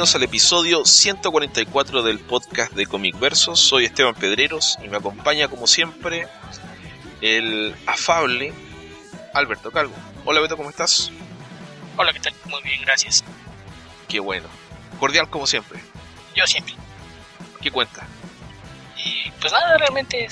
bienvenidos 0.00 0.16
al 0.16 0.22
episodio 0.22 0.84
144 0.86 2.02
del 2.02 2.20
podcast 2.20 2.72
de 2.72 2.86
Comic 2.86 3.18
Versos. 3.18 3.60
Soy 3.60 3.84
Esteban 3.84 4.14
Pedreros 4.14 4.78
y 4.82 4.88
me 4.88 4.96
acompaña 4.96 5.48
como 5.48 5.66
siempre 5.66 6.26
el 7.20 7.76
afable 7.84 8.54
Alberto 9.34 9.70
Calvo. 9.70 9.94
Hola 10.24 10.40
Beto, 10.40 10.56
¿cómo 10.56 10.70
estás? 10.70 11.10
Hola, 11.98 12.14
¿qué 12.14 12.20
tal? 12.20 12.32
Muy 12.46 12.62
bien, 12.62 12.80
gracias. 12.80 13.22
Qué 14.08 14.20
bueno. 14.20 14.48
Cordial 14.98 15.28
como 15.28 15.46
siempre. 15.46 15.78
Yo 16.34 16.46
siempre. 16.46 16.74
¿Qué 17.60 17.70
cuenta? 17.70 18.06
Y 19.04 19.30
pues 19.32 19.52
nada, 19.52 19.76
realmente 19.76 20.26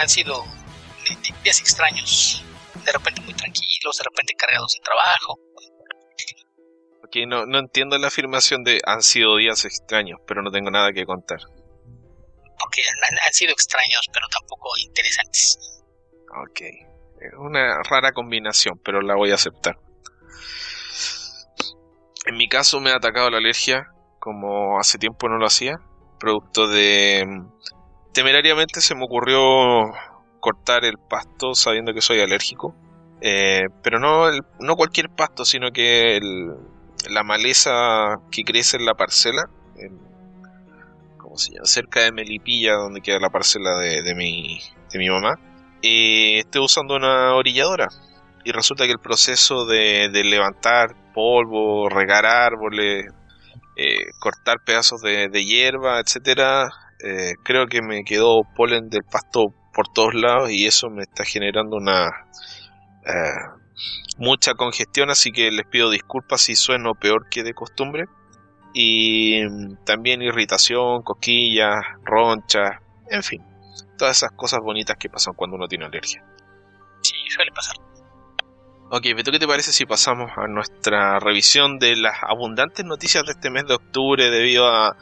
han, 0.00 0.08
sido 0.08 0.46
días 1.44 1.60
extraños. 1.60 2.42
De 2.86 2.92
repente 2.92 3.20
muy 3.20 3.34
tranquilos, 3.34 3.98
de 3.98 4.04
repente 4.04 4.32
cargados 4.34 4.72
de 4.72 4.80
trabajo. 4.80 5.38
Ok, 7.12 7.26
no, 7.28 7.44
no 7.44 7.58
entiendo 7.58 7.98
la 7.98 8.06
afirmación 8.06 8.64
de 8.64 8.80
han 8.86 9.02
sido 9.02 9.36
días 9.36 9.66
extraños, 9.66 10.18
pero 10.26 10.40
no 10.40 10.50
tengo 10.50 10.70
nada 10.70 10.94
que 10.94 11.04
contar. 11.04 11.40
Porque 12.58 12.80
han, 13.26 13.32
sido 13.34 13.52
extraños, 13.52 14.00
pero 14.10 14.26
tampoco 14.28 14.70
interesantes. 14.82 15.82
Ok. 16.42 16.60
Es 17.20 17.34
una 17.36 17.82
rara 17.82 18.12
combinación, 18.12 18.80
pero 18.82 19.02
la 19.02 19.14
voy 19.14 19.30
a 19.30 19.34
aceptar. 19.34 19.78
En 22.24 22.38
mi 22.38 22.48
caso 22.48 22.80
me 22.80 22.92
ha 22.92 22.96
atacado 22.96 23.28
la 23.28 23.36
alergia, 23.36 23.92
como 24.18 24.80
hace 24.80 24.96
tiempo 24.96 25.28
no 25.28 25.36
lo 25.36 25.44
hacía, 25.44 25.82
producto 26.18 26.66
de... 26.66 27.26
Temerariamente 28.14 28.80
se 28.80 28.94
me 28.94 29.04
ocurrió 29.04 29.92
cortar 30.40 30.86
el 30.86 30.96
pasto 30.96 31.54
sabiendo 31.54 31.92
que 31.92 32.00
soy 32.00 32.22
alérgico, 32.22 32.74
eh, 33.20 33.64
pero 33.82 33.98
no, 33.98 34.30
no 34.60 34.76
cualquier 34.76 35.10
pasto, 35.10 35.44
sino 35.44 35.72
que 35.72 36.18
la 37.10 37.22
maleza 37.22 37.70
que 38.30 38.44
crece 38.44 38.76
en 38.76 38.86
la 38.86 38.94
parcela, 38.94 39.48
cerca 41.64 42.00
de 42.00 42.12
Melipilla, 42.12 42.74
donde 42.74 43.00
queda 43.00 43.18
la 43.18 43.30
parcela 43.30 43.78
de, 43.78 44.14
mi, 44.14 44.60
de 44.92 44.98
mi 44.98 45.08
mamá, 45.08 45.38
y 45.80 46.38
estoy 46.38 46.62
usando 46.62 46.96
una 46.96 47.34
orilladora. 47.34 47.88
Y 48.44 48.52
resulta 48.52 48.84
que 48.86 48.92
el 48.92 48.98
proceso 48.98 49.66
de, 49.66 50.08
de 50.12 50.24
levantar 50.24 50.96
polvo, 51.14 51.88
regar 51.88 52.26
árboles, 52.26 53.06
eh, 53.76 54.10
cortar 54.18 54.58
pedazos 54.64 55.00
de, 55.00 55.44
hierba, 55.44 56.00
etcétera, 56.00 56.70
eh, 57.04 57.32
creo 57.42 57.66
que 57.66 57.82
me 57.82 58.04
quedó 58.04 58.42
polen 58.54 58.88
del 58.88 59.02
pasto 59.02 59.46
por 59.72 59.88
todos 59.88 60.14
lados 60.14 60.50
y 60.50 60.66
eso 60.66 60.90
me 60.90 61.02
está 61.02 61.24
generando 61.24 61.76
una 61.76 62.08
eh, 63.06 63.61
mucha 64.18 64.54
congestión, 64.54 65.10
así 65.10 65.32
que 65.32 65.50
les 65.50 65.66
pido 65.66 65.90
disculpas 65.90 66.42
si 66.42 66.56
sueno 66.56 66.94
peor 66.94 67.28
que 67.28 67.42
de 67.42 67.54
costumbre. 67.54 68.06
Y 68.74 69.42
mm, 69.44 69.84
también 69.84 70.22
irritación, 70.22 71.02
cosquillas, 71.02 71.84
ronchas, 72.04 72.80
en 73.10 73.22
fin, 73.22 73.42
todas 73.98 74.16
esas 74.16 74.32
cosas 74.32 74.60
bonitas 74.60 74.96
que 74.96 75.10
pasan 75.10 75.34
cuando 75.34 75.56
uno 75.56 75.68
tiene 75.68 75.84
alergia. 75.84 76.24
Sí, 77.02 77.14
suele 77.28 77.52
pasar. 77.52 77.76
Ok, 78.94 79.04
Beto, 79.16 79.32
¿qué 79.32 79.38
te 79.38 79.46
parece 79.46 79.72
si 79.72 79.86
pasamos 79.86 80.30
a 80.36 80.46
nuestra 80.48 81.18
revisión 81.18 81.78
de 81.78 81.96
las 81.96 82.22
abundantes 82.22 82.84
noticias 82.84 83.24
de 83.24 83.32
este 83.32 83.50
mes 83.50 83.66
de 83.66 83.74
octubre 83.74 84.30
debido 84.30 84.68
a, 84.68 84.96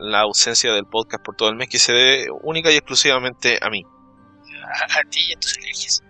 la 0.00 0.20
ausencia 0.20 0.72
del 0.74 0.84
podcast 0.84 1.24
por 1.24 1.34
todo 1.34 1.48
el 1.48 1.56
mes 1.56 1.68
que 1.68 1.78
se 1.78 1.92
debe 1.92 2.26
única 2.42 2.70
y 2.70 2.76
exclusivamente 2.76 3.58
a 3.62 3.70
mí? 3.70 3.84
A, 3.84 5.08
ti 5.08 5.20
y 5.28 5.32
a 5.32 5.40
tus 5.40 5.56
alergias. 5.56 6.04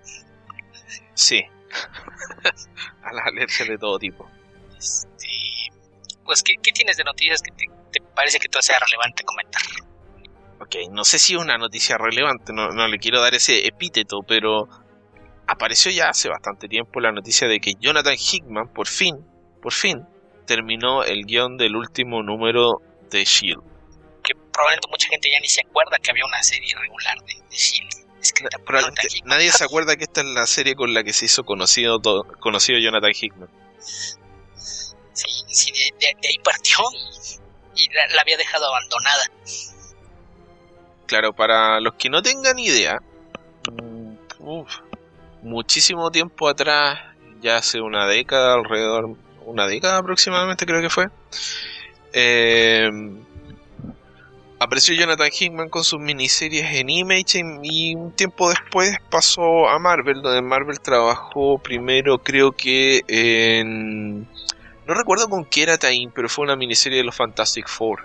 Sí, 1.15 1.45
a 3.03 3.13
las 3.13 3.27
alergias 3.27 3.69
de 3.69 3.79
todo 3.79 3.99
tipo. 3.99 4.29
Este, 4.79 5.27
pues, 6.25 6.43
¿qué, 6.43 6.55
tienes 6.73 6.97
de 6.97 7.05
noticias 7.05 7.43
que 7.43 7.51
te, 7.53 8.01
parece 8.15 8.39
que 8.39 8.49
todo 8.49 8.63
sea 8.63 8.79
relevante 8.79 9.25
comentar? 9.25 9.63
Ok, 10.61 10.77
no 10.93 11.05
sé 11.05 11.19
si 11.19 11.35
es 11.35 11.41
una 11.41 11.59
noticia 11.59 11.97
relevante, 11.99 12.53
no, 12.53 12.69
no 12.69 12.87
le 12.87 12.99
quiero 12.99 13.21
dar 13.21 13.35
ese 13.35 13.67
epíteto, 13.67 14.19
pero 14.27 14.69
apareció 15.47 15.91
ya 15.91 16.11
hace 16.11 16.29
bastante 16.29 16.69
tiempo 16.69 17.01
la 17.01 17.13
noticia 17.13 17.49
de 17.49 17.59
que 17.61 17.75
Jonathan 17.81 18.15
Hickman, 18.15 18.73
por 18.73 18.87
fin, 18.87 19.17
por 19.61 19.73
fin, 19.73 20.07
terminó 20.47 21.03
el 21.03 21.27
guion 21.27 21.57
del 21.57 21.77
último 21.77 22.23
número 22.23 22.81
de 23.11 23.25
Shield. 23.25 23.63
Que 24.23 24.35
probablemente 24.53 24.89
mucha 24.91 25.09
gente 25.09 25.31
ya 25.31 25.41
ni 25.41 25.49
se 25.49 25.63
acuerda 25.67 25.99
que 26.03 26.11
había 26.11 26.25
una 26.25 26.43
serie 26.43 26.75
regular 26.77 27.17
de, 27.23 27.57
Shield. 27.57 28.00
Nadie 29.25 29.51
se 29.53 29.65
acuerda 29.65 29.97
que 29.97 30.05
esta 30.05 30.21
es 30.21 30.27
la 30.27 30.47
serie 30.47 30.75
con 30.75 30.93
la 30.95 31.03
que 31.03 31.13
se 31.13 31.27
hizo 31.27 31.45
conocido, 31.45 32.01
conocido 32.41 32.79
Jonathan 32.79 33.13
Hickman. 33.15 33.49
Sí, 35.13 35.73
de, 35.99 36.29
ahí 36.29 36.39
partió 36.43 36.79
y, 37.75 37.89
la, 37.93 38.21
había 38.21 38.37
dejado 38.37 38.67
abandonada. 38.67 39.25
Claro, 41.07 41.33
para 41.33 41.81
los 41.81 41.95
que 41.95 42.09
no 42.09 42.23
tengan 42.23 42.59
idea, 42.59 43.01
uf, 44.39 44.77
muchísimo 45.43 46.11
tiempo 46.11 46.49
atrás, 46.49 47.01
ya 47.41 47.57
hace 47.57 47.81
una 47.81 48.07
década, 48.07 48.55
alrededor, 48.55 49.17
una 49.45 49.67
década 49.67 49.99
aproximadamente 49.99 50.67
creo 50.67 50.81
que 50.81 50.91
fue, 50.91 51.09
eh, 52.13 52.89
apareció 54.61 54.95
Jonathan 54.95 55.31
Hickman 55.33 55.71
con 55.71 55.83
sus 55.83 55.99
miniseries 55.99 56.67
en 56.75 56.91
Image 56.91 57.43
y 57.63 57.95
un 57.95 58.13
tiempo 58.13 58.51
después 58.51 58.95
pasó 59.11 59.69
a 59.69 59.79
Marvel, 59.79 60.21
donde 60.21 60.43
Marvel 60.43 60.79
trabajó 60.81 61.59
primero 61.59 62.19
creo 62.19 62.53
que 62.53 63.01
en... 63.09 64.29
No 64.87 64.95
recuerdo 64.95 65.29
con 65.29 65.45
qué 65.45 65.63
era 65.63 65.79
Time, 65.79 66.11
pero 66.15 66.29
fue 66.29 66.45
una 66.45 66.57
miniserie 66.57 66.99
de 66.99 67.05
los 67.05 67.17
Fantastic 67.17 67.69
Four. 67.69 68.01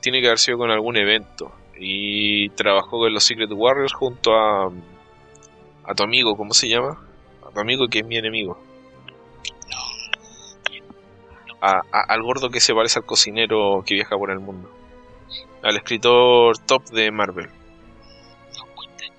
Tiene 0.00 0.20
que 0.20 0.26
haber 0.26 0.38
sido 0.38 0.58
con 0.58 0.70
algún 0.70 0.96
evento. 0.96 1.52
Y 1.78 2.48
trabajó 2.50 2.98
con 2.98 3.12
los 3.12 3.24
Secret 3.24 3.50
Warriors 3.52 3.92
junto 3.92 4.32
a 4.32 4.72
a 5.84 5.94
tu 5.94 6.02
amigo, 6.02 6.36
¿cómo 6.36 6.54
se 6.54 6.68
llama? 6.68 6.98
A 7.46 7.52
tu 7.52 7.60
amigo 7.60 7.88
que 7.88 8.00
es 8.00 8.06
mi 8.06 8.16
enemigo. 8.16 8.58
A, 11.60 11.82
al 11.92 12.22
gordo 12.22 12.50
que 12.50 12.60
se 12.60 12.74
parece 12.74 12.98
al 12.98 13.04
cocinero 13.04 13.82
que 13.86 13.94
viaja 13.94 14.16
por 14.16 14.30
el 14.30 14.40
mundo. 14.40 14.68
Al 15.62 15.76
escritor 15.76 16.58
top 16.66 16.84
de 16.90 17.10
Marvel. 17.10 17.48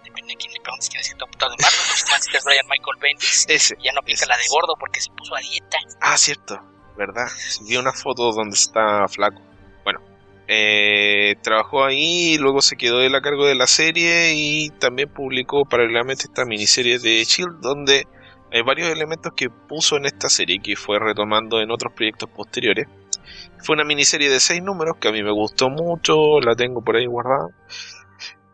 Depende 0.03 0.34
de 0.34 0.35
quién 0.35 0.53
le 0.53 0.59
preguntes 0.62 0.90
quién 0.90 1.01
es 1.01 1.12
el 1.12 1.18
top, 1.18 1.29
top 1.38 1.50
de 1.51 1.56
Marvel. 1.62 2.35
es 2.35 2.44
Brian 2.44 2.66
Michael 2.69 2.97
Bendis. 3.01 3.46
Ese. 3.47 3.75
Ya 3.84 3.91
no 3.94 4.00
aplica 4.00 4.25
la 4.25 4.38
de 4.38 4.44
gordo 4.50 4.75
porque 4.79 5.01
se 5.01 5.12
puso 5.12 5.35
a 5.35 5.40
dieta. 5.40 5.78
Ah, 6.01 6.18
cierto. 6.18 6.59
¿Verdad? 6.97 7.28
Vi 7.68 7.78
una 7.78 7.91
foto 7.91 8.31
donde 8.31 8.56
está 8.56 9.07
flaco. 9.07 9.41
Eh, 10.47 11.35
trabajó 11.41 11.85
ahí, 11.85 12.38
luego 12.38 12.62
se 12.62 12.75
quedó 12.75 13.01
él 13.01 13.16
a 13.16 13.22
cargo 13.22 13.45
de 13.45 13.56
la 13.56 13.66
serie 13.66 14.34
y 14.35 14.69
también 14.72 15.09
publicó 15.09 15.63
paralelamente 15.63 16.25
esta 16.25 16.44
miniserie 16.44 17.00
de 17.00 17.24
Shield 17.24 17.62
donde 17.62 18.06
hay 18.51 18.62
varios 18.62 18.90
elementos 18.90 19.31
que 19.35 19.50
puso 19.50 19.95
en 19.95 20.06
esta 20.06 20.30
serie 20.30 20.59
que 20.62 20.75
fue 20.75 21.00
retomando 21.00 21.62
en 21.62 21.72
otros 21.72 21.94
proyectos 21.94 22.30
posteriores. 22.30 22.88
Fue 23.59 23.75
una 23.75 23.84
miniserie 23.84 24.29
de 24.29 24.39
seis 24.39 24.61
números 24.61 24.97
que 25.00 25.07
a 25.07 25.11
mí 25.11 25.23
me 25.23 25.31
gustó 25.31 25.69
mucho, 25.69 26.39
la 26.41 26.56
tengo 26.56 26.84
por 26.84 26.95
ahí 26.95 27.06
guardada. 27.06 27.50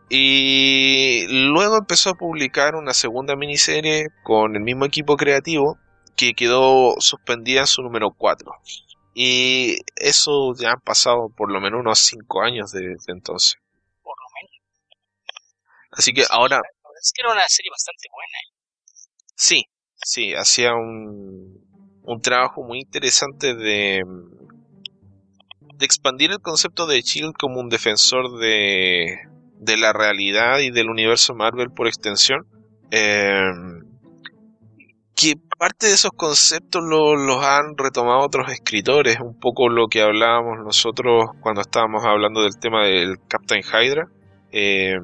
Y 0.08 1.26
luego 1.28 1.78
empezó 1.78 2.10
a 2.10 2.14
publicar 2.14 2.74
una 2.74 2.94
segunda 2.94 3.36
miniserie 3.36 4.08
con 4.24 4.56
el 4.56 4.62
mismo 4.62 4.84
equipo 4.84 5.16
creativo 5.16 5.78
que 6.16 6.34
quedó 6.34 6.96
suspendida 6.98 7.60
en 7.60 7.66
su 7.66 7.82
número 7.82 8.10
4. 8.10 8.52
Y 9.14 9.78
eso 9.96 10.54
ya 10.58 10.72
han 10.72 10.80
pasado 10.80 11.28
por 11.36 11.52
lo 11.52 11.60
menos 11.60 11.80
unos 11.80 12.00
5 12.00 12.42
años 12.42 12.72
desde 12.72 12.96
entonces. 13.08 13.56
Por 14.02 14.16
lo 14.18 14.26
menos. 14.34 14.60
Así 15.92 16.12
que 16.12 16.24
ahora... 16.30 16.60
Es 17.00 17.12
que 17.14 17.22
era 17.22 17.32
una 17.32 17.48
serie 17.48 17.70
bastante 17.70 18.08
buena. 18.12 18.38
Sí, 19.34 19.64
sí, 19.94 20.34
hacía 20.34 20.74
un, 20.74 21.64
un 22.02 22.20
trabajo 22.20 22.62
muy 22.62 22.80
interesante 22.80 23.54
de, 23.54 24.02
de 25.80 25.86
expandir 25.86 26.30
el 26.30 26.40
concepto 26.40 26.86
de 26.86 27.02
Chill 27.02 27.32
como 27.32 27.58
un 27.58 27.70
defensor 27.70 28.38
de, 28.38 29.18
de 29.58 29.76
la 29.78 29.94
realidad 29.94 30.58
y 30.58 30.70
del 30.70 30.90
universo 30.90 31.34
Marvel 31.34 31.70
por 31.70 31.86
extensión. 31.86 32.46
Eh, 32.90 33.40
que 35.16 35.34
parte 35.58 35.86
de 35.86 35.94
esos 35.94 36.12
conceptos 36.12 36.82
los 36.82 37.44
han 37.44 37.76
retomado 37.76 38.20
otros 38.20 38.52
escritores, 38.52 39.18
un 39.20 39.38
poco 39.38 39.68
lo 39.68 39.88
que 39.88 40.02
hablábamos 40.02 40.58
nosotros 40.64 41.30
cuando 41.40 41.62
estábamos 41.62 42.04
hablando 42.04 42.42
del 42.42 42.58
tema 42.58 42.84
del 42.84 43.16
Captain 43.26 43.62
Hydra. 43.62 44.08
Eh, 44.52 44.96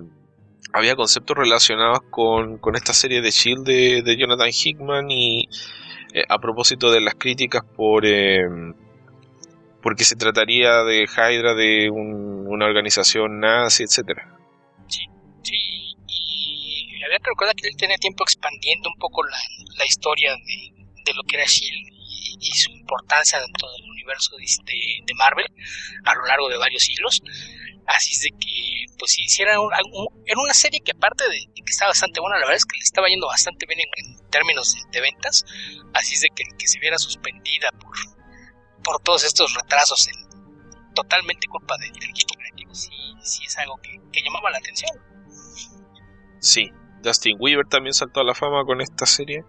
había 0.74 0.94
conceptos 0.94 1.36
relacionados 1.36 2.00
con, 2.10 2.60
esta 2.74 2.92
serie 2.92 3.22
de 3.22 3.30
Shield 3.30 3.64
de, 3.64 4.16
Jonathan 4.18 4.50
Hickman 4.50 5.10
y 5.10 5.48
eh, 6.12 6.24
a 6.28 6.38
propósito 6.38 6.90
de 6.90 7.00
las 7.00 7.14
críticas 7.14 7.62
por 7.76 8.04
eh, 8.04 8.46
porque 9.86 10.02
se 10.02 10.16
trataría 10.16 10.82
de 10.82 11.06
Hydra 11.06 11.54
de 11.54 11.88
una 11.92 12.66
organización 12.66 13.38
nazi, 13.38 13.84
etcétera 13.84 14.34
había 17.06 17.18
que 17.20 17.30
recordar 17.30 17.54
que 17.54 17.68
él 17.68 17.76
tenía 17.76 17.96
tiempo 17.98 18.24
expandiendo 18.24 18.88
un 18.90 18.98
poco 18.98 19.22
la, 19.22 19.86
historia 19.86 20.34
de, 20.34 21.14
lo 21.14 21.22
que 21.22 21.36
era 21.36 21.44
Shield 21.46 21.86
y, 22.40 22.50
su 22.50 22.72
importancia 22.72 23.38
dentro 23.38 23.70
del 23.70 23.88
universo 23.88 24.36
de, 24.36 24.44
de, 25.06 25.14
Marvel 25.14 25.46
a 26.04 26.14
lo 26.16 26.26
largo 26.26 26.48
de 26.48 26.58
varios 26.58 26.82
siglos. 26.82 27.22
Así 27.86 28.14
es 28.14 28.22
de 28.22 28.30
que, 28.30 28.86
pues 28.98 29.12
si 29.12 29.22
hiciera 29.22 29.60
un, 29.60 29.70
era 30.26 30.40
una 30.40 30.52
serie 30.52 30.80
que 30.80 30.90
aparte 30.90 31.28
de, 31.30 31.46
que 31.54 31.70
estaba 31.70 31.90
bastante 31.90 32.18
buena, 32.18 32.38
la 32.38 32.46
verdad 32.46 32.56
es 32.56 32.66
que 32.66 32.76
le 32.76 32.82
estaba 32.82 33.06
yendo 33.06 33.28
bastante 33.28 33.66
bien 33.66 33.78
en, 33.78 34.30
términos 34.30 34.74
de, 34.90 35.00
ventas. 35.00 35.44
Así 35.94 36.14
es 36.14 36.22
de 36.22 36.30
que, 36.34 36.42
que 36.58 36.66
se 36.66 36.80
viera 36.80 36.98
suspendida 36.98 37.70
por, 37.70 37.94
por 38.86 39.02
todos 39.02 39.24
estos 39.24 39.52
retrasos, 39.54 40.08
en, 40.08 40.94
totalmente 40.94 41.46
culpa 41.48 41.76
del, 41.78 41.90
equipo 41.90 42.34
creativo, 42.38 42.74
sí, 42.74 42.90
sí 43.20 43.44
es 43.44 43.58
algo 43.58 43.76
que, 43.82 44.00
que 44.12 44.22
llamaba 44.22 44.50
la 44.50 44.58
atención. 44.58 44.90
Sí, 46.38 46.70
Dustin 47.02 47.36
Weaver 47.40 47.66
también 47.66 47.92
saltó 47.92 48.20
a 48.20 48.24
la 48.24 48.34
fama 48.34 48.64
con 48.64 48.80
esta 48.80 49.04
serie. 49.04 49.44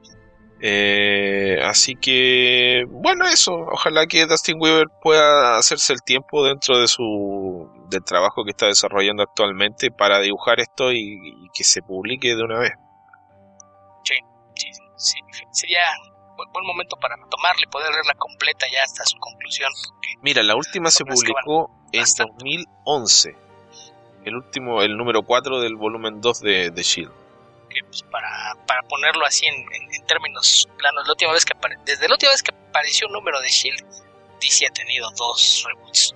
Eh, 0.60 1.60
así 1.64 1.96
que, 1.96 2.84
bueno, 2.90 3.26
eso. 3.28 3.54
Ojalá 3.54 4.08
que 4.08 4.26
Dustin 4.26 4.58
Weaver 4.60 4.88
pueda 5.02 5.58
hacerse 5.58 5.94
el 5.94 6.02
tiempo 6.02 6.44
dentro 6.44 6.80
de 6.80 6.88
su 6.88 7.70
del 7.90 8.04
trabajo 8.04 8.44
que 8.44 8.52
está 8.52 8.66
desarrollando 8.66 9.24
actualmente 9.24 9.92
para 9.92 10.20
dibujar 10.20 10.60
esto 10.60 10.92
y, 10.92 11.48
que 11.54 11.64
se 11.64 11.82
publique 11.82 12.36
de 12.36 12.44
una 12.44 12.60
vez. 12.60 12.74
Sí, 14.04 14.16
sí, 14.56 14.72
sí. 14.98 15.20
Sería 15.52 15.82
buen, 16.38 16.66
momento 16.66 16.96
para 16.98 17.16
tomarle 17.30 17.64
y 17.64 17.68
poder 17.68 17.92
leerla 17.92 18.14
completa 18.16 18.66
ya 18.72 18.84
hasta 18.84 19.06
su 19.06 19.18
conclusión. 19.18 19.72
Mira, 20.22 20.44
la 20.44 20.56
última 20.56 20.92
se 20.92 21.04
publicó 21.04 21.72
en 21.92 22.06
2011. 22.18 23.36
El 24.26 24.36
último, 24.36 24.82
el 24.82 24.98
número 24.98 25.24
4 25.24 25.62
del 25.62 25.76
volumen 25.76 26.22
2 26.22 26.42
de, 26.42 26.72
de 26.72 26.84
Shield 26.84 27.28
pues, 27.86 28.04
para, 28.04 28.56
para 28.66 28.82
ponerlo 28.84 29.26
así 29.26 29.46
en, 29.46 29.66
términos 30.08 30.70
planos, 30.78 31.06
la 31.06 31.12
última 31.12 31.34
vez 31.34 31.44
que 31.44 31.54
desde 31.86 32.08
la 32.08 32.14
última 32.14 32.32
vez 32.32 32.42
que 32.42 32.52
apareció 32.52 33.08
un 33.08 33.14
número 33.14 33.42
de 33.42 33.50
Shield, 33.50 33.84
DC 34.40 34.66
ha 34.66 34.72
tenido 34.72 35.12
dos 35.18 35.66
reboots. 35.68 36.16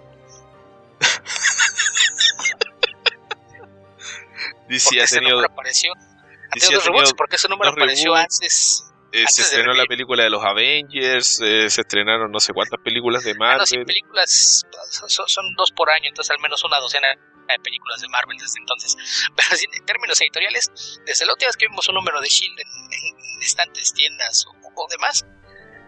DC 4.69 5.01
ha 5.01 5.05
tenido, 5.05 5.43
apareció, 5.43 5.91
ha 5.93 6.53
tenido 6.53 6.79
dos 6.79 6.85
reboots 6.85 7.13
porque 7.13 7.35
ese 7.35 7.49
número 7.49 7.71
apareció 7.71 8.15
antes. 8.15 8.85
Eh, 9.13 9.25
se 9.27 9.41
estrenó 9.41 9.73
la 9.73 9.85
película 9.85 10.23
de 10.23 10.29
los 10.29 10.41
Avengers, 10.41 11.41
eh, 11.41 11.69
se 11.69 11.81
estrenaron 11.81 12.31
no 12.31 12.39
sé 12.39 12.53
cuántas 12.53 12.79
películas 12.79 13.23
de 13.25 13.35
Marvel. 13.35 13.79
No, 13.79 13.85
películas 13.85 14.65
son, 14.89 15.27
son, 15.27 15.53
dos 15.57 15.71
por 15.71 15.89
año, 15.89 16.07
entonces 16.07 16.31
al 16.31 16.41
menos 16.41 16.63
una 16.63 16.79
docena 16.79 17.09
de 17.09 17.59
películas 17.59 17.99
de 17.99 18.07
Marvel 18.07 18.37
desde 18.37 18.59
entonces. 18.59 18.95
Pero 19.35 19.49
en 19.59 19.85
términos 19.85 20.21
editoriales, 20.21 21.01
desde 21.05 21.25
la 21.25 21.33
última 21.33 21.49
vez 21.49 21.57
que 21.57 21.67
vimos 21.67 21.87
un 21.89 21.95
número 21.95 22.21
de 22.21 22.29
Shield 22.29 22.57
en, 22.59 23.41
estantes, 23.41 23.93
tiendas 23.93 24.45
o, 24.47 24.87
demás, 24.89 25.25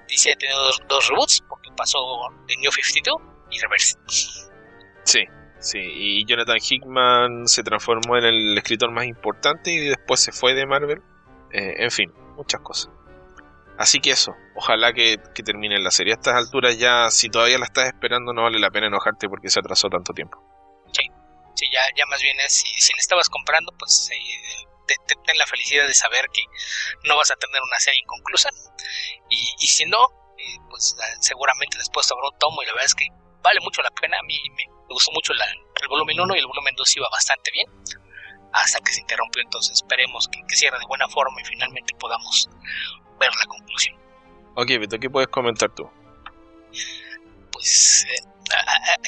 DC 0.09 0.33
ha 0.33 0.35
tenido 0.35 0.59
dos, 0.89 1.07
reboots, 1.07 1.41
porque 1.47 1.69
pasó 1.77 1.99
de 2.47 2.57
New 2.57 2.71
52 2.71 3.21
y 3.51 3.59
Reverse. 3.59 3.97
Sí, 5.05 5.25
sí, 5.59 5.79
y 5.79 6.25
Jonathan 6.25 6.57
Hickman 6.57 7.47
se 7.47 7.63
transformó 7.63 8.17
en 8.17 8.25
el 8.25 8.57
escritor 8.57 8.91
más 8.91 9.05
importante 9.05 9.71
y 9.71 9.87
después 9.87 10.19
se 10.19 10.33
fue 10.33 10.53
de 10.53 10.65
Marvel. 10.65 11.01
Eh, 11.51 11.75
en 11.77 11.91
fin, 11.91 12.11
muchas 12.35 12.61
cosas. 12.61 12.91
Así 13.77 13.99
que 13.99 14.11
eso, 14.11 14.35
ojalá 14.55 14.93
que, 14.93 15.17
que, 15.33 15.43
termine 15.43 15.79
la 15.79 15.91
serie. 15.91 16.13
A 16.13 16.15
estas 16.15 16.35
alturas 16.35 16.77
ya, 16.77 17.09
si 17.09 17.29
todavía 17.29 17.57
la 17.57 17.65
estás 17.65 17.87
esperando, 17.87 18.33
no 18.33 18.43
vale 18.43 18.59
la 18.59 18.69
pena 18.69 18.87
enojarte 18.87 19.27
porque 19.27 19.49
se 19.49 19.59
atrasó 19.59 19.89
tanto 19.89 20.13
tiempo 20.13 20.39
ya, 21.71 21.81
ya 21.95 22.05
más 22.07 22.21
bien 22.21 22.39
es, 22.39 22.53
si, 22.53 22.67
si 22.79 22.93
le 22.93 22.99
estabas 22.99 23.29
comprando, 23.29 23.71
pues 23.77 24.09
eh, 24.11 24.65
ten 25.07 25.37
la 25.37 25.45
felicidad 25.45 25.87
de 25.87 25.93
saber 25.93 26.25
que 26.33 26.41
no 27.03 27.15
vas 27.17 27.31
a 27.31 27.35
tener 27.35 27.61
una 27.61 27.79
serie 27.79 27.99
inconclusa. 28.01 28.49
Y, 29.29 29.49
y 29.59 29.67
si 29.67 29.85
no, 29.85 30.03
eh, 30.37 30.57
pues 30.69 30.95
seguramente 31.19 31.77
después 31.77 32.09
habrá 32.11 32.29
un 32.31 32.37
tomo 32.39 32.61
y 32.61 32.65
la 32.65 32.73
verdad 32.73 32.85
es 32.85 32.95
que 32.95 33.07
vale 33.41 33.59
mucho 33.61 33.81
la 33.81 33.91
pena. 33.91 34.17
A 34.19 34.23
mí 34.23 34.39
me, 34.51 34.63
gustó 34.89 35.11
mucho 35.11 35.33
el 35.33 35.87
volumen 35.87 36.19
1 36.19 36.35
y 36.35 36.39
el 36.39 36.47
volumen 36.47 36.75
2 36.75 36.97
iba 36.97 37.07
bastante 37.11 37.51
bien. 37.51 37.67
Hasta 38.53 38.79
que 38.79 38.93
se 38.93 39.01
interrumpió, 39.01 39.41
entonces 39.41 39.73
esperemos 39.73 40.27
que, 40.27 40.39
que 40.47 40.55
cierre 40.55 40.77
de 40.79 40.85
buena 40.85 41.07
forma 41.09 41.41
y 41.41 41.45
finalmente 41.45 41.93
podamos 41.99 42.49
ver 43.19 43.31
la 43.39 43.45
conclusión. 43.47 43.97
Ok, 44.55 44.67
Beto, 44.79 44.99
¿qué 44.99 45.09
puedes 45.09 45.29
comentar 45.29 45.73
tú? 45.73 45.89
Pues 47.51 48.05
eh, 48.09 48.33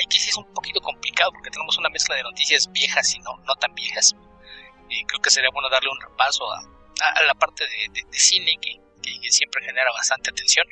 aquí 0.06 0.20
sí 0.20 0.30
es 0.30 0.38
un 0.38 0.52
poquito 0.54 0.82
complicado 0.82 1.32
porque 1.32 1.52
tenemos 1.52 1.78
una 1.78 1.90
mezcla 1.90 2.16
de 2.16 2.24
noticias 2.24 2.72
viejas 2.72 3.14
y 3.16 3.20
no, 3.20 3.38
no 3.46 3.56
tan 3.56 3.74
viejas. 3.76 4.16
Creo 5.08 5.22
que 5.22 5.30
sería 5.30 5.50
bueno 5.52 5.70
darle 5.70 5.90
un 5.90 6.00
repaso 6.00 6.44
a, 6.52 6.62
la 7.28 7.34
parte 7.36 7.66
de, 7.66 8.18
cine 8.18 8.54
que, 8.62 8.80
siempre 9.30 9.64
genera 9.64 9.92
bastante 9.92 10.30
atención. 10.30 10.66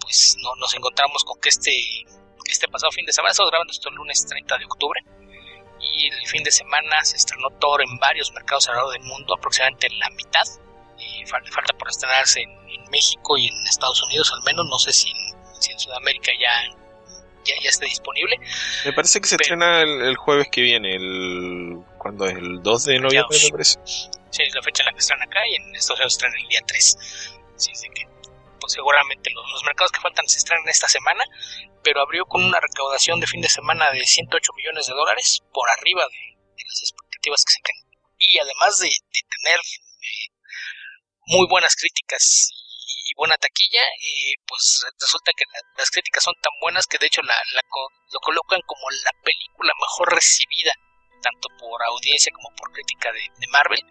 pues 0.00 0.36
no, 0.42 0.54
nos 0.56 0.74
encontramos 0.74 1.24
con 1.24 1.40
que 1.40 1.50
este, 1.50 1.72
este 2.46 2.68
pasado 2.68 2.90
fin 2.92 3.06
de 3.06 3.12
semana, 3.12 3.32
estamos 3.32 3.50
grabando 3.50 3.72
esto 3.72 3.88
el 3.90 3.96
lunes 3.96 4.26
30 4.26 4.58
de 4.58 4.64
octubre, 4.64 5.00
y 5.80 6.08
el 6.08 6.26
fin 6.26 6.42
de 6.42 6.50
semana 6.50 7.04
se 7.04 7.16
estrenó 7.16 7.50
Thor 7.60 7.82
en 7.82 7.98
varios 7.98 8.32
mercados 8.32 8.68
alrededor 8.68 8.92
del 8.92 9.02
mundo, 9.02 9.34
aproximadamente 9.34 9.86
en 9.86 9.98
la 9.98 10.10
mitad. 10.10 10.44
Y 10.98 11.26
falta 11.26 11.76
por 11.78 11.88
estrenarse 11.88 12.42
en, 12.42 12.64
México 12.90 13.36
y 13.36 13.48
en 13.48 13.66
Estados 13.66 14.00
Unidos 14.04 14.32
al 14.32 14.44
menos, 14.44 14.66
no 14.70 14.78
sé 14.78 14.92
si 14.92 15.12
si 15.58 15.72
en 15.72 15.78
Sudamérica 15.80 16.30
ya 16.38 16.76
ya, 17.44 17.54
ya 17.60 17.70
esté 17.70 17.86
disponible. 17.86 18.38
Me 18.84 18.92
parece 18.92 19.20
que 19.20 19.26
se 19.26 19.34
estrena 19.34 19.82
el, 19.82 20.16
jueves 20.16 20.48
que 20.50 20.60
viene, 20.60 20.94
el 20.94 21.78
cuando 21.98 22.26
es 22.26 22.36
el 22.36 22.62
2 22.62 22.84
de 22.84 22.98
noviembre, 23.00 23.38
me 23.42 23.50
parece. 23.50 23.78
Sí, 23.84 24.42
es 24.42 24.54
la 24.54 24.62
fecha 24.62 24.82
en 24.82 24.86
la 24.86 24.92
que 24.92 24.98
están 24.98 25.22
acá 25.22 25.40
y 25.48 25.56
en 25.56 25.74
Estados 25.74 26.00
Unidos 26.00 26.12
estrenan 26.14 26.38
el 26.38 26.48
día 26.48 26.60
3. 26.66 26.98
Así 27.56 27.72
es 27.72 27.82
que 27.94 28.13
pues 28.64 28.72
seguramente 28.72 29.28
los, 29.28 29.62
mercados 29.62 29.92
que 29.92 30.00
faltan 30.00 30.26
se 30.26 30.38
estrenan 30.38 30.66
esta 30.70 30.88
semana, 30.88 31.22
pero 31.82 32.00
abrió 32.00 32.24
con 32.24 32.42
una 32.42 32.58
recaudación 32.58 33.20
de 33.20 33.26
fin 33.26 33.42
de 33.42 33.50
semana 33.50 33.90
de 33.90 34.06
108 34.06 34.52
millones 34.56 34.86
de 34.86 34.94
dólares, 34.94 35.42
por 35.52 35.68
arriba 35.68 36.02
de, 36.08 36.64
las 36.64 36.80
expectativas 36.80 37.44
que 37.44 37.52
se 37.52 37.60
tienen. 37.60 37.84
Y 38.16 38.38
además 38.38 38.78
de, 38.78 38.88
tener 38.88 39.60
eh, 39.60 40.32
muy 41.26 41.46
buenas 41.46 41.76
críticas 41.76 42.48
y 42.88 43.12
buena 43.16 43.36
taquilla, 43.36 43.84
eh, 43.84 44.32
pues 44.48 44.86
resulta 44.98 45.32
que 45.36 45.44
las 45.76 45.90
críticas 45.90 46.24
son 46.24 46.34
tan 46.40 46.52
buenas 46.62 46.86
que 46.86 46.96
de 46.96 47.04
hecho 47.04 47.20
la, 47.20 47.36
lo 47.52 48.20
colocan 48.20 48.62
como 48.64 48.88
la 49.04 49.12
película 49.22 49.74
mejor 49.78 50.14
recibida, 50.14 50.72
tanto 51.20 51.48
por 51.60 51.84
audiencia 51.84 52.32
como 52.32 52.48
por 52.56 52.72
crítica 52.72 53.12
de, 53.12 53.46
Marvel, 53.48 53.84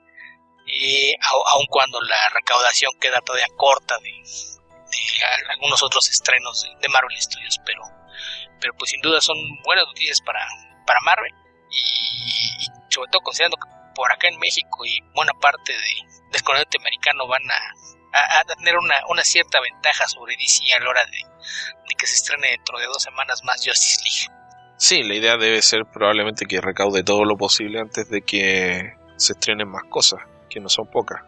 eh, 0.65 1.13
aun 1.21 1.67
cuando 1.69 2.01
la 2.01 2.29
recaudación 2.29 2.91
queda 2.99 3.21
todavía 3.21 3.53
corta 3.55 3.99
de, 3.99 4.53
algunos 5.49 5.81
otros 5.83 6.09
estrenos 6.09 6.67
de, 6.81 6.89
Marvel 6.89 7.19
Studios, 7.21 7.59
pero, 7.65 7.81
pero 8.59 8.73
pues 8.77 8.91
sin 8.91 9.01
duda 9.01 9.21
son 9.21 9.37
buenas 9.63 9.85
noticias 9.87 10.21
para, 10.21 10.45
para 10.85 10.99
Marvel 11.01 11.33
y, 11.69 12.65
sobre 12.89 13.09
todo 13.11 13.21
considerando 13.23 13.57
que 13.57 13.69
por 13.95 14.11
acá 14.11 14.27
en 14.27 14.39
México 14.39 14.85
y 14.85 14.99
buena 15.15 15.33
parte 15.33 15.73
de, 15.73 16.29
del 16.31 16.43
continente 16.43 16.77
americano 16.79 17.27
van 17.27 17.49
a 17.49 17.59
a, 18.13 18.43
tener 18.55 18.77
una, 18.77 18.95
una, 19.09 19.23
cierta 19.23 19.59
ventaja 19.59 20.07
sobre 20.07 20.35
DC 20.35 20.73
a 20.73 20.79
la 20.79 20.89
hora 20.89 21.05
de, 21.05 21.17
que 21.97 22.07
se 22.07 22.15
estrene 22.15 22.49
dentro 22.49 22.77
de 22.77 22.85
dos 22.85 23.01
semanas 23.01 23.43
más 23.43 23.57
Justice 23.65 24.01
League. 24.03 24.43
Sí, 24.77 25.03
la 25.03 25.15
idea 25.15 25.37
debe 25.37 25.61
ser 25.61 25.85
probablemente 25.91 26.45
que 26.45 26.61
recaude 26.61 27.03
todo 27.03 27.25
lo 27.25 27.37
posible 27.37 27.79
antes 27.79 28.09
de 28.09 28.21
que 28.21 28.93
se 29.17 29.33
estrenen 29.33 29.69
más 29.69 29.83
cosas, 29.89 30.19
que 30.49 30.59
no 30.59 30.69
son 30.69 30.87
pocas. 30.87 31.21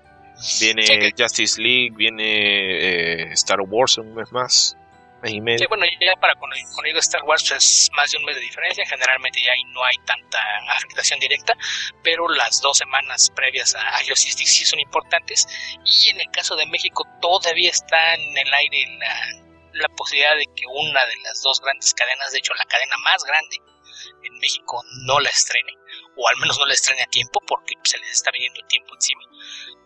Viene 0.60 1.14
Justice 1.18 1.62
League, 1.62 1.92
viene 1.96 2.24
eh, 2.24 3.32
Star 3.34 3.62
Wars 3.62 3.98
un 3.98 4.14
mes 4.16 4.32
más. 4.32 4.78
Sí, 5.26 5.40
bueno, 5.68 5.86
ya 6.00 6.14
para 6.22 6.36
con, 6.36 6.52
el, 6.54 6.98
Star 6.98 7.24
Wars 7.24 7.50
es 7.50 7.90
más 7.96 8.12
de 8.12 8.18
un 8.20 8.26
mes 8.26 8.36
de 8.36 8.42
diferencia, 8.42 8.86
generalmente 8.86 9.42
ya 9.42 9.54
ahí 9.54 9.64
no 9.74 9.84
hay 9.84 9.96
tanta 10.06 10.40
afectación 10.70 11.20
directa, 11.20 11.58
pero 12.04 12.30
las 12.30 12.62
dos 12.62 12.78
semanas 12.78 13.32
previas 13.36 13.74
a, 13.74 14.04
Justice 14.08 14.46
sí 14.46 14.66
son 14.66 14.80
importantes. 14.80 15.48
Y 15.84 16.10
en 16.10 16.20
el 16.22 16.30
caso 16.30 16.56
de 16.56 16.68
México 16.68 17.04
todavía 17.22 17.72
está 17.72 18.14
en 18.14 18.38
el 18.38 18.54
aire 18.54 19.00
la, 19.74 19.90
posibilidad 19.98 20.36
de 20.36 20.46
que 20.56 20.68
una 20.68 21.04
de 21.06 21.18
las 21.24 21.42
dos 21.42 21.60
grandes 21.60 21.94
cadenas, 21.96 22.32
de 22.32 22.38
hecho 22.38 22.54
la 22.54 22.66
cadena 22.66 22.98
más 23.00 23.24
grande 23.24 23.58
en 24.24 24.34
México, 24.40 24.84
no 25.08 25.20
la 25.20 25.30
estrene, 25.30 25.74
o 26.16 26.28
al 26.28 26.38
menos 26.38 26.58
no 26.60 26.66
la 26.66 26.74
estrene 26.74 27.04
a 27.04 27.08
tiempo 27.08 27.40
porque 27.48 27.76
se 27.84 27.98
les 28.00 28.12
está 28.12 28.32
viniendo 28.32 28.60
el 28.62 28.68
tiempo 28.68 28.94
encima, 28.94 29.22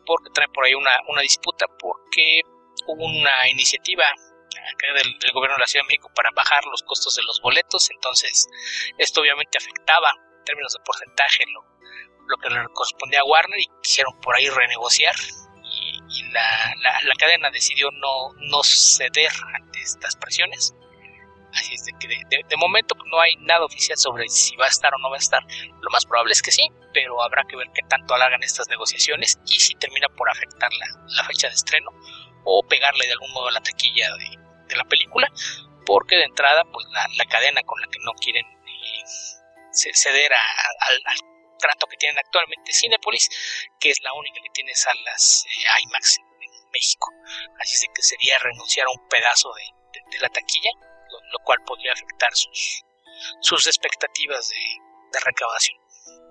porque 0.05 0.29
trae 0.33 0.48
por 0.50 0.65
ahí 0.65 0.74
una, 0.74 0.91
una 1.07 1.21
disputa, 1.21 1.65
porque 1.79 2.41
hubo 2.88 3.05
una 3.05 3.48
iniciativa 3.50 4.05
del, 4.95 5.31
gobierno 5.33 5.57
de 5.57 5.62
la 5.62 5.67
Ciudad 5.67 5.83
de 5.83 5.88
México 5.88 6.12
para 6.15 6.29
bajar 6.36 6.63
los 6.65 6.83
costos 6.83 7.15
de 7.15 7.24
los 7.24 7.41
boletos, 7.41 7.89
entonces 7.91 8.48
esto 8.98 9.21
obviamente 9.21 9.57
afectaba 9.57 10.12
en 10.38 10.43
términos 10.43 10.74
de 10.74 10.83
porcentaje 10.83 11.45
lo, 11.53 11.62
lo 12.27 12.38
que 12.38 12.50
le 12.50 12.65
correspondía 12.74 13.21
a 13.21 13.25
Warner 13.25 13.59
y 13.59 13.67
quisieron 13.81 14.19
por 14.21 14.36
ahí 14.36 14.50
renegociar 14.50 15.15
y, 16.09 16.31
la, 16.31 16.74
la, 17.03 17.15
cadena 17.15 17.51
decidió 17.51 17.89
no, 17.91 18.33
no 18.38 18.63
ceder 18.63 19.31
ante 19.53 19.79
estas 19.81 20.15
presiones. 20.15 20.74
Así 21.53 21.74
es 21.74 21.86
de 21.86 21.94
que 22.00 22.08
de, 22.08 22.58
momento 22.58 22.96
no 23.06 23.20
hay 23.20 23.36
nada 23.38 23.65
oficial 23.65 23.98
sobre 23.98 24.27
si 24.29 24.56
va 24.56 24.65
a 24.65 24.70
estar 24.70 24.94
o 24.94 24.98
no 25.00 25.10
va 25.10 25.15
a 25.15 25.20
estar. 25.20 25.44
Lo 25.82 25.89
más 25.89 26.06
probable 26.06 26.34
es 26.34 26.41
que 26.41 26.51
sí, 26.51 26.70
pero 26.94 27.22
habrá 27.24 27.44
que 27.46 27.56
ver 27.56 27.68
qué 27.74 27.82
tanto 27.88 28.13
alargan 28.13 28.44
estas 28.44 28.68
negociaciones 28.70 29.39
y 29.48 29.60
si 29.60 29.75
termina 29.75 30.08
por 30.10 30.29
afectar 30.29 30.70
la, 30.74 31.24
fecha 31.24 31.48
de 31.48 31.56
estreno 31.56 31.91
o 32.44 32.63
pegarle 32.63 33.06
de 33.06 33.13
algún 33.13 33.32
modo 33.34 33.48
a 33.48 33.51
la 33.51 33.62
taquilla 33.62 34.10
de, 34.15 34.75
la 34.75 34.84
película, 34.86 35.27
porque 35.86 36.15
de 36.15 36.25
entrada, 36.25 36.63
pues 36.72 36.86
la, 36.91 37.25
cadena 37.25 37.63
con 37.63 37.82
la 37.82 37.88
que 37.88 38.00
no 38.03 38.13
quieren 38.13 38.46
eh, 38.46 39.03
ceder 39.72 40.32
al, 40.34 41.01
trato 41.60 41.88
que 41.88 41.98
tienen 41.98 42.18
actualmente 42.18 42.72
Cinepolis, 42.72 43.29
que 43.79 43.89
es 43.89 44.01
la 44.01 44.13
única 44.13 44.39
que 44.41 44.50
tiene 44.51 44.74
salas 44.74 45.46
eh, 45.46 45.84
IMAX 45.84 46.18
en, 46.20 46.29
México. 46.72 47.12
Así 47.60 47.75
es 47.75 47.82
de 47.82 47.88
que 47.94 48.03
sería 48.03 48.38
renunciar 48.39 48.86
a 48.86 48.91
un 48.91 49.08
pedazo 49.10 49.51
de, 49.53 50.20
la 50.20 50.29
taquilla, 50.29 50.70
lo, 51.31 51.39
cual 51.43 51.59
podría 51.65 51.93
afectar 51.93 52.29
sus, 52.33 52.83
sus 53.41 53.67
expectativas 53.67 54.49
de 54.49 55.19
recaudación. 55.25 55.79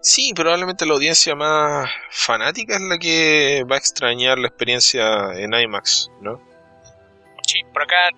Sí, 0.00 0.32
probablemente 0.32 0.86
la 0.86 0.94
audiencia 0.94 1.34
más 1.34 1.90
fanática 2.10 2.76
es 2.76 2.82
la 2.82 2.98
que 2.98 3.64
va 3.68 3.74
a 3.74 3.78
extrañar 3.78 4.38
la 4.38 4.46
experiencia 4.46 5.32
en 5.34 5.52
IMAX, 5.52 6.10
¿no? 6.20 6.40
Sí, 7.46 7.64
por 7.72 7.82
acá 7.82 8.10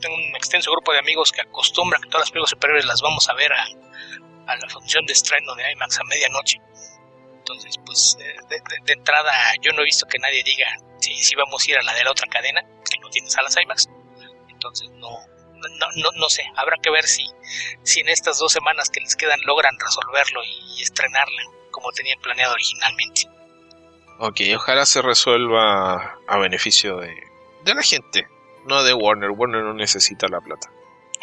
tengo 0.00 0.14
un 0.14 0.36
extenso 0.36 0.72
grupo 0.72 0.92
de 0.92 0.98
amigos 0.98 1.30
que 1.30 1.40
acostumbran 1.42 2.02
que 2.02 2.08
todas 2.08 2.22
las 2.22 2.30
películas 2.30 2.50
superiores 2.50 2.84
las 2.84 3.00
vamos 3.00 3.28
a 3.28 3.34
ver 3.34 3.52
a, 3.52 3.66
la 4.56 4.68
función 4.68 5.06
de 5.06 5.12
estreno 5.12 5.54
de 5.54 5.70
IMAX 5.70 6.00
a 6.00 6.04
medianoche. 6.04 6.58
Entonces, 7.38 7.76
pues 7.86 8.16
de, 8.48 8.92
entrada 8.92 9.32
yo 9.62 9.72
no 9.72 9.82
he 9.82 9.84
visto 9.84 10.06
que 10.08 10.18
nadie 10.18 10.42
diga 10.42 10.66
si, 10.98 11.14
si 11.14 11.36
vamos 11.36 11.62
a 11.62 11.70
ir 11.70 11.78
a 11.78 11.82
la 11.82 11.94
de 11.94 12.02
la 12.02 12.10
otra 12.10 12.26
cadena, 12.26 12.60
que 12.90 12.98
no 12.98 13.08
tiene 13.10 13.30
salas 13.30 13.56
IMAX. 13.56 13.88
Entonces 14.48 14.90
no, 14.94 15.16
no, 15.78 15.86
no, 15.96 16.10
no, 16.16 16.28
sé, 16.28 16.44
habrá 16.56 16.76
que 16.82 16.90
ver 16.90 17.04
si, 17.04 17.26
si 17.82 18.00
en 18.00 18.08
estas 18.08 18.38
dos 18.38 18.52
semanas 18.52 18.90
que 18.90 19.00
les 19.00 19.16
quedan 19.16 19.40
logran 19.44 19.78
resolverlo 19.78 20.42
y, 20.44 20.82
estrenarla 20.82 21.42
como 21.70 21.92
tenían 21.92 22.18
planeado 22.20 22.54
originalmente. 22.54 23.28
Ok, 24.18 24.40
ojalá 24.56 24.86
se 24.86 25.02
resuelva 25.02 26.18
a 26.26 26.38
beneficio 26.38 26.96
de, 26.96 27.14
de 27.64 27.74
la 27.74 27.82
gente, 27.82 28.26
no 28.64 28.82
de 28.82 28.94
Warner. 28.94 29.30
Warner 29.30 29.62
no 29.62 29.74
necesita 29.74 30.26
la 30.28 30.40
plata. 30.40 30.70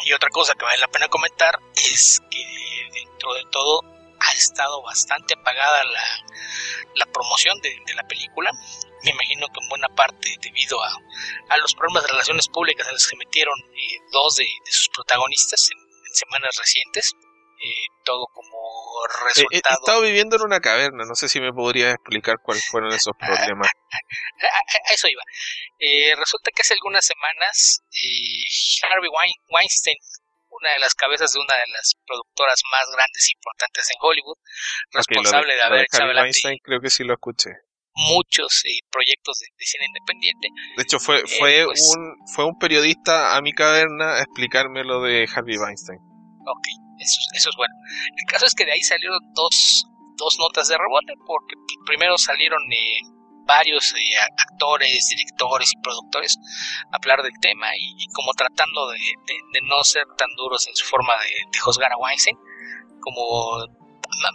Y 0.04 0.12
otra 0.12 0.30
cosa 0.30 0.54
que 0.54 0.64
vale 0.64 0.78
la 0.78 0.88
pena 0.88 1.08
comentar 1.08 1.58
es 1.74 2.22
que 2.30 2.88
dentro 2.92 3.34
de 3.34 3.42
todo 3.50 3.82
ha 4.20 4.32
estado 4.32 4.82
bastante 4.82 5.34
apagada 5.34 5.84
la, 5.84 6.24
la 6.94 7.06
promoción 7.06 7.60
de, 7.60 7.70
de, 7.86 7.94
la 7.94 8.06
película 8.06 8.50
me 9.02 9.10
imagino 9.10 9.46
que 9.48 9.60
en 9.62 9.68
buena 9.68 9.88
parte 9.88 10.36
debido 10.40 10.82
a, 10.82 10.92
a 11.50 11.58
los 11.58 11.74
problemas 11.74 12.02
de 12.04 12.10
relaciones 12.10 12.48
públicas 12.48 12.86
en 12.86 12.94
los 12.94 13.08
que 13.08 13.16
metieron 13.16 13.58
eh, 13.60 13.98
dos 14.12 14.36
de, 14.36 14.46
sus 14.64 14.88
protagonistas 14.88 15.70
en, 15.72 15.88
semanas 16.10 16.56
recientes, 16.58 17.12
eh, 17.62 17.86
todo 18.02 18.26
como 18.32 18.56
eh, 18.56 19.24
resultado. 19.26 19.48
he 19.52 19.58
estado 19.58 20.00
viviendo 20.00 20.36
en 20.36 20.42
una 20.42 20.58
caverna, 20.58 21.04
no 21.04 21.14
sé 21.14 21.28
si 21.28 21.38
me 21.38 21.52
podrías 21.52 21.94
explicar 21.94 22.36
cuáles 22.42 22.64
fueron 22.66 22.92
esos 22.92 23.12
problemas. 23.16 23.68
a, 23.68 24.92
eso 24.94 25.06
iba. 25.06 25.22
resulta 26.16 26.50
que 26.54 26.62
hace 26.62 26.74
algunas 26.74 27.04
semanas 27.04 27.82
Harvey 28.90 29.10
Weinstein, 29.50 29.98
una 30.48 30.72
de 30.72 30.78
las 30.78 30.94
cabezas 30.94 31.34
de 31.34 31.40
una 31.40 31.54
de 31.54 31.70
las 31.72 31.94
productoras 32.06 32.60
más 32.72 32.86
grandes 32.90 33.28
e 33.28 33.36
importantes 33.36 33.90
en 33.90 33.96
Hollywood, 34.00 34.38
responsable 34.92 35.54
de, 35.54 35.62
haber 35.62 35.86
echado 35.92 36.10
Weinstein, 36.10 36.58
creo 36.64 36.80
que 36.80 36.90
sí 36.90 37.04
lo 37.04 37.14
escuché 37.14 37.67
muchos 37.98 38.62
eh, 38.64 38.78
proyectos 38.90 39.38
de, 39.40 39.46
cine 39.66 39.86
independiente. 39.86 40.48
De 40.76 40.82
hecho, 40.82 40.98
fue, 40.98 41.18
eh, 41.18 41.24
fue, 41.38 41.64
pues 41.66 41.96
un, 41.96 42.14
fue 42.34 42.44
un 42.44 42.58
periodista 42.58 43.36
a 43.36 43.42
mi 43.42 43.52
caverna 43.52 44.14
a 44.14 44.22
explicarme 44.22 44.84
lo 44.84 45.02
de 45.02 45.28
Harvey 45.34 45.58
Weinstein. 45.58 45.98
Ok, 45.98 46.66
eso, 47.00 47.18
eso 47.34 47.50
es 47.50 47.56
bueno. 47.56 47.74
El 48.16 48.24
caso 48.26 48.46
es 48.46 48.54
que 48.54 48.64
de 48.64 48.72
ahí 48.72 48.82
salieron 48.82 49.18
dos, 49.34 49.84
dos 50.16 50.36
notas 50.38 50.68
de 50.68 50.78
rebote, 50.78 51.12
porque 51.26 51.54
primero 51.86 52.16
salieron 52.16 52.62
eh, 52.72 53.00
varios 53.46 53.94
actores, 54.36 55.08
directores 55.08 55.72
y 55.72 55.80
productores 55.82 56.38
a 56.92 56.96
hablar 56.96 57.22
del 57.22 57.38
tema 57.40 57.66
y, 57.76 58.06
como 58.12 58.32
tratando 58.34 58.90
de, 58.90 58.98
de, 58.98 59.60
no 59.62 59.82
ser 59.82 60.04
tan 60.16 60.28
duros 60.36 60.68
en 60.68 60.76
su 60.76 60.84
forma 60.84 61.14
de, 61.14 61.58
juzgar 61.58 61.92
a 61.92 61.96
Weinstein, 61.96 62.36
como 63.00 63.64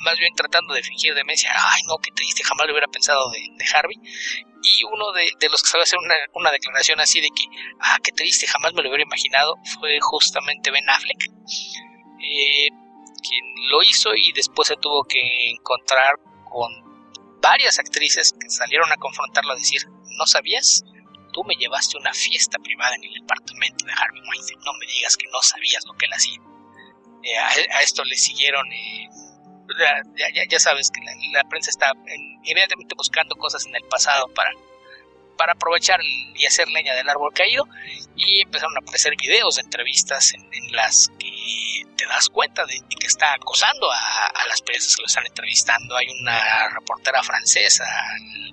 más 0.04 0.18
bien 0.18 0.34
tratando 0.36 0.74
de 0.74 0.84
fingir 0.84 1.14
demencia, 1.14 1.52
ay 1.56 1.82
no, 1.88 1.98
qué 1.98 2.12
triste, 2.12 2.44
jamás 2.44 2.68
lo 2.68 2.74
hubiera 2.74 2.88
pensado 2.88 3.30
de, 3.32 3.66
Harvey. 3.74 3.98
Y 4.66 4.84
uno 4.86 5.12
de, 5.12 5.50
los 5.50 5.62
que 5.62 5.70
sabe 5.70 5.84
hacer 5.84 6.00
una, 6.34 6.52
declaración 6.52 7.00
así 7.00 7.20
de 7.20 7.28
que, 7.28 7.44
ah, 7.80 7.98
qué 8.02 8.12
triste, 8.12 8.48
jamás 8.48 8.74
me 8.74 8.82
lo 8.82 8.90
hubiera 8.90 9.04
imaginado, 9.04 9.56
fue 9.80 10.00
justamente 10.00 10.72
Ben 10.72 10.90
Affleck, 10.90 11.26
eh, 12.22 12.70
quien 13.22 13.70
lo 13.70 13.84
hizo 13.84 14.16
y 14.16 14.32
después 14.32 14.68
se 14.68 14.78
tuvo 14.78 15.04
que 15.04 15.52
encontrar 15.52 16.20
con 16.50 16.72
varias 17.42 17.78
actrices 17.78 18.34
que 18.40 18.50
salieron 18.50 18.92
a 18.92 18.98
confrontarlo 18.98 19.52
a 19.52 19.56
decir, 19.56 19.82
¿no 20.18 20.26
sabías? 20.26 20.84
Tú 21.34 21.44
me 21.44 21.56
llevaste 21.56 21.98
a 21.98 22.02
una 22.02 22.14
fiesta 22.14 22.58
privada 22.60 22.96
en 22.96 23.04
el 23.04 23.14
departamento 23.14 23.86
de 23.86 23.92
Harvey 23.92 24.22
Weinstein, 24.30 24.60
no 24.64 24.74
me 24.80 24.88
digas 24.88 25.18
que 25.18 25.28
no 25.32 25.42
sabías 25.42 25.84
lo 25.86 25.94
que 25.96 26.06
él 26.06 26.14
hacía. 26.14 26.40
Eh, 27.24 27.38
a, 27.38 27.82
esto 27.82 28.04
le 28.04 28.16
siguieron 28.16 28.72
eh, 28.72 29.08
ya, 30.18 30.28
ya, 30.34 30.44
ya 30.50 30.60
sabes 30.60 30.90
que 30.92 31.02
la, 31.32 31.44
prensa 31.46 31.70
está 31.70 31.94
inmediatamente 32.44 32.96
buscando 32.96 33.36
cosas 33.36 33.66
en 33.66 33.76
el 33.76 33.84
pasado 33.84 34.28
para, 34.30 34.52
para 35.38 35.54
aprovechar 35.54 36.00
y 36.04 36.46
hacer 36.46 36.68
leña 36.70 36.94
del 36.96 37.10
árbol 37.10 37.34
caído 37.34 37.68
y 38.16 38.42
empezaron 38.42 38.76
a 38.76 38.80
aparecer 38.80 39.16
videos 39.16 39.56
de 39.56 39.62
entrevistas 39.62 40.34
en, 40.34 40.44
las 40.72 41.12
que 41.20 41.86
te 41.96 42.06
das 42.08 42.30
cuenta 42.30 42.66
de, 42.66 42.74
que 43.00 43.08
está 43.08 43.34
acosando 43.34 43.92
a, 43.92 44.46
las 44.48 44.62
presas 44.62 44.96
que 44.96 45.04
lo 45.04 45.08
están 45.08 45.26
entrevistando. 45.26 45.96
Hay 45.96 46.08
una 46.22 46.70
reportera 46.70 47.22
francesa 47.22 47.86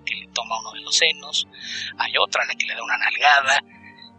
que 0.05 0.14
le 0.17 0.26
toma 0.29 0.59
uno 0.61 0.73
de 0.73 0.81
los 0.81 0.97
senos, 0.97 1.47
hay 1.99 2.12
otra 2.19 2.43
a 2.43 2.47
la 2.47 2.55
que 2.55 2.67
le 2.67 2.75
da 2.75 2.83
una 2.83 2.99
nalgada, 2.99 3.59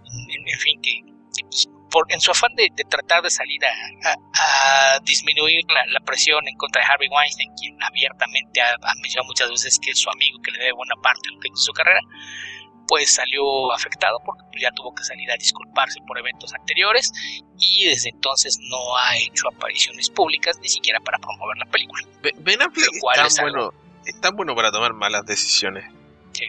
en, 0.05 0.59
fin, 0.59 0.81
que, 0.81 1.01
pues, 1.49 1.67
en 2.09 2.21
su 2.21 2.31
afán 2.31 2.53
de, 2.55 2.69
tratar 2.89 3.21
de 3.21 3.29
salir 3.29 3.59
a, 3.65 4.99
disminuir 5.03 5.63
la, 5.69 5.99
presión 6.01 6.47
en 6.47 6.55
contra 6.57 6.81
de 6.81 6.91
Harvey 6.91 7.07
Weinstein, 7.09 7.51
quien 7.55 7.83
abiertamente 7.83 8.61
ha, 8.61 8.77
mencionado 9.01 9.27
muchas 9.27 9.49
veces 9.49 9.79
que 9.79 9.91
es 9.91 9.99
su 9.99 10.09
amigo 10.09 10.39
que 10.41 10.51
le 10.51 10.59
debe 10.59 10.73
buena 10.73 10.95
parte 11.01 11.21
de 11.29 11.35
lo 11.35 11.39
que 11.39 11.47
hizo 11.49 11.57
su 11.57 11.73
carrera, 11.73 11.99
pues 12.87 13.13
salió 13.13 13.71
afectado 13.71 14.19
porque 14.25 14.43
ya 14.59 14.71
tuvo 14.71 14.93
que 14.93 15.03
salir 15.03 15.31
a 15.31 15.35
disculparse 15.35 15.99
por 16.05 16.17
eventos 16.17 16.53
anteriores 16.53 17.11
y 17.57 17.85
desde 17.85 18.09
entonces 18.09 18.59
no 18.59 18.97
ha 18.97 19.17
hecho 19.17 19.47
apariciones 19.47 20.09
públicas 20.09 20.57
ni 20.61 20.67
siquiera 20.67 20.99
para 20.99 21.17
promover 21.19 21.57
la 21.57 21.65
película. 21.65 22.05
Ben 22.21 22.61
Affleck 22.61 22.89
es 22.93 23.35
tan, 23.35 23.45
bueno, 23.45 23.73
es 24.05 24.19
tan 24.19 24.35
bueno 24.35 24.55
para 24.55 24.71
tomar 24.71 24.93
malas 24.93 25.25
decisiones. 25.25 25.85
Sí, 26.33 26.47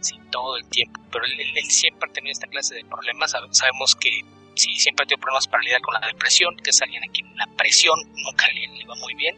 sí 0.00 0.14
todo 0.30 0.56
el 0.56 0.66
tiempo, 0.68 1.00
pero 1.12 1.24
él, 1.26 1.38
él 1.38 1.70
siempre 1.70 2.08
ha 2.08 2.12
tenido 2.12 2.32
esta 2.32 2.46
clase 2.46 2.76
de 2.76 2.84
problemas. 2.84 3.32
Sabemos 3.50 3.96
que 3.96 4.24
sí, 4.54 4.74
siempre 4.76 5.06
tenido 5.06 5.20
problemas 5.20 5.46
para 5.48 5.62
lidiar 5.62 5.80
con 5.80 5.94
la 5.94 6.06
depresión, 6.06 6.56
que 6.56 6.72
salían 6.72 7.02
aquí 7.04 7.20
en 7.20 7.36
la 7.36 7.46
presión 7.56 7.98
nunca 8.14 8.48
le, 8.48 8.64
iba 8.80 8.94
muy 8.96 9.14
bien. 9.14 9.36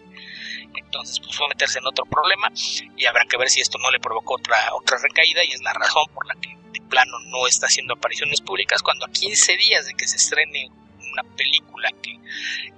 Entonces, 0.75 1.21
pues 1.21 1.37
fue 1.37 1.47
a 1.47 1.49
meterse 1.50 1.78
en 1.78 1.87
otro 1.87 2.04
problema 2.07 2.50
y 2.97 3.04
habrá 3.04 3.25
que 3.26 3.37
ver 3.37 3.50
si 3.50 3.61
esto 3.61 3.78
no 3.78 3.90
le 3.90 4.00
provocó 4.00 4.35
otra, 4.35 4.75
otra 4.75 4.99
recaída 4.99 5.45
y 5.45 5.52
es 5.52 5.62
la 5.62 5.73
razón 5.75 6.04
por 6.14 6.26
la 6.26 6.35
que 6.40 6.57
de 6.73 6.81
plano 6.88 7.19
no 7.26 7.47
está 7.47 7.66
haciendo 7.66 7.95
apariciones 7.95 8.40
públicas 8.40 8.83
cuando 8.83 9.04
a 9.04 9.11
15 9.11 9.57
días 9.57 9.87
de 9.87 9.95
que 9.95 10.09
se 10.09 10.16
estrene 10.16 10.71
una 11.12 11.23
película 11.37 11.90
que, 12.02 12.19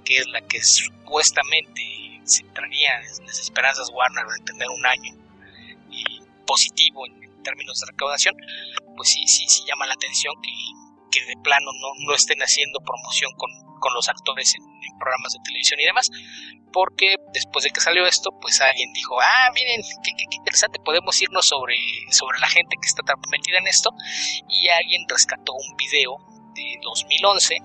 que 0.03 0.17
es 0.17 0.27
la 0.27 0.41
que 0.41 0.61
supuestamente 0.61 2.21
se 2.25 2.43
traería 2.43 2.99
las 3.25 3.39
esperanzas 3.39 3.89
Warner 3.93 4.25
de 4.25 4.43
tener 4.45 4.67
un 4.67 4.85
año 4.85 5.13
y 5.89 6.21
positivo 6.45 7.05
en, 7.07 7.25
términos 7.45 7.79
de 7.79 7.85
recaudación, 7.85 8.35
pues 8.97 9.09
sí, 9.09 9.25
sí, 9.27 9.45
sí 9.47 9.63
llama 9.67 9.85
la 9.85 9.93
atención 9.93 10.33
que 10.41 10.49
de 11.23 11.35
plano 11.41 11.71
no, 11.79 12.07
no 12.07 12.13
estén 12.13 12.39
haciendo 12.41 12.79
promoción 12.81 13.31
con, 13.37 13.49
con 13.79 13.93
los 13.93 14.09
actores 14.09 14.55
en, 14.55 14.63
programas 14.97 15.33
de 15.33 15.39
televisión 15.43 15.79
y 15.79 15.85
demás, 15.85 16.09
porque 16.71 17.15
después 17.33 17.63
de 17.63 17.69
que 17.69 17.81
salió 17.81 18.05
esto, 18.05 18.31
pues 18.39 18.61
alguien 18.61 18.91
dijo, 18.93 19.19
ah, 19.21 19.51
miren, 19.53 19.81
qué, 20.03 20.11
interesante, 20.31 20.79
podemos 20.79 21.21
irnos 21.21 21.47
sobre, 21.47 21.75
sobre 22.11 22.39
la 22.39 22.47
gente 22.47 22.77
que 22.81 22.87
está 22.87 23.03
tan 23.03 23.17
metida 23.29 23.57
en 23.57 23.67
esto, 23.67 23.91
y 24.49 24.69
alguien 24.69 25.03
rescató 25.07 25.53
un 25.53 25.75
video 25.75 26.17
de 26.55 26.79
2011, 26.81 27.57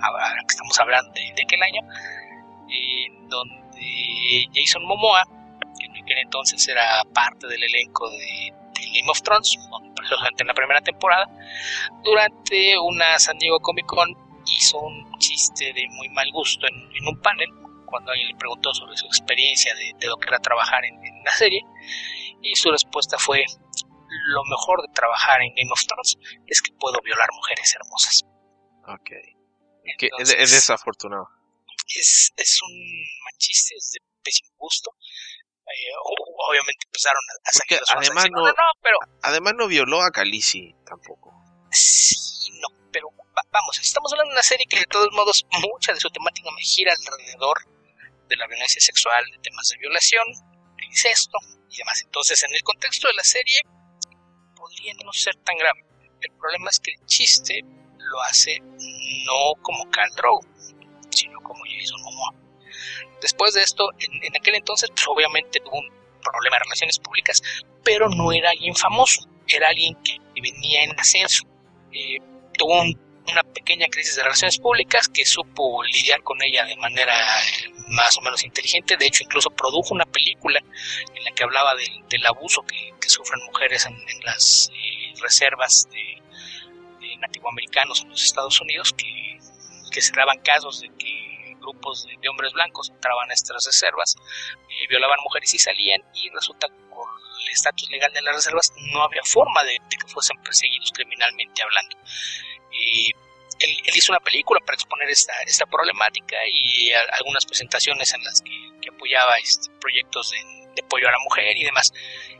ahora 0.00 0.40
que 0.46 0.52
estamos 0.52 0.78
hablando 0.78 1.12
de, 1.12 1.42
aquel 1.42 1.62
año, 1.62 1.80
en 2.68 3.28
donde 3.28 4.46
Jason 4.54 4.84
Momoa, 4.84 5.24
que 5.78 5.86
en 5.86 5.96
aquel 6.02 6.18
entonces 6.18 6.66
era 6.68 7.02
parte 7.12 7.48
del 7.48 7.62
elenco 7.62 8.08
de 8.10 8.52
Game 8.92 9.10
of 9.10 9.22
Thrones, 9.22 9.56
en 10.38 10.46
la 10.46 10.54
primera 10.54 10.80
temporada, 10.80 11.26
durante 12.02 12.78
una 12.78 13.18
San 13.18 13.38
Diego 13.38 13.58
Comic 13.60 13.86
Con 13.86 14.16
hizo 14.46 14.78
un 14.78 15.18
chiste 15.18 15.72
de 15.72 15.86
muy 15.90 16.08
mal 16.10 16.30
gusto 16.32 16.66
en, 16.66 17.06
un 17.06 17.20
panel, 17.20 17.48
cuando 17.86 18.10
alguien 18.10 18.28
le 18.28 18.36
preguntó 18.36 18.72
sobre 18.72 18.96
su 18.96 19.06
experiencia 19.06 19.74
de, 19.74 20.06
lo 20.06 20.16
que 20.16 20.28
era 20.28 20.38
trabajar 20.38 20.84
en, 20.84 20.98
la 21.24 21.32
serie, 21.32 21.62
y 22.42 22.54
su 22.54 22.70
respuesta 22.70 23.18
fue, 23.18 23.44
lo 24.28 24.44
mejor 24.44 24.82
de 24.82 24.92
trabajar 24.94 25.42
en 25.42 25.54
Game 25.54 25.70
of 25.72 25.84
Thrones 25.86 26.16
es 26.46 26.62
que 26.62 26.72
puedo 26.72 26.98
violar 27.02 27.28
mujeres 27.32 27.74
hermosas. 27.74 28.24
Ok. 28.86 29.10
es, 30.18 30.50
desafortunado. 30.50 31.28
Es, 31.94 32.32
es 32.36 32.62
un 32.62 32.72
chiste, 33.38 33.74
es 33.76 33.92
de 33.92 34.00
pésimo 34.22 34.50
gusto. 34.56 34.94
Eh, 35.68 35.92
obviamente 36.48 36.86
empezaron 36.86 37.22
a, 37.44 37.52
salir 37.52 37.80
además 37.94 38.26
no, 38.32 38.52
pero... 38.82 38.98
además 39.20 39.52
no 39.54 39.68
violó 39.68 40.00
a 40.00 40.10
Khaleesi 40.10 40.74
tampoco 40.86 41.34
sí, 41.70 42.50
no, 42.60 42.68
pero 42.90 43.08
vamos, 43.50 43.78
estamos 43.80 44.12
hablando 44.12 44.30
de 44.30 44.36
una 44.36 44.42
serie 44.42 44.66
que 44.68 44.80
de 44.80 44.86
todos 44.86 45.08
modos 45.12 45.44
mucha 45.60 45.92
de 45.92 46.00
su 46.00 46.08
temática 46.10 46.48
me 46.54 46.62
gira 46.62 46.92
alrededor 46.92 47.58
de 48.28 48.36
la 48.36 48.46
violencia 48.46 48.80
sexual, 48.80 49.24
de 49.30 49.38
temas 49.38 49.68
de 49.68 49.78
violación, 49.78 50.26
de 50.76 50.86
incesto 50.86 51.38
y 51.70 51.76
demás. 51.76 52.02
Entonces, 52.02 52.42
en 52.44 52.54
el 52.54 52.62
contexto 52.62 53.08
de 53.08 53.14
la 53.14 53.24
serie, 53.24 53.60
podría 54.54 54.92
no 55.04 55.12
ser 55.12 55.34
tan 55.36 55.56
grave. 55.56 55.84
El 56.20 56.32
problema 56.32 56.70
es 56.70 56.80
que 56.80 56.92
el 56.92 57.06
chiste 57.06 57.62
lo 57.98 58.20
hace 58.22 58.60
no 58.60 59.54
como 59.62 59.88
Carl 59.90 60.14
Drogo, 60.16 60.40
sino 61.10 61.40
como 61.40 61.64
Jason 61.64 62.02
Momoa. 62.02 62.34
Después 63.20 63.54
de 63.54 63.62
esto, 63.62 63.90
en, 63.98 64.36
aquel 64.36 64.54
entonces, 64.54 64.90
pues, 64.90 65.06
obviamente 65.08 65.60
tuvo 65.60 65.78
un 65.78 65.90
problema 66.22 66.56
de 66.56 66.64
relaciones 66.64 66.98
públicas, 66.98 67.42
pero 67.82 68.08
no 68.08 68.32
era 68.32 68.50
alguien 68.50 68.74
famoso, 68.74 69.22
era 69.46 69.68
alguien 69.68 69.96
que 70.02 70.18
venía 70.40 70.84
en 70.84 70.98
ascenso. 70.98 71.44
Eh, 71.92 72.18
tuvo 72.54 72.82
una 73.30 73.42
pequeña 73.42 73.86
crisis 73.88 74.16
de 74.16 74.22
relaciones 74.22 74.58
públicas 74.58 75.08
que 75.08 75.24
supo 75.24 75.82
lidiar 75.84 76.22
con 76.22 76.40
ella 76.42 76.64
de 76.64 76.76
manera 76.76 77.14
eh, 77.14 77.72
más 77.88 78.16
o 78.18 78.20
menos 78.20 78.44
inteligente. 78.44 78.96
De 78.96 79.06
hecho, 79.06 79.24
incluso 79.24 79.50
produjo 79.50 79.94
una 79.94 80.06
película 80.06 80.60
en 81.14 81.24
la 81.24 81.30
que 81.32 81.44
hablaba 81.44 81.74
del, 81.74 82.26
abuso 82.26 82.62
que, 82.62 83.08
sufren 83.08 83.42
mujeres 83.46 83.86
en, 83.86 83.96
las 84.22 84.70
eh, 84.74 85.14
reservas 85.22 85.88
de, 85.90 87.16
nativoamericanos 87.20 88.02
en 88.02 88.10
los 88.10 88.22
Estados 88.22 88.60
Unidos, 88.60 88.92
que, 88.92 89.38
que 89.90 90.00
se 90.00 90.12
daban 90.14 90.38
casos 90.40 90.80
de 90.80 90.90
que 90.98 91.37
grupos 91.58 92.06
de, 92.06 92.28
hombres 92.28 92.52
blancos 92.52 92.90
entraban 92.90 93.30
a 93.30 93.34
estas 93.34 93.64
reservas, 93.64 94.16
violaban 94.88 95.18
mujeres 95.22 95.54
y 95.54 95.58
salían, 95.58 96.02
y 96.14 96.30
resulta 96.30 96.68
que 96.68 96.94
por 96.94 97.08
el 97.42 97.48
estatus 97.50 97.90
legal 97.90 98.12
de 98.12 98.22
las 98.22 98.36
reservas 98.36 98.72
no 98.92 99.02
había 99.02 99.22
forma 99.24 99.62
de, 99.64 99.72
de 99.72 99.96
que 99.96 100.08
fuesen 100.08 100.40
perseguidos 100.42 100.92
criminalmente 100.92 101.62
hablando. 101.62 101.96
Y 102.72 103.12
él, 103.60 103.76
hizo 103.94 104.12
una 104.12 104.20
película 104.20 104.60
para 104.60 104.74
exponer 104.74 105.08
esta, 105.08 105.32
esta 105.46 105.66
problemática 105.66 106.36
y 106.52 106.92
algunas 106.92 107.44
presentaciones 107.46 108.12
en 108.14 108.22
las 108.24 108.42
que, 108.42 108.68
apoyaba 108.88 109.36
este, 109.36 109.70
proyectos 109.80 110.30
de, 110.30 110.82
apoyo 110.82 111.08
a 111.08 111.12
la 111.12 111.18
mujer 111.18 111.56
y 111.56 111.64
demás. 111.64 111.92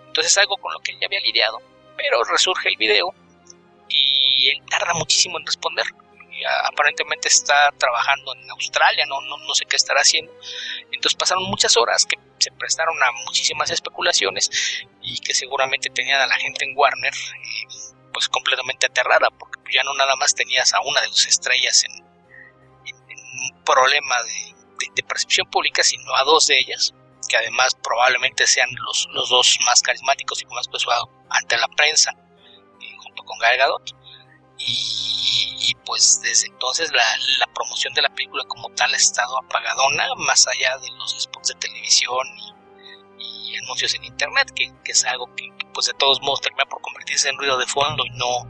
Entonces 0.07 0.37
algo 0.39 0.57
con 0.57 0.73
lo 0.73 0.81
que 0.81 0.93
él 0.93 0.99
ya 1.01 1.07
había 1.07 1.21
lidiado, 1.21 1.61
pero 1.97 2.23
resurge 2.25 2.69
el 2.69 2.77
video 2.77 3.15
y 3.89 4.49
él 4.49 4.63
tarda 4.69 4.95
muchísimo 4.95 5.39
en 5.39 5.47
responder. 5.47 5.87
Aparentemente 6.45 7.28
está 7.28 7.71
trabajando 7.78 8.35
en 8.35 8.50
Australia, 8.50 9.04
no, 9.07 9.21
no, 9.23 9.38
no 9.38 9.54
sé 9.54 9.64
qué 9.66 9.76
estará 9.76 10.00
haciendo. 10.00 10.33
Entonces 10.92 11.16
pasaron 11.16 11.45
muchas 11.45 11.76
horas 11.76 12.07
que 12.07 12.16
se 12.38 12.50
prestaron 12.52 12.97
a 13.02 13.11
muchísimas 13.26 13.71
especulaciones 13.71 14.50
y 15.02 15.18
que 15.18 15.35
seguramente 15.35 15.90
tenían 15.90 16.21
a 16.21 16.26
la 16.26 16.37
gente 16.37 16.64
en 16.64 16.76
Warner 16.76 17.14
eh, 17.14 17.95
pues 18.12 18.28
completamente 18.28 18.87
aterrada, 18.87 19.28
porque 19.30 19.73
ya 19.73 19.83
no 19.83 19.95
nada 19.95 20.16
más 20.16 20.35
tenías 20.35 20.73
a 20.75 20.80
una 20.80 21.00
de 21.02 21.09
sus 21.09 21.26
estrellas 21.26 21.85
en, 21.85 22.07
un 23.40 23.64
problema 23.64 24.16
de, 24.23 24.54
percepción 25.07 25.49
pública, 25.49 25.85
sino 25.85 26.14
a 26.16 26.25
dos 26.25 26.49
de 26.49 26.59
ellas, 26.59 26.92
que 27.28 27.37
además 27.37 27.76
probablemente 27.83 28.49
sean 28.49 28.68
los, 28.75 29.07
los 29.12 29.28
dos 29.28 29.57
más 29.64 29.80
carismáticos 29.80 30.42
y 30.42 30.47
más 30.47 30.66
peso 30.66 30.90
ante 31.30 31.57
la 31.57 31.68
prensa, 31.68 32.11
eh, 32.80 32.97
junto 32.99 33.23
con 33.23 33.38
Gal 33.38 33.57
Gadot. 33.57 33.95
Y, 34.59 35.75
pues 35.85 36.21
desde 36.23 36.49
entonces 36.49 36.91
la, 36.93 37.47
promoción 37.55 37.95
de 37.95 38.03
la 38.03 38.09
película 38.11 38.45
como 38.47 38.71
tal 38.71 38.93
ha 38.93 38.97
estado 38.97 39.38
apagadona, 39.38 40.07
más 40.17 40.47
allá 40.47 40.77
de 40.79 40.91
los 40.93 41.17
spots 41.19 41.49
de 41.49 41.55
televisión 41.55 42.26
y 43.19 43.56
anuncios 43.56 43.95
en 43.95 44.04
internet, 44.04 44.52
que, 44.54 44.73
es 44.85 45.04
algo 45.04 45.35
que, 45.35 45.49
pues 45.73 45.87
de 45.87 45.95
todos 45.95 46.21
modos 46.21 46.41
termina 46.41 46.67
por 46.67 46.80
convertirse 46.80 47.28
en 47.28 47.39
ruido 47.39 47.59
de 47.59 47.67
fondo 47.67 48.04
y 48.04 48.11
no, 48.11 48.45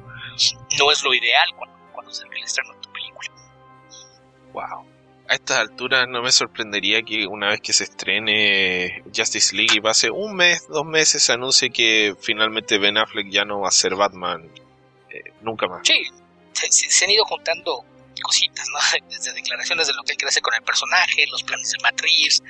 no 0.78 0.90
es 0.90 1.02
lo 1.02 1.14
ideal 1.14 1.48
cuando, 1.56 1.76
cuando 1.92 2.12
se 2.12 2.26
el 2.26 2.44
estreno 2.44 2.74
tu 2.80 2.92
película. 2.92 3.30
Wow. 4.52 4.86
A 5.28 5.34
estas 5.34 5.58
alturas 5.58 6.06
no 6.08 6.22
me 6.22 6.32
sorprendería 6.32 7.02
que 7.02 7.26
una 7.26 7.48
vez 7.48 7.60
que 7.60 7.74
se 7.74 7.84
estrene 7.84 9.02
Justice 9.14 9.54
League 9.54 9.76
y 9.76 9.80
pase 9.80 10.10
un 10.10 10.34
mes, 10.34 10.66
dos 10.68 10.86
meses, 10.86 11.22
se 11.22 11.32
anuncie 11.32 11.70
que 11.70 12.14
finalmente 12.18 12.78
Ben 12.78 12.96
Affleck 12.96 13.28
ya 13.30 13.44
no 13.44 13.60
va 13.60 13.68
a 13.68 13.72
ser 13.72 13.94
Batman 13.94 14.50
eh, 15.10 15.32
nunca 15.40 15.66
más. 15.66 15.82
Sí, 15.84 16.04
se, 16.52 17.04
han 17.04 17.10
ido 17.10 17.24
juntando 17.24 17.84
cositas, 18.22 18.66
¿no? 18.72 18.78
Desde 19.08 19.32
declaraciones 19.32 19.86
de 19.86 19.94
lo 19.94 20.02
que 20.02 20.12
él 20.12 20.18
quiere 20.18 20.30
hacer 20.30 20.42
con 20.42 20.54
el 20.54 20.62
personaje, 20.62 21.26
los 21.28 21.42
planes 21.42 21.70
de 21.70 21.78
Matriz, 21.82 22.42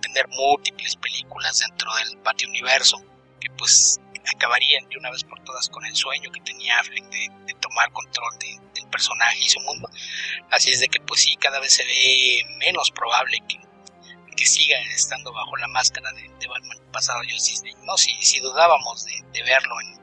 tener 0.00 0.28
múltiples 0.28 0.96
películas 0.96 1.58
dentro 1.58 1.94
del 1.96 2.18
patio 2.18 2.48
universo 2.48 3.02
que 3.40 3.50
pues 3.50 4.00
acabarían 4.34 4.88
de 4.88 4.98
una 4.98 5.10
vez 5.10 5.24
por 5.24 5.42
todas 5.44 5.68
con 5.68 5.84
el 5.84 5.94
sueño 5.94 6.30
que 6.32 6.40
tenía 6.40 6.78
Affleck 6.80 7.04
de, 7.04 7.54
tomar 7.60 7.90
control 7.92 8.32
del 8.38 8.86
personaje 8.90 9.38
y 9.40 9.48
su 9.48 9.60
mundo. 9.60 9.88
Así 10.50 10.70
es 10.70 10.80
de 10.80 10.88
que 10.88 11.00
pues 11.00 11.22
sí, 11.22 11.36
cada 11.36 11.58
vez 11.58 11.72
se 11.72 11.84
ve 11.84 12.42
menos 12.58 12.90
probable 12.90 13.38
que, 13.48 13.58
que 14.36 14.46
siga 14.46 14.78
estando 14.94 15.32
bajo 15.32 15.56
la 15.56 15.68
máscara 15.68 16.10
de, 16.12 16.46
Batman 16.46 16.78
pasado 16.92 17.20
Justice 17.28 17.64
League. 17.64 17.80
No, 17.84 17.96
si, 17.96 18.12
si 18.22 18.40
dudábamos 18.40 19.04
de, 19.04 19.42
verlo 19.42 19.80
en, 19.80 19.96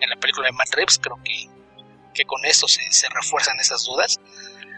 en, 0.00 0.10
la 0.10 0.16
película 0.16 0.46
de 0.46 0.52
Matt 0.52 0.74
Reeves, 0.74 0.98
creo 0.98 1.18
que, 1.24 1.48
que 2.14 2.24
con 2.24 2.44
esto 2.44 2.68
se, 2.68 2.82
se 2.92 3.08
refuerzan 3.08 3.58
esas 3.60 3.84
dudas. 3.84 4.18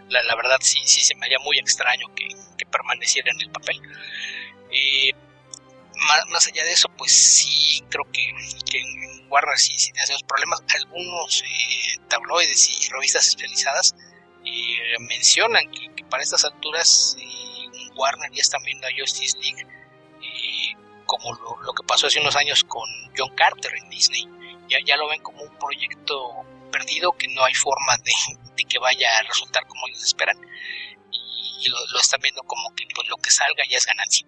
La, 0.08 0.22
la, 0.24 0.36
verdad 0.36 0.58
sí, 0.60 0.80
sí 0.84 1.00
se 1.00 1.14
me 1.14 1.26
haría 1.26 1.38
muy 1.38 1.58
extraño 1.58 2.06
que, 2.14 2.28
que 2.56 2.66
permaneciera 2.66 3.30
en 3.30 3.40
el 3.40 3.50
papel. 3.50 3.80
Eh, 4.70 5.12
más, 6.28 6.48
allá 6.48 6.64
de 6.64 6.72
eso, 6.72 6.88
pues 6.96 7.12
sí, 7.12 7.82
creo 7.88 8.04
que, 8.10 8.28
en 8.28 9.30
Warner 9.30 9.58
sí, 9.58 9.78
sí 9.78 9.92
tiene 9.92 10.04
esos 10.04 10.22
problemas. 10.24 10.62
Algunos 10.74 11.42
eh, 11.42 12.00
tabloides 12.08 12.70
y 12.70 12.88
revistas 12.90 13.28
especializadas 13.28 13.94
eh, 14.44 14.98
mencionan 15.00 15.70
que, 15.70 16.04
para 16.10 16.22
estas 16.22 16.44
alturas 16.44 17.16
Warner 17.94 18.30
ya 18.32 18.42
están 18.42 18.62
viendo 18.64 18.86
a 18.86 18.90
Justice 18.98 19.38
League 19.38 19.66
como 21.06 21.34
lo, 21.34 21.72
que 21.74 21.82
pasó 21.86 22.06
hace 22.06 22.20
unos 22.20 22.36
años 22.36 22.64
con 22.64 22.88
John 23.16 23.34
Carter 23.34 23.72
en 23.76 23.90
Disney. 23.90 24.26
Ya, 24.72 24.78
ya 24.84 24.96
lo 24.96 25.08
ven 25.08 25.22
como 25.22 25.42
un 25.42 25.58
proyecto 25.58 26.14
perdido 26.70 27.12
que 27.12 27.28
no 27.28 27.44
hay 27.44 27.54
forma 27.54 27.96
de, 28.02 28.12
de 28.56 28.64
que 28.64 28.78
vaya 28.78 29.18
a 29.18 29.22
resultar 29.22 29.66
como 29.66 29.86
ellos 29.88 30.02
esperan. 30.02 30.36
Y, 31.10 31.68
lo, 31.68 31.76
lo, 31.92 31.98
están 32.00 32.20
viendo 32.20 32.42
como 32.42 32.74
que 32.74 32.84
pues, 32.94 33.08
lo 33.08 33.16
que 33.16 33.30
salga 33.30 33.62
ya 33.68 33.76
es 33.76 33.86
ganancia. 33.86 34.26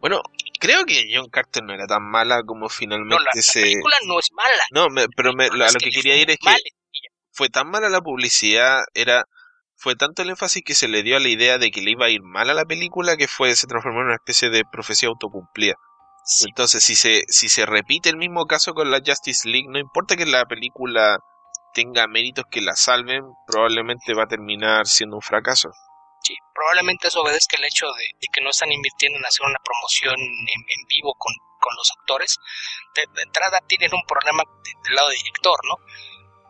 Bueno, 0.00 0.22
creo 0.58 0.84
que 0.84 1.08
John 1.12 1.28
Carter 1.28 1.62
no 1.62 1.74
era 1.74 1.86
tan 1.86 2.02
mala 2.02 2.42
como 2.44 2.68
finalmente 2.68 3.24
no, 3.34 3.42
se... 3.42 3.60
La 3.60 3.64
película 3.66 3.96
no 4.06 4.18
es 4.18 4.32
mala. 4.32 4.64
No, 4.70 4.86
pero 5.16 5.32
me, 5.32 5.48
lo, 5.48 5.64
a 5.64 5.72
lo 5.72 5.78
que, 5.78 5.90
quería 5.90 6.16
ir 6.16 6.30
es 6.30 6.38
que 6.38 6.56
fue 7.32 7.48
tan 7.48 7.68
mala 7.68 7.88
la 7.88 8.00
publicidad, 8.00 8.82
era 8.94 9.26
fue 9.76 9.96
tanto 9.96 10.22
el 10.22 10.30
énfasis 10.30 10.62
que 10.64 10.76
se 10.76 10.86
le 10.86 11.02
dio 11.02 11.16
a 11.16 11.20
la 11.20 11.28
idea 11.28 11.58
de 11.58 11.72
que 11.72 11.82
le 11.82 11.90
iba 11.90 12.06
a 12.06 12.10
ir 12.10 12.22
mal 12.22 12.48
a 12.48 12.54
la 12.54 12.64
película 12.64 13.16
que 13.16 13.26
fue 13.26 13.56
se 13.56 13.66
transformó 13.66 14.00
en 14.00 14.06
una 14.06 14.14
especie 14.14 14.48
de 14.48 14.62
profecía 14.70 15.08
autocumplida. 15.08 15.74
Entonces, 16.46 16.84
si 16.84 16.94
se 16.94 17.24
si 17.28 17.48
se 17.48 17.66
repite 17.66 18.08
el 18.08 18.16
mismo 18.16 18.46
caso 18.46 18.74
con 18.74 18.90
la 18.90 19.00
Justice 19.04 19.48
League, 19.48 19.68
no 19.68 19.78
importa 19.78 20.16
que 20.16 20.26
la 20.26 20.44
película 20.46 21.18
tenga 21.72 22.06
méritos 22.06 22.44
que 22.50 22.60
la 22.60 22.76
salven, 22.76 23.24
probablemente 23.46 24.14
va 24.14 24.24
a 24.24 24.28
terminar 24.28 24.86
siendo 24.86 25.16
un 25.16 25.22
fracaso. 25.22 25.70
Sí, 26.22 26.36
probablemente 26.54 27.08
eso 27.08 27.22
obedezca 27.22 27.56
el 27.56 27.64
hecho 27.64 27.86
de, 27.86 28.28
que 28.32 28.40
no 28.42 28.50
están 28.50 28.70
invirtiendo 28.70 29.18
en 29.18 29.24
hacer 29.24 29.44
una 29.44 29.58
promoción 29.64 30.14
en, 30.14 30.86
vivo 30.88 31.14
con, 31.18 31.34
los 31.76 31.92
actores. 31.98 32.38
De, 32.94 33.22
entrada 33.22 33.60
tienen 33.66 33.90
un 33.94 34.02
problema 34.06 34.42
del 34.84 34.94
lado 34.94 35.08
de 35.08 35.16
director, 35.16 35.58
¿no? 35.64 35.76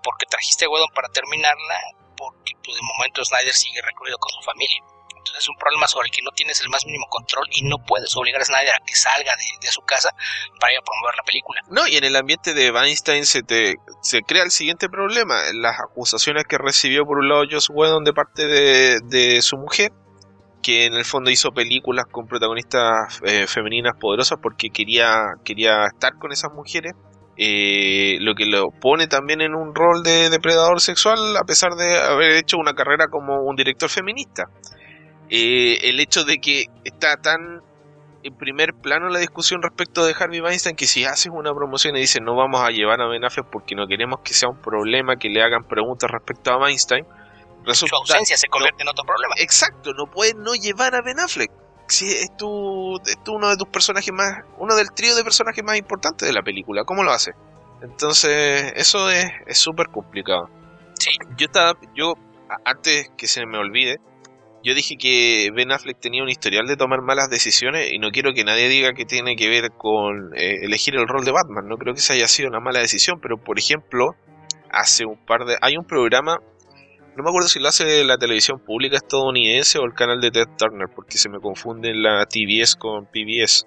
Porque 0.03 0.27
trajiste 0.27 0.67
a 0.67 0.69
Wedon 0.69 0.91
para 0.95 1.09
terminarla, 1.09 1.79
porque 2.17 2.53
pues, 2.63 2.77
de 2.77 2.83
momento 2.83 3.25
Snyder 3.25 3.55
sigue 3.55 3.81
recluido 3.81 4.19
con 4.19 4.33
su 4.33 4.43
familia. 4.43 4.83
Es 5.39 5.49
un 5.49 5.57
problema 5.57 5.87
sobre 5.87 6.07
el 6.07 6.13
que 6.13 6.23
no 6.23 6.31
tienes 6.31 6.61
el 6.61 6.69
más 6.69 6.85
mínimo 6.87 7.07
control 7.09 7.47
y 7.51 7.63
no 7.63 7.79
puedes 7.79 8.15
obligar 8.17 8.41
a 8.41 8.45
Snyder 8.45 8.75
a 8.75 8.85
que 8.85 8.95
salga 8.95 9.33
de, 9.61 9.69
su 9.69 9.81
casa 9.83 10.11
para 10.61 10.73
ir 10.73 10.79
a 10.79 10.83
promover 10.83 11.15
la 11.17 11.23
película. 11.23 11.61
No, 11.69 11.87
y 11.87 11.97
en 11.97 12.05
el 12.05 12.17
ambiente 12.17 12.53
de 12.55 12.71
Weinstein 12.71 13.25
se, 13.25 13.43
te, 13.43 13.77
se 14.03 14.23
crea 14.23 14.43
el 14.43 14.51
siguiente 14.51 14.89
problema. 14.89 15.41
Las 15.55 15.81
acusaciones 15.81 16.45
que 16.45 16.59
recibió 16.59 17.05
por 17.05 17.19
un 17.19 17.29
lado 17.29 17.45
Joss 17.51 17.71
Whedon 17.71 18.05
de 18.05 18.13
parte 18.13 18.47
de, 18.47 19.41
su 19.43 19.57
mujer, 19.57 19.93
que 20.63 20.85
en 20.85 20.95
el 20.95 21.05
fondo 21.05 21.31
hizo 21.31 21.51
películas 21.51 22.05
con 22.11 22.27
protagonistas 22.27 23.21
eh, 23.25 23.47
femeninas 23.47 23.95
poderosas 23.99 24.39
porque 24.43 24.71
quería, 24.71 25.23
quería 25.45 25.87
estar 25.87 26.19
con 26.19 26.33
esas 26.33 26.53
mujeres. 26.53 26.93
Eh, 27.39 28.19
lo 28.21 28.35
que 28.35 28.45
lo 28.45 28.69
pone 28.71 29.07
también 29.07 29.41
en 29.41 29.55
un 29.55 29.75
rol 29.75 30.03
de 30.03 30.29
depredador 30.29 30.83
sexual 30.83 31.35
a 31.39 31.45
pesar 31.45 31.73
de 31.77 31.99
haber 31.99 32.33
hecho 32.33 32.59
una 32.59 32.75
carrera 32.75 33.07
como 33.11 33.43
un 33.43 33.57
director 33.57 33.89
feminista. 33.89 34.45
Eh, 35.35 35.89
el 35.89 35.99
hecho 35.99 36.25
de 36.25 36.39
que 36.39 36.67
está 36.85 37.17
tan 37.17 37.63
en 38.23 38.37
primer 38.37 38.75
plano 38.75 39.09
la 39.09 39.19
discusión 39.19 39.63
respecto 39.63 40.05
de 40.05 40.15
Harvey 40.17 40.43
Weinstein 40.43 40.77
que 40.77 40.87
si 40.87 41.05
haces 41.05 41.33
una 41.33 41.55
promoción 41.55 41.97
y 41.97 42.01
dices 42.01 42.21
no 42.23 42.37
vamos 42.37 42.61
a 42.61 42.69
llevar 42.69 43.01
a 43.01 43.09
Ben 43.09 43.25
Affleck 43.25 43.47
porque 43.51 43.75
no 43.75 43.87
queremos 43.87 44.21
que 44.23 44.35
sea 44.35 44.51
un 44.51 44.61
problema 44.61 45.17
que 45.17 45.31
le 45.31 45.43
hagan 45.43 45.65
preguntas 45.65 46.11
respecto 46.11 46.53
a 46.53 46.59
Weinstein 46.59 47.07
resulta, 47.65 47.97
su 47.97 48.13
ausencia 48.13 48.37
se 48.37 48.47
convierte 48.47 48.83
en 48.83 48.91
otro 48.91 49.05
problema 49.05 49.35
exacto 49.39 49.93
no 49.95 50.05
puedes 50.05 50.37
no 50.37 50.53
llevar 50.55 50.95
a 50.95 51.01
Ben 51.03 51.19
Affleck 51.19 51.51
si 51.89 52.13
es 52.13 52.37
tu, 52.37 53.01
es 53.05 53.17
uno 53.27 53.49
de 53.49 53.57
tus 53.57 53.69
personajes 53.69 54.13
más 54.13 54.45
uno 54.59 54.77
del 54.77 54.93
trío 54.93 55.17
de 55.17 55.25
personajes 55.25 55.65
más 55.65 55.79
importantes 55.79 56.29
de 56.29 56.35
la 56.35 56.43
película 56.43 56.85
¿cómo 56.85 57.03
lo 57.03 57.11
hace? 57.11 57.33
Entonces, 57.83 58.73
eso 58.77 59.11
es 59.11 59.59
súper 59.59 59.89
complicado. 59.89 60.49
Sí. 60.99 61.11
Yo 61.37 61.47
estaba, 61.47 61.75
yo, 61.95 62.15
antes 62.65 63.11
que 63.17 63.27
se 63.27 63.45
me 63.45 63.59
olvide, 63.59 63.99
yo 64.65 64.75
dije 64.75 64.97
que 64.97 65.51
Ben 65.55 65.73
Affleck 65.73 65.99
tenía 65.99 66.23
un 66.23 66.29
historial 66.29 66.67
de 66.67 66.77
tomar 66.77 67.03
malas 67.03 67.29
decisiones 67.29 67.93
y 67.93 67.99
no 67.99 68.11
quiero 68.11 68.33
que 68.33 68.45
nadie 68.45 68.69
diga 68.69 68.93
que 68.93 69.05
tiene 69.05 69.35
que 69.35 69.49
ver 69.49 69.73
con 69.73 70.33
eh, 70.37 70.61
elegir 70.63 70.95
el 70.95 71.09
rol 71.09 71.25
de 71.25 71.33
Batman. 71.33 71.67
No 71.67 71.77
creo 71.77 71.95
que 71.95 72.01
esa 72.01 72.15
haya 72.15 72.29
sido 72.29 72.49
una 72.49 72.61
mala 72.61 72.79
decisión, 72.79 73.19
pero 73.21 73.39
por 73.39 73.59
ejemplo, 73.59 74.15
hace 74.71 75.05
un 75.05 75.17
par 75.17 75.45
de... 75.47 75.57
Hay 75.61 75.77
un 75.77 75.85
programa, 75.85 76.39
no 77.17 77.25
me 77.25 77.31
acuerdo 77.31 77.49
si 77.49 77.59
lo 77.59 77.69
hace 77.69 78.05
la 78.05 78.19
televisión 78.19 78.61
pública 78.61 78.97
estadounidense 78.97 79.79
o 79.79 79.85
el 79.85 79.95
canal 79.95 80.21
de 80.21 80.31
Ted 80.31 80.49
Turner, 80.57 80.89
porque 80.95 81.19
se 81.19 81.29
me 81.29 81.41
confunde 81.41 81.93
la 81.95 82.25
TBS 82.27 82.77
con 82.77 83.07
PBS, 83.07 83.67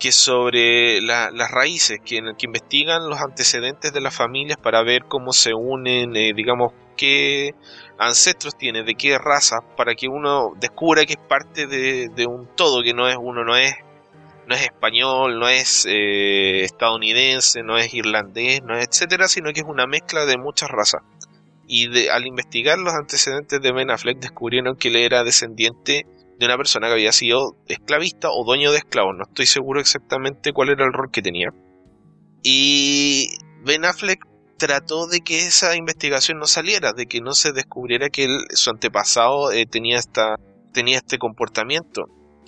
que 0.00 0.08
es 0.08 0.16
sobre 0.16 1.00
las 1.02 1.50
raíces, 1.52 2.00
que, 2.04 2.16
en 2.16 2.26
el 2.26 2.36
que 2.36 2.46
investigan 2.46 3.08
los 3.08 3.20
antecedentes 3.20 3.92
de 3.92 4.00
las 4.00 4.14
familias 4.14 4.58
para 4.58 4.82
ver 4.82 5.04
cómo 5.08 5.32
se 5.32 5.54
unen, 5.54 6.16
eh, 6.16 6.32
digamos, 6.34 6.72
qué 6.96 7.54
ancestros 7.98 8.56
tiene, 8.56 8.82
de 8.82 8.94
qué 8.94 9.18
raza, 9.18 9.60
para 9.76 9.94
que 9.94 10.08
uno 10.08 10.52
descubra 10.58 11.04
que 11.04 11.14
es 11.14 11.18
parte 11.18 11.66
de, 11.66 12.26
un 12.26 12.48
todo, 12.56 12.82
que 12.82 12.94
no 12.94 13.08
es 13.08 13.16
uno, 13.18 13.44
no 13.44 13.56
es 13.56 13.74
no 14.46 14.54
es 14.54 14.62
español, 14.62 15.38
no 15.38 15.48
es 15.48 15.86
eh, 15.88 16.64
estadounidense, 16.64 17.62
no 17.62 17.78
es 17.78 17.94
irlandés, 17.94 18.62
no 18.62 18.76
es 18.76 18.86
etcétera, 18.88 19.26
sino 19.26 19.50
que 19.54 19.60
es 19.60 19.66
una 19.66 19.86
mezcla 19.86 20.26
de 20.26 20.36
muchas 20.36 20.68
razas. 20.68 21.00
Y 21.66 21.88
de, 21.88 22.10
al 22.10 22.26
investigar 22.26 22.78
los 22.78 22.92
antecedentes 22.92 23.62
de 23.62 23.72
Ben 23.72 23.90
Affleck 23.90 24.18
descubrieron 24.18 24.76
que 24.76 24.88
él 24.88 24.96
era 24.96 25.24
descendiente 25.24 26.06
de 26.38 26.46
una 26.46 26.58
persona 26.58 26.88
que 26.88 26.94
había 26.94 27.12
sido 27.12 27.56
esclavista 27.68 28.28
o 28.30 28.44
dueño 28.44 28.70
de 28.70 28.78
esclavos. 28.78 29.16
No 29.16 29.24
estoy 29.24 29.46
seguro 29.46 29.80
exactamente 29.80 30.52
cuál 30.52 30.68
era 30.68 30.84
el 30.84 30.92
rol 30.92 31.10
que 31.10 31.22
tenía. 31.22 31.48
Y 32.42 33.38
Ben 33.64 33.86
Affleck 33.86 34.26
trató 34.66 35.06
de 35.06 35.20
que 35.20 35.40
esa 35.46 35.76
investigación 35.76 36.38
no 36.38 36.46
saliera, 36.46 36.92
de 36.94 37.04
que 37.04 37.20
no 37.20 37.32
se 37.32 37.52
descubriera 37.52 38.08
que 38.08 38.24
él, 38.24 38.38
su 38.54 38.70
antepasado 38.70 39.52
eh, 39.52 39.66
tenía, 39.66 39.98
esta, 39.98 40.36
tenía 40.72 40.96
este 40.96 41.18
comportamiento. 41.18 42.04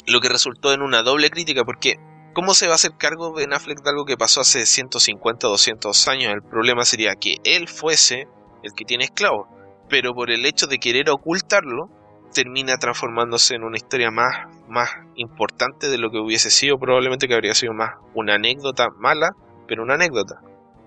Lo 0.07 0.21
que 0.21 0.31
resultó 0.31 0.73
en 0.73 0.81
una 0.81 1.03
doble 1.03 1.29
crítica, 1.29 1.65
porque 1.65 1.97
¿cómo 2.35 2.55
se 2.55 2.69
va 2.69 2.73
a 2.73 2.77
hacer 2.77 2.93
cargo 2.99 3.35
Ben 3.35 3.53
Affleck 3.53 3.83
de 3.83 3.91
algo 3.91 4.07
que 4.07 4.17
pasó 4.17 4.41
hace 4.41 4.65
150 4.65 5.47
o 5.47 5.51
200 5.51 6.09
años? 6.09 6.33
El 6.33 6.43
problema 6.43 6.87
sería 6.87 7.15
que 7.17 7.37
él 7.45 7.69
fuese 7.69 8.27
el 8.63 8.73
que 8.75 8.87
tiene 8.87 9.05
esclavos, 9.05 9.49
pero 9.91 10.15
por 10.15 10.31
el 10.31 10.47
hecho 10.47 10.67
de 10.67 10.79
querer 10.79 11.11
ocultarlo, 11.11 11.91
termina 12.33 12.79
transformándose 12.79 13.57
en 13.57 13.63
una 13.63 13.77
historia 13.77 14.11
más, 14.11 14.47
más 14.69 14.91
importante 15.17 15.89
de 15.89 15.99
lo 15.99 16.11
que 16.11 16.19
hubiese 16.19 16.51
sido, 16.51 16.79
probablemente 16.79 17.29
que 17.29 17.35
habría 17.35 17.55
sido 17.55 17.75
más 17.75 17.91
una 18.15 18.37
anécdota 18.37 18.87
mala, 18.99 19.31
pero 19.69 19.83
una 19.83 19.95
anécdota. 19.95 20.41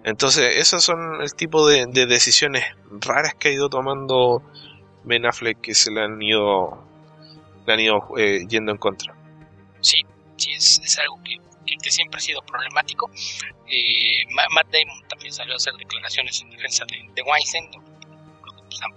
Entonces, 0.03 0.55
esos 0.57 0.83
son 0.83 1.21
el 1.21 1.33
tipo 1.33 1.67
de, 1.67 1.85
decisiones 1.87 2.63
raras 3.01 3.35
que 3.35 3.49
ha 3.49 3.51
ido 3.51 3.69
tomando 3.69 4.41
Ben 5.03 5.25
Affleck 5.25 5.59
que 5.59 5.75
se 5.75 5.91
le 5.91 6.01
han 6.01 6.21
ido, 6.21 6.83
han 7.67 7.79
ido 7.79 8.01
eh, 8.17 8.45
yendo 8.47 8.71
en 8.71 8.77
contra. 8.77 9.13
Sí, 9.81 10.01
sí, 10.37 10.51
es, 10.51 10.97
algo 10.99 11.19
que, 11.23 11.37
siempre 11.89 12.17
ha 12.17 12.21
sido 12.21 12.41
problemático. 12.41 13.09
Eh, 13.67 14.25
Matt 14.29 14.67
Damon 14.71 15.07
también 15.07 15.33
salió 15.33 15.53
a 15.53 15.57
hacer 15.57 15.73
declaraciones 15.73 16.41
en 16.41 16.49
defensa 16.51 16.85
de, 16.85 17.21
Weinstein. 17.21 17.69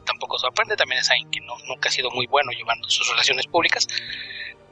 Tampoco 0.07 0.39
sorprende, 0.39 0.77
también 0.77 1.01
es 1.01 1.11
alguien 1.11 1.31
que 1.31 1.41
no, 1.41 1.57
nunca 1.67 1.89
ha 1.89 1.93
sido 1.93 2.11
muy 2.11 2.27
bueno 2.27 2.53
llevando 2.53 2.89
sus 2.89 3.09
relaciones 3.09 3.47
públicas. 3.47 3.87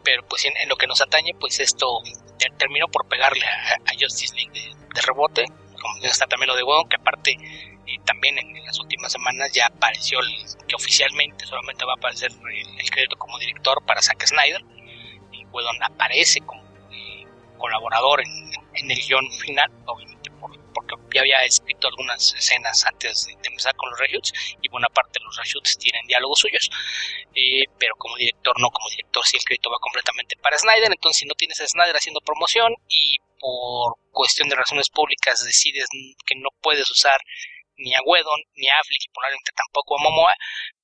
Pero 0.05 0.23
pues 0.29 0.45
en, 0.45 0.69
lo 0.69 0.77
que 0.77 0.87
nos 0.87 1.01
atañe, 1.01 1.35
pues 1.39 1.59
esto 1.61 1.87
terminó 2.59 2.87
por 2.89 3.07
pegarle 3.09 3.45
a, 3.45 3.93
Justice 4.01 4.35
League 4.35 4.75
de 4.95 5.01
rebote 5.03 5.47
como 5.81 5.97
está 6.05 6.27
también 6.27 6.49
lo 6.49 6.57
de 6.57 6.63
Wedon, 6.63 6.89
que 6.89 6.97
aparte 6.97 7.33
eh, 7.33 7.99
también 8.05 8.39
en, 8.39 8.65
las 8.65 8.79
últimas 8.79 9.11
semanas 9.11 9.51
ya 9.53 9.67
apareció 9.67 10.21
que 10.69 10.75
oficialmente 10.75 11.45
solamente 11.47 11.85
va 11.85 11.93
a 11.93 11.97
aparecer 11.97 12.31
el, 12.31 12.91
crédito 12.91 13.17
como 13.17 13.39
director 13.39 13.83
para 13.85 14.03
Zack 14.03 14.27
Snyder. 14.27 14.63
Y 15.33 15.45
Wedon 15.47 15.83
aparece 15.83 16.41
como 16.41 16.63
eh, 16.93 17.27
colaborador 17.59 18.21
en, 18.21 18.91
el 18.91 18.99
guion 18.99 19.31
final, 19.33 19.71
obviamente 19.87 20.20
ya 21.15 21.21
había 21.21 21.45
escrito 21.45 21.89
algunas 21.89 22.35
escenas 22.35 22.85
antes 22.87 23.27
de, 23.27 23.33
empezar 23.33 23.75
con 23.77 23.91
los 23.91 23.99
reshoots 23.99 24.33
y 24.63 24.69
buena 24.69 24.89
parte 24.89 25.19
de 25.19 25.25
los 25.25 25.37
reshoots 25.37 25.79
tienen 25.79 26.07
diálogos 26.07 26.41
suyos, 26.41 26.71
eh, 27.35 27.65
pero 27.79 27.95
como 27.97 28.17
director 28.17 28.59
no, 28.61 28.71
como 28.71 28.89
director 28.91 29.25
sí 29.27 29.37
el 29.37 29.45
crédito 29.45 29.71
va 29.71 29.79
completamente 29.81 30.37
para 30.37 30.59
Snyder, 30.59 30.91
entonces 30.93 31.21
si 31.21 31.27
no 31.27 31.35
tienes 31.35 31.61
a 31.61 31.67
Snyder 31.67 31.97
haciendo 31.97 32.21
promoción 32.21 32.75
y 32.89 33.19
por 33.39 33.95
cuestión 34.11 34.49
de 34.49 34.57
razones 34.57 34.91
públicas 34.91 35.45
decides 35.45 35.89
que 36.27 36.35
no 36.37 36.51
puedes 36.61 36.89
usar 36.91 37.21
ni 37.77 37.95
a 37.95 38.01
Wedon 38.05 38.41
ni 38.55 38.69
a 38.69 38.79
Affleck 38.79 39.03
y 39.05 39.13
probablemente 39.13 39.53
tampoco 39.57 39.99
a 39.99 40.03
Momoa, 40.03 40.35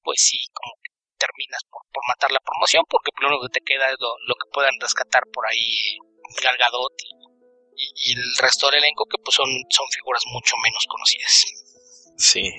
pues 0.02 0.20
sí, 0.20 0.38
como 0.52 0.72
que 0.82 0.90
terminas 1.18 1.62
por, 1.70 1.82
matar 2.08 2.30
la 2.30 2.40
promoción 2.40 2.84
porque 2.88 3.10
lo 3.20 3.28
único 3.28 3.48
que 3.48 3.60
te 3.60 3.64
queda 3.64 3.88
es 3.90 3.96
lo, 4.00 4.34
que 4.34 4.50
puedan 4.52 4.74
rescatar 4.80 5.22
por 5.32 5.46
ahí 5.46 5.98
Gal 6.42 6.56
Gadot 6.58 6.92
y, 7.76 8.12
el 8.12 8.36
resto 8.38 8.70
del 8.70 8.82
elenco 8.82 9.04
que 9.06 9.18
pues 9.22 9.34
son, 9.34 9.48
son 9.70 9.86
figuras 9.90 10.22
mucho 10.26 10.54
menos 10.62 10.86
conocidas. 10.88 11.46
Sí, 12.16 12.50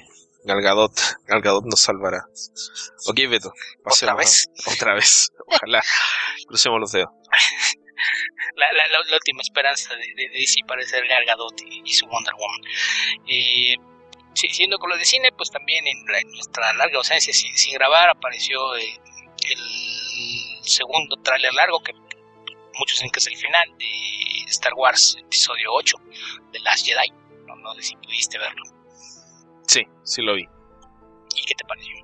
Galgadot, 0.44 0.94
Galgadot 1.26 1.66
nos 1.66 1.80
salvará. 1.80 2.26
Ok, 3.08 3.20
Beto, 3.30 3.54
¿Otra 3.84 4.16
vez? 4.16 4.50
Otra 4.66 4.94
vez, 4.94 5.32
ojalá. 5.48 5.84
Crucemos 6.48 6.80
los 6.80 6.92
dedos. 6.92 7.10
la, 8.56 9.16
última 9.16 9.42
esperanza 9.42 9.96
de, 9.96 10.06
de, 10.16 10.30
DC 10.30 10.62
parece 10.68 10.98
el 10.98 11.08
Gargadot 11.08 11.54
y, 11.84 11.94
su 11.94 12.06
Wonder 12.08 12.34
Woman. 12.36 12.62
Eh, 13.28 13.76
siendo 14.34 14.78
con 14.78 14.90
lo 14.90 14.98
de 14.98 15.06
cine, 15.06 15.32
pues 15.36 15.50
también 15.50 15.86
en, 15.88 16.06
nuestra 16.32 16.74
larga 16.74 16.98
ausencia 16.98 17.34
sin, 17.34 17.74
grabar 17.74 18.10
apareció 18.10 18.76
eh, 18.78 19.00
el 19.50 20.64
segundo 20.64 21.16
tráiler 21.24 21.54
largo 21.54 21.82
que 21.82 21.94
muchos 22.80 23.00
dicen 23.00 23.10
que 23.12 23.20
es 23.20 23.28
el 23.28 23.36
final 23.36 23.78
de 23.78 24.50
Star 24.50 24.74
Wars 24.76 25.18
episodio 25.20 25.70
8 25.74 25.98
de 26.52 26.60
Last 26.60 26.86
Jedi. 26.86 27.12
No, 27.48 27.56
no 27.56 27.74
sé 27.76 27.82
si 27.84 27.96
pudiste 27.96 28.38
verlo. 28.38 28.64
Sí, 29.68 29.82
sí 30.04 30.22
lo 30.22 30.36
vi. 30.36 30.44
¿Y 30.44 31.46
qué 31.46 31.54
te 31.56 31.66
pareció? 31.66 31.96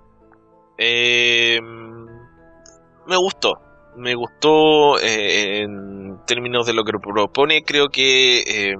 Eh, 0.77 1.59
me 1.61 3.17
gustó 3.17 3.59
me 3.95 4.15
gustó 4.15 4.99
eh, 4.99 5.61
en 5.61 6.19
términos 6.25 6.65
de 6.65 6.73
lo 6.73 6.83
que 6.83 6.93
propone. 6.99 7.63
Creo 7.63 7.89
que 7.89 8.39
eh, 8.41 8.75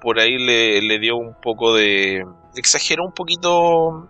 por 0.00 0.18
ahí 0.18 0.38
le, 0.38 0.98
dio 0.98 1.16
un 1.16 1.34
poco 1.40 1.74
de. 1.74 2.24
exageró 2.56 3.04
un 3.04 3.12
poquito 3.12 4.08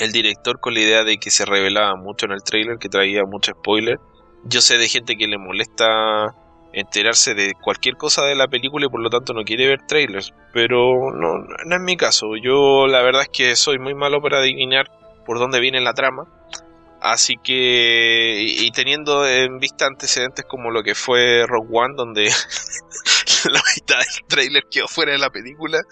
el 0.00 0.12
director 0.12 0.60
con 0.60 0.74
la 0.74 0.80
idea 0.80 1.04
de 1.04 1.18
que 1.18 1.30
se 1.30 1.44
revelaba 1.44 1.96
mucho 1.96 2.26
en 2.26 2.32
el 2.32 2.42
trailer, 2.42 2.78
que 2.78 2.88
traía 2.88 3.22
mucho 3.24 3.52
spoiler. 3.52 3.98
Yo 4.48 4.60
sé 4.60 4.78
de 4.78 4.88
gente 4.88 5.16
que 5.16 5.26
le 5.26 5.38
molesta 5.38 6.34
enterarse 6.72 7.34
de 7.34 7.54
cualquier 7.54 7.96
cosa 7.96 8.24
de 8.24 8.34
la 8.34 8.48
película 8.48 8.86
y 8.86 8.88
por 8.90 9.00
lo 9.00 9.08
tanto 9.08 9.32
no 9.32 9.44
quiere 9.44 9.66
ver 9.66 9.86
trailers, 9.86 10.34
pero 10.52 11.12
no, 11.12 11.38
no 11.38 11.76
es 11.76 11.82
mi 11.82 11.96
caso. 11.96 12.36
Yo 12.36 12.86
la 12.86 13.02
verdad 13.02 13.22
es 13.22 13.28
que 13.28 13.56
soy 13.56 13.78
muy 13.78 13.94
malo 13.94 14.20
para 14.20 14.38
adivinar 14.38 14.90
por 15.24 15.38
dónde 15.38 15.60
viene 15.60 15.80
la 15.80 15.94
trama 15.94 16.28
Así 17.00 17.36
que, 17.36 18.42
y, 18.42 18.70
teniendo 18.72 19.26
en 19.28 19.58
vista 19.58 19.86
antecedentes 19.86 20.44
como 20.44 20.70
lo 20.70 20.82
que 20.82 20.94
fue 20.94 21.46
Rogue 21.46 21.68
One, 21.70 21.94
donde 21.96 22.24
la 23.44 23.62
mitad 23.76 23.98
del 23.98 24.26
trailer 24.26 24.64
quedó 24.70 24.88
fuera 24.88 25.12
de 25.12 25.18
la 25.18 25.30
película, 25.30 25.82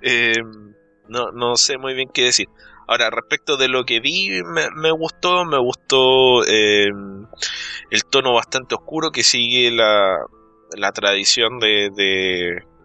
em, 0.00 0.74
no, 1.08 1.32
no 1.32 1.56
sé 1.56 1.78
muy 1.78 1.94
bien 1.94 2.08
qué 2.08 2.22
decir. 2.22 2.48
Ahora, 2.86 3.10
respecto 3.10 3.56
de 3.56 3.68
lo 3.68 3.84
que 3.84 4.00
vi, 4.00 4.42
me, 4.42 4.90
gustó, 4.90 5.44
me 5.44 5.58
gustó 5.58 6.44
em, 6.46 7.26
el 7.90 8.04
tono 8.04 8.34
bastante 8.34 8.74
oscuro 8.74 9.10
que 9.10 9.22
sigue 9.22 9.70
la, 9.70 10.18
la 10.76 10.92
tradición 10.92 11.58
de, 11.58 11.90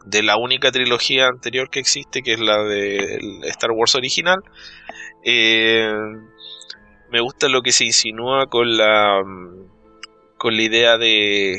de, 0.06 0.24
la 0.24 0.38
única 0.38 0.72
trilogía 0.72 1.28
anterior 1.28 1.70
que 1.70 1.80
existe, 1.80 2.22
que 2.22 2.34
es 2.34 2.40
la 2.40 2.64
de 2.64 3.20
Star 3.44 3.72
Wars 3.72 3.96
original. 3.96 4.40
Eh, 5.24 5.92
me 7.10 7.22
gusta 7.22 7.50
lo 7.50 7.62
que 7.62 7.72
se 7.72 7.86
insinúa 7.86 8.48
con 8.48 8.78
la 8.78 9.22
con 10.38 10.56
la 10.56 10.62
idea 10.62 10.98
de 10.98 11.56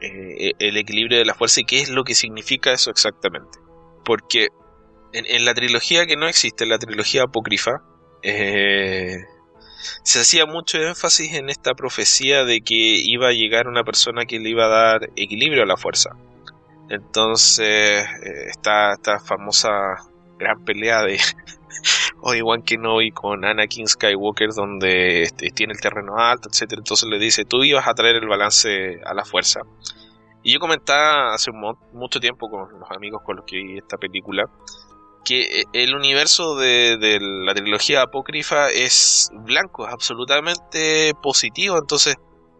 eh, 0.00 0.52
el 0.58 0.76
equilibrio 0.76 1.18
de 1.18 1.24
la 1.24 1.34
fuerza 1.34 1.60
y 1.60 1.64
qué 1.64 1.80
es 1.80 1.90
lo 1.90 2.04
que 2.04 2.14
significa 2.14 2.72
eso 2.72 2.90
exactamente 2.90 3.58
porque 4.04 4.48
en, 5.12 5.44
la 5.44 5.54
trilogía 5.54 6.06
que 6.06 6.16
no 6.16 6.26
existe 6.26 6.66
la 6.66 6.78
trilogía 6.78 7.24
apócrifa 7.24 7.82
eh, 8.22 9.18
se 10.04 10.20
hacía 10.20 10.46
mucho 10.46 10.78
énfasis 10.78 11.34
en 11.34 11.48
esta 11.48 11.74
profecía 11.74 12.44
de 12.44 12.60
que 12.60 12.74
iba 12.74 13.28
a 13.28 13.32
llegar 13.32 13.66
una 13.68 13.84
persona 13.84 14.24
que 14.24 14.38
le 14.38 14.50
iba 14.50 14.66
a 14.66 14.68
dar 14.68 15.10
equilibrio 15.16 15.62
a 15.62 15.66
la 15.66 15.76
fuerza 15.76 16.10
entonces 16.88 18.06
eh, 18.22 18.46
está 18.48 18.92
esta 18.92 19.18
famosa 19.18 19.70
gran 20.38 20.64
pelea 20.64 21.02
de 21.02 21.18
Obi-Wan 22.20 22.62
Kenobi 22.62 23.10
con 23.10 23.44
Anakin 23.44 23.86
Skywalker 23.86 24.50
donde 24.50 25.22
este, 25.22 25.50
tiene 25.50 25.72
el 25.72 25.80
terreno 25.80 26.16
alto, 26.18 26.48
etcétera. 26.48 26.80
Entonces 26.80 27.08
le 27.08 27.18
dice, 27.18 27.44
tú 27.44 27.64
ibas 27.64 27.86
a 27.88 27.94
traer 27.94 28.16
el 28.16 28.28
balance 28.28 29.00
a 29.04 29.14
la 29.14 29.24
fuerza. 29.24 29.60
Y 30.42 30.52
yo 30.52 30.60
comentaba 30.60 31.34
hace 31.34 31.50
mucho 31.92 32.20
tiempo 32.20 32.48
con 32.48 32.78
los 32.78 32.90
amigos 32.90 33.22
con 33.24 33.36
los 33.36 33.44
que 33.44 33.56
vi 33.56 33.78
esta 33.78 33.96
película 33.96 34.44
que 35.24 35.64
el 35.72 35.94
universo 35.94 36.56
de, 36.56 36.96
de, 36.96 37.18
la 37.20 37.54
trilogía 37.54 38.02
apócrifa 38.02 38.70
es 38.70 39.30
blanco, 39.32 39.86
es 39.86 39.92
absolutamente 39.92 41.12
positivo, 41.22 41.78
entonces 41.78 42.16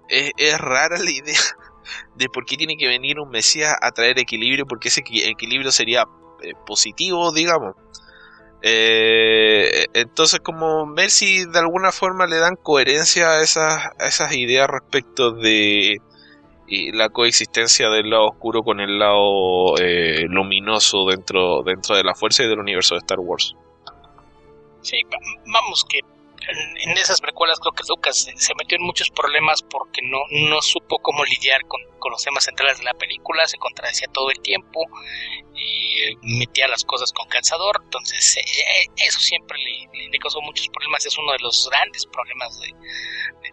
es, 0.08 0.32
es, 0.36 0.58
rara 0.58 0.98
la 0.98 1.10
idea 1.10 1.40
de 2.16 2.28
por 2.28 2.44
qué 2.44 2.56
tiene 2.56 2.76
que 2.76 2.88
venir 2.88 3.18
un 3.18 3.30
Mesías 3.30 3.74
a 3.80 3.90
traer 3.90 4.18
equilibrio, 4.18 4.66
porque 4.66 4.88
ese 4.88 5.00
equilibrio 5.00 5.72
sería 5.72 6.04
eh, 6.42 6.52
positivo, 6.66 7.32
digamos. 7.32 7.74
Eh, 8.62 9.86
entonces, 9.92 10.40
como 10.40 10.92
ver 10.94 11.10
si 11.10 11.44
de 11.46 11.58
alguna 11.58 11.90
forma 11.90 12.26
le 12.26 12.36
dan 12.36 12.54
coherencia 12.56 13.30
a 13.30 13.42
esas, 13.42 13.86
a 13.98 14.06
esas 14.06 14.32
ideas 14.34 14.68
respecto 14.68 15.32
de 15.32 16.00
la 16.68 17.08
coexistencia 17.10 17.90
del 17.90 18.10
lado 18.10 18.28
oscuro 18.28 18.62
con 18.62 18.80
el 18.80 18.98
lado 18.98 19.76
eh, 19.78 20.26
luminoso 20.28 21.04
dentro, 21.04 21.62
dentro 21.62 21.96
de 21.96 22.04
la 22.04 22.14
fuerza 22.14 22.44
y 22.44 22.48
del 22.48 22.58
universo 22.58 22.94
de 22.94 23.00
Star 23.00 23.20
Wars. 23.20 23.54
Sí, 24.80 25.00
vamos, 25.46 25.84
que 25.88 26.00
en, 26.48 26.90
esas 26.98 27.20
precuelas 27.20 27.60
creo 27.60 27.72
que 27.72 27.84
Lucas 27.88 28.28
se, 28.34 28.54
metió 28.58 28.76
en 28.76 28.84
muchos 28.84 29.10
problemas 29.10 29.62
porque 29.62 30.02
no, 30.02 30.18
no 30.30 30.60
supo 30.60 30.98
cómo 30.98 31.24
lidiar 31.24 31.62
con, 31.66 31.80
los 32.10 32.24
temas 32.24 32.44
centrales 32.44 32.78
de 32.78 32.84
la 32.84 32.94
película, 32.94 33.46
se 33.46 33.58
contradecía 33.58 34.08
todo 34.12 34.30
el 34.30 34.40
tiempo, 34.40 34.80
y 35.62 36.16
metía 36.22 36.66
las 36.68 36.84
cosas 36.84 37.12
con 37.12 37.28
calzador, 37.28 37.80
entonces 37.84 38.36
eh, 38.36 38.86
eso 38.96 39.20
siempre 39.20 39.58
le, 39.58 40.18
causó 40.18 40.40
muchos 40.40 40.68
problemas, 40.68 41.04
es 41.04 41.18
uno 41.18 41.32
de 41.32 41.38
los 41.40 41.68
grandes 41.68 42.06
problemas 42.06 42.60
de, 42.60 42.72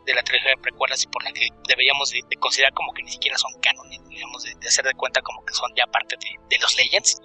de, 0.05 0.13
la 0.13 0.21
trilogía 0.23 0.51
de 0.51 0.61
precuelas 0.61 1.03
y 1.03 1.07
por 1.07 1.23
la 1.23 1.31
que 1.31 1.47
deberíamos 1.67 2.11
de, 2.11 2.21
considerar 2.39 2.73
como 2.73 2.93
que 2.93 3.03
ni 3.03 3.11
siquiera 3.11 3.37
son 3.37 3.51
cánones, 3.61 3.99
deberíamos 4.03 4.43
de, 4.43 4.67
hacer 4.67 4.85
de 4.85 4.93
cuenta 4.93 5.21
como 5.21 5.43
que 5.45 5.53
son 5.53 5.71
ya 5.75 5.85
parte 5.87 6.15
de, 6.49 6.59
los 6.59 6.75
Legends 6.77 7.21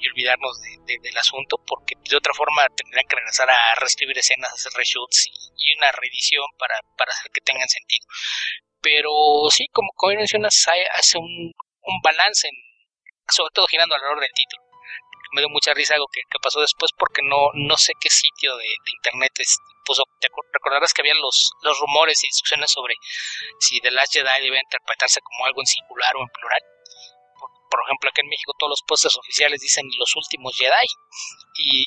y, 0.00 0.08
olvidarnos 0.08 0.60
del 0.86 1.16
asunto, 1.16 1.56
porque 1.66 1.94
de 2.08 2.16
otra 2.16 2.32
forma 2.34 2.66
tendrían 2.76 3.06
que 3.08 3.16
regresar 3.16 3.50
a 3.50 3.74
reescribir 3.76 4.18
escenas, 4.18 4.52
hacer 4.52 4.72
reshoots 4.76 5.28
y, 5.56 5.76
una 5.76 5.92
reedición 5.92 6.44
para, 6.58 6.74
para 6.96 7.12
hacer 7.12 7.30
que 7.32 7.40
tengan 7.40 7.68
sentido. 7.68 8.06
Pero 8.80 9.10
sí, 9.50 9.66
como, 9.72 9.88
como 9.94 10.14
mencionas, 10.14 10.66
hace 10.94 11.18
un, 11.18 11.52
un 11.82 12.00
balance, 12.02 12.48
sobre 13.30 13.50
todo 13.54 13.66
girando 13.66 13.94
alrededor 13.94 14.20
del 14.20 14.32
título. 14.32 14.62
Me 15.32 15.42
dio 15.42 15.50
mucha 15.50 15.74
risa 15.74 15.94
algo 15.94 16.06
que, 16.10 16.22
pasó 16.42 16.60
después 16.60 16.90
porque 16.96 17.20
no, 17.22 17.50
no 17.54 17.76
sé 17.76 17.92
qué 18.00 18.08
sitio 18.08 18.56
de, 18.56 18.66
internet 18.96 19.32
puso. 19.84 20.04
Te 20.20 20.28
recordarás 20.52 20.94
que 20.94 21.02
había 21.02 21.14
los, 21.14 21.50
los 21.62 21.78
rumores 21.80 22.24
y 22.24 22.28
discusiones 22.28 22.72
sobre 22.72 22.94
si 23.60 23.80
The 23.80 23.90
Last 23.90 24.14
Jedi 24.14 24.42
debe 24.42 24.58
interpretarse 24.58 25.20
como 25.20 25.46
algo 25.46 25.60
en 25.60 25.66
singular 25.66 26.16
o 26.16 26.20
en 26.20 26.28
plural 26.28 26.62
por 27.70 27.80
ejemplo, 27.84 28.10
aquí 28.10 28.20
en 28.22 28.28
México 28.28 28.52
todos 28.58 28.70
los 28.70 28.82
pósters 28.82 29.16
oficiales 29.16 29.60
dicen 29.60 29.86
los 29.98 30.16
últimos 30.16 30.56
Jedi. 30.56 30.86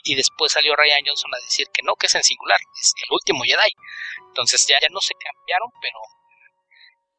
Y, 0.03 0.15
después 0.15 0.51
salió 0.51 0.75
Ryan 0.75 1.03
Johnson 1.05 1.31
a 1.33 1.43
decir 1.43 1.67
que 1.73 1.81
no, 1.83 1.95
que 1.95 2.07
es 2.07 2.15
en 2.15 2.23
singular, 2.23 2.59
es 2.79 2.93
el 3.03 3.13
último 3.13 3.43
Jedi. 3.43 3.71
Entonces 4.27 4.65
ya, 4.67 4.79
ya 4.79 4.89
no 4.89 5.01
se 5.01 5.13
cambiaron, 5.15 5.69
pero 5.81 5.99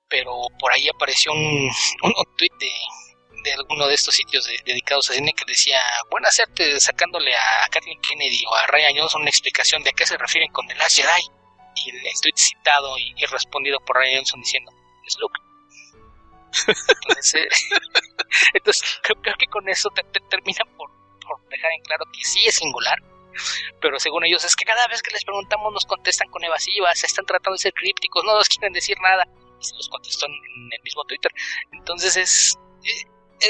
pero 0.08 0.42
por 0.60 0.70
ahí 0.70 0.88
apareció 0.90 1.32
un, 1.32 1.70
un, 2.02 2.36
tweet 2.36 2.50
de, 2.60 2.70
de 3.42 3.52
alguno 3.52 3.86
de 3.86 3.94
estos 3.94 4.14
sitios 4.14 4.48
dedicados 4.64 5.10
a 5.10 5.14
cine 5.14 5.32
que 5.34 5.44
decía, 5.46 5.80
bueno, 6.10 6.28
hacerte 6.28 6.80
sacándole 6.80 7.34
a 7.34 7.68
Kathleen 7.70 8.00
Kennedy 8.00 8.44
o 8.46 8.54
a 8.54 8.66
Ryan 8.66 8.96
Johnson 8.96 9.22
una 9.22 9.30
explicación 9.30 9.82
de 9.82 9.90
a 9.90 9.92
qué 9.92 10.06
se 10.06 10.16
refieren 10.16 10.50
con 10.52 10.66
The 10.66 10.74
Last 10.76 10.96
Jedi. 10.96 11.30
Y 11.84 11.90
el 11.90 12.20
tweet 12.20 12.34
citado 12.36 12.96
y, 12.98 13.14
respondido 13.26 13.80
por 13.80 13.96
Ryan 13.96 14.18
Johnson 14.18 14.40
diciendo, 14.40 14.72
es 15.06 15.16
Luke. 15.18 15.40
Entonces, 17.08 17.34
eh, 17.34 17.48
entonces 18.54 19.00
creo, 19.02 19.36
que 19.38 19.46
con 19.46 19.68
eso 19.68 19.88
te, 19.90 20.02
terminan 20.28 20.68
por, 20.76 20.90
dejar 21.48 21.72
en 21.72 21.82
claro 21.82 22.04
que 22.12 22.22
sí 22.24 22.44
es 22.46 22.56
singular, 22.56 22.98
pero 23.80 23.98
según 23.98 24.24
ellos 24.24 24.44
es 24.44 24.54
que 24.54 24.64
cada 24.64 24.86
vez 24.88 25.02
que 25.02 25.10
les 25.10 25.24
preguntamos 25.24 25.72
nos 25.72 25.86
contestan 25.86 26.28
con 26.28 26.44
evasivas, 26.44 27.02
están 27.04 27.24
tratando 27.24 27.54
de 27.54 27.58
ser 27.58 27.72
crípticos, 27.72 28.22
no 28.24 28.34
nos 28.34 28.48
quieren 28.48 28.72
decir 28.72 28.96
nada, 29.00 29.26
y 29.60 29.64
se 29.64 29.74
los 29.76 29.88
contestó 29.88 30.26
en, 30.26 30.32
el 30.32 30.82
mismo 30.82 31.04
Twitter. 31.04 31.32
Entonces 31.72 32.16
es, 32.16 32.58
eh, 32.84 33.06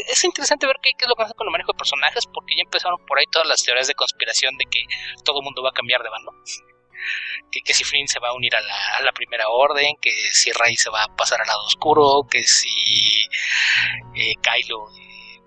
es, 0.09 0.25
interesante 0.25 0.67
ver 0.67 0.77
qué, 0.83 0.91
es 0.99 1.09
lo 1.09 1.15
que 1.15 1.23
pasa 1.23 1.35
con 1.35 1.47
el 1.47 1.53
manejo 1.53 1.73
de 1.73 1.79
personajes, 1.79 2.27
porque 2.27 2.55
ya 2.57 2.63
empezaron 2.63 3.05
por 3.07 3.19
ahí 3.19 3.27
todas 3.31 3.49
las 3.49 3.63
teorías 3.63 3.87
de 3.87 3.95
conspiración 3.95 4.57
de 4.57 4.65
que 4.71 4.85
todo 5.25 5.41
el 5.41 5.45
mundo 5.45 5.63
va 5.63 5.71
a 5.71 5.73
cambiar 5.73 6.03
de 6.03 6.09
bando 6.11 6.33
que, 7.65 7.75
si 7.75 7.85
Flynn 7.85 8.09
se 8.09 8.21
va 8.21 8.29
a 8.29 8.35
unir 8.35 8.55
a 8.55 9.03
la, 9.03 9.13
primera 9.13 9.49
orden, 9.49 9.97
que 10.01 10.11
si 10.33 10.53
Rey 10.53 10.77
se 10.77 10.91
va 10.91 11.05
a 11.05 11.17
pasar 11.17 11.41
al 11.41 11.47
lado 11.47 11.65
oscuro, 11.65 12.27
que 12.31 12.43
si 12.43 13.27
eh, 14.15 14.35
Kylo 14.41 14.87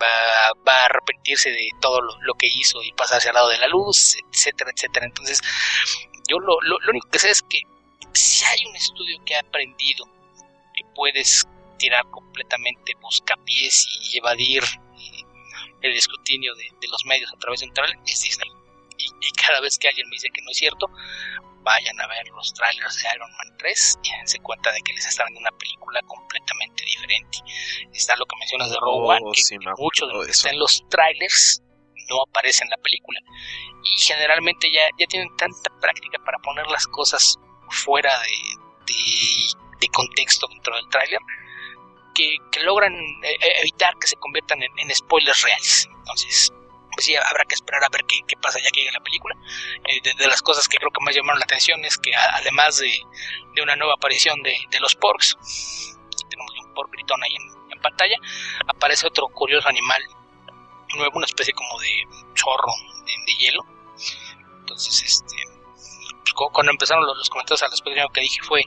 va, 0.01 0.51
va, 0.67 0.77
a 0.77 0.85
arrepentirse 0.85 1.49
de 1.51 1.69
todo 1.81 2.01
lo, 2.01 2.33
que 2.35 2.47
hizo 2.47 2.83
y 2.83 2.91
pasarse 2.93 3.29
al 3.29 3.35
lado 3.35 3.49
de 3.49 3.57
la 3.57 3.67
luz, 3.67 4.17
etcétera, 4.31 4.71
etcétera. 4.75 5.05
Entonces, 5.05 5.41
yo 6.27 6.39
lo, 6.39 6.59
lo, 6.61 6.77
único 6.89 7.09
que 7.09 7.19
sé 7.19 7.29
es 7.31 7.41
que 7.41 7.61
si 8.13 8.45
hay 8.45 8.65
un 8.65 8.75
estudio 8.75 9.19
que 9.25 9.35
ha 9.35 9.41
aprendido 9.41 10.05
que 10.73 10.83
puedes 10.93 11.45
tirar 11.77 12.09
completamente 12.09 12.93
buscapiés 13.01 13.87
y 14.01 14.17
evadir 14.17 14.63
eh, 14.63 15.23
el 15.81 15.93
escrutinio 15.93 16.53
de, 16.55 16.69
los 16.89 17.05
medios 17.05 17.31
a 17.33 17.37
través 17.37 17.61
de 17.61 17.67
un 17.67 17.73
trailer 17.73 17.97
es 18.05 18.21
Disney. 18.21 18.49
y, 18.97 19.31
cada 19.31 19.59
vez 19.61 19.77
que 19.77 19.87
alguien 19.87 20.07
me 20.09 20.15
dice 20.15 20.29
que 20.33 20.41
no 20.41 20.51
es 20.51 20.57
cierto, 20.57 20.89
vayan 21.65 21.99
a 21.99 22.07
ver 22.07 22.27
los 22.29 22.53
trailers 22.53 22.95
de 23.01 23.09
Iron 23.15 23.31
Man 23.37 23.57
3 23.57 23.99
y 24.03 24.11
dense 24.17 24.39
cuenta 24.39 24.71
de 24.71 24.79
que 24.81 24.93
les 24.93 25.05
están 25.07 25.25
dando 25.25 25.39
una 25.39 25.51
película 25.57 25.99
completamente 26.03 26.85
diferente. 26.85 27.39
Está 27.91 28.15
lo 28.15 28.25
que 28.25 28.35
mencionas 28.37 28.69
de 28.69 28.77
Rogue 28.79 29.17
One, 29.17 29.21
oh, 29.25 29.31
que 29.31 29.57
muchos 29.77 30.07
de 30.07 30.13
los 30.13 30.25
que 30.27 30.31
están 30.31 30.53
en 30.53 30.59
los 30.59 30.87
trailers 30.89 31.63
no 32.07 32.21
aparecen 32.29 32.67
en 32.67 32.71
la 32.71 32.77
película. 32.77 33.19
Y 33.83 33.97
generalmente 33.99 34.71
ya, 34.71 34.83
ya 34.99 35.07
tienen 35.07 35.35
tanta 35.37 35.71
práctica 35.81 36.19
para 36.23 36.37
poner 36.37 36.67
las 36.67 36.85
cosas 36.85 37.35
fuera 37.69 38.13
de, 38.21 38.95
de, 39.81 39.87
contexto 39.89 40.47
dentro 40.47 40.75
del 40.75 40.87
tráiler 40.89 41.19
que, 42.15 42.37
logran 42.63 42.93
eh, 42.93 43.37
evitar 43.61 43.95
que 43.99 44.07
se 44.07 44.15
conviertan 44.15 44.63
en, 44.63 44.71
en 44.79 44.95
spoilers 44.95 45.41
reales. 45.43 45.89
Entonces, 45.99 46.51
pues 46.95 47.05
sí, 47.05 47.15
habrá 47.15 47.43
que 47.43 47.55
esperar 47.55 47.83
a 47.83 47.89
ver 47.89 48.05
qué, 48.05 48.37
pasa 48.37 48.57
ya 48.59 48.71
que 48.71 48.79
llegue 48.79 48.91
la 48.93 49.01
película. 49.01 49.35
Eh, 49.83 50.01
de, 50.01 50.27
las 50.27 50.41
cosas 50.41 50.67
que 50.67 50.77
creo 50.77 50.91
que 50.91 51.03
más 51.03 51.13
llamaron 51.13 51.39
la 51.39 51.43
atención 51.43 51.83
es 51.83 51.97
que 51.97 52.15
además 52.15 52.77
de, 52.77 52.89
una 53.61 53.75
nueva 53.75 53.95
aparición 53.95 54.41
de, 54.41 54.57
los 54.79 54.95
porks, 54.95 55.37
tenemos 56.29 56.51
un 56.57 56.73
pork 56.73 56.91
gritón 56.91 57.21
ahí 57.21 57.35
en, 57.35 57.55
pantalla, 57.81 58.15
aparece 58.67 59.05
otro 59.05 59.27
curioso 59.27 59.69
animal 59.69 60.01
nuevo, 60.95 61.17
una 61.17 61.27
especie 61.27 61.53
como 61.53 61.79
de 61.79 62.07
chorro 62.33 62.73
de, 63.05 63.33
hielo. 63.35 63.63
Entonces, 64.61 65.03
este, 65.03 65.35
cuando 66.33 66.71
empezaron 66.71 67.05
los, 67.05 67.29
comentarios 67.29 67.63
al 67.63 67.71
respecto, 67.71 68.01
lo 68.01 68.09
que 68.09 68.21
dije 68.21 68.41
fue 68.41 68.61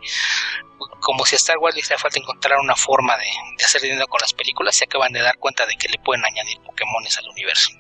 como 1.01 1.27
si 1.27 1.35
a 1.35 1.39
Star 1.39 1.59
Wars 1.59 1.75
le 1.75 1.83
hacía 1.83 1.99
falta 1.99 2.19
encontrar 2.19 2.59
una 2.59 2.77
forma 2.77 3.17
de, 3.17 3.27
de 3.57 3.65
hacer 3.65 3.83
dinero 3.83 4.07
con 4.07 4.21
las 4.21 4.33
películas, 4.33 4.77
se 4.77 4.85
acaban 4.85 5.13
de 5.13 5.21
dar 5.21 5.39
cuenta 5.39 5.67
de 5.67 5.77
que 5.77 5.89
le 5.89 5.99
pueden 5.99 6.25
añadir 6.25 6.61
Pokémones 6.61 7.19
al 7.19 7.29
universo. 7.29 7.71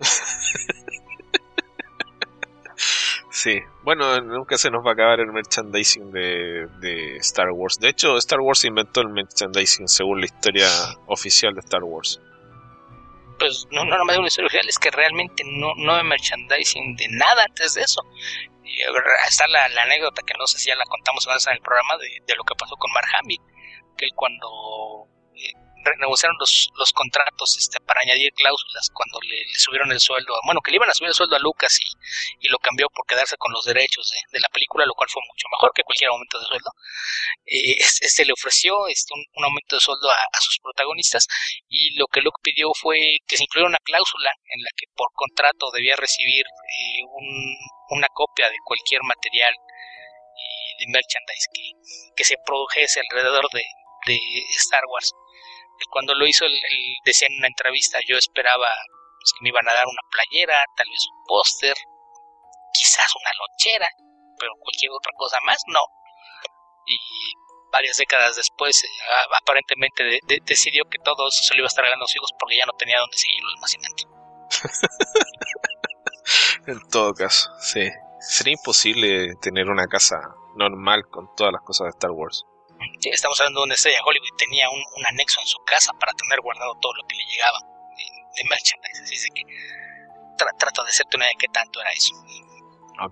sí, 3.30 3.60
bueno, 3.82 4.20
nunca 4.20 4.58
se 4.58 4.70
nos 4.70 4.84
va 4.84 4.90
a 4.90 4.94
acabar 4.94 5.20
el 5.20 5.32
merchandising 5.32 6.10
de, 6.10 7.16
Star 7.18 7.50
Wars. 7.50 7.78
De 7.78 7.88
hecho, 7.88 8.16
Star 8.18 8.40
Wars 8.40 8.64
inventó 8.64 9.00
el 9.00 9.08
merchandising 9.08 9.88
según 9.88 10.20
la 10.20 10.26
historia 10.26 10.68
oficial 11.06 11.54
de 11.54 11.60
Star 11.60 11.84
Wars. 11.84 12.20
Pues 13.38 13.66
no, 13.70 13.84
no, 13.84 13.98
no 13.98 14.04
me 14.04 14.16
una 14.18 14.28
historia 14.28 14.46
oficial, 14.46 14.68
es 14.68 14.78
que 14.78 14.90
realmente 14.90 15.42
no, 15.44 15.74
no 15.76 15.94
hay 15.94 16.04
merchandising 16.04 16.96
de 16.96 17.08
nada 17.08 17.44
antes 17.44 17.74
de 17.74 17.82
eso. 17.82 18.02
Y 18.64 18.80
está 19.28 19.46
la, 19.48 19.64
anécdota 19.82 20.22
que 20.26 20.34
no 20.38 20.46
sé 20.46 20.58
si 20.58 20.68
ya 20.68 20.76
la 20.76 20.84
contamos 20.86 21.26
en 21.26 21.52
el 21.52 21.60
programa 21.60 21.96
de, 21.98 22.22
de 22.26 22.36
lo 22.36 22.44
que 22.44 22.54
pasó 22.54 22.76
con 22.76 22.92
Mark 22.92 23.08
Hamill, 23.18 23.40
que 23.96 24.08
cuando 24.14 25.08
renegociaron 25.84 26.36
los, 26.40 26.70
los 26.76 26.92
contratos 26.92 27.56
este, 27.58 27.78
para 27.80 28.00
añadir 28.00 28.32
cláusulas 28.32 28.90
cuando 28.92 29.20
le, 29.20 29.44
subieron 29.58 29.92
el 29.92 30.00
sueldo, 30.00 30.34
bueno, 30.44 30.60
que 30.60 30.70
le 30.70 30.76
iban 30.76 30.90
a 30.90 30.94
subir 30.94 31.08
el 31.08 31.14
sueldo 31.14 31.36
a 31.36 31.38
Lucas 31.38 31.78
y, 31.80 32.46
y 32.46 32.48
lo 32.48 32.58
cambió 32.58 32.88
por 32.90 33.06
quedarse 33.06 33.36
con 33.36 33.52
los 33.52 33.64
derechos 33.64 34.10
de, 34.32 34.40
la 34.40 34.48
película, 34.48 34.86
lo 34.86 34.94
cual 34.94 35.08
fue 35.08 35.22
mucho 35.28 35.46
mejor 35.50 35.72
que 35.74 35.82
cualquier 35.82 36.10
aumento 36.10 36.38
de 36.38 36.46
sueldo. 36.46 36.70
Eh, 37.46 37.76
este 37.78 38.24
le 38.24 38.32
ofreció 38.32 38.88
este, 38.88 39.12
un, 39.14 39.44
aumento 39.44 39.76
de 39.76 39.80
sueldo 39.80 40.10
a, 40.10 40.40
sus 40.40 40.58
protagonistas 40.60 41.26
y 41.68 41.96
lo 41.96 42.06
que 42.06 42.20
Luke 42.20 42.40
pidió 42.42 42.72
fue 42.74 43.18
que 43.26 43.36
se 43.36 43.44
incluyera 43.44 43.68
una 43.68 43.84
cláusula 43.84 44.30
en 44.48 44.62
la 44.62 44.70
que 44.76 44.86
por 44.94 45.08
contrato 45.14 45.70
debía 45.72 45.96
recibir 45.96 46.44
eh, 46.44 47.02
un, 47.08 47.56
una 47.90 48.08
copia 48.08 48.48
de 48.48 48.56
cualquier 48.64 49.02
material 49.02 49.54
eh, 49.54 50.74
de 50.78 50.86
merchandise 50.88 51.48
que, 52.16 52.24
se 52.24 52.36
produjese 52.46 53.00
alrededor 53.00 53.46
de, 53.52 53.64
de 54.06 54.18
Star 54.56 54.82
Wars 54.86 55.12
cuando 55.90 56.14
lo 56.14 56.26
hizo, 56.26 56.44
el, 56.44 56.54
decía 57.04 57.28
en 57.30 57.38
una 57.38 57.48
entrevista, 57.48 57.98
yo 58.06 58.16
esperaba 58.16 58.68
pues, 59.20 59.32
que 59.32 59.42
me 59.42 59.48
iban 59.50 59.68
a 59.68 59.74
dar 59.74 59.86
una 59.86 60.02
playera, 60.10 60.64
tal 60.76 60.88
vez 60.88 61.06
un 61.10 61.24
póster, 61.26 61.74
quizás 62.72 63.06
una 63.20 63.30
lonchera, 63.38 63.88
pero 64.38 64.52
cualquier 64.60 64.92
otra 64.92 65.12
cosa 65.16 65.38
más, 65.44 65.58
no. 65.68 65.80
Y 66.86 66.98
varias 67.72 67.96
décadas 67.96 68.36
después, 68.36 68.84
eh, 68.84 68.88
aparentemente 69.42 70.20
decidió 70.44 70.84
que 70.90 70.98
todo 70.98 71.28
eso 71.28 71.42
se 71.42 71.54
lo 71.54 71.60
iba 71.60 71.66
a 71.66 71.72
estar 71.72 71.82
regalando 71.82 72.04
a 72.04 72.08
sus 72.08 72.16
hijos 72.16 72.30
porque 72.38 72.56
ya 72.56 72.66
no 72.66 72.72
tenía 72.78 73.00
dónde 73.00 73.16
seguir 73.16 73.42
el 73.42 73.54
almacenamiento. 73.54 74.14
en 76.66 76.88
todo 76.88 77.14
caso, 77.14 77.50
sí. 77.60 77.90
Sería 78.20 78.52
imposible 78.52 79.34
tener 79.40 79.68
una 79.68 79.86
casa 79.86 80.16
normal 80.56 81.04
con 81.10 81.34
todas 81.36 81.52
las 81.52 81.62
cosas 81.62 81.86
de 81.86 81.90
Star 81.90 82.10
Wars. 82.12 82.44
Sí, 83.00 83.10
estamos 83.10 83.38
hablando 83.40 83.60
de 83.60 83.64
una 83.64 83.74
estrella 83.74 84.02
Hollywood 84.04 84.36
tenía 84.36 84.68
un, 84.70 85.06
anexo 85.06 85.40
en 85.40 85.46
su 85.46 85.58
casa 85.64 85.92
para 85.94 86.12
tener 86.14 86.40
guardado 86.40 86.74
todo 86.80 86.92
lo 86.94 87.06
que 87.06 87.16
le 87.16 87.24
llegaba 87.24 87.58
de, 88.36 88.44
merchandise. 88.44 89.02
Así 89.02 89.28
que 89.34 89.42
trato 90.58 90.82
de 90.82 90.90
hacerte 90.90 91.16
una 91.16 91.26
idea 91.26 91.34
de 91.34 91.38
qué 91.38 91.48
tanto 91.52 91.80
era 91.80 91.92
eso. 91.92 92.14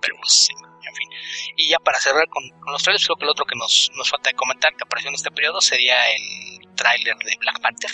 Pero 0.01 0.15
pues, 0.17 0.49
en 0.49 0.95
fin. 0.95 1.09
Y 1.57 1.69
ya 1.69 1.79
para 1.79 1.99
cerrar 1.99 2.27
con, 2.29 2.43
los 2.71 2.83
trailers, 2.83 3.05
creo 3.05 3.17
que 3.17 3.23
el 3.23 3.29
otro 3.29 3.45
que 3.45 3.55
nos, 3.55 3.91
nos 3.95 4.09
falta 4.09 4.29
de 4.29 4.35
comentar 4.35 4.75
que 4.75 4.83
apareció 4.83 5.09
en 5.09 5.15
este 5.15 5.31
periodo 5.31 5.61
sería 5.61 5.95
el 6.11 6.75
tráiler 6.75 7.15
de 7.17 7.35
Black 7.39 7.61
Panther. 7.61 7.91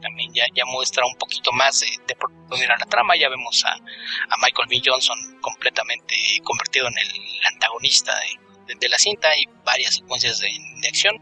también 0.00 0.32
ya, 0.32 0.46
ya 0.54 0.64
muestra 0.66 1.04
un 1.06 1.16
poquito 1.16 1.52
más 1.52 1.80
de, 1.80 1.88
de 2.06 2.14
por 2.16 2.30
dónde 2.48 2.66
la 2.66 2.76
trama. 2.86 3.16
Ya 3.16 3.28
vemos 3.28 3.64
a, 3.64 3.72
a, 3.72 4.36
Michael 4.38 4.68
B. 4.68 4.80
Johnson 4.84 5.18
completamente 5.40 6.14
convertido 6.44 6.88
en 6.88 6.98
el 6.98 7.46
antagonista 7.46 8.18
de, 8.20 8.51
de, 8.78 8.88
la 8.88 8.98
cinta 8.98 9.28
y 9.36 9.46
varias 9.64 9.96
secuencias 9.96 10.40
de, 10.40 10.48
acción. 10.88 11.16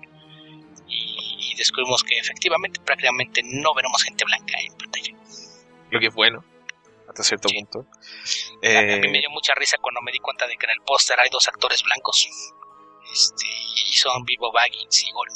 Y, 0.89 1.55
descubrimos 1.57 2.03
que 2.03 2.19
efectivamente 2.19 2.81
prácticamente 2.81 3.43
no 3.45 3.75
veremos 3.75 4.03
gente 4.03 4.25
blanca 4.25 4.59
en 4.61 4.75
pantalla. 4.79 5.13
Lo 5.91 6.01
que 6.01 6.07
es 6.07 6.15
bueno 6.15 6.43
hasta 7.11 7.23
cierto 7.25 7.49
punto. 7.49 7.81
a 7.81 7.83
mí 8.83 8.89
me 9.11 9.19
eh, 9.19 9.21
dio 9.21 9.31
mucha 9.31 9.53
risa 9.55 9.77
cuando 9.81 10.01
me 10.01 10.13
di 10.13 10.21
cuenta 10.21 10.47
de 10.47 10.57
que 10.57 10.67
en 10.67 10.71
el 10.71 10.81
póster 10.87 11.19
hay 11.19 11.29
dos 11.31 11.49
actores 11.49 11.83
blancos. 11.83 12.29
Este, 13.13 13.47
y 13.89 13.93
son 13.93 14.25
Vivo 14.25 14.53
Baggins 14.53 15.05
y 15.05 15.11
Gol. 15.13 15.29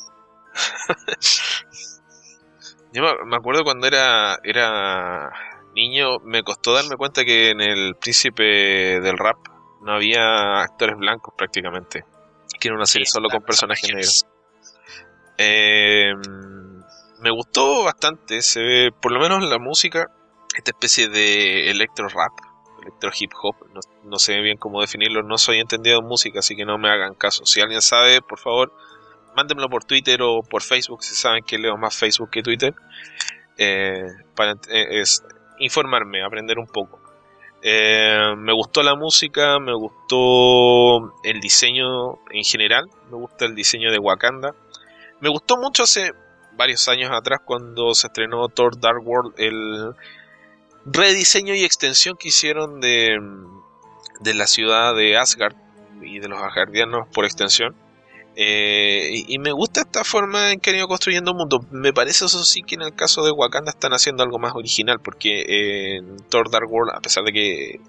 Yo 2.93 3.03
me 3.25 3.37
acuerdo 3.37 3.65
cuando 3.65 3.89
era, 3.89 4.39
era 4.45 5.33
niño, 5.75 6.21
me 6.21 6.45
costó 6.45 6.75
darme 6.75 6.97
cuenta 6.97 7.25
que 7.25 7.51
en 7.51 7.61
el 7.61 7.97
Príncipe 7.97 9.01
del 9.01 9.19
Rap 9.19 9.39
no 9.85 9.93
había 9.93 10.63
actores 10.63 10.97
blancos 10.97 11.35
prácticamente. 11.37 12.05
Que 12.59 12.69
era 12.69 12.77
una 12.77 12.87
serie 12.87 13.07
solo 13.07 13.29
con 13.29 13.43
personajes 13.43 13.91
negros. 13.91 14.27
Eh, 15.37 16.13
me 17.21 17.31
gustó 17.31 17.85
bastante, 17.85 18.43
se 18.43 18.61
ve, 18.61 18.91
por 18.93 19.13
lo 19.13 19.21
menos 19.21 19.43
la 19.43 19.59
música, 19.59 20.11
esta 20.57 20.71
especie 20.71 21.09
de 21.09 21.71
electro 21.71 22.09
rap, 22.09 22.33
electro 22.83 23.11
hip 23.19 23.33
hop, 23.43 23.57
no, 24.05 24.19
sé 24.19 24.41
bien 24.41 24.57
cómo 24.59 24.81
definirlo, 24.81 25.23
no 25.23 25.39
soy 25.39 25.59
entendido 25.59 25.99
en 26.01 26.07
música, 26.07 26.41
así 26.41 26.55
que 26.55 26.65
no 26.65 26.79
me 26.79 26.91
hagan 26.91 27.15
caso. 27.15 27.45
Si 27.45 27.61
alguien 27.61 27.83
sabe, 27.83 28.21
por 28.23 28.39
favor, 28.39 28.73
mándenmelo 29.35 29.69
por 29.69 29.85
Twitter 29.85 30.21
o 30.23 30.43
por 30.43 30.63
Facebook, 30.63 31.03
si 31.03 31.15
saben 31.15 31.43
que 31.45 31.59
leo 31.59 31.77
más 31.77 31.97
Facebook 31.97 32.31
que 32.31 32.43
Twitter, 32.43 32.75
eh, 33.59 34.05
para 34.37 34.53
eh, 34.69 35.03
informarme, 35.59 36.23
aprender 36.23 36.59
un 36.59 36.67
poco. 36.67 37.04
Eh, 37.67 38.35
me 38.37 38.53
gustó 38.53 38.83
la 38.83 38.95
música, 38.95 39.59
me 39.59 39.73
gustó 39.73 41.15
el 41.23 41.41
diseño 41.41 42.19
en 42.31 42.45
general, 42.45 42.91
me 43.11 43.17
gusta 43.17 43.47
el 43.47 43.55
diseño 43.55 43.91
de 43.91 43.99
Wakanda. 43.99 44.55
Me 45.21 45.31
gustó 45.31 45.57
mucho 45.57 45.85
hace 45.85 46.13
varios 46.59 46.87
años 46.91 47.11
atrás 47.11 47.41
cuando 47.43 47.95
se 47.95 48.09
estrenó 48.09 48.49
Thor 48.51 48.79
Dark 48.79 49.01
World 49.03 49.33
el 49.39 49.95
rediseño 50.85 51.55
y 51.55 51.65
extensión 51.65 52.19
que 52.19 52.29
hicieron 52.29 52.83
de, 52.83 53.19
de 54.21 54.35
la 54.35 54.47
ciudad 54.47 54.95
de 54.95 55.17
Asgard 55.17 55.57
y 56.03 56.19
de 56.19 56.29
los 56.29 56.43
asgardianos 56.43 57.09
por 57.15 57.25
extensión. 57.25 57.75
Eh, 58.37 59.25
y, 59.29 59.39
me 59.39 59.53
gusta 59.53 59.83
esta 59.83 60.03
forma 60.03 60.53
en 60.53 60.61
que 60.61 60.71
han 60.71 60.77
ido 60.77 60.89
construyendo 60.89 61.33
un 61.33 61.39
mundo. 61.39 61.61
Me 61.71 61.93
parece 61.93 62.25
eso 62.25 62.45
sí 62.45 62.63
que 62.63 62.75
en 62.75 62.83
el 62.83 62.95
caso 62.95 63.25
de 63.25 63.31
Wakanda 63.31 63.71
están 63.71 63.93
haciendo 63.93 64.23
algo 64.23 64.39
más 64.39 64.55
original, 64.55 64.99
porque 65.03 65.97
en 65.97 66.17
Thor 66.29 66.51
Dark 66.51 66.71
World, 66.71 66.97
a 66.97 67.01
pesar 67.01 67.25
de 67.25 67.33
que 67.33 67.81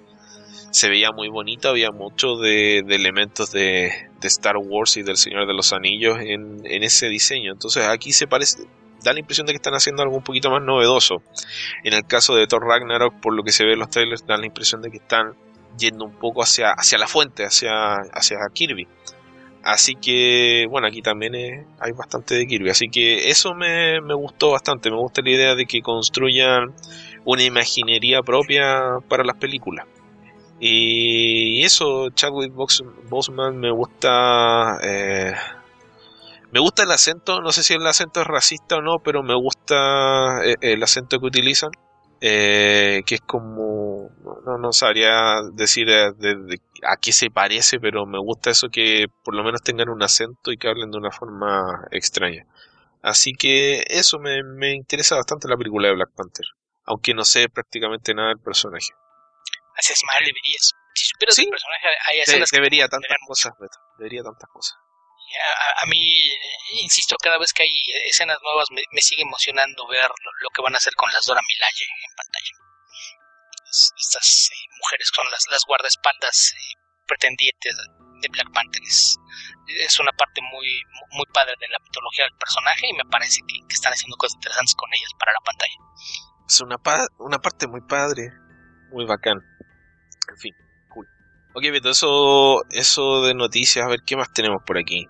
se 0.72 0.90
veía 0.90 1.12
muy 1.12 1.30
bonito, 1.30 1.70
había 1.70 1.92
mucho 1.92 2.36
de, 2.36 2.80
elementos 2.80 3.52
de, 3.52 3.92
Star 4.22 4.58
Wars 4.58 4.98
y 4.98 5.04
del 5.04 5.18
Señor 5.18 5.48
de 5.48 5.54
los 5.54 5.72
Anillos 5.72 6.18
en, 6.20 6.62
en, 6.66 6.84
ese 6.84 7.10
diseño. 7.10 7.52
Entonces 7.54 7.88
aquí 7.88 8.12
se 8.12 8.26
parece, 8.26 8.64
da 9.04 9.14
la 9.14 9.20
impresión 9.20 9.46
de 9.46 9.54
que 9.54 9.58
están 9.58 9.76
haciendo 9.76 10.02
algo 10.02 10.18
un 10.18 10.24
poquito 10.24 10.50
más 10.50 10.64
novedoso. 10.64 11.22
En 11.84 11.94
el 11.94 12.06
caso 12.06 12.36
de 12.36 12.48
Thor 12.48 12.64
Ragnarok, 12.68 13.20
por 13.22 13.34
lo 13.36 13.44
que 13.44 13.52
se 13.52 13.64
ve 13.64 13.74
en 13.74 13.80
los 13.80 13.90
trailers, 13.90 14.26
da 14.26 14.36
la 14.36 14.48
impresión 14.48 14.82
de 14.82 14.90
que 14.90 14.98
están 14.98 15.36
yendo 15.78 16.06
un 16.06 16.14
poco 16.14 16.42
hacia, 16.42 16.72
hacia 16.72 16.98
la 16.98 17.08
fuente, 17.08 17.46
hacia, 17.46 17.96
hacia 18.14 18.38
Kirby. 18.54 18.88
Así 19.66 19.96
que, 19.96 20.68
bueno, 20.70 20.88
aquí 20.88 21.02
también 21.02 21.34
hay 21.80 21.92
bastante 21.92 22.36
de 22.36 22.46
Kirby. 22.48 22.70
Así 22.70 22.88
que 22.88 23.30
eso 23.30 23.56
me, 23.56 24.00
gustó 24.14 24.52
bastante. 24.52 24.92
Me 24.92 24.98
gusta 24.98 25.22
la 25.24 25.32
idea 25.32 25.56
de 25.56 25.66
que 25.66 25.82
construyan 25.82 26.74
una 27.26 27.44
imaginería 27.44 28.22
propia 28.22 29.00
para 29.10 29.24
las 29.24 29.38
películas. 29.38 29.88
Y 30.60 31.64
eso, 31.64 32.10
Chadwick 32.12 32.54
Boseman 32.54 33.58
me 33.58 33.72
gusta 33.72 34.78
eh, 34.84 35.34
me 36.56 36.62
gusta 36.62 36.84
el 36.84 36.92
acento, 36.92 37.42
no 37.42 37.52
sé 37.52 37.64
si 37.64 37.74
el 37.74 37.86
acento 37.86 38.22
es 38.22 38.28
racista 38.28 38.78
o 38.78 38.82
no, 38.82 39.00
pero 39.04 39.24
me 39.24 39.36
gusta 39.36 40.40
eh, 40.46 40.56
el 40.62 40.82
acento 40.84 41.20
que 41.20 41.26
utilizan, 41.26 41.72
eh, 42.22 43.02
que 43.06 43.16
es 43.16 43.22
como, 43.22 43.85
no, 44.46 44.58
no 44.58 44.72
sabría 44.72 45.42
decir 45.54 45.90
eh, 45.90 46.12
a 46.84 46.98
qué 46.98 47.12
se 47.12 47.30
parece, 47.30 47.80
pero 47.80 48.06
me 48.06 48.20
gusta 48.20 48.52
eso 48.52 48.70
que 48.70 49.08
por 49.24 49.36
lo 49.36 49.44
menos 49.44 49.62
tengan 49.62 49.90
un 49.90 50.04
acento 50.04 50.52
y 50.52 50.58
que 50.58 50.68
hablen 50.68 50.92
de 50.92 50.98
una 50.98 51.12
forma 51.12 51.88
extraña. 51.92 52.46
Así 53.02 53.34
que 53.34 53.84
eso 53.88 54.20
me, 54.20 54.44
me 54.44 54.74
interesa 54.74 55.16
bastante 55.16 55.48
la 55.48 55.58
película 55.58 55.88
de 55.88 55.96
Black 55.96 56.12
Panther, 56.16 56.46
aunque 56.86 57.14
no 57.14 57.24
sé 57.24 57.50
prácticamente 57.50 58.14
nada 58.14 58.30
del 58.30 58.40
personaje. 58.40 58.90
Así 59.78 59.94
es, 59.94 60.02
mal 60.06 60.20
deberías. 60.20 60.72
Si 60.94 61.06
supieras 61.06 61.38
el 61.40 61.50
personaje, 61.50 61.88
hay 62.10 62.20
escenas 62.20 62.50
debería 62.52 62.88
tantas 62.88 63.18
cosas, 63.28 63.54
Debería 63.98 64.24
tantas 64.24 64.50
cosas 64.50 64.78
a, 65.82 65.86
mí, 65.88 66.00
insisto, 66.82 67.16
cada 67.22 67.38
vez 67.38 67.54
que 67.54 67.64
hay 67.64 67.84
escenas 68.06 68.38
nuevas 68.42 68.68
me, 68.72 69.02
sigue 69.02 69.24
emocionando 69.24 69.88
ver 69.88 70.08
lo, 70.42 70.50
que 70.50 70.62
van 70.62 70.74
a 70.74 70.78
hacer 70.78 70.94
con 70.96 71.12
las 71.12 71.26
Dora 71.26 71.42
Milaje 71.48 71.84
en 71.84 72.16
pantalla. 72.16 72.65
Estas 73.98 74.50
eh, 74.52 74.68
mujeres 74.82 75.10
son 75.14 75.26
las, 75.32 75.46
las 75.52 75.64
guardaespaldas 75.68 76.54
eh, 76.54 76.76
pretendientes 77.08 77.76
de 78.22 78.28
Black 78.30 78.52
Panther. 78.54 78.82
Es, 78.84 80.00
una 80.00 80.12
parte 80.12 80.42
muy, 80.42 80.84
muy 81.12 81.26
padre 81.34 81.54
de 81.60 81.68
la 81.68 81.80
mitología 81.84 82.26
del 82.26 82.38
personaje 82.38 82.88
y 82.88 82.94
me 82.94 83.06
parece 83.10 83.40
que, 83.48 83.74
están 83.74 83.94
haciendo 83.94 84.16
cosas 84.18 84.36
interesantes 84.36 84.76
con 84.76 84.90
ellas 84.94 85.12
para 85.20 85.34
la 85.34 85.40
pantalla. 85.44 85.78
Es 86.48 86.62
una, 86.62 86.78
una 87.20 87.40
parte 87.40 87.68
muy 87.68 87.82
padre, 87.82 88.32
muy 88.92 89.06
bacán. 89.06 89.38
En 90.30 90.38
fin, 90.38 90.54
cool. 90.90 91.08
Ok, 91.54 91.64
Beto, 91.72 91.90
eso, 91.90 92.64
eso 92.70 93.22
de 93.24 93.34
noticias, 93.34 93.86
a 93.86 93.90
ver 93.90 94.00
qué 94.06 94.16
más 94.16 94.32
tenemos 94.34 94.62
por 94.66 94.78
aquí. 94.78 95.08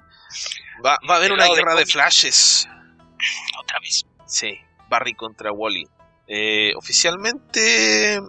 Va, 0.86 0.98
a 1.02 1.16
haber 1.16 1.32
una 1.32 1.48
guerra 1.48 1.76
de, 1.76 1.86
flashes. 1.86 2.68
Otra 3.62 3.80
vez. 3.80 4.04
Sí, 4.26 4.60
Barry 4.90 5.14
contra 5.14 5.52
Wally. 5.52 5.86
Eh, 6.28 6.74
oficialmente 6.76 8.20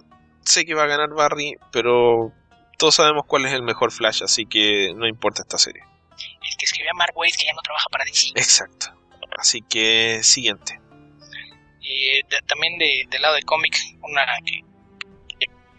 sé 0.47 0.65
que 0.65 0.73
va 0.73 0.83
a 0.83 0.87
ganar 0.87 1.09
Barry, 1.09 1.55
pero 1.71 2.33
todos 2.77 2.95
sabemos 2.95 3.25
cuál 3.27 3.45
es 3.45 3.53
el 3.53 3.63
mejor 3.63 3.91
Flash, 3.91 4.23
así 4.23 4.45
que 4.45 4.93
no 4.95 5.07
importa 5.07 5.41
esta 5.41 5.57
serie. 5.57 5.81
El 5.81 6.57
que 6.57 6.65
escribió 6.65 6.91
a 6.91 6.95
Mark 6.95 7.13
Waid, 7.15 7.35
que 7.37 7.45
ya 7.45 7.53
no 7.53 7.61
trabaja 7.61 7.87
para 7.91 8.05
DC. 8.05 8.29
Exacto. 8.35 8.87
Así 9.37 9.61
que, 9.61 10.21
siguiente. 10.23 10.79
Y 11.81 12.21
también 12.47 12.77
del 12.77 13.21
lado 13.21 13.35
del 13.35 13.45
cómic, 13.45 13.77
una 14.01 14.25
que 14.45 14.63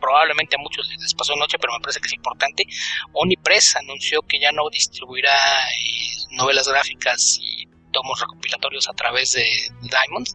probablemente 0.00 0.56
a 0.56 0.58
muchos 0.58 0.88
les 0.88 1.14
pasó 1.14 1.34
noche, 1.36 1.58
pero 1.58 1.72
me 1.72 1.80
parece 1.80 2.00
que 2.00 2.06
es 2.06 2.14
importante. 2.14 2.64
Onipress 3.12 3.76
anunció 3.76 4.22
que 4.22 4.38
ya 4.38 4.52
no 4.52 4.68
distribuirá 4.70 5.34
eh, 5.70 6.36
novelas 6.36 6.68
gráficas 6.68 7.38
y 7.42 7.66
tomos 7.92 8.20
recopilatorios 8.20 8.88
a 8.88 8.92
través 8.92 9.32
de 9.32 9.44
Diamond. 9.82 10.28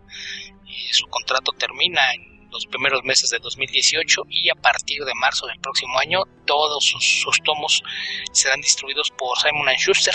su 0.92 1.08
contrato 1.08 1.52
termina 1.54 2.14
en 2.14 2.33
los 2.54 2.66
primeros 2.68 3.04
meses 3.04 3.32
de 3.32 3.40
2018 3.40 4.22
y 4.30 4.50
a 4.50 4.56
partir 4.56 5.04
de 5.04 5.14
marzo 5.16 5.48
del 5.48 5.60
próximo 5.60 6.00
año 6.00 6.24
todos 6.46 6.86
sus, 6.86 7.38
tomos 7.44 7.84
serán 8.32 8.62
distribuidos 8.62 9.12
por 9.18 9.38
Simon 9.40 9.68
Schuster, 9.76 10.14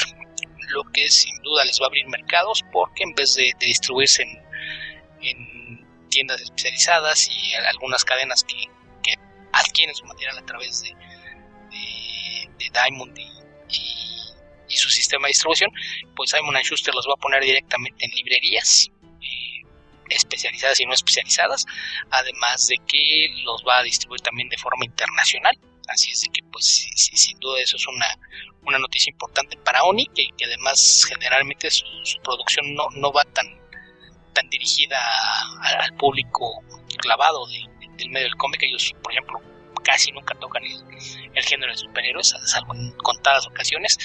lo 0.68 0.84
que 0.92 1.08
sin 1.10 1.36
duda 1.42 1.64
les 1.64 1.80
va 1.80 1.86
a 1.86 1.88
abrir 1.88 2.06
mercados 2.06 2.64
porque 2.72 3.02
en 3.02 3.14
vez 3.14 3.34
de, 3.34 3.52
distribuirse 3.60 4.22
en 4.22 4.48
tiendas 6.08 6.40
especializadas 6.40 7.28
y 7.28 7.54
algunas 7.54 8.04
cadenas 8.04 8.44
que, 8.44 8.56
adquieren 9.50 9.94
su 9.94 10.04
material 10.04 10.38
a 10.38 10.44
través 10.44 10.82
de, 10.82 10.94
Diamond 12.70 13.18
y, 13.18 14.76
su 14.76 14.90
sistema 14.90 15.26
de 15.26 15.30
distribución, 15.30 15.70
pues 16.14 16.30
Simon 16.30 16.54
Schuster 16.62 16.94
los 16.94 17.08
va 17.08 17.14
a 17.14 17.20
poner 17.20 17.42
directamente 17.42 18.04
en 18.04 18.10
librerías 18.12 18.90
especializadas 20.10 20.80
y 20.80 20.86
no 20.86 20.92
especializadas, 20.92 21.66
además 22.10 22.66
de 22.68 22.76
que 22.86 23.28
los 23.44 23.62
va 23.66 23.78
a 23.78 23.82
distribuir 23.82 24.20
también 24.20 24.48
de 24.48 24.58
forma 24.58 24.84
internacional. 24.84 25.58
Así 25.88 26.10
es 26.10 26.26
que, 26.32 26.42
pues, 26.52 26.86
sin 26.94 27.38
duda 27.40 27.60
eso 27.60 27.76
es 27.76 27.86
una, 27.86 28.06
una 28.62 28.78
noticia 28.78 29.10
importante 29.10 29.56
para 29.56 29.82
Oni, 29.82 30.06
que, 30.14 30.28
además 30.44 31.06
generalmente 31.08 31.70
su, 31.70 31.84
producción 32.22 32.74
no, 32.74 32.88
no 32.94 33.12
va 33.12 33.24
tan, 33.24 33.46
tan 34.34 34.48
dirigida 34.50 34.98
al 35.80 35.94
público 35.96 36.62
clavado 36.98 37.46
de, 37.46 37.64
del 37.96 38.10
medio 38.10 38.26
del 38.26 38.36
cómic. 38.36 38.62
Ellos, 38.62 38.94
por 39.02 39.12
ejemplo, 39.12 39.40
casi 39.82 40.12
nunca 40.12 40.34
tocan 40.34 40.62
el, 40.64 41.44
género 41.44 41.72
de 41.72 41.78
superhéroes, 41.78 42.34
salvo 42.44 42.74
en 42.74 42.90
contadas 42.98 43.46
ocasiones, 43.46 43.96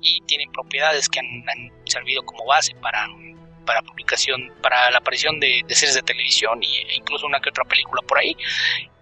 y 0.00 0.20
tienen 0.26 0.52
propiedades 0.52 1.08
que 1.08 1.18
han, 1.20 1.72
servido 1.86 2.22
como 2.22 2.46
base 2.46 2.74
para, 2.76 3.08
para 3.64 3.82
publicación, 3.82 4.52
para 4.62 4.90
la 4.90 4.98
aparición 4.98 5.40
de, 5.40 5.64
series 5.68 5.94
de 5.94 6.02
televisión 6.02 6.62
e 6.62 6.94
incluso 6.96 7.26
una 7.26 7.40
que 7.40 7.50
otra 7.50 7.64
película 7.64 8.02
por 8.02 8.18
ahí. 8.18 8.36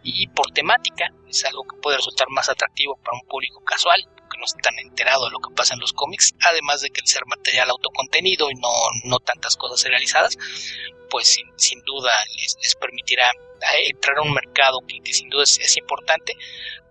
Y 0.03 0.29
por 0.29 0.51
temática 0.53 1.13
es 1.29 1.45
algo 1.45 1.65
que 1.65 1.77
puede 1.77 1.99
resultar 1.99 2.29
más 2.31 2.49
atractivo 2.49 2.97
para 3.05 3.19
un 3.21 3.29
público 3.29 3.63
casual, 3.65 4.03
que 4.31 4.39
no 4.39 4.45
esté 4.45 4.61
tan 4.63 4.79
enterado 4.79 5.27
de 5.27 5.33
lo 5.33 5.41
que 5.41 5.55
pasa 5.55 5.75
en 5.75 5.81
los 5.81 5.93
cómics, 5.93 6.35
además 6.41 6.81
de 6.81 6.91
que 6.91 7.01
el 7.01 7.07
ser 7.07 7.23
material 7.27 7.69
autocontenido 7.71 8.51
y 8.51 8.55
no, 8.55 8.71
no 9.05 9.19
tantas 9.19 9.57
cosas 9.57 9.81
serializadas, 9.81 10.39
pues 11.11 11.43
sin, 11.57 11.83
duda 11.83 12.13
les, 12.37 12.77
permitirá 12.77 13.29
eh, 13.29 13.91
entrar 13.91 14.19
a 14.19 14.23
un 14.23 14.33
mercado 14.33 14.81
que, 14.87 15.13
sin 15.13 15.29
duda 15.29 15.43
es, 15.45 15.77
importante 15.77 16.37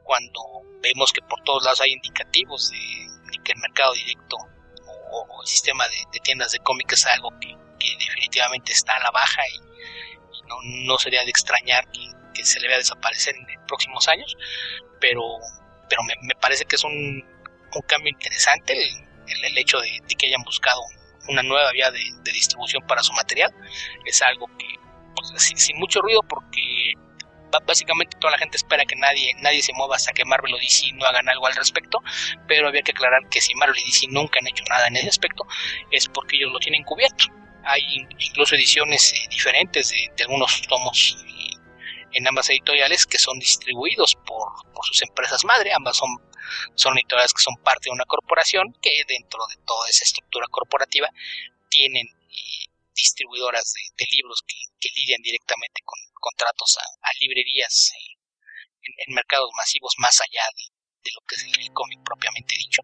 cuando 0.03 0.41
vemos 0.81 1.11
que 1.11 1.21
por 1.21 1.41
todos 1.43 1.63
lados 1.63 1.81
hay 1.81 1.93
indicativos 1.93 2.69
de, 2.69 3.39
que 3.43 3.53
el 3.53 3.59
mercado 3.59 3.93
directo 3.93 4.37
o, 5.11 5.41
el 5.41 5.47
sistema 5.47 5.87
de, 5.87 6.19
tiendas 6.19 6.51
de 6.51 6.59
cómics 6.59 6.93
es 6.93 7.05
algo 7.05 7.31
que, 7.39 7.55
definitivamente 7.97 8.73
está 8.73 8.95
a 8.95 8.99
la 8.99 9.11
baja 9.11 9.41
y, 9.53 9.59
no, 10.85 10.97
sería 10.97 11.23
de 11.23 11.29
extrañar 11.29 11.87
que, 11.91 12.09
se 12.43 12.59
le 12.61 12.69
vea 12.69 12.77
desaparecer 12.77 13.35
en, 13.35 13.45
próximos 13.67 14.07
años, 14.07 14.35
pero, 14.99 15.21
pero 15.89 16.01
me, 16.03 16.35
parece 16.39 16.65
que 16.65 16.75
es 16.75 16.83
un, 16.83 17.23
un 17.73 17.81
cambio 17.83 18.09
interesante 18.09 18.73
el, 18.73 19.09
el, 19.43 19.57
hecho 19.57 19.79
de, 19.79 20.01
que 20.17 20.27
hayan 20.27 20.41
buscado 20.43 20.81
una 21.27 21.43
nueva 21.43 21.71
vía 21.71 21.91
de, 21.91 21.99
distribución 22.31 22.85
para 22.87 23.03
su 23.03 23.13
material. 23.13 23.53
Es 24.05 24.21
algo 24.21 24.47
que, 24.57 24.65
pues, 25.15 25.43
sin, 25.43 25.77
mucho 25.77 26.01
ruido, 26.01 26.21
porque 26.23 26.93
básicamente 27.65 28.17
toda 28.19 28.31
la 28.31 28.37
gente 28.37 28.57
espera 28.57 28.85
que 28.85 28.95
nadie, 28.95 29.33
nadie 29.39 29.61
se 29.61 29.73
mueva 29.73 29.95
hasta 29.95 30.13
que 30.13 30.25
Marvel 30.25 30.53
o 30.53 30.57
DC 30.57 30.91
no 30.93 31.05
hagan 31.05 31.27
algo 31.29 31.47
al 31.47 31.55
respecto, 31.55 31.99
pero 32.47 32.67
había 32.67 32.81
que 32.81 32.91
aclarar 32.91 33.27
que 33.29 33.41
si 33.41 33.55
Marvel 33.55 33.79
y 33.79 33.85
DC 33.85 34.07
nunca 34.09 34.39
han 34.39 34.47
hecho 34.47 34.63
nada 34.69 34.87
en 34.87 34.97
ese 34.97 35.09
aspecto, 35.09 35.45
es 35.91 36.07
porque 36.07 36.37
ellos 36.37 36.51
lo 36.51 36.59
tienen 36.59 36.83
cubierto. 36.83 37.25
Hay 37.63 37.83
incluso 38.19 38.55
ediciones 38.55 39.13
eh, 39.13 39.27
diferentes 39.29 39.89
de, 39.89 40.23
algunos 40.23 40.61
tomos 40.67 41.17
eh, 41.27 41.57
en 42.13 42.27
ambas 42.27 42.49
editoriales 42.49 43.05
que 43.05 43.19
son 43.19 43.37
distribuidos 43.39 44.15
por, 44.25 44.49
sus 44.83 45.01
empresas 45.01 45.43
madre, 45.45 45.73
ambas 45.73 45.97
son 45.97 46.09
son 46.73 46.97
editoriales 46.97 47.33
que 47.33 47.43
son 47.43 47.55
parte 47.57 47.89
de 47.89 47.93
una 47.93 48.05
corporación 48.05 48.73
que 48.81 48.89
dentro 49.07 49.39
de 49.49 49.57
toda 49.67 49.87
esa 49.87 50.03
estructura 50.03 50.47
corporativa 50.49 51.07
tienen 51.69 52.07
eh, 52.07 52.65
distribuidoras 52.95 53.73
de, 53.73 54.05
libros 54.11 54.43
que, 54.45 54.89
lidian 54.95 55.21
directamente 55.21 55.81
con 55.85 55.99
contratos 56.19 56.77
a, 56.77 57.09
librerías 57.19 57.91
eh, 57.95 58.17
en, 59.07 59.13
mercados 59.15 59.49
masivos 59.55 59.93
más 59.97 60.19
allá 60.21 60.43
de, 60.55 61.11
lo 61.15 61.21
que 61.25 61.35
es 61.35 61.43
el 61.43 61.73
cómic 61.73 61.99
propiamente 62.03 62.55
dicho, 62.55 62.81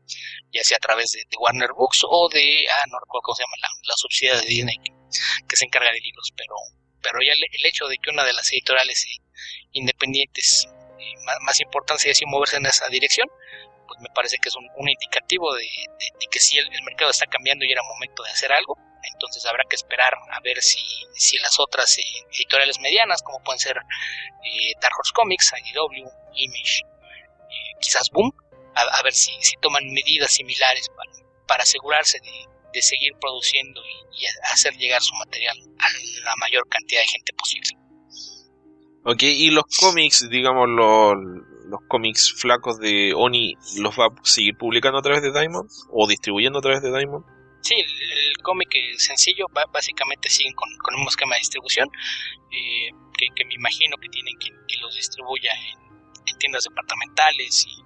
ya 0.52 0.64
sea 0.64 0.78
a 0.78 0.80
través 0.80 1.12
de, 1.12 1.24
Warner 1.38 1.74
Books 1.74 2.02
o 2.10 2.30
de, 2.30 2.66
ah, 2.70 2.86
no 2.90 3.00
recuerdo 3.00 3.24
cómo 3.24 3.36
se 3.36 3.44
llama, 3.44 3.58
la, 3.62 3.68
la 3.84 3.96
subsidiaria 3.98 4.42
de 4.42 4.48
Disney 4.48 4.78
que, 5.48 5.56
se 5.56 5.66
encarga 5.66 5.92
de 5.92 6.00
libros, 6.00 6.34
pero, 6.36 6.56
pero 7.02 7.20
ya 7.22 7.34
el, 7.34 7.66
hecho 7.66 7.88
de 7.88 7.98
que 7.98 8.10
una 8.10 8.24
de 8.24 8.34
las 8.34 8.52
editoriales 8.52 9.06
eh, 9.06 9.22
independientes 9.74 10.68
más, 11.42 11.60
importancia 11.62 12.12
es 12.12 12.22
moverse 12.26 12.58
en 12.58 12.66
esa 12.66 12.88
dirección, 12.90 13.28
pues 13.88 14.00
me 14.02 14.10
parece 14.10 14.38
que 14.38 14.50
es 14.50 14.56
un, 14.56 14.90
indicativo 14.90 15.54
de, 15.56 15.68
que 16.32 16.40
si 16.40 16.58
el, 16.58 16.70
mercado 16.84 17.12
está 17.12 17.26
cambiando 17.26 17.66
y 17.66 17.72
era 17.72 17.82
momento 17.84 18.24
de 18.24 18.32
hacer 18.32 18.52
algo, 18.52 18.78
entonces 19.14 19.46
habrá 19.46 19.64
que 19.70 19.76
esperar 19.76 20.14
a 20.32 20.40
ver 20.42 20.62
si, 20.62 20.82
si 21.14 21.38
las 21.40 21.60
otras 21.60 21.98
eh, 21.98 22.04
editoriales 22.34 22.80
medianas, 22.80 23.22
como 23.22 23.42
pueden 23.44 23.60
ser 23.60 23.78
eh, 23.78 24.74
Dark 24.82 24.94
Horse 24.98 25.12
Comics, 25.14 25.54
IDW, 25.54 26.10
Image, 26.36 26.82
eh, 26.82 27.76
quizás 27.80 28.10
Boom, 28.12 28.34
a, 28.76 29.02
ver 29.04 29.14
si, 29.14 29.32
si, 29.42 29.56
toman 29.62 29.86
medidas 29.94 30.34
similares 30.34 30.90
para, 30.90 31.12
para 31.48 31.64
asegurarse 31.64 32.20
de, 32.20 32.82
seguir 32.82 33.14
produciendo 33.22 33.82
y, 33.86 34.24
y 34.24 34.26
hacer 34.52 34.76
llegar 34.76 35.02
su 35.02 35.16
material 35.16 35.58
a 35.80 35.88
la 36.26 36.36
mayor 36.36 36.68
cantidad 36.68 37.00
de 37.00 37.08
gente 37.08 37.32
posible. 37.32 37.70
Ok, 39.06 39.24
y 39.24 39.50
los 39.52 39.64
cómics, 39.80 40.30
digamos, 40.30 40.68
los, 40.68 41.16
los 41.70 41.82
cómics 41.88 42.34
flacos 42.38 42.80
de 42.80 43.13
Oni, 43.16 43.55
¿los 43.78 43.97
va 43.99 44.07
a 44.07 44.09
seguir 44.24 44.57
publicando 44.57 44.99
a 44.99 45.01
través 45.01 45.22
de 45.22 45.32
Diamond? 45.32 45.70
¿O 45.89 46.07
distribuyendo 46.07 46.59
a 46.59 46.61
través 46.61 46.82
de 46.82 46.91
Diamond? 46.91 47.26
Sí, 47.61 47.76
el, 47.76 48.38
cómic 48.43 48.70
sencillo 48.97 49.47
básicamente 49.72 50.30
siguen 50.30 50.53
con, 50.53 50.70
con, 50.84 50.93
un 50.95 51.07
esquema 51.07 51.34
de 51.34 51.39
distribución 51.39 51.89
eh, 52.51 52.91
que, 53.18 53.45
me 53.45 53.55
imagino 53.55 53.97
que 53.97 54.07
tienen 54.09 54.36
quien, 54.38 54.53
los 54.82 54.95
distribuya 54.95 55.51
en, 55.51 56.38
tiendas 56.38 56.63
departamentales 56.63 57.66
y, 57.66 57.82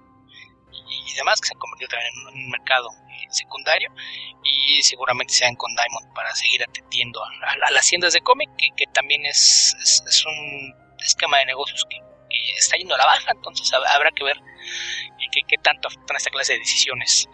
demás, 1.16 1.40
que 1.40 1.48
se 1.48 1.54
han 1.54 1.58
convertido 1.58 1.88
también 1.88 2.12
en 2.12 2.42
un 2.42 2.50
mercado 2.50 2.88
eh, 2.90 3.26
secundario 3.30 3.90
y 4.44 4.82
seguramente 4.82 5.32
sean 5.32 5.54
con 5.54 5.74
Diamond 5.74 6.14
para 6.14 6.34
seguir 6.34 6.62
atendiendo 6.62 7.22
a, 7.24 7.70
las 7.70 7.86
tiendas 7.86 8.12
de 8.12 8.20
cómic, 8.20 8.50
que, 8.58 8.84
también 8.92 9.24
es, 9.24 9.74
es 9.80 10.26
un 10.26 10.74
esquema 10.98 11.38
de 11.38 11.46
negocios 11.46 11.86
que, 11.88 11.96
está 12.56 12.76
yendo 12.76 12.94
a 12.94 12.98
la 12.98 13.06
baja, 13.06 13.32
entonces 13.32 13.72
habrá 13.72 14.10
que 14.12 14.24
ver 14.24 14.36
qué, 15.32 15.40
qué 15.46 15.56
tanto 15.58 15.88
afectan 15.88 16.16
esta 16.16 16.30
clase 16.30 16.54
de 16.54 16.60
decisiones 16.60 17.28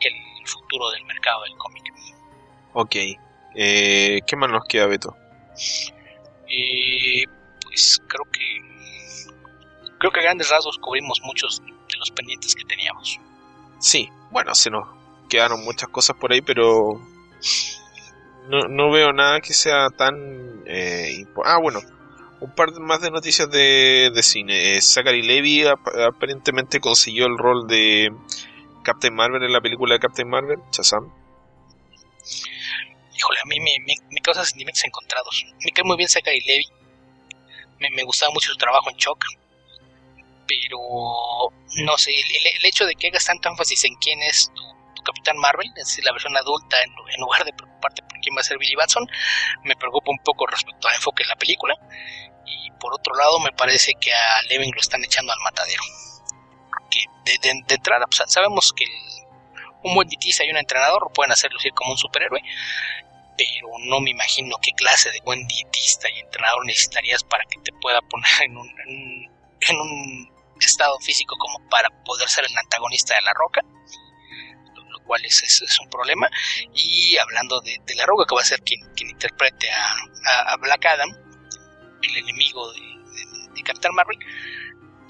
el 0.00 0.14
futuro 0.46 0.90
del 0.90 1.04
mercado 1.04 1.42
del 1.42 1.56
cómic. 1.56 1.84
Ok, 2.72 2.96
eh, 3.54 4.20
¿qué 4.26 4.36
más 4.36 4.50
nos 4.50 4.64
queda, 4.66 4.86
Beto? 4.86 5.16
Eh, 6.48 7.24
pues 7.62 8.00
creo 8.06 8.24
que 8.30 8.60
creo 9.98 10.12
que 10.12 10.20
a 10.20 10.24
grandes 10.24 10.50
rasgos 10.50 10.78
cubrimos 10.78 11.20
muchos 11.22 11.62
de 11.62 11.96
los 11.98 12.10
pendientes 12.10 12.54
que 12.54 12.64
teníamos. 12.64 13.18
Sí, 13.78 14.08
bueno, 14.30 14.54
se 14.54 14.70
nos 14.70 14.88
quedaron 15.28 15.64
muchas 15.64 15.88
cosas 15.88 16.16
por 16.16 16.32
ahí, 16.32 16.40
pero 16.40 17.00
no, 18.48 18.68
no 18.68 18.90
veo 18.90 19.12
nada 19.12 19.40
que 19.40 19.54
sea 19.54 19.88
tan... 19.90 20.62
Eh, 20.66 21.24
ah, 21.44 21.58
bueno, 21.58 21.80
un 22.44 22.54
par 22.54 22.78
más 22.78 23.00
de 23.00 23.10
noticias 23.10 23.50
de, 23.50 24.20
cine. 24.22 24.76
Eh, 24.76 24.80
Zachary 24.82 25.22
Levy 25.22 25.64
aparentemente 25.66 26.78
consiguió 26.78 27.24
el 27.26 27.38
rol 27.38 27.66
de 27.66 28.12
Captain 28.82 29.14
Marvel 29.14 29.42
en 29.42 29.52
la 29.52 29.62
película 29.62 29.94
de 29.94 30.00
Captain 30.00 30.28
Marvel, 30.28 30.58
Shazam. 30.70 31.10
Híjole, 33.16 33.40
a 33.40 33.46
mí 33.46 33.58
me, 33.60 34.20
causa 34.20 34.44
sentimientos 34.44 34.84
encontrados. 34.84 35.46
Me 35.64 35.70
cae 35.70 35.84
muy 35.84 35.96
bien 35.96 36.08
Zachary 36.08 36.40
Levy. 36.40 36.66
Me, 37.78 38.02
gustaba 38.04 38.32
mucho 38.32 38.52
su 38.52 38.58
trabajo 38.58 38.90
en 38.90 38.96
Shock. 38.96 39.24
Pero 40.46 40.78
no 41.82 41.96
sé, 41.96 42.12
el, 42.12 42.66
hecho 42.66 42.84
de 42.84 42.94
que 42.94 43.08
hagas 43.08 43.24
tanto 43.24 43.48
énfasis 43.48 43.84
en 43.84 43.94
quién 43.94 44.20
es 44.22 44.52
tu, 44.54 44.62
Capitán 45.24 45.38
Marvel, 45.38 45.68
es 45.76 45.86
decir, 45.86 46.04
la 46.04 46.12
versión 46.12 46.36
adulta, 46.36 46.76
en, 46.82 46.90
en, 46.90 47.20
lugar 47.20 47.44
de 47.44 47.52
preocuparte 47.52 48.02
por 48.02 48.20
quién 48.20 48.36
va 48.36 48.40
a 48.40 48.44
ser 48.44 48.58
Billy 48.58 48.74
Batson, 48.74 49.08
me 49.64 49.74
preocupa 49.74 50.10
un 50.10 50.18
poco 50.18 50.46
respecto 50.46 50.86
al 50.86 50.94
enfoque 50.94 51.22
de 51.22 51.28
la 51.28 51.36
película 51.36 51.74
y 52.44 52.70
por 52.72 52.92
otro 52.92 53.14
lado 53.14 53.40
me 53.40 53.50
parece 53.52 53.94
que 53.98 54.12
a 54.12 54.42
Levin 54.50 54.70
lo 54.72 54.80
están 54.80 55.02
echando 55.02 55.32
al 55.32 55.38
matadero. 55.40 55.82
Que 56.90 57.04
de, 57.24 57.50
entrada 57.74 58.06
pues, 58.06 58.22
sabemos 58.30 58.72
que 58.74 58.84
un 59.82 59.94
buen 59.94 60.08
dietista 60.08 60.44
y 60.44 60.50
un 60.50 60.58
entrenador 60.58 61.10
pueden 61.14 61.32
hacer 61.32 61.50
lucir 61.52 61.72
como 61.72 61.92
un 61.92 61.98
superhéroe, 61.98 62.42
pero 63.36 63.68
no 63.86 64.00
me 64.00 64.10
imagino 64.10 64.56
qué 64.60 64.72
clase 64.72 65.10
de 65.10 65.20
buen 65.24 65.46
dietista 65.46 66.10
y 66.10 66.20
entrenador 66.20 66.66
necesitarías 66.66 67.24
para 67.24 67.44
que 67.44 67.60
te 67.60 67.72
pueda 67.80 68.00
poner 68.02 68.30
en 68.42 68.58
un, 68.58 68.68
en, 68.86 69.80
un 69.80 70.34
estado 70.60 70.98
físico 71.00 71.36
como 71.38 71.66
para 71.70 71.88
poder 72.04 72.28
ser 72.28 72.44
el 72.48 72.56
antagonista 72.56 73.14
de 73.14 73.22
la 73.22 73.32
roca 73.32 73.62
cual 75.04 75.24
es, 75.24 75.42
es, 75.42 75.80
un 75.80 75.88
problema 75.90 76.28
y 76.74 77.16
hablando 77.18 77.60
de, 77.60 77.80
la 77.94 78.06
roca 78.06 78.24
que 78.28 78.34
va 78.34 78.40
a 78.40 78.44
ser 78.44 78.62
quien, 78.62 78.80
quien 78.94 79.10
interprete 79.10 79.70
a, 79.70 80.52
a 80.52 80.56
Black 80.56 80.84
Adam 80.86 81.10
el 82.08 82.16
enemigo 82.16 82.72
de, 82.72 82.80
de, 83.54 83.62
Capitán 83.62 83.94
Marvel, 83.94 84.18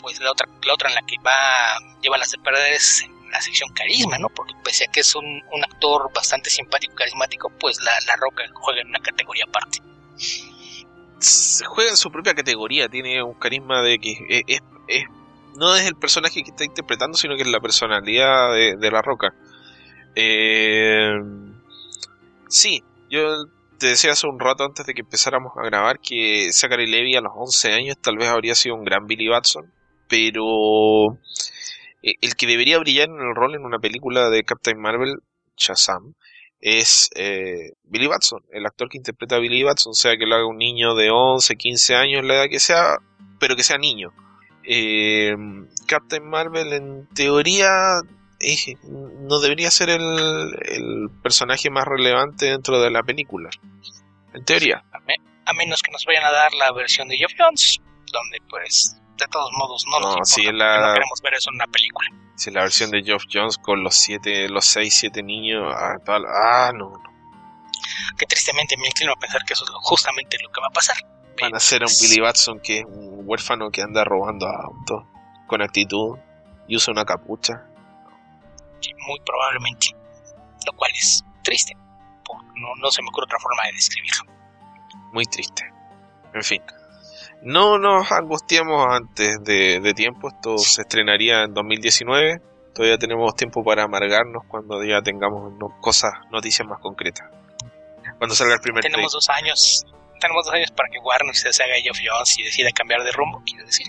pues 0.01 0.21
la 0.21 0.31
otra, 0.31 0.47
la 0.65 0.75
otra 0.75 0.89
en 0.89 0.95
la 0.95 1.03
que 1.03 1.17
va, 1.25 1.79
lleva 2.01 2.19
las 2.19 2.31
de 2.31 2.39
perder 2.39 2.73
es 2.73 3.03
en 3.03 3.31
la 3.31 3.41
sección 3.41 3.73
carisma, 3.73 4.19
¿no? 4.19 4.29
Porque 4.29 4.55
pese 4.63 4.85
a 4.85 4.93
que 4.93 5.01
es 5.01 5.15
un, 5.15 5.43
actor 5.63 6.11
bastante 6.15 6.51
simpático 6.51 6.95
carismático, 6.95 7.51
pues 7.59 7.81
la, 7.81 7.93
la 8.07 8.17
Roca 8.17 8.45
juega 8.55 8.83
en 8.83 8.89
una 8.89 9.01
categoría 9.01 9.45
aparte. 9.49 9.79
Juega 11.67 11.91
en 11.91 11.97
su 11.97 12.13
propia 12.13 12.35
categoría, 12.35 12.89
tiene 12.89 13.23
un 13.23 13.35
carisma 13.35 13.83
de 13.83 13.99
que 13.99 14.45
es, 14.47 14.61
es, 14.89 15.05
no 15.57 15.75
es 15.75 15.87
el 15.87 15.97
personaje 15.97 16.43
que 16.43 16.51
está 16.51 16.65
interpretando, 16.65 17.17
sino 17.17 17.35
que 17.37 17.43
es 17.43 17.49
la 17.49 17.61
personalidad 17.61 18.53
de 18.53 18.91
la 18.91 19.03
Roca. 19.03 19.35
Eh, 20.15 21.15
sí, 22.49 22.83
yo 23.11 23.47
te 23.79 23.89
decía 23.89 24.12
hace 24.12 24.27
un 24.27 24.39
rato 24.39 24.65
antes 24.65 24.87
de 24.87 24.95
que 24.95 25.03
empezáramos 25.03 25.53
a 25.57 25.67
grabar 25.67 25.99
que 25.99 26.53
Zachary 26.53 26.87
Levy 26.87 27.17
a 27.17 27.21
los 27.21 27.33
11 27.35 27.73
años 27.73 27.97
tal 28.01 28.17
vez 28.17 28.29
habría 28.29 28.55
sido 28.55 28.77
un 28.77 28.85
gran 28.85 29.07
Billy 29.07 29.29
Batson, 29.29 29.73
pero 30.09 31.19
eh, 32.03 32.15
el 32.21 32.37
que 32.37 32.47
debería 32.47 32.79
brillar 32.79 33.09
en 33.09 33.17
el 33.21 33.35
rol 33.35 33.55
en 33.55 33.65
una 33.65 33.79
película 33.79 34.31
de 34.31 34.45
Captain 34.45 34.81
Marvel, 34.81 35.17
Shazam, 35.57 36.15
es 36.61 37.11
eh, 37.15 37.73
Billy 37.85 38.07
Batson, 38.07 38.43
el 38.51 38.65
actor 38.65 38.89
que 38.89 38.97
interpreta 38.97 39.37
a 39.37 39.39
Billy 39.39 39.62
Batson, 39.62 39.93
sea 39.93 40.17
que 40.17 40.27
lo 40.27 40.35
haga 40.35 40.47
un 40.47 40.57
niño 40.57 40.95
de 40.95 41.11
11, 41.11 41.57
15 41.57 41.95
años, 41.95 42.25
la 42.25 42.37
edad 42.37 42.49
que 42.49 42.61
sea, 42.61 42.97
pero 43.39 43.55
que 43.55 43.62
sea 43.62 43.77
niño. 43.77 44.12
Eh, 44.62 45.35
Captain 45.87 46.27
Marvel 46.27 46.73
en 46.73 47.07
teoría 47.15 48.01
no 48.85 49.39
debería 49.41 49.71
ser 49.71 49.91
el, 49.91 51.11
personaje 51.23 51.71
más 51.71 51.85
relevante 51.85 52.47
dentro 52.47 52.81
de 52.81 52.91
la 52.91 53.03
película. 53.03 53.51
En 54.33 54.45
teoría. 54.45 54.85
A, 55.47 55.53
menos 55.53 55.83
que 55.83 55.93
nos 55.93 56.05
vayan 56.07 56.25
a 56.25 56.33
dar 56.33 56.53
la 56.55 56.73
versión 56.73 57.09
de 57.09 57.17
Jeff 57.17 57.33
Jones, 57.39 57.79
donde 58.13 58.39
pues 58.49 58.97
de 59.19 59.27
todos 59.29 59.51
modos 59.53 59.85
no, 59.91 60.01
nos 60.01 60.39
importa, 60.39 60.89
no 60.89 60.95
queremos 60.95 61.21
ver 61.23 61.35
eso 61.35 61.51
en 61.51 61.57
una 61.57 61.67
película. 61.67 62.09
Si 62.37 62.51
la 62.51 62.63
versión 62.63 62.91
de 62.91 63.03
Geoff 63.03 63.25
Jones 63.33 63.59
con 63.59 63.85
los 63.85 63.95
siete, 63.95 64.49
los 64.49 64.65
seis, 64.65 64.95
siete 64.95 65.23
niños, 65.23 65.73
ah, 65.73 65.97
tal, 66.05 66.25
ah, 66.27 66.73
no, 66.75 66.91
no. 66.91 67.15
Que 68.19 68.27
tristemente 68.27 68.77
me 68.77 68.89
inclino 68.89 69.13
a 69.13 69.17
pensar 69.17 69.45
que 69.45 69.53
eso 69.53 69.65
es 69.65 69.71
justamente 69.83 70.37
lo 70.43 70.51
que 70.51 70.61
va 70.61 70.67
a 70.67 70.71
pasar. 70.71 70.97
Van 71.41 71.55
a 71.55 71.59
a 71.59 71.87
un 71.87 71.93
Billy 72.01 72.21
Batson 72.21 72.61
que 72.61 72.79
es 72.79 72.85
un 72.87 73.23
huérfano 73.25 73.71
que 73.71 73.83
anda 73.83 74.05
robando 74.05 74.47
autos 74.47 75.05
con 75.47 75.63
actitud 75.63 76.17
y 76.67 76.77
usa 76.77 76.93
una 76.93 77.05
capucha. 77.05 77.67
Muy 79.07 79.20
probablemente. 79.24 79.89
Lo 80.66 80.72
cual 80.72 80.91
es 80.95 81.24
triste. 81.43 81.74
No, 82.57 82.74
no 82.80 82.91
se 82.91 83.03
me 83.03 83.09
ocurre 83.09 83.24
otra 83.24 83.39
forma 83.39 83.64
de 83.66 83.72
describirlo. 83.72 84.24
Muy 85.12 85.24
triste. 85.26 85.62
En 86.32 86.43
fin. 86.43 86.62
No 87.43 87.78
nos 87.78 88.11
angustiemos 88.11 88.87
antes 88.91 89.37
de, 89.45 89.93
tiempo, 89.95 90.28
esto 90.28 90.57
se 90.59 90.82
estrenaría 90.82 91.43
en 91.43 91.53
2019. 91.53 92.41
Todavía 92.74 92.99
tenemos 92.99 93.37
tiempo 93.37 93.62
para 93.62 93.85
amargarnos 93.85 94.45
cuando 94.49 94.82
ya 94.82 95.03
tengamos 95.03 95.53
cosas, 95.80 96.12
noticias 96.30 96.66
más 96.66 96.80
concretas. 96.80 97.28
Cuando 98.18 98.35
salga 98.35 98.55
el 98.55 98.61
primer 98.61 98.82
Tenemos 98.82 99.12
dos 99.12 99.28
años, 99.28 99.85
tenemos 100.20 100.47
dos 100.47 100.55
años 100.55 100.70
para 100.70 100.89
que 100.89 100.99
Warner 100.99 101.35
se 101.35 101.49
haga 101.62 101.74
Geoff 101.82 101.99
Jones 102.03 102.39
y 102.39 102.45
decida 102.45 102.70
cambiar 102.72 103.03
de 103.05 103.12
rumbo, 103.12 103.43
quiero 103.45 103.66
decir. 103.66 103.87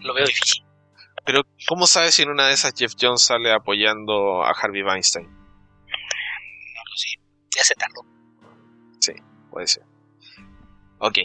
Lo 0.00 0.14
veo 0.14 0.26
difícil. 0.26 0.64
Pero, 1.28 1.42
¿cómo 1.66 1.86
sabes 1.86 2.14
si 2.14 2.22
en 2.22 2.30
una 2.30 2.46
de 2.46 2.54
esas 2.54 2.72
Jeff 2.74 2.94
Jones 2.98 3.20
sale 3.20 3.52
apoyando 3.52 4.42
a 4.42 4.50
Harvey 4.52 4.82
Weinstein? 4.82 5.26
No 5.26 6.82
lo 6.90 6.96
sé, 6.96 7.08
ya 7.54 7.62
se 7.62 7.74
tardó. 7.74 8.00
Sí, 8.98 9.12
puede 9.50 9.66
ser. 9.66 9.82
Ok, 11.00 11.18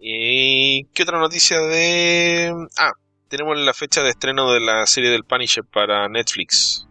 ¿Y 0.00 0.84
qué 0.94 1.02
otra 1.02 1.18
noticia 1.18 1.60
de...? 1.60 2.54
Ah, 2.78 2.92
tenemos 3.28 3.58
la 3.58 3.74
fecha 3.74 4.02
de 4.02 4.08
estreno 4.08 4.50
de 4.50 4.60
la 4.60 4.86
serie 4.86 5.10
del 5.10 5.24
Punisher 5.24 5.62
para 5.62 6.08
Netflix. 6.08 6.88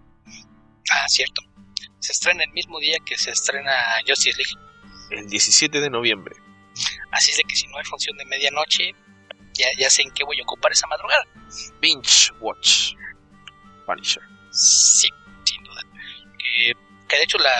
Ah, 0.91 1.07
cierto. 1.07 1.41
Se 1.97 2.11
estrena 2.11 2.43
el 2.43 2.51
mismo 2.51 2.79
día 2.79 2.97
que 3.03 3.17
se 3.17 3.31
estrena 3.31 3.71
Justice 4.07 4.37
League. 4.37 5.23
El 5.23 5.27
17 5.27 5.81
de 5.81 5.89
noviembre. 5.89 6.35
Así 7.11 7.31
es 7.31 7.37
de 7.37 7.43
que 7.45 7.55
si 7.55 7.65
no 7.65 7.79
hay 7.79 7.83
función 7.85 8.15
de 8.15 8.25
medianoche, 8.25 8.93
ya, 9.59 9.67
ya 9.77 9.89
sé 9.89 10.03
en 10.03 10.11
qué 10.11 10.23
voy 10.23 10.39
a 10.39 10.43
ocupar 10.43 10.71
esa 10.71 10.87
madrugada. 10.87 11.23
Binge 11.81 12.31
Watch. 12.39 12.93
Punisher. 13.85 14.23
Sí, 14.51 15.09
sin 15.43 15.63
duda. 15.63 15.81
Que, 16.37 16.73
que 17.07 17.17
de 17.17 17.23
hecho 17.23 17.37
la, 17.37 17.51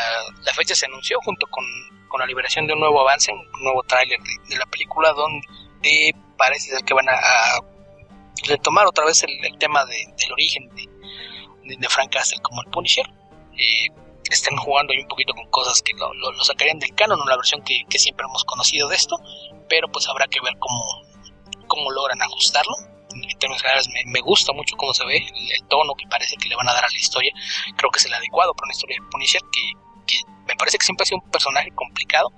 la 0.43 0.53
fecha 0.53 0.73
se 0.75 0.85
anunció 0.85 1.19
junto 1.21 1.45
con 1.47 1.65
con 2.09 2.19
la 2.19 2.25
liberación 2.25 2.67
de 2.67 2.73
un 2.73 2.81
nuevo 2.81 2.99
avance, 2.99 3.31
un 3.31 3.63
nuevo 3.63 3.83
tráiler 3.83 4.19
de, 4.49 4.57
la 4.57 4.65
película 4.65 5.13
donde 5.13 6.13
parece 6.37 6.71
ser 6.71 6.83
que 6.83 6.93
van 6.93 7.07
a, 7.07 7.13
retomar 8.47 8.85
otra 8.87 9.05
vez 9.05 9.23
el, 9.23 9.57
tema 9.57 9.85
del 9.85 10.31
origen 10.31 10.69
de, 10.75 11.77
de, 11.77 11.89
Frank 11.89 12.11
Castle 12.11 12.41
como 12.41 12.61
el 12.61 12.69
Punisher. 12.71 13.05
Eh, 13.53 13.87
estén 14.29 14.57
jugando 14.57 14.93
ahí 14.93 14.99
un 14.99 15.07
poquito 15.07 15.33
con 15.33 15.49
cosas 15.49 15.81
que 15.81 15.93
lo, 15.97 16.13
lo, 16.13 16.43
sacarían 16.43 16.79
del 16.79 16.93
canon, 16.95 17.19
la 17.27 17.35
versión 17.35 17.63
que, 17.63 17.85
siempre 17.97 18.25
hemos 18.27 18.43
conocido 18.43 18.87
de 18.89 18.95
esto, 18.95 19.17
pero 19.69 19.87
pues 19.89 20.07
habrá 20.07 20.27
que 20.27 20.39
ver 20.41 20.53
cómo, 20.59 21.01
cómo 21.69 21.89
logran 21.91 22.21
ajustarlo. 22.21 22.73
En 23.11 23.39
términos 23.39 23.61
generales 23.61 23.87
me, 24.05 24.19
gusta 24.19 24.51
mucho 24.53 24.75
cómo 24.75 24.93
se 24.93 25.05
ve, 25.05 25.17
el, 25.17 25.67
tono 25.67 25.95
que 25.95 26.05
parece 26.07 26.35
que 26.35 26.49
le 26.49 26.55
van 26.55 26.67
a 26.67 26.73
dar 26.73 26.85
a 26.85 26.89
la 26.89 26.97
historia, 26.97 27.31
creo 27.75 27.89
que 27.89 27.97
es 27.97 28.05
el 28.05 28.13
adecuado 28.13 28.53
para 28.53 28.67
una 28.67 28.73
historia 28.73 28.97
de 29.01 29.09
Punisher 29.09 29.41
que 29.51 29.73
me 30.49 30.55
parece 30.55 30.77
que 30.77 30.85
siempre 30.85 31.03
ha 31.03 31.05
sido 31.05 31.21
un 31.23 31.31
personaje 31.31 31.71
complicado 31.71 32.33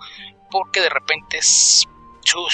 porque 0.52 0.82
de 0.82 0.90
repente 0.90 1.42
su, 1.42 1.88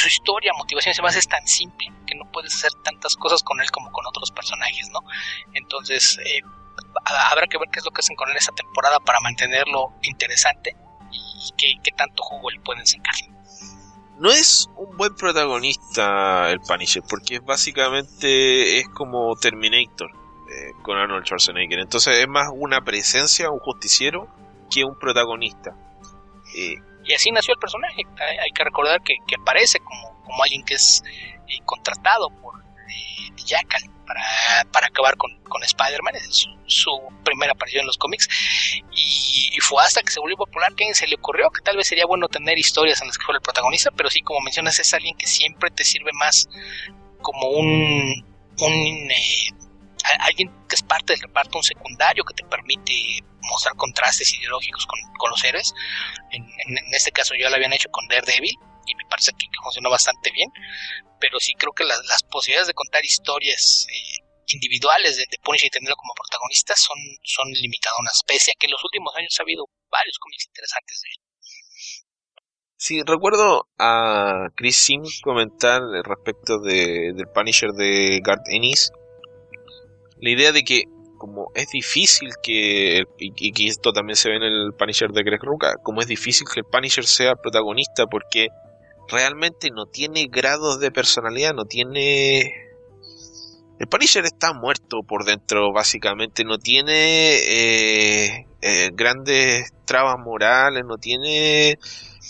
historia, 0.08 0.54
motivación 0.58 0.94
y 0.94 0.96
demás 0.96 1.16
es 1.16 1.28
tan 1.28 1.46
simple 1.48 1.92
que 2.06 2.16
no 2.16 2.32
puedes 2.32 2.56
hacer 2.56 2.72
tantas 2.84 3.16
cosas 3.16 3.44
con 3.44 3.60
él 3.60 3.70
como 3.72 3.92
con 3.92 4.06
otros 4.06 4.32
personajes, 4.32 4.90
¿no? 4.92 5.00
Entonces, 5.54 6.20
eh, 6.20 6.42
habrá 7.04 7.48
que 7.48 7.58
ver 7.58 7.68
qué 7.72 7.80
es 7.80 7.86
lo 7.86 7.92
que 7.92 8.00
hacen 8.00 8.16
con 8.16 8.30
él 8.30 8.38
esta 8.38 8.54
temporada 8.54 9.00
para 9.00 9.20
mantenerlo 9.20 9.94
interesante 10.04 10.78
y 11.12 11.80
qué, 11.82 11.92
tanto 11.92 12.24
jugo 12.24 12.50
le 12.52 12.60
pueden 12.62 12.86
sacar. 12.86 13.16
No 14.20 14.32
es 14.32 14.68
un 14.76 14.98
buen 14.98 15.14
protagonista 15.16 16.50
el 16.50 16.60
Punisher, 16.60 17.04
porque 17.08 17.40
básicamente 17.40 18.80
es 18.80 18.90
como 18.90 19.36
Terminator 19.36 20.10
eh, 20.50 20.72
con 20.82 20.98
Arnold 20.98 21.26
Schwarzenegger. 21.26 21.80
Entonces 21.80 22.18
es 22.18 22.28
más 22.28 22.50
una 22.52 22.82
presencia, 22.82 23.52
un 23.52 23.60
justiciero, 23.60 24.28
que 24.72 24.84
un 24.84 24.98
protagonista. 24.98 25.76
Eh, 26.56 26.76
y 27.06 27.14
así 27.14 27.32
nació 27.32 27.54
el 27.54 27.60
personaje. 27.60 28.04
Hay, 28.42 28.52
que 28.52 28.64
recordar 28.64 29.02
que, 29.02 29.18
aparece 29.40 29.80
como, 29.80 30.22
como, 30.24 30.44
alguien 30.44 30.64
que 30.64 30.74
es 30.74 31.04
eh, 31.48 31.60
contratado 31.64 32.30
por 32.42 32.64
eh, 32.90 33.32
Jackal 33.46 33.84
para, 34.06 34.22
para, 34.72 34.88
acabar 34.88 35.18
con, 35.18 35.32
con 35.44 35.64
Spider-Man. 35.64 36.16
Es 36.16 36.48
su, 36.66 37.02
primera 37.24 37.52
aparición 37.54 37.82
en 37.82 37.88
los 37.88 37.98
cómics. 37.98 38.28
Y, 38.92 39.60
fue 39.60 39.84
hasta 39.84 40.02
que 40.02 40.12
se 40.12 40.20
volvió 40.20 40.38
popular 40.38 40.74
que 40.76 40.94
se 40.94 41.08
le 41.08 41.16
ocurrió 41.16 41.50
que 41.50 41.62
tal 41.62 41.76
vez 41.76 41.88
sería 41.88 42.06
bueno 42.06 42.30
tener 42.30 42.58
historias 42.58 43.02
en 43.02 43.08
las 43.08 43.18
que 43.18 43.26
fuera 43.26 43.38
el 43.38 43.42
protagonista. 43.42 43.92
Pero 43.92 44.10
sí, 44.10 44.22
como 44.22 44.40
mencionas, 44.40 44.80
es 44.80 44.94
alguien 44.94 45.18
que 45.18 45.28
siempre 45.28 45.70
te 45.72 45.84
sirve 45.84 46.12
más 46.14 46.48
como 47.22 47.50
un, 47.50 48.26
un 48.60 49.12
alguien 50.20 50.52
que 50.70 50.76
es 50.76 50.84
parte 50.84 51.14
del 51.14 51.22
reparto, 51.22 51.58
un 51.58 51.64
secundario 51.64 52.24
que 52.24 52.34
te 52.34 52.44
permite 52.44 52.94
mostrar 53.42 53.76
contrastes 53.76 54.34
ideológicos 54.36 54.86
con, 54.86 55.00
con 55.18 55.32
los 55.32 55.44
héroes. 55.44 55.74
En, 56.32 56.44
en, 56.44 56.94
este 56.94 57.12
caso 57.12 57.34
ya 57.36 57.50
lo 57.50 57.56
habían 57.56 57.74
hecho 57.74 57.90
con 57.90 58.08
Daredevil 58.08 58.58
y 58.88 58.96
me 58.96 59.06
parece 59.10 59.32
que, 59.32 59.46
funcionó 59.62 59.90
bastante 59.90 60.32
bien, 60.32 60.50
pero 61.20 61.40
sí 61.40 61.54
creo 61.54 61.74
que 61.74 61.84
las, 61.84 62.02
posibilidades 62.32 62.68
de 62.68 62.74
contar 62.74 63.04
historias 63.04 63.86
eh, 63.90 64.24
individuales 64.48 65.18
de, 65.18 65.26
Punisher 65.44 65.68
y 65.68 65.70
tenerlo 65.70 65.96
como 65.96 66.14
protagonista 66.16 66.74
son, 66.76 66.98
son 67.24 67.48
pese 68.26 68.52
a 68.52 68.60
que 68.60 68.68
en 68.68 68.72
los 68.72 68.84
últimos 68.84 69.14
años 69.16 69.36
ha 69.40 69.44
habido 69.44 69.66
varios 69.92 70.18
cómics 70.20 70.46
interesantes 70.48 71.02
de 71.02 71.10
él. 71.10 71.28
Sí, 72.80 73.02
recuerdo 73.04 73.68
a 73.80 74.50
Chris 74.56 74.78
Sim 74.78 75.02
comentar 75.24 75.82
respecto 76.04 76.60
de, 76.60 77.12
del 77.14 77.28
Punisher 77.34 77.72
de 77.72 78.20
Garth 78.24 78.48
Ennis 78.50 78.92
la 80.20 80.30
idea 80.30 80.52
de 80.52 80.64
que 80.64 80.84
como 81.18 81.48
es 81.56 81.70
difícil 81.70 82.30
que, 82.44 83.04
y 83.18 83.52
que 83.52 83.68
esto 83.68 83.92
también 83.92 84.16
se 84.16 84.30
ve 84.30 84.36
en 84.36 84.44
el 84.44 84.72
Punisher 84.78 85.10
de 85.10 85.24
Greg 85.24 85.42
Ruka, 85.42 85.76
como 85.82 86.02
es 86.02 86.08
difícil 86.08 86.46
que 86.48 86.60
el 86.60 86.66
Punisher 86.66 87.06
sea 87.06 87.36
protagonista 87.36 88.06
porque 88.06 88.50
realmente 89.10 89.70
no 89.70 89.86
tiene 89.86 90.28
grados 90.30 90.80
de 90.80 90.92
personalidad, 90.92 91.54
no 91.54 91.66
tiene... 91.66 92.54
El 93.80 93.88
Punisher 93.88 94.26
está 94.26 94.54
muerto 94.54 95.02
por 95.08 95.24
dentro, 95.24 95.72
básicamente, 95.72 96.44
no 96.44 96.58
tiene 96.58 97.36
eh, 97.36 98.48
eh, 98.62 98.90
grandes 98.94 99.72
trabas 99.86 100.16
morales, 100.18 100.84
no 100.84 100.98
tiene 100.98 101.78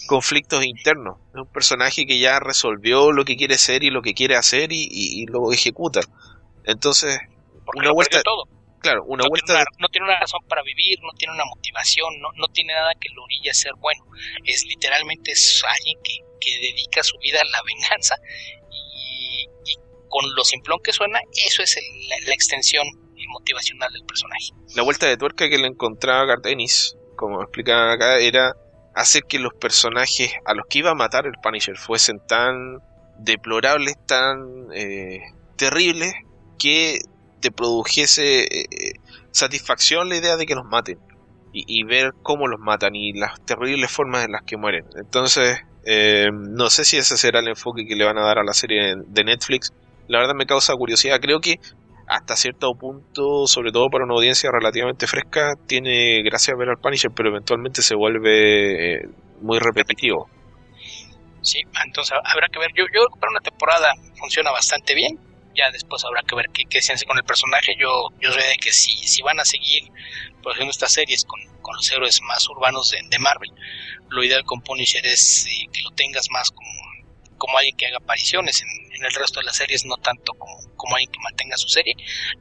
conflictos 0.08 0.66
internos. 0.66 1.20
Es 1.34 1.42
un 1.42 1.52
personaje 1.52 2.06
que 2.06 2.20
ya 2.20 2.40
resolvió 2.40 3.14
lo 3.14 3.24
que 3.24 3.38
quiere 3.38 3.58
ser 3.58 3.84
y 3.84 3.92
lo 3.92 4.02
que 4.02 4.14
quiere 4.14 4.36
hacer 4.36 4.74
y, 4.74 4.88
y 4.90 5.26
lo 5.28 5.54
ejecuta. 5.54 6.02
Entonces, 6.66 7.18
una 7.76 7.92
vuelta 7.92 8.22
todo. 8.24 8.44
Claro, 8.80 9.04
una 9.06 9.24
no 9.24 9.30
vuelta. 9.30 9.48
Tiene 9.48 9.62
una, 9.62 9.80
no 9.80 9.88
tiene 9.90 10.06
una 10.06 10.20
razón 10.20 10.42
para 10.48 10.62
vivir, 10.64 11.00
no 11.02 11.12
tiene 11.18 11.34
una 11.34 11.46
motivación, 11.46 12.20
no, 12.22 12.30
no 12.36 12.48
tiene 12.54 12.74
nada 12.74 12.92
que 13.00 13.10
lo 13.14 13.24
orilla 13.24 13.52
a 13.52 13.54
ser 13.54 13.74
bueno. 13.80 14.04
Es 14.46 14.66
literalmente 14.66 15.32
es 15.32 15.64
alguien 15.68 15.98
que, 16.04 16.27
que 16.40 16.52
dedica 16.60 17.04
su 17.04 17.18
vida 17.20 17.40
a 17.42 17.46
la 17.46 17.62
venganza 17.64 18.16
y, 18.72 19.48
con 20.08 20.24
lo 20.36 20.44
simplón 20.44 20.80
que 20.84 20.94
suena, 20.94 21.20
eso 21.46 21.62
es 21.62 21.78
la, 22.26 22.34
extensión 22.34 22.88
motivacional 23.30 23.92
del 23.92 24.06
personaje. 24.06 24.52
La 24.76 24.84
vuelta 24.84 25.08
de 25.08 25.18
tuerca 25.18 25.50
que 25.50 25.58
le 25.58 25.68
encontraba 25.68 26.26
Gartenis, 26.26 26.96
como 27.16 27.42
explican 27.42 27.90
acá, 27.90 28.20
era 28.20 28.54
hacer 28.96 29.24
que 29.24 29.38
los 29.40 29.54
personajes 29.54 30.34
a 30.46 30.54
los 30.54 30.66
que 30.68 30.80
iba 30.80 30.92
a 30.92 30.96
matar 30.96 31.26
el 31.26 31.34
Punisher 31.44 31.78
fuesen 31.78 32.20
tan 32.26 32.80
deplorables, 33.20 33.96
tan 34.06 34.68
eh, 34.74 35.20
terribles, 35.56 36.14
que 36.58 37.00
te 37.40 37.52
produjese 37.52 38.44
eh, 38.44 38.94
satisfacción 39.32 40.10
la 40.10 40.18
idea 40.18 40.38
de 40.38 40.46
que 40.46 40.56
los 40.56 40.66
maten 40.66 41.00
y, 41.54 41.84
ver 41.84 42.14
cómo 42.22 42.48
los 42.48 42.60
matan 42.60 42.96
y 42.96 43.14
las 43.14 43.44
terribles 43.46 43.90
formas 43.90 44.26
en 44.26 44.34
las 44.34 44.44
que 44.44 44.58
mueren. 44.58 44.86
Entonces, 44.96 45.60
eh, 45.90 46.28
no 46.32 46.70
sé 46.70 46.84
si 46.84 46.98
ese 46.98 47.16
será 47.16 47.40
el 47.40 47.48
enfoque 47.48 47.86
que 47.88 47.96
le 47.96 48.04
van 48.04 48.18
a 48.18 48.26
dar 48.26 48.40
a 48.40 48.44
la 48.44 48.54
serie 48.54 48.96
de 49.08 49.24
Netflix. 49.24 49.72
La 50.08 50.20
verdad 50.20 50.36
me 50.36 50.46
causa 50.46 50.74
curiosidad. 50.74 51.20
Creo 51.22 51.40
que 51.40 51.56
hasta 52.08 52.36
cierto 52.36 52.74
punto, 52.74 53.48
sobre 53.48 53.72
todo 53.72 53.88
para 53.90 54.04
una 54.04 54.16
audiencia 54.16 54.50
relativamente 54.52 55.08
fresca, 55.08 55.54
tiene 55.66 56.22
gracia 56.24 56.56
ver 56.58 56.70
al 56.70 56.78
Punisher, 56.78 57.12
pero 57.16 57.30
eventualmente 57.30 57.82
se 57.82 57.96
vuelve 57.96 58.96
eh, 58.96 59.02
muy 59.42 59.60
repetitivo. 59.60 60.30
Sí, 61.42 61.62
entonces 61.86 62.18
habrá 62.24 62.48
que 62.50 62.60
ver. 62.60 62.72
Yo, 62.76 62.84
yo 62.84 62.90
creo 62.92 63.08
que 63.14 63.20
para 63.20 63.32
una 63.32 63.40
temporada 63.40 63.94
funciona 64.20 64.52
bastante 64.52 64.94
bien 64.94 65.18
ya 65.58 65.72
después 65.72 66.06
habrá 66.06 66.22
que 66.22 66.36
ver 66.36 66.46
qué, 66.54 66.64
qué 66.70 66.82
se 66.82 66.94
hace 66.94 67.06
con 67.06 67.18
el 67.18 67.24
personaje. 67.24 67.74
Yo, 67.80 67.90
yo 68.22 68.32
sé 68.32 68.40
de 68.40 68.58
que 68.58 68.72
si, 68.72 68.92
si 68.92 69.22
van 69.24 69.40
a 69.40 69.46
seguir 69.46 69.92
produciendo 70.42 70.72
estas 70.72 70.94
series 70.94 71.26
con, 71.26 71.42
con 71.68 71.76
los 71.76 71.92
héroes 71.92 72.22
más 72.22 72.48
urbanos 72.48 72.92
de, 72.92 73.00
de 73.10 73.20
Marvel, 73.20 73.52
lo 74.10 74.24
ideal 74.24 74.46
con 74.46 74.62
Punisher 74.62 75.06
es 75.06 75.46
eh, 75.48 75.68
que 75.74 75.82
lo 75.82 75.92
tengas 75.92 76.30
más 76.32 76.50
como, 76.50 76.70
como 77.38 77.58
alguien 77.58 77.76
que 77.76 77.88
haga 77.88 77.98
apariciones 77.98 78.62
en, 78.62 78.70
en, 78.70 79.04
el 79.04 79.14
resto 79.14 79.42
de 79.42 79.46
las 79.48 79.58
series, 79.58 79.86
no 79.86 79.98
tanto 79.98 80.32
como, 80.34 80.56
como 80.78 80.96
alguien 80.96 81.12
que 81.12 81.20
mantenga 81.20 81.58
su 81.58 81.68
serie, 81.68 81.94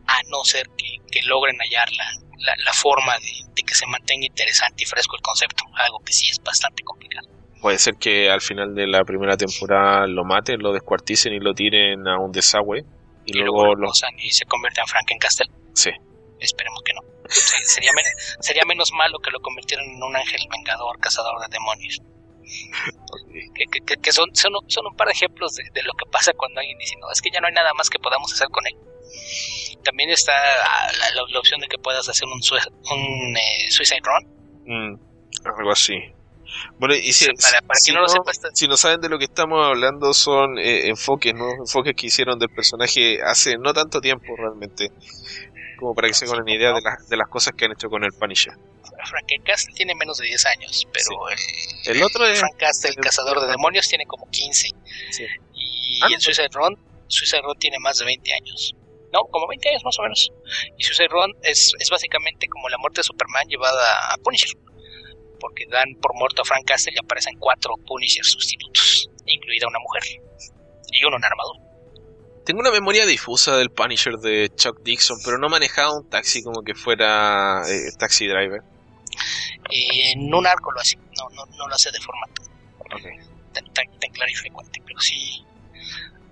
a 0.06 0.22
no 0.30 0.44
ser 0.44 0.68
que, 0.78 0.98
que 1.10 1.26
logren 1.26 1.58
hallar 1.58 1.90
la, 1.90 2.04
la, 2.38 2.54
la 2.64 2.72
forma 2.72 3.18
de, 3.18 3.50
de, 3.52 3.62
que 3.64 3.74
se 3.74 3.86
mantenga 3.86 4.26
interesante 4.26 4.84
y 4.84 4.86
fresco 4.86 5.16
el 5.16 5.22
concepto, 5.22 5.64
algo 5.74 5.98
que 6.04 6.12
sí 6.12 6.28
es 6.30 6.40
bastante 6.40 6.84
complicado. 6.84 7.28
Puede 7.60 7.78
ser 7.78 7.94
que 7.96 8.30
al 8.30 8.40
final 8.40 8.76
de 8.76 8.86
la 8.86 9.02
primera 9.02 9.36
temporada 9.36 10.06
lo 10.06 10.24
maten, 10.24 10.60
lo 10.60 10.72
descuarticen 10.72 11.32
y 11.32 11.40
lo 11.40 11.52
tiren 11.52 12.06
a 12.06 12.20
un 12.20 12.30
desagüe. 12.30 12.84
Y, 13.24 13.38
y 13.38 13.40
luego, 13.40 13.74
lo 13.74 13.90
y 14.18 14.30
se 14.30 14.44
convierta 14.44 14.82
en 14.82 14.86
Frankencastle. 14.86 15.50
Sí. 15.74 15.90
Esperemos 16.38 16.80
que 16.84 16.92
no. 16.92 17.00
Sería, 17.28 17.92
men 17.92 18.04
sería 18.40 18.62
menos 18.66 18.92
malo 18.92 19.18
que 19.18 19.30
lo 19.30 19.40
convirtieran 19.40 19.86
en 19.86 20.02
un 20.02 20.16
ángel 20.16 20.40
vengador, 20.50 20.98
cazador 21.00 21.40
de 21.40 21.48
demonios. 21.50 22.00
Que, 23.54 23.80
que, 23.84 23.96
que 23.96 24.12
son, 24.12 24.34
son, 24.34 24.52
son, 24.68 24.86
un 24.86 24.96
par 24.96 25.08
de 25.08 25.14
ejemplos 25.14 25.54
de, 25.54 25.64
de, 25.74 25.82
lo 25.82 25.92
que 25.94 26.08
pasa 26.10 26.32
cuando 26.36 26.60
alguien 26.60 26.78
dice, 26.78 26.94
no, 27.00 27.10
es 27.10 27.20
que 27.20 27.30
ya 27.30 27.40
no 27.40 27.48
hay 27.48 27.52
nada 27.52 27.74
más 27.74 27.90
que 27.90 27.98
podamos 27.98 28.32
hacer 28.32 28.48
con 28.48 28.64
él. 28.66 28.74
También 29.82 30.10
está 30.10 30.32
la, 30.32 31.14
la, 31.14 31.22
la 31.28 31.38
opción 31.38 31.60
de 31.60 31.66
que 31.66 31.78
puedas 31.78 32.08
hacer 32.08 32.26
un, 32.26 32.40
un 32.40 33.36
eh, 33.36 33.70
Suicide 33.70 34.00
Run. 34.02 34.94
Mm, 34.94 35.00
algo 35.44 35.72
así. 35.72 35.94
Bueno, 36.78 36.94
y 36.94 37.12
si, 37.12 37.26
para, 37.26 37.60
para 37.62 37.78
si, 37.78 37.92
no 37.92 38.00
no, 38.00 38.08
sepa, 38.08 38.32
si, 38.52 38.68
no, 38.68 38.76
saben 38.76 39.00
de 39.00 39.08
lo 39.08 39.18
que 39.18 39.24
estamos 39.24 39.64
hablando, 39.66 40.12
son 40.12 40.58
eh, 40.58 40.88
enfoques, 40.88 41.34
¿no? 41.34 41.50
Enfoques 41.50 41.94
que 41.94 42.06
hicieron 42.06 42.38
del 42.38 42.48
personaje 42.50 43.18
hace 43.22 43.56
no 43.58 43.72
tanto 43.72 44.00
tiempo 44.00 44.34
realmente, 44.36 44.90
como 45.76 45.94
para 45.94 46.08
que 46.08 46.14
se 46.14 46.24
hagan 46.24 46.42
una 46.42 46.52
idea 46.52 46.72
de, 46.72 46.80
la, 46.80 46.96
de 47.08 47.16
las 47.16 47.28
cosas 47.28 47.54
que 47.54 47.66
han 47.66 47.72
hecho 47.72 47.88
con 47.88 48.04
el 48.04 48.12
Punisher. 48.12 48.54
Frank 49.04 49.26
Castle 49.44 49.74
tiene 49.74 49.94
menos 49.94 50.18
de 50.18 50.26
10 50.26 50.46
años, 50.46 50.88
pero 50.92 51.04
sí. 51.36 51.90
el, 51.90 51.96
el, 51.96 52.02
otro 52.02 52.26
es. 52.26 52.38
Frank 52.38 52.56
Castle, 52.56 52.90
el, 52.90 52.96
el 52.96 53.04
cazador 53.04 53.40
de 53.40 53.46
demonios, 53.48 53.88
tiene 53.88 54.06
como 54.06 54.28
15. 54.30 54.68
Sí. 55.10 55.26
Y 55.54 56.00
ah, 56.02 56.08
el 56.12 56.20
Suicide 56.20 56.48
Run, 56.52 56.76
Suicide 57.06 57.42
Run 57.42 57.58
tiene 57.58 57.78
más 57.78 57.98
de 57.98 58.04
20 58.04 58.32
años. 58.32 58.74
No, 59.12 59.22
como 59.30 59.46
20 59.46 59.68
años 59.68 59.82
más 59.84 59.98
o 59.98 60.02
menos. 60.02 60.32
Y 60.76 60.84
Suicide 60.84 61.08
Run 61.08 61.34
es, 61.42 61.72
es 61.78 61.90
básicamente 61.90 62.48
como 62.48 62.68
la 62.68 62.78
muerte 62.78 63.00
de 63.00 63.04
Superman 63.04 63.46
llevada 63.48 64.12
a 64.12 64.16
Punisher 64.18 64.50
porque 65.38 65.64
dan 65.70 65.94
por 66.00 66.14
muerto 66.14 66.42
a 66.42 66.44
Frank 66.44 66.64
Castle 66.66 66.94
y 66.94 66.98
aparecen 66.98 67.38
cuatro 67.38 67.74
Punisher 67.86 68.24
sustitutos, 68.24 69.10
incluida 69.26 69.66
una 69.68 69.78
mujer 69.78 70.02
y 70.90 71.04
uno 71.04 71.16
en 71.16 71.24
armadura. 71.24 71.65
Tengo 72.46 72.60
una 72.60 72.70
memoria 72.70 73.04
difusa 73.06 73.56
del 73.56 73.70
Punisher 73.70 74.14
de 74.18 74.52
Chuck 74.54 74.80
Dixon, 74.84 75.18
pero 75.24 75.36
no 75.36 75.48
manejaba 75.48 75.98
un 75.98 76.08
taxi 76.08 76.44
como 76.44 76.62
que 76.62 76.76
fuera 76.76 77.62
eh, 77.68 77.90
taxi 77.98 78.28
driver. 78.28 78.62
Eh, 79.68 80.12
en 80.12 80.32
un 80.32 80.46
arco 80.46 80.70
lo 80.70 80.80
hace, 80.80 80.96
no, 80.96 81.28
no, 81.34 81.44
no 81.44 81.66
lo 81.66 81.74
hace 81.74 81.90
de 81.90 81.98
forma 81.98 82.24
okay. 82.78 83.16
tan, 83.52 83.64
tan, 83.74 83.86
tan, 83.98 84.12
clara 84.12 84.30
y 84.30 84.34
frecuente, 84.36 84.80
pero 84.86 85.00
sí, 85.00 85.44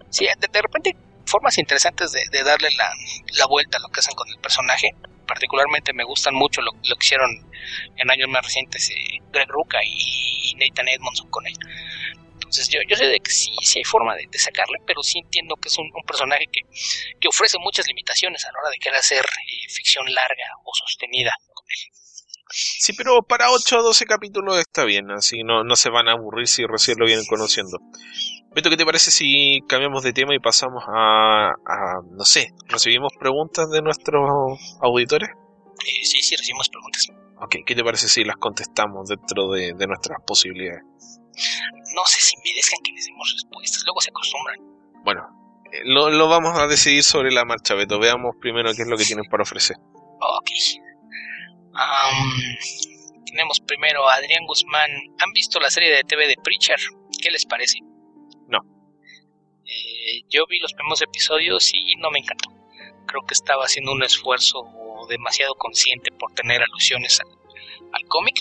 sí 0.09 0.27
de, 0.27 0.49
de 0.49 0.63
repente 0.63 0.97
formas 1.27 1.59
interesantes 1.59 2.13
de, 2.13 2.21
de 2.31 2.45
darle 2.45 2.69
la, 2.77 2.93
la, 3.37 3.47
vuelta 3.47 3.79
a 3.79 3.81
lo 3.81 3.89
que 3.89 3.99
hacen 3.99 4.15
con 4.15 4.29
el 4.29 4.39
personaje. 4.39 4.95
Particularmente 5.27 5.93
me 5.93 6.05
gustan 6.05 6.35
mucho 6.35 6.61
lo, 6.61 6.71
lo 6.85 6.95
que 6.97 7.07
hicieron 7.07 7.31
en 7.97 8.11
años 8.11 8.29
más 8.29 8.45
recientes 8.45 8.89
eh, 8.91 9.21
Greg 9.33 9.49
Rucka 9.49 9.79
y, 9.83 10.51
y, 10.51 10.55
Nathan 10.55 10.87
Edmondson 10.89 11.29
con 11.31 11.45
él. 11.45 11.55
Entonces 12.55 12.69
yo, 12.69 12.81
yo 12.89 12.95
sé 12.95 13.07
de 13.07 13.19
que 13.19 13.33
sí, 13.33 13.51
sí 13.63 13.81
hay 13.81 13.85
forma 13.85 14.15
de, 14.15 14.29
de 14.31 14.39
sacarle, 14.39 14.79
pero 14.87 15.03
sí 15.03 15.19
entiendo 15.19 15.57
que 15.57 15.69
es 15.69 15.77
un, 15.77 15.91
un, 15.93 16.05
personaje 16.07 16.47
que, 16.53 16.61
que 17.19 17.27
ofrece 17.27 17.59
muchas 17.59 17.87
limitaciones 17.89 18.45
a 18.45 18.53
la 18.53 18.61
hora 18.61 18.71
de 18.71 18.79
querer 18.79 18.99
hacer 18.99 19.25
eh, 19.25 19.69
ficción 19.69 20.07
larga 20.07 20.47
o 20.63 20.71
sostenida 20.73 21.33
con 21.53 21.67
él. 21.69 21.93
Sí, 22.51 22.93
pero 22.93 23.23
para 23.23 23.51
8 23.51 23.79
o 23.79 23.83
12 23.83 24.07
capítulos 24.07 24.57
está 24.59 24.85
bien, 24.85 25.11
así 25.11 25.43
no, 25.43 25.65
no 25.65 25.75
se 25.75 25.91
van 25.91 26.09
a 26.09 26.13
aburrir 26.13 26.47
si 26.47 26.65
recién 26.65 26.97
lo 27.01 27.07
vienen 27.07 27.27
conociendo. 27.27 27.79
Beto, 28.55 28.71
¿qué 28.71 28.77
te 28.77 28.87
parece 28.87 29.11
si 29.11 29.61
cambiamos 29.67 30.05
de 30.05 30.13
tema 30.13 30.33
y 30.33 30.39
pasamos 30.39 30.85
a, 30.87 31.49
a 31.49 32.03
no 32.09 32.25
sé, 32.25 32.53
recibimos 32.69 33.13
preguntas 33.19 33.69
de 33.71 33.83
nuestros 33.83 34.31
auditores? 34.81 35.31
Eh, 35.31 36.05
sí, 36.05 36.23
sí, 36.23 36.37
recibimos 36.37 36.69
preguntas. 36.69 37.09
Ok, 37.41 37.57
¿qué 37.67 37.75
te 37.75 37.83
parece 37.83 38.07
si 38.07 38.23
las 38.23 38.37
contestamos 38.37 39.09
dentro 39.09 39.51
de, 39.51 39.73
de 39.75 39.87
nuestras 39.89 40.19
posibilidades? 40.25 40.85
No 41.95 42.05
sé 42.07 42.21
si 42.21 42.37
merezcan 42.45 42.81
que 42.83 42.93
les 42.93 43.07
demos 43.07 43.31
respuestas, 43.33 43.83
luego 43.85 44.01
se 44.01 44.11
acostumbran. 44.11 44.59
Bueno, 45.05 45.23
eh, 45.73 45.81
lo, 45.85 46.11
lo, 46.11 46.29
vamos 46.29 46.59
a 46.59 46.67
decidir 46.67 47.03
sobre 47.03 47.33
la 47.33 47.45
marcha, 47.45 47.75
Beto. 47.75 47.99
Veamos 47.99 48.37
primero 48.41 48.73
qué 48.75 48.83
es 48.83 48.89
lo 48.89 48.97
que 48.97 49.05
tienen 49.05 49.25
para 49.31 49.43
ofrecer. 49.43 49.77
Ok. 50.21 50.51
Um, 51.73 52.33
tenemos 53.27 53.61
primero 53.61 54.09
a 54.09 54.15
Adrián 54.15 54.47
Guzmán. 54.47 54.91
¿Han 55.19 55.33
visto 55.33 55.59
la 55.61 55.71
serie 55.71 55.91
de 55.91 56.05
TV 56.05 56.27
de 56.27 56.37
Preacher? 56.43 56.79
¿Qué 57.21 57.31
les 57.31 57.45
parece? 57.47 57.79
No. 58.49 58.61
Eh, 59.65 60.23
yo 60.31 60.47
vi 60.49 60.61
los 60.61 60.73
primeros 60.73 61.03
episodios 61.03 61.71
y 61.75 61.97
no 61.97 62.11
me 62.11 62.21
encantó. 62.21 62.51
Creo 63.07 63.23
que 63.27 63.35
estaba 63.35 63.65
haciendo 63.65 63.93
un 63.93 64.03
esfuerzo 64.03 64.65
demasiado 65.09 65.55
consciente 65.57 66.11
por 66.13 66.33
tener 66.33 66.63
alusiones 66.63 67.21
al, 67.21 67.29
al 67.93 68.09
cómic, 68.09 68.41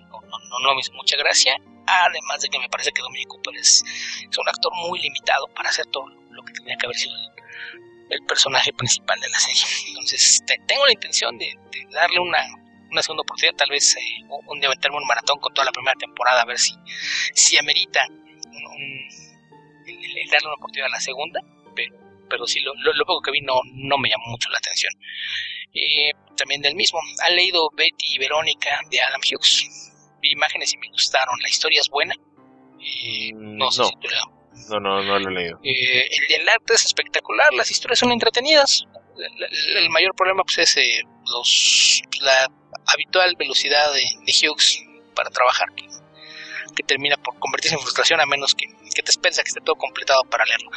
no, 0.00 0.20
no, 0.20 0.58
no, 0.62 0.74
me 0.74 0.80
hizo 0.80 0.92
mucha 0.94 1.16
gracia. 1.16 1.56
Además 1.86 2.40
de 2.40 2.48
que 2.48 2.58
me 2.58 2.68
parece 2.68 2.92
que 2.92 3.02
Dominic 3.02 3.28
Cooper 3.28 3.56
es, 3.56 3.82
un 4.38 4.48
actor 4.48 4.72
muy 4.88 5.00
limitado 5.00 5.46
para 5.48 5.68
hacer 5.68 5.86
todo 5.86 6.06
lo 6.30 6.42
que 6.42 6.52
tenía 6.52 6.76
que 6.76 6.86
haber 6.86 6.96
sido 6.96 7.14
el, 8.10 8.24
personaje 8.26 8.72
principal 8.72 9.18
de 9.20 9.28
la 9.28 9.38
serie. 9.38 9.62
Entonces, 9.88 10.42
te, 10.46 10.58
tengo 10.66 10.86
la 10.86 10.92
intención 10.92 11.36
de, 11.38 11.52
darle 11.90 12.20
una, 12.20 12.38
una 12.90 13.02
segunda 13.02 13.22
oportunidad, 13.22 13.56
tal 13.56 13.70
vez 13.70 13.96
eh, 13.96 14.24
un 14.46 14.60
día 14.60 14.68
meterme 14.68 14.98
un 14.98 15.06
maratón 15.06 15.38
con 15.40 15.52
toda 15.52 15.64
la 15.66 15.72
primera 15.72 15.96
temporada, 15.96 16.42
a 16.42 16.44
ver 16.44 16.58
si, 16.58 17.56
amerita 17.58 18.06
el, 19.86 20.30
darle 20.30 20.46
una 20.46 20.56
oportunidad 20.56 20.86
a 20.86 20.90
la 20.90 21.00
segunda, 21.00 21.40
pero, 21.74 21.96
pero 22.28 22.46
sí, 22.46 22.60
lo, 22.60 22.74
lo, 22.74 23.04
poco 23.04 23.22
que 23.22 23.30
vi 23.30 23.40
no, 23.40 23.62
me 23.98 24.08
llamó 24.08 24.26
mucho 24.26 24.48
la 24.50 24.58
atención. 24.58 24.92
Eh, 25.74 26.12
también 26.36 26.62
del 26.62 26.76
mismo, 26.76 27.00
han 27.24 27.34
leído 27.34 27.68
Betty 27.74 28.14
y 28.14 28.18
Verónica 28.18 28.80
de 28.90 29.00
Adam 29.00 29.20
Hughes. 29.20 29.93
Vi 30.24 30.32
imágenes 30.32 30.72
y 30.72 30.78
me 30.78 30.88
gustaron, 30.88 31.38
la 31.42 31.48
historia 31.48 31.80
es 31.80 31.90
buena. 31.90 32.14
Eh, 32.80 33.30
no 33.34 33.70
sé 33.70 33.82
no. 33.82 33.88
si 33.88 33.94
tú 34.00 34.08
la... 34.08 34.24
No, 34.70 34.80
no, 34.80 35.02
no 35.02 35.18
lo 35.18 35.28
he 35.28 35.32
leído. 35.32 35.58
Eh, 35.62 36.08
el, 36.10 36.40
el, 36.40 36.48
arte 36.48 36.74
es 36.74 36.86
espectacular, 36.86 37.52
las 37.52 37.70
historias 37.70 37.98
son 37.98 38.12
entretenidas. 38.12 38.86
El, 39.16 39.76
el 39.76 39.90
mayor 39.90 40.14
problema 40.14 40.42
pues, 40.44 40.58
es 40.58 40.76
eh, 40.78 41.02
los, 41.30 42.02
la 42.20 42.48
habitual 42.86 43.34
velocidad 43.38 43.92
de, 43.92 44.04
de, 44.24 44.32
Hughes 44.32 44.82
para 45.14 45.28
trabajar, 45.30 45.68
que, 45.74 45.84
que, 46.74 46.82
termina 46.84 47.16
por 47.16 47.38
convertirse 47.38 47.74
en 47.74 47.82
frustración 47.82 48.20
a 48.20 48.26
menos 48.26 48.54
que, 48.54 48.66
que 48.66 49.02
te 49.02 49.10
expensa 49.10 49.42
que 49.42 49.48
esté 49.48 49.60
todo 49.60 49.76
completado 49.76 50.22
para 50.30 50.44
leerlo. 50.46 50.70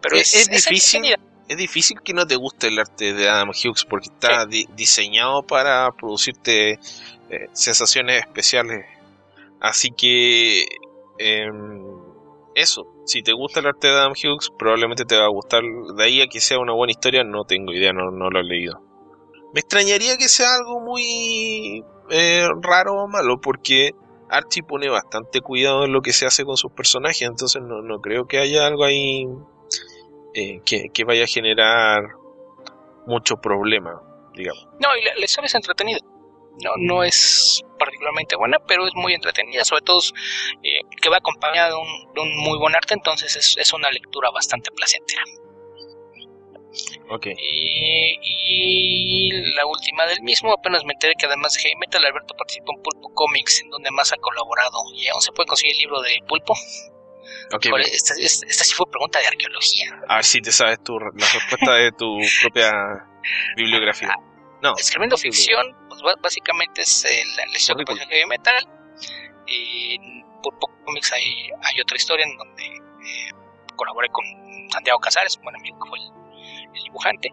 Pero 0.00 0.16
es, 0.16 0.34
es, 0.34 0.48
es 0.48 0.64
difícil. 0.66 1.16
Es 1.48 1.56
difícil 1.58 1.98
que 2.02 2.14
no 2.14 2.26
te 2.26 2.36
guste 2.36 2.68
el 2.68 2.78
arte 2.78 3.12
de 3.12 3.28
Adam 3.28 3.50
Hughes 3.50 3.84
porque 3.84 4.08
está 4.08 4.44
sí. 4.44 4.48
di 4.48 4.66
diseñado 4.74 5.42
para 5.42 5.90
producirte 5.90 6.78
eh, 7.32 7.48
sensaciones 7.52 8.20
especiales. 8.20 8.86
Así 9.62 9.90
que 9.92 10.62
eh, 11.18 11.48
eso, 12.56 12.82
si 13.06 13.22
te 13.22 13.32
gusta 13.32 13.60
el 13.60 13.66
arte 13.66 13.86
de 13.86 13.92
Adam 13.92 14.10
Hughes, 14.10 14.50
probablemente 14.58 15.04
te 15.04 15.16
va 15.16 15.26
a 15.26 15.28
gustar. 15.28 15.62
De 15.96 16.02
ahí 16.02 16.20
a 16.20 16.26
que 16.26 16.40
sea 16.40 16.58
una 16.58 16.72
buena 16.72 16.90
historia, 16.90 17.22
no 17.22 17.44
tengo 17.44 17.72
idea, 17.72 17.92
no, 17.92 18.10
lo 18.10 18.40
he 18.40 18.42
leído. 18.42 18.80
Me 19.54 19.60
extrañaría 19.60 20.16
que 20.16 20.28
sea 20.28 20.56
algo 20.56 20.80
muy 20.80 21.84
eh, 22.10 22.48
raro 22.60 23.04
o 23.04 23.08
malo, 23.08 23.40
porque 23.40 23.92
Archie 24.28 24.64
pone 24.64 24.88
bastante 24.88 25.40
cuidado 25.40 25.84
en 25.84 25.92
lo 25.92 26.00
que 26.00 26.12
se 26.12 26.26
hace 26.26 26.44
con 26.44 26.56
sus 26.56 26.72
personajes, 26.72 27.22
entonces 27.22 27.62
no, 27.62 27.82
no 27.82 28.00
creo 28.00 28.26
que 28.26 28.38
haya 28.38 28.66
algo 28.66 28.82
ahí 28.82 29.26
eh, 30.34 30.60
que, 30.64 30.88
que, 30.92 31.04
vaya 31.04 31.22
a 31.22 31.28
generar 31.28 32.02
mucho 33.06 33.36
problema, 33.36 34.02
digamos. 34.34 34.66
No, 34.80 34.88
y 34.96 35.04
la, 35.04 35.14
la 35.16 35.24
historia 35.24 35.46
es 35.46 35.54
entretenida. 35.54 35.98
No, 36.60 36.72
no 36.76 37.02
es 37.02 37.62
particularmente 37.78 38.36
buena, 38.36 38.58
pero 38.66 38.86
es 38.86 38.94
muy 38.94 39.14
entretenida, 39.14 39.64
sobre 39.64 39.82
todo 39.82 40.00
eh, 40.62 40.80
que 41.00 41.08
va 41.08 41.16
acompañada 41.16 41.70
de 41.70 41.74
un, 41.74 42.14
de 42.14 42.20
un, 42.20 42.36
muy 42.36 42.58
buen 42.58 42.74
arte, 42.74 42.94
entonces 42.94 43.34
es, 43.36 43.56
es 43.56 43.72
una 43.72 43.90
lectura 43.90 44.30
bastante 44.30 44.70
placentera. 44.70 45.22
Okay. 47.10 47.34
Y, 47.36 48.18
y, 48.22 49.30
la 49.54 49.66
última 49.66 50.06
del 50.06 50.22
mismo, 50.22 50.52
apenas 50.52 50.84
me 50.84 50.94
enteré 50.94 51.14
que 51.18 51.26
además 51.26 51.52
de 51.54 51.60
Heavy 51.60 51.76
Metal, 51.76 52.04
Alberto 52.04 52.34
participó 52.34 52.72
en 52.74 52.82
Pulpo 52.82 53.12
Comics, 53.12 53.60
en 53.60 53.68
donde 53.68 53.90
más 53.90 54.12
ha 54.12 54.16
colaborado. 54.16 54.78
Y 54.94 55.08
aún 55.08 55.20
se 55.20 55.32
puede 55.32 55.46
conseguir 55.46 55.74
el 55.74 55.78
libro 55.80 56.00
de 56.00 56.16
Pulpo. 56.26 56.54
Okay, 57.52 57.70
esta, 57.80 58.14
esta, 58.18 58.46
esta, 58.46 58.64
sí 58.64 58.74
fue 58.74 58.86
pregunta 58.90 59.18
de 59.18 59.26
arqueología. 59.26 60.00
A 60.08 60.16
ver 60.16 60.24
si 60.24 60.40
te 60.40 60.50
sabes 60.52 60.82
tu, 60.82 60.98
la 60.98 61.26
respuesta 61.34 61.72
de 61.74 61.92
tu 61.92 62.18
propia 62.40 62.72
bibliografía. 63.56 64.08
Ah, 64.10 64.58
no. 64.62 64.74
Escribiendo 64.78 65.18
ficción, 65.18 65.66
pues 66.00 66.16
básicamente 66.20 66.82
es 66.82 67.04
eh, 67.04 67.22
la, 67.36 67.46
la 67.46 67.56
historia 67.56 67.84
de 67.84 68.06
Heavy 68.06 68.26
Metal. 68.26 68.68
En 69.46 70.22
Pulpo 70.42 70.70
Comics 70.84 71.12
hay, 71.12 71.50
hay 71.62 71.80
otra 71.80 71.96
historia 71.96 72.24
en 72.24 72.36
donde 72.36 72.64
eh, 72.64 73.30
colaboré 73.76 74.08
con 74.08 74.24
Santiago 74.70 75.00
Casares, 75.00 75.36
un 75.36 75.44
buen 75.44 75.56
amigo 75.56 75.78
que 75.78 75.88
fue 75.88 75.98
el 75.98 76.22
el 76.74 76.82
dibujante. 76.84 77.32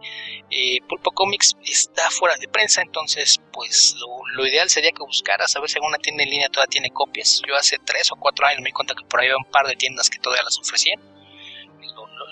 Eh, 0.49 0.79
Pulpo 0.87 1.11
Comics 1.11 1.55
está 1.63 2.09
fuera 2.09 2.35
de 2.37 2.47
prensa, 2.47 2.81
entonces 2.81 3.39
pues 3.51 3.95
lo, 4.35 4.45
ideal 4.45 4.69
sería 4.69 4.91
que 4.91 5.03
buscaras 5.03 5.55
a 5.55 5.59
ver 5.59 5.69
si 5.69 5.77
alguna 5.77 5.97
tienda 5.97 6.23
en 6.23 6.29
línea 6.29 6.49
todavía 6.49 6.69
tiene 6.69 6.91
copias. 6.91 7.41
Yo 7.47 7.55
hace 7.55 7.77
tres 7.79 8.11
o 8.11 8.15
cuatro 8.15 8.45
años 8.45 8.61
me 8.61 8.69
di 8.69 8.73
cuenta 8.73 8.95
que 8.95 9.03
por 9.05 9.19
ahí 9.19 9.27
había 9.27 9.37
un 9.37 9.51
par 9.51 9.67
de 9.67 9.75
tiendas 9.75 10.09
que 10.09 10.19
todavía 10.19 10.43
las 10.43 10.57
ofrecían. 10.57 10.99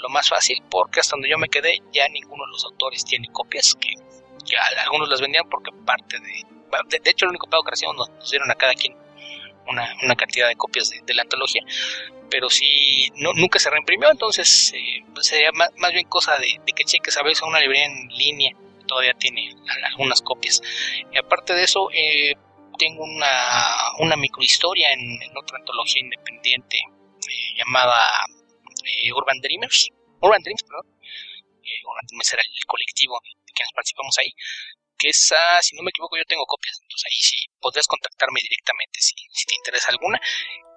Lo, 0.02 0.10
más 0.10 0.30
fácil, 0.30 0.64
porque 0.70 1.02
hasta 1.02 1.16
donde 1.16 1.30
yo 1.30 1.38
me 1.38 1.50
quedé 1.50 1.82
ya 1.92 2.08
ninguno 2.08 2.46
de 2.46 2.52
los 2.52 2.64
autores 2.64 3.04
tiene 3.04 3.28
copias, 3.30 3.76
que, 3.76 3.94
algunos 4.84 5.10
las 5.10 5.22
vendían 5.22 5.50
porque 5.50 5.72
parte 5.86 6.20
de, 6.20 6.44
de... 7.00 7.10
hecho, 7.10 7.26
el 7.26 7.30
único 7.30 7.50
pago 7.50 7.64
que 7.64 7.72
recibimos 7.72 8.10
nos, 8.10 8.30
dieron 8.30 8.50
a 8.52 8.56
cada 8.56 8.74
quien 8.74 8.96
una, 9.68 10.16
cantidad 10.16 10.48
de 10.48 10.56
copias 10.56 10.90
de, 10.90 11.14
la 11.14 11.24
antología, 11.24 11.62
pero 12.30 12.50
si 12.50 13.12
no, 13.16 13.34
nunca 13.34 13.60
se 13.60 13.70
reimprimió, 13.70 14.10
entonces 14.10 14.74
eh, 14.76 15.04
pues 15.14 15.28
sería 15.28 15.52
más, 15.52 15.72
bien 15.92 16.08
cosa 16.08 16.38
de, 16.38 16.60
que 16.74 16.84
cheques 16.84 17.18
a 17.18 17.24
veces 17.24 17.44
una 17.44 17.60
librería 17.60 17.86
en 17.86 18.08
línea, 18.10 18.52
todavía 18.88 19.14
tiene 19.14 19.54
algunas 19.92 20.22
copias. 20.22 20.62
Y 21.12 21.18
aparte 21.18 21.54
de 21.54 21.64
eso, 21.64 21.90
eh, 21.92 22.34
tengo 22.78 23.04
una, 23.04 23.76
una 24.00 24.16
microhistoria 24.16 24.94
en, 24.94 25.22
en 25.22 25.38
otra 25.38 25.58
antología 25.58 26.02
independiente 26.02 26.78
eh, 26.78 27.58
llamada 27.58 28.00
Urban 29.14 29.40
Dreamers, 29.42 29.90
Urban 30.22 30.42
Dreams, 30.42 30.64
perdón. 30.64 30.86
Urban 31.84 32.06
Dreamers 32.08 32.34
era 32.34 32.42
el 32.42 32.66
colectivo 32.66 33.20
de 33.46 33.47
quienes 33.58 33.74
participamos 33.74 34.18
ahí 34.20 34.32
que 34.98 35.10
esa, 35.10 35.62
si 35.62 35.76
no 35.76 35.84
me 35.84 35.90
equivoco, 35.90 36.18
yo 36.18 36.26
tengo 36.28 36.46
copias. 36.46 36.80
Entonces 36.82 37.06
ahí 37.06 37.20
sí 37.22 37.46
podrías 37.60 37.88
contactarme 37.88 38.42
directamente 38.42 39.00
si, 39.00 39.16
si 39.32 39.46
te 39.46 39.56
interesa 39.56 39.92
alguna. 39.92 40.20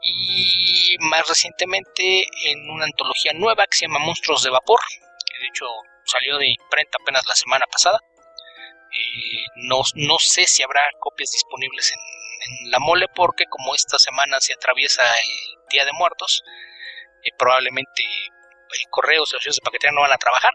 Y 0.03 0.97
más 1.01 1.27
recientemente 1.29 2.25
en 2.45 2.71
una 2.71 2.85
antología 2.85 3.33
nueva 3.35 3.67
que 3.67 3.79
se 3.79 3.87
llama 3.87 3.99
Monstruos 3.99 4.43
de 4.43 4.51
Vapor, 4.51 4.81
que 5.27 5.39
de 5.39 5.47
hecho 5.49 5.67
salió 6.05 6.39
de 6.39 6.49
imprenta 6.49 6.99
apenas 7.01 7.27
la 7.27 7.35
semana 7.35 7.67
pasada. 7.71 7.99
Eh, 8.93 9.45
no, 9.57 9.83
no 9.95 10.19
sé 10.19 10.47
si 10.47 10.63
habrá 10.63 10.81
copias 10.99 11.31
disponibles 11.33 11.93
en, 11.93 12.01
la 12.71 12.79
mole 12.79 13.07
porque 13.15 13.45
como 13.45 13.75
esta 13.75 13.99
semana 13.99 14.41
se 14.41 14.55
atraviesa 14.55 15.03
el 15.03 15.69
Día 15.69 15.85
de 15.85 15.93
Muertos, 15.93 16.43
eh, 17.23 17.31
probablemente 17.39 18.03
correos 18.91 19.33
y 19.33 19.47
los 19.47 19.57
de 19.57 19.63
paquetería 19.63 19.93
no 19.93 20.03
van 20.03 20.13
a 20.13 20.19
trabajar. 20.19 20.53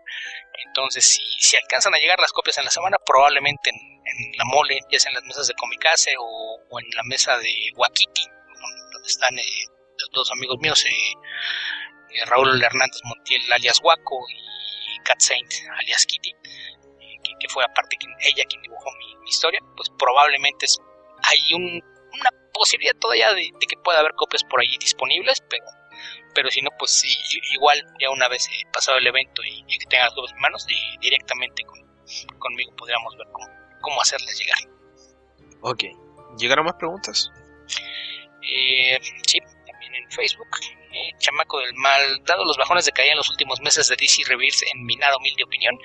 Entonces, 0.66 1.06
si, 1.06 1.22
si 1.40 1.58
alcanzan 1.58 1.94
a 1.94 1.98
llegar 1.98 2.20
las 2.20 2.32
copias 2.32 2.58
en 2.58 2.66
la 2.66 2.72
semana, 2.72 2.98
probablemente 3.06 3.70
en, 3.70 4.32
la 4.38 4.46
mole, 4.46 4.80
ya 4.92 5.00
sea 5.00 5.10
en 5.10 5.16
las 5.16 5.24
mesas 5.24 5.48
de 5.48 5.54
Comicase 5.56 6.16
o, 6.18 6.58
o 6.70 6.80
en 6.80 6.86
la 6.96 7.04
mesa 7.04 7.38
de 7.38 7.72
Wakiti, 7.76 8.26
donde 8.92 9.08
están 9.08 9.38
eh, 9.38 9.66
los 10.00 10.10
dos 10.12 10.32
amigos 10.32 10.58
míos, 10.60 10.84
eh, 10.86 10.90
eh, 10.90 12.26
Raúl 12.26 12.62
Hernández 12.62 13.02
Montiel, 13.04 13.42
alias 13.52 13.80
Waco, 13.84 14.26
y 14.30 15.04
Cat 15.04 15.20
Saint, 15.20 15.52
alias 15.80 16.06
Kitty, 16.06 16.32
que, 17.40 17.50
fue 17.50 17.64
aparte 17.64 17.98
ella 18.22 18.44
quien 18.48 18.62
dibujó 18.62 18.90
mi, 18.98 19.30
historia, 19.30 19.60
pues 19.76 19.90
probablemente 19.98 20.68
hay 21.24 21.54
una 21.54 22.30
posibilidad 22.54 22.96
todavía 23.00 23.34
de, 23.34 23.50
de 23.60 23.68
que 23.68 23.76
pueda 23.84 24.00
haber 24.00 24.14
copias 24.14 24.44
por 24.44 24.62
ahí 24.62 24.78
disponibles, 24.80 25.42
pero 25.50 25.66
pero 26.36 26.52
si 26.52 26.62
no, 26.62 26.70
pues 26.78 26.92
sí, 26.92 27.18
igual 27.54 27.82
ya 28.00 28.10
una 28.12 28.28
vez 28.28 28.48
pasado 28.72 28.98
el 28.98 29.08
evento 29.08 29.42
y, 29.44 29.64
que 29.80 29.86
tenga 29.88 30.06
las 30.06 30.16
dos 30.16 30.32
manos, 30.40 30.68
y 30.70 30.98
directamente 31.00 31.64
conmigo 32.38 32.76
podríamos 32.76 33.16
ver 33.18 33.28
cómo, 33.82 34.02
hacerles 34.02 34.38
llegar. 34.38 34.60
Ok, 35.62 35.84
¿llegaron 36.38 36.66
más 36.66 36.76
preguntas? 36.76 37.32
Eh, 38.42 39.00
sí, 39.26 39.40
también 39.66 39.96
en 39.96 40.12
Facebook. 40.12 40.50
Eh, 40.92 41.12
Chamaco 41.18 41.60
del 41.60 41.74
Mal, 41.76 42.24
dado 42.24 42.46
los 42.46 42.58
bajones 42.58 42.86
de 42.86 42.92
caída 42.92 43.12
en 43.12 43.18
los 43.18 43.30
últimos 43.30 43.60
meses 43.60 43.90
de 43.90 43.98
DC 43.98 44.24
Rebirth 44.28 44.62
en 44.74 44.86
mi 44.86 44.96
nada 44.96 45.18
humilde 45.18 45.44
opinión, 45.44 45.78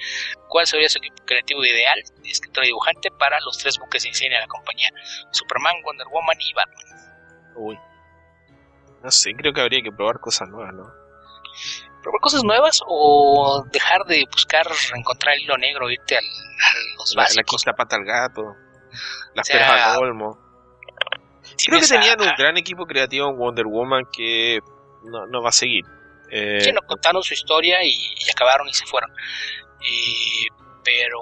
¿cuál 0.48 0.66
sería 0.66 0.88
su 0.88 0.98
equipo 0.98 1.24
creativo 1.24 1.64
ideal, 1.64 2.00
de 2.22 2.30
escritor 2.30 2.62
y 2.64 2.68
dibujante, 2.68 3.10
para 3.10 3.40
los 3.40 3.58
tres 3.58 3.76
buques 3.78 4.04
insignia 4.04 4.38
de 4.38 4.44
la 4.44 4.48
compañía? 4.48 4.88
Superman, 5.32 5.74
Wonder 5.82 6.06
Woman 6.08 6.36
y 6.40 6.52
Batman. 6.52 6.84
Uy, 7.56 7.78
no 9.02 9.10
sé, 9.10 9.32
creo 9.34 9.52
que 9.52 9.60
habría 9.60 9.82
que 9.82 9.92
probar 9.92 10.20
cosas 10.20 10.48
nuevas, 10.48 10.74
¿no? 10.74 10.84
¿Probar 12.02 12.20
cosas 12.20 12.44
nuevas 12.44 12.80
o 12.86 13.64
dejar 13.72 14.04
de 14.06 14.24
buscar 14.30 14.66
encontrar 14.94 15.34
el 15.34 15.42
hilo 15.42 15.58
negro, 15.58 15.90
irte 15.90 16.16
al, 16.16 16.24
a 16.24 16.98
los 16.98 17.14
la, 17.14 17.22
básicos? 17.22 17.66
La 17.66 17.74
pata 17.74 17.96
al 17.96 18.04
gato, 18.04 18.54
las 19.34 19.50
o 19.50 19.54
al 19.54 19.98
olmo. 19.98 20.38
Creo 21.66 21.80
que 21.80 21.86
tenían 21.86 22.20
un 22.20 22.32
gran 22.38 22.56
equipo 22.56 22.86
creativo 22.86 23.28
en 23.28 23.36
Wonder 23.36 23.66
Woman 23.66 24.04
que 24.12 24.60
no, 25.04 25.26
no 25.26 25.42
va 25.42 25.50
a 25.50 25.52
seguir. 25.52 25.84
Eh, 26.30 26.60
sí, 26.60 26.72
no 26.72 26.80
contaron 26.82 27.22
su 27.22 27.34
historia 27.34 27.82
y, 27.82 28.14
acabaron 28.30 28.68
y 28.68 28.72
se 28.72 28.86
fueron. 28.86 29.10
pero 30.84 31.18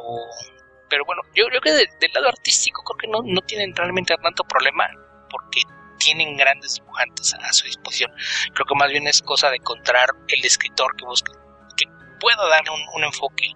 pero 0.89 1.05
bueno, 1.05 1.23
yo 1.35 1.47
creo 1.47 1.61
que 1.61 1.71
del 1.73 2.13
lado 2.15 2.29
artístico 2.29 2.83
creo 2.83 2.97
que 2.97 3.09
no, 3.09 3.19
no 3.25 3.41
tienen 3.43 3.75
realmente 3.75 4.15
tanto 4.23 4.43
problema 4.45 4.89
porque 5.31 5.61
tienen 5.99 6.37
grandes 6.37 6.77
dibujantes 6.77 7.35
a 7.35 7.53
su 7.53 7.67
disposición. 7.67 8.11
Creo 8.55 8.67
que 8.67 8.75
más 8.75 8.91
bien 8.91 9.07
es 9.07 9.23
cosa 9.23 9.51
de 9.51 9.57
encontrar 9.57 10.09
el 10.29 10.45
escritor 10.45 10.97
que 10.97 11.05
busque, 11.05 11.33
que 11.77 11.87
pueda 12.21 12.49
darle 12.49 12.71
un, 12.95 13.05
enfoque 13.05 13.53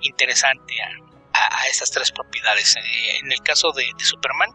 interesante 0.00 0.74
a, 0.82 1.60
a, 1.62 1.66
esas 1.68 1.90
tres 1.90 2.12
propiedades. 2.12 2.76
Eh, 2.76 3.18
en 3.22 3.32
el 3.32 3.40
caso 3.40 3.72
de, 3.72 3.86
Superman, 3.98 4.50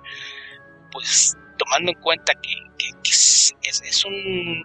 pues 0.91 1.35
tomando 1.57 1.91
en 1.91 1.99
cuenta 2.01 2.33
que, 2.41 2.55
es, 3.03 4.05
un, 4.05 4.63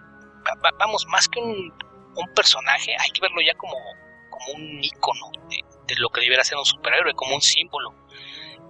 vamos, 0.79 1.05
más 1.07 1.27
que 1.27 1.39
un, 1.39 1.73
un, 2.15 2.33
personaje, 2.33 2.95
hay 2.97 3.09
que 3.09 3.21
verlo 3.21 3.41
ya 3.41 3.53
como, 3.55 3.75
como 4.29 4.53
un 4.53 4.83
icono 4.83 5.31
de, 5.49 5.95
lo 5.97 6.09
que 6.09 6.21
debiera 6.21 6.43
ser 6.43 6.57
un 6.57 6.65
superhéroe, 6.65 7.13
como 7.13 7.35
un 7.35 7.41
símbolo 7.41 7.93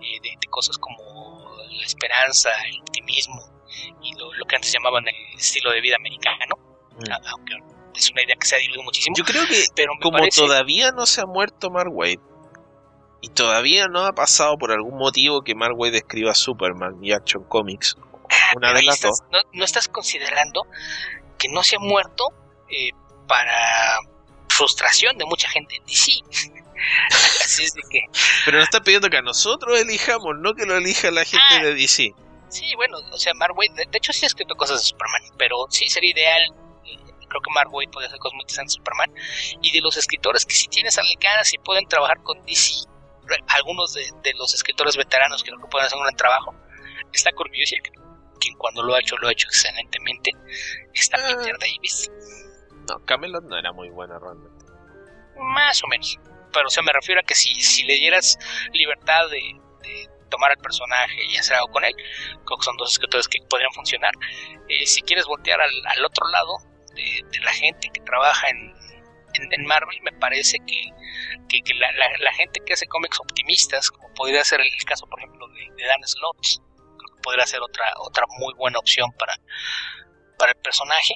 eh, 0.02 0.20
de, 0.22 0.30
de, 0.30 0.48
cosas 0.50 0.78
como 0.78 1.56
la 1.72 1.86
esperanza, 1.86 2.50
el 2.68 2.80
optimismo, 2.82 3.55
y 4.02 4.14
lo, 4.14 4.46
que 4.48 4.56
antes 4.56 4.72
llamaban 4.72 5.08
el 5.08 5.16
estilo 5.40 5.72
de 5.72 5.82
vida 5.82 5.96
americano, 5.96 6.56
mm. 6.92 7.12
aunque 7.30 7.54
es 7.96 8.12
una 8.12 8.24
idea 8.24 8.36
que 8.36 8.48
se 8.48 8.56
ha 8.56 8.60
diluido 8.60 8.84
muchísimo. 8.84 9.16
Yo 9.18 9.24
creo 9.24 9.46
que 9.48 9.66
pero 9.76 9.94
como 10.02 10.18
todavía 10.28 10.92
no 10.92 11.06
se 11.06 11.22
ha 11.22 11.26
muerto 11.26 11.70
Mark 11.70 11.92
Waid 11.92 12.20
y 13.22 13.30
todavía 13.30 13.88
no 13.88 14.06
ha 14.06 14.14
pasado 14.14 14.58
por 14.58 14.72
algún 14.72 14.98
motivo 14.98 15.42
que 15.42 15.56
Mark 15.56 15.76
Waid 15.78 15.96
escriba 15.96 16.34
Superman 16.36 17.04
y 17.04 17.12
Action 17.12 17.44
Comics, 17.44 17.96
ah, 18.30 18.54
una 18.56 18.74
de 18.74 18.84
las 18.84 19.02
dos. 19.02 19.20
No, 19.54 19.64
estás 19.64 19.88
considerando 19.88 20.64
que 21.38 21.50
no 21.50 21.64
se 21.64 21.78
ha 21.78 21.80
muerto 21.80 22.26
eh, 22.70 22.92
para 23.28 24.00
frustración 24.50 25.18
de 25.18 25.26
mucha 25.26 25.50
gente 25.50 25.76
en 25.78 25.86
DC. 25.86 26.12
Así 27.44 27.64
es 27.64 27.74
de 27.74 27.82
que. 27.90 28.02
Pero 28.46 28.58
nos 28.58 28.66
está 28.66 28.82
pidiendo 28.82 29.10
que 29.10 29.18
a 29.18 29.22
nosotros 29.22 29.80
elijamos, 29.80 30.36
no 30.40 30.54
que 30.54 30.66
lo 30.66 30.78
elija 30.78 31.10
la 31.12 31.24
gente 31.26 31.44
ah, 31.52 31.64
de 31.64 31.74
DC. 31.74 32.14
Sí, 32.56 32.74
bueno, 32.78 32.98
o 33.12 33.18
sea, 33.18 33.34
Mark 33.34 33.54
Waid, 33.58 33.72
de, 33.74 33.98
hecho 33.98 34.14
sí 34.14 34.26
ha 34.26 34.28
escrito 34.28 34.56
cosas 34.56 34.80
de 34.80 34.86
Superman, 34.86 35.24
pero 35.38 35.68
sí 35.70 35.90
sería 35.90 36.12
ideal. 36.12 36.42
Eh, 36.86 36.98
creo 37.28 37.42
que 37.42 37.52
Mark 37.54 37.68
Waid 37.70 37.90
puede 37.90 38.08
hacer 38.08 38.18
cosas 38.18 38.36
muy 38.36 38.44
interesantes 38.44 38.76
de 38.76 38.78
Superman. 38.78 39.14
Y 39.62 39.74
de 39.74 39.82
los 39.82 39.98
escritores 39.98 40.46
que 40.46 40.54
si 40.54 40.70
tienes 40.70 40.98
ganas 41.20 41.54
y 41.54 41.58
pueden 41.58 41.86
trabajar 41.90 42.24
con 42.24 42.42
DC, 42.46 42.88
algunos 43.50 43.94
de, 43.94 44.34
los 44.36 44.54
escritores 44.54 44.96
veteranos 44.96 45.44
que 45.44 45.50
creo 45.50 45.60
que 45.60 45.68
pueden 45.68 45.86
hacer 45.86 45.98
un 45.98 46.06
gran 46.06 46.16
trabajo, 46.16 46.56
está 47.12 47.32
que 47.32 47.92
quien 48.40 48.56
cuando 48.58 48.84
lo 48.84 48.96
ha 48.96 49.02
hecho, 49.02 49.18
lo 49.18 49.28
ha 49.28 49.34
hecho 49.34 49.50
excelentemente. 49.50 50.32
Está 50.94 51.18
ah. 51.20 51.36
Peter 51.36 51.58
Davis. 51.60 52.10
No, 52.88 53.04
Camelot 53.04 53.44
no 53.44 53.58
era 53.58 53.74
muy 53.74 53.90
buena 53.90 54.18
realmente. 54.18 54.66
Más 55.36 55.84
o 55.84 55.88
menos. 55.88 56.18
Pero 56.54 56.68
o 56.68 56.70
sea, 56.70 56.84
me 56.84 56.94
refiero 56.94 57.20
a 57.20 57.24
que 57.24 57.36
si, 57.36 57.54
si 57.60 57.84
le 57.84 57.96
dieras 57.96 58.40
libertad 58.72 59.30
de 59.30 59.60
tomar 60.30 60.52
al 60.52 60.58
personaje 60.58 61.24
y 61.30 61.38
hacer 61.38 61.56
algo 61.56 61.72
con 61.72 61.84
él. 61.84 61.94
Creo 62.46 62.58
que 62.58 62.64
son 62.64 62.78
dos 62.78 62.92
escritores 62.92 63.28
que 63.28 63.40
podrían 63.50 63.72
funcionar. 63.74 64.14
Eh, 64.70 64.86
si 64.86 65.02
quieres 65.02 65.26
voltear 65.26 65.60
al, 65.62 66.06
otro 66.06 66.28
lado 66.30 66.58
de, 66.96 67.40
la 67.42 67.54
gente 67.54 67.90
que 67.94 68.02
trabaja 68.02 68.50
en, 68.50 68.74
en, 69.52 69.66
Marvel, 69.66 70.00
me 70.02 70.14
parece 70.14 70.60
que, 70.66 71.62
que, 71.62 71.74
la, 71.74 72.34
gente 72.34 72.62
que 72.66 72.74
hace 72.74 72.88
cómics 72.88 73.20
optimistas, 73.20 73.92
como 73.92 74.14
podría 74.14 74.44
ser 74.44 74.62
el 74.62 74.70
caso, 74.86 75.08
por 75.08 75.20
ejemplo, 75.20 75.48
de, 75.50 75.86
Dan 75.86 76.04
Slott, 76.04 76.62
creo 76.98 77.16
que 77.16 77.22
podría 77.22 77.46
ser 77.46 77.62
otra, 77.62 77.86
otra 78.00 78.26
muy 78.40 78.54
buena 78.56 78.80
opción 78.80 79.12
para, 79.14 79.36
para 80.38 80.52
el 80.52 80.58
personaje. 80.60 81.16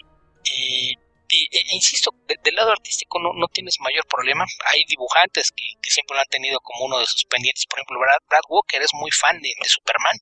E, 1.29 1.75
insisto, 1.75 2.11
del 2.25 2.55
lado 2.55 2.71
artístico 2.71 3.19
no, 3.19 3.33
no, 3.33 3.47
tienes 3.47 3.79
mayor 3.79 4.05
problema. 4.07 4.45
Hay 4.67 4.83
dibujantes 4.87 5.51
que, 5.51 5.63
siempre 5.89 6.15
lo 6.15 6.21
han 6.21 6.27
tenido 6.29 6.59
como 6.61 6.85
uno 6.85 6.99
de 6.99 7.05
sus 7.05 7.25
pendientes. 7.25 7.65
Por 7.67 7.79
ejemplo, 7.79 7.99
Brad, 7.99 8.41
Walker 8.49 8.81
es 8.81 8.93
muy 8.93 9.11
fan 9.11 9.39
de, 9.39 9.53
Superman. 9.65 10.17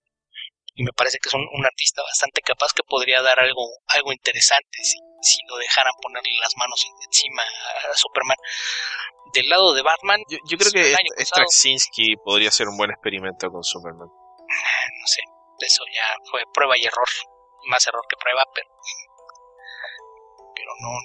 Y 0.75 0.83
me 0.83 0.91
parece 0.91 1.17
que 1.17 1.29
es 1.29 1.33
un, 1.33 1.65
artista 1.65 2.03
bastante 2.03 2.41
capaz 2.41 2.73
que 2.73 2.83
podría 2.83 3.21
dar 3.21 3.39
algo, 3.39 3.67
algo 3.87 4.11
interesante 4.11 4.77
si, 4.83 4.99
si 5.21 5.39
lo 5.47 5.57
dejaran 5.57 5.93
ponerle 6.01 6.29
las 6.39 6.55
manos 6.57 6.85
encima 7.05 7.41
a 7.41 7.95
Superman. 7.95 8.37
Del 9.33 9.49
lado 9.49 9.73
de 9.73 9.81
Batman. 9.81 10.21
Yo, 10.29 10.57
creo 10.57 10.71
que 10.71 10.95
Straczynski 11.25 12.15
podría 12.23 12.51
ser 12.51 12.67
un 12.67 12.77
buen 12.77 12.91
experimento 12.91 13.49
con 13.49 13.63
Superman. 13.63 14.07
No 14.07 15.07
sé, 15.07 15.21
eso 15.59 15.83
ya 15.93 16.15
fue 16.29 16.43
prueba 16.53 16.77
y 16.77 16.85
error. 16.85 17.07
Más 17.65 17.85
error 17.87 18.03
que 18.07 18.15
prueba, 18.17 18.45
pero 18.53 18.69
pero 20.67 20.75
no, 20.81 20.99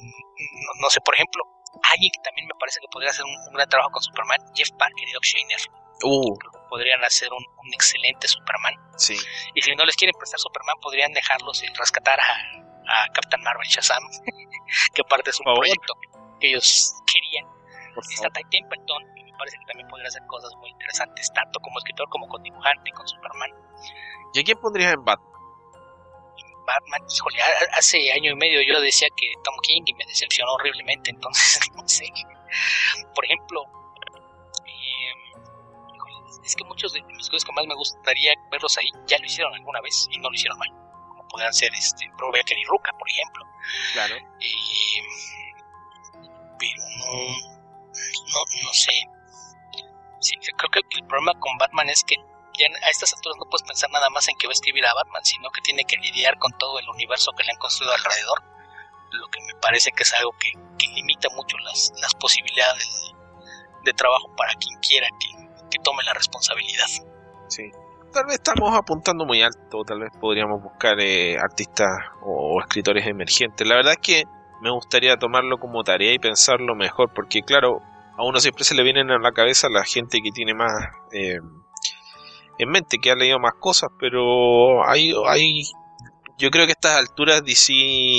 no, 0.80 0.90
sé, 0.90 1.00
por 1.00 1.14
ejemplo, 1.14 1.44
alguien 1.92 2.10
que 2.10 2.20
también 2.22 2.46
me 2.46 2.54
parece 2.58 2.80
que 2.80 2.88
podría 2.90 3.10
hacer 3.10 3.24
un, 3.24 3.54
gran 3.54 3.68
trabajo 3.68 3.90
con 3.92 4.02
Superman, 4.02 4.40
Jeff 4.54 4.70
Parker 4.78 5.08
y 5.08 5.12
Doc 5.12 5.24
Shaner. 5.24 5.60
Uh, 6.04 6.36
podrían 6.68 7.04
hacer 7.04 7.28
un, 7.32 7.44
excelente 7.72 8.26
Superman. 8.26 8.74
sí. 8.96 9.16
Y 9.54 9.62
si 9.62 9.74
no 9.76 9.84
les 9.84 9.94
quieren 9.94 10.14
prestar 10.18 10.40
Superman, 10.40 10.76
podrían 10.80 11.12
dejarlos 11.12 11.62
y 11.62 11.66
rescatar 11.74 12.18
a, 12.18 12.32
a 12.88 13.08
Captain 13.12 13.42
Marvel 13.42 13.68
Shazam, 13.68 14.02
que 14.94 15.04
parte 15.04 15.30
es 15.30 15.38
un 15.40 15.54
proyecto 15.54 15.94
que 16.40 16.48
ellos 16.48 16.92
querían. 17.06 17.46
Por 17.94 18.02
Está. 18.04 18.30
Ty 18.30 18.42
Templeton, 18.50 19.02
y 19.18 19.24
me 19.24 19.38
parece 19.38 19.58
que 19.58 19.66
también 19.66 19.86
podría 19.88 20.08
hacer 20.08 20.22
cosas 20.26 20.50
muy 20.56 20.70
interesantes, 20.70 21.30
tanto 21.32 21.60
como 21.60 21.78
escritor 21.78 22.08
como 22.08 22.26
con 22.26 22.42
dibujante, 22.42 22.90
con 22.92 23.06
Superman. 23.06 23.50
¿Y 24.34 24.40
a 24.40 24.42
quién 24.42 24.58
pondrías 24.58 24.94
en 24.94 25.04
Batman? 25.04 25.31
Batman, 26.66 27.00
híjole, 27.10 27.42
ha- 27.42 27.76
hace 27.78 28.12
año 28.12 28.32
y 28.32 28.36
medio 28.36 28.60
yo 28.62 28.80
decía 28.80 29.08
que 29.16 29.32
Tom 29.44 29.54
King 29.62 29.82
y 29.86 29.94
me 29.94 30.04
decepcionó 30.06 30.52
horriblemente, 30.54 31.10
entonces 31.14 31.60
no 31.74 31.86
sé. 31.88 32.06
Por 33.14 33.24
ejemplo, 33.24 33.62
eh, 34.66 35.12
híjole, 35.94 36.40
es 36.44 36.56
que 36.56 36.64
muchos 36.64 36.92
de 36.92 37.02
mis 37.02 37.28
cosas 37.28 37.44
que 37.44 37.52
más 37.52 37.66
me 37.66 37.74
gustaría 37.74 38.32
verlos 38.50 38.76
ahí 38.78 38.88
ya 39.06 39.18
lo 39.18 39.24
hicieron 39.24 39.54
alguna 39.54 39.80
vez 39.80 40.06
y 40.10 40.18
no 40.18 40.28
lo 40.28 40.34
hicieron 40.34 40.58
mal. 40.58 40.68
Como 41.08 41.26
podrían 41.28 41.52
ser 41.52 41.72
este, 41.74 42.08
Brubaker 42.16 42.58
y 42.58 42.64
Ruka, 42.64 42.92
por 42.98 43.08
ejemplo. 43.08 43.44
Claro. 43.94 44.16
Eh, 44.16 45.02
pero 46.58 46.82
no, 46.98 47.28
no, 48.32 48.62
no 48.64 48.72
sé. 48.72 48.92
Sí, 50.20 50.34
creo 50.36 50.70
que 50.70 50.98
el 50.98 51.06
problema 51.06 51.38
con 51.40 51.56
Batman 51.58 51.88
es 51.88 52.04
que 52.04 52.14
ya 52.58 52.66
a 52.66 52.90
estas 52.90 53.12
alturas 53.14 53.36
no 53.38 53.48
puedes 53.48 53.66
pensar 53.66 53.90
nada 53.90 54.08
más 54.10 54.28
en 54.28 54.36
que 54.36 54.46
va 54.46 54.52
a 54.52 54.58
escribir 54.58 54.84
a 54.86 54.94
Batman, 54.94 55.24
sino 55.24 55.50
que 55.50 55.60
tiene 55.60 55.84
que 55.84 55.96
lidiar 55.96 56.38
con 56.38 56.52
todo 56.58 56.78
el 56.78 56.88
universo 56.88 57.32
que 57.36 57.44
le 57.44 57.52
han 57.52 57.58
construido 57.58 57.94
alrededor. 57.94 58.42
Lo 59.12 59.28
que 59.28 59.40
me 59.46 59.54
parece 59.60 59.90
que 59.92 60.02
es 60.02 60.12
algo 60.14 60.32
que, 60.38 60.50
limita 60.94 61.28
mucho 61.34 61.56
las, 61.58 61.92
las 62.00 62.14
posibilidades 62.14 63.14
de, 63.84 63.92
trabajo 63.92 64.34
para 64.36 64.52
quien 64.54 64.78
quiera 64.80 65.06
que, 65.18 65.78
tome 65.82 66.02
la 66.04 66.12
responsabilidad. 66.12 66.86
Sí. 67.48 67.70
Tal 68.12 68.24
vez 68.26 68.34
estamos 68.34 68.76
apuntando 68.76 69.24
muy 69.24 69.42
alto, 69.42 69.82
tal 69.86 70.00
vez 70.00 70.10
podríamos 70.20 70.62
buscar 70.62 71.00
eh, 71.00 71.38
artistas 71.38 71.88
o, 72.22 72.56
o 72.56 72.60
escritores 72.60 73.06
emergentes. 73.06 73.66
La 73.66 73.76
verdad 73.76 73.94
es 73.94 73.98
que 73.98 74.24
me 74.60 74.70
gustaría 74.70 75.16
tomarlo 75.16 75.58
como 75.58 75.82
tarea 75.82 76.12
y 76.12 76.18
pensarlo 76.18 76.76
mejor, 76.76 77.10
porque 77.14 77.42
claro, 77.42 77.80
a 78.16 78.24
uno 78.24 78.38
siempre 78.38 78.64
se 78.64 78.74
le 78.74 78.82
vienen 78.82 79.10
a 79.10 79.18
la 79.18 79.32
cabeza 79.32 79.68
la 79.68 79.84
gente 79.84 80.20
que 80.22 80.30
tiene 80.30 80.54
más 80.54 80.72
eh, 81.12 81.38
en 82.62 82.70
mente, 82.70 82.98
que 82.98 83.10
ha 83.10 83.14
leído 83.14 83.38
más 83.38 83.54
cosas, 83.60 83.90
pero 83.98 84.86
hay, 84.88 85.12
hay, 85.26 85.62
yo 86.38 86.50
creo 86.50 86.66
que 86.66 86.72
a 86.72 86.78
estas 86.78 86.96
alturas 86.96 87.44
DC 87.44 87.72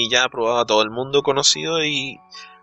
ya 0.10 0.24
ha 0.26 0.30
probado 0.30 0.60
a 0.60 0.66
todo 0.66 0.82
el 0.82 0.89
mundo 0.89 1.22
conocido 1.22 1.84
y 1.84 2.20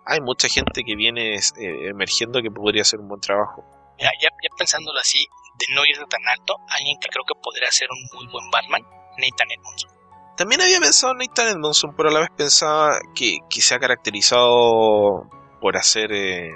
hay 0.07 0.21
mucha 0.21 0.49
gente 0.49 0.83
que 0.85 0.97
viene 0.97 1.37
eh, 1.37 1.89
emergiendo 1.89 2.41
que 2.43 2.51
podría 2.51 2.83
hacer 2.83 3.01
un 3.01 3.09
buen 3.09 3.21
trabajo. 3.21 3.65
Ya, 3.99 4.11
ya, 4.21 4.29
ya 4.29 4.57
pensándolo 4.57 4.99
así, 4.99 5.27
de 5.59 5.75
no 5.75 5.85
irse 5.85 6.05
tan 6.09 6.27
alto, 6.27 6.57
alguien 6.69 6.99
que 7.01 7.09
creo 7.09 7.25
que 7.25 7.35
podría 7.43 7.71
ser 7.71 7.89
un 7.91 8.19
muy 8.19 8.33
buen 8.33 8.51
Batman, 8.51 8.83
Nathan 9.19 9.49
Edmondson. 9.51 9.91
También 10.37 10.63
había 10.63 10.81
pensado 10.81 11.13
en 11.13 11.19
Nathan 11.19 11.49
Edmondson, 11.49 11.95
pero 11.97 12.09
a 12.09 12.13
la 12.13 12.21
vez 12.21 12.31
pensaba 12.35 12.99
que, 13.15 13.39
que 13.51 13.61
se 13.61 13.75
ha 13.75 13.79
caracterizado 13.79 15.29
por 15.61 15.77
hacer... 15.77 16.13
eh, 16.13 16.53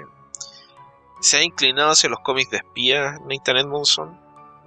se 1.21 1.37
ha 1.37 1.43
inclinado 1.43 1.91
hacia 1.91 2.09
los 2.09 2.19
cómics 2.19 2.49
de 2.51 2.57
espías, 2.57 3.19
Nathan 3.21 3.57
Edmondson, 3.57 4.19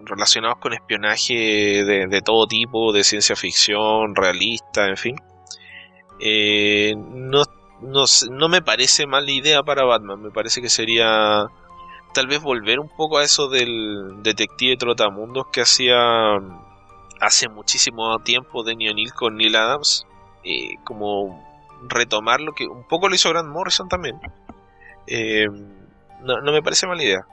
relacionados 0.05 0.59
con 0.59 0.73
espionaje 0.73 1.35
de, 1.85 2.07
de 2.07 2.23
todo 2.23 2.47
tipo, 2.47 2.93
de 2.93 3.05
ciencia 3.05 3.37
ficción, 3.37 4.15
realista, 4.15 4.87
en 4.87 4.97
fin. 4.97 5.17
Eh, 6.21 6.95
no, 6.97 7.45
no, 7.81 8.05
no 8.31 8.49
me 8.49 8.63
parece 8.63 9.07
mala 9.07 9.31
idea 9.31 9.63
para 9.63 9.85
Batman, 9.85 10.23
me 10.23 10.31
parece 10.31 10.61
que 10.61 10.69
sería 10.69 11.47
tal 12.15 12.27
vez 12.27 12.41
volver 12.43 12.81
un 12.81 12.89
poco 12.89 13.19
a 13.19 13.25
eso 13.25 13.49
del 13.49 14.23
detective 14.23 14.77
trotamundos 14.77 15.47
que 15.53 15.61
hacía 15.61 15.97
hace 17.21 17.49
muchísimo 17.49 18.19
tiempo 18.21 18.63
Denny 18.65 18.89
O'Neill 18.89 19.13
con 19.13 19.37
Neil 19.37 19.57
Adams, 19.57 20.07
eh, 20.45 20.77
como 20.85 21.47
retomar 21.89 22.41
lo 22.41 22.53
que 22.53 22.67
un 22.67 22.87
poco 22.87 23.09
lo 23.09 23.15
hizo 23.15 23.31
Grant 23.31 23.49
Morrison 23.49 23.89
también. 23.89 24.21
Eh, 25.07 25.47
no, 26.21 26.41
no 26.41 26.53
me 26.53 26.63
parece 26.63 26.87
mala 26.87 27.03
idea. 27.03 27.27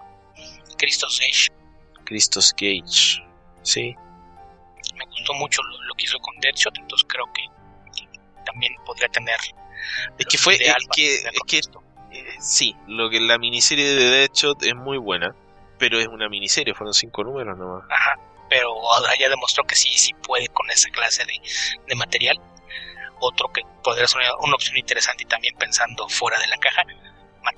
Christos 0.78 1.20
Christos 2.06 2.54
Gage, 2.58 3.24
sí. 3.64 3.96
me 4.96 5.06
gustó 5.06 5.34
mucho 5.34 5.62
lo, 5.64 5.82
lo 5.84 5.94
que 5.96 6.04
hizo 6.04 6.20
con 6.20 6.38
Deadshot, 6.40 6.78
entonces 6.78 7.08
creo 7.10 7.26
que, 7.34 7.44
que 7.94 8.20
también 8.46 8.74
podría 8.86 9.10
tener. 9.10 9.38
Es 10.18 10.26
que 10.26 10.38
fue, 10.38 10.56
es 10.56 10.88
que, 10.94 11.16
es 11.16 11.42
que 11.48 11.58
eh, 12.12 12.26
sí, 12.40 12.76
lo 12.88 13.10
que 13.10 13.20
la 13.20 13.38
miniserie 13.38 13.86
de 13.86 14.10
Deadshot 14.10 14.64
es 14.64 14.76
muy 14.76 14.98
buena, 14.98 15.36
pero 15.78 16.00
es 16.00 16.08
una 16.08 16.30
miniserie, 16.30 16.74
fueron 16.74 16.94
cinco 16.94 17.24
números 17.24 17.58
nomás. 17.58 17.84
Ajá, 17.90 18.20
pero 18.50 18.76
ya 19.20 19.30
demostró 19.30 19.64
que 19.66 19.76
sí, 19.76 19.90
sí 19.98 20.14
puede 20.14 20.48
con 20.50 20.70
esa 20.70 20.90
clase 20.90 21.26
de, 21.26 21.34
de 21.88 21.96
material. 21.96 22.40
Otro 23.20 23.52
que 23.52 23.62
podría 23.84 24.08
ser 24.08 24.22
una, 24.22 24.36
una 24.40 24.56
opción 24.56 24.78
interesante 24.78 25.24
y 25.24 25.26
también 25.26 25.56
pensando 25.58 26.08
fuera 26.10 26.38
de 26.40 26.48
la 26.48 26.58
caja, 26.58 26.84
Matt. 27.44 27.56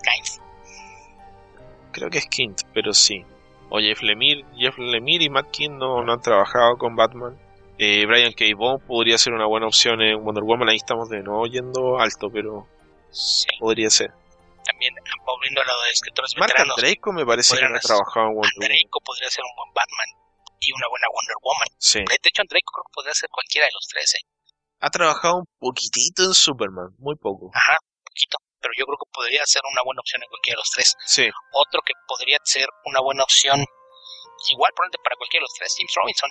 Creo 1.92 2.10
que 2.10 2.20
es 2.20 2.28
Kint, 2.28 2.62
pero 2.74 2.94
sí. 2.94 3.26
O 3.70 3.80
Jeff 3.80 4.02
Lemire, 4.02 4.46
Jeff 4.58 4.78
Lemire 4.78 5.26
y 5.26 5.30
Matt 5.30 5.52
Kint 5.52 5.76
no, 5.76 6.04
no 6.04 6.14
han 6.14 6.22
trabajado 6.22 6.78
con 6.78 6.96
Batman. 6.96 7.38
Eh, 7.78 8.06
Brian 8.08 8.34
K. 8.34 8.46
Vaughan 8.58 8.80
podría 8.88 9.18
ser 9.18 9.34
una 9.34 9.46
buena 9.46 9.68
opción 9.68 10.02
en 10.02 10.24
Wonder 10.24 10.44
Woman. 10.44 10.70
Ahí 10.70 10.78
estamos 10.78 11.10
de 11.10 11.22
nuevo 11.22 11.46
yendo 11.48 12.00
alto, 12.00 12.30
pero 12.32 12.68
Sí, 13.12 13.48
podría 13.60 13.90
ser. 13.90 14.12
también 14.66 14.94
volviendo 15.26 15.62
a 15.62 15.66
lo 15.66 15.82
de 15.84 15.92
escritores 15.92 16.34
Mark 16.38 16.52
veteranos, 16.54 16.76
me 17.16 17.26
parece 17.26 17.56
que 17.58 17.70
no 17.70 17.76
ha 17.76 17.80
trabajado 17.80 18.28
en 18.28 18.34
Wonder 18.36 18.52
Woman. 18.56 19.04
Podría 19.06 19.30
ser 19.30 19.44
un 19.44 19.56
buen 19.56 19.74
Batman 19.74 20.10
y 20.60 20.72
una 20.74 20.88
buena 20.90 21.08
Wonder 21.14 21.36
Woman. 21.42 21.68
Sí. 21.78 22.00
De 22.00 22.16
hecho, 22.30 22.42
Andreico 22.42 22.72
creo 22.74 22.84
que 22.88 22.94
podría 22.96 23.14
ser 23.14 23.30
cualquiera 23.30 23.68
de 23.68 23.72
los 23.74 23.88
tres, 23.88 24.16
¿eh? 24.16 24.24
Ha 24.80 24.90
trabajado 24.90 25.38
un 25.38 25.46
poquitito 25.60 26.24
en 26.24 26.34
Superman, 26.34 26.90
muy 27.00 27.16
poco. 27.16 27.52
Ajá, 27.54 27.78
poquito. 28.06 28.38
Pero 28.68 28.76
yo 28.76 28.84
creo 28.84 29.00
que 29.00 29.08
podría 29.16 29.48
ser 29.48 29.62
una 29.72 29.80
buena 29.88 30.02
opción 30.04 30.20
en 30.20 30.28
cualquiera 30.28 30.60
de 30.60 30.64
los 30.68 30.72
tres. 30.76 30.92
Sí, 31.08 31.24
Otro 31.56 31.80
que 31.88 31.94
podría 32.04 32.36
ser 32.44 32.68
una 32.84 33.00
buena 33.00 33.24
opción, 33.24 33.64
igual 34.52 34.72
probablemente 34.76 35.00
para 35.00 35.16
cualquiera 35.16 35.40
de 35.44 35.48
los 35.48 35.56
tres, 35.56 35.72
James 35.80 35.96
Robinson. 35.96 36.30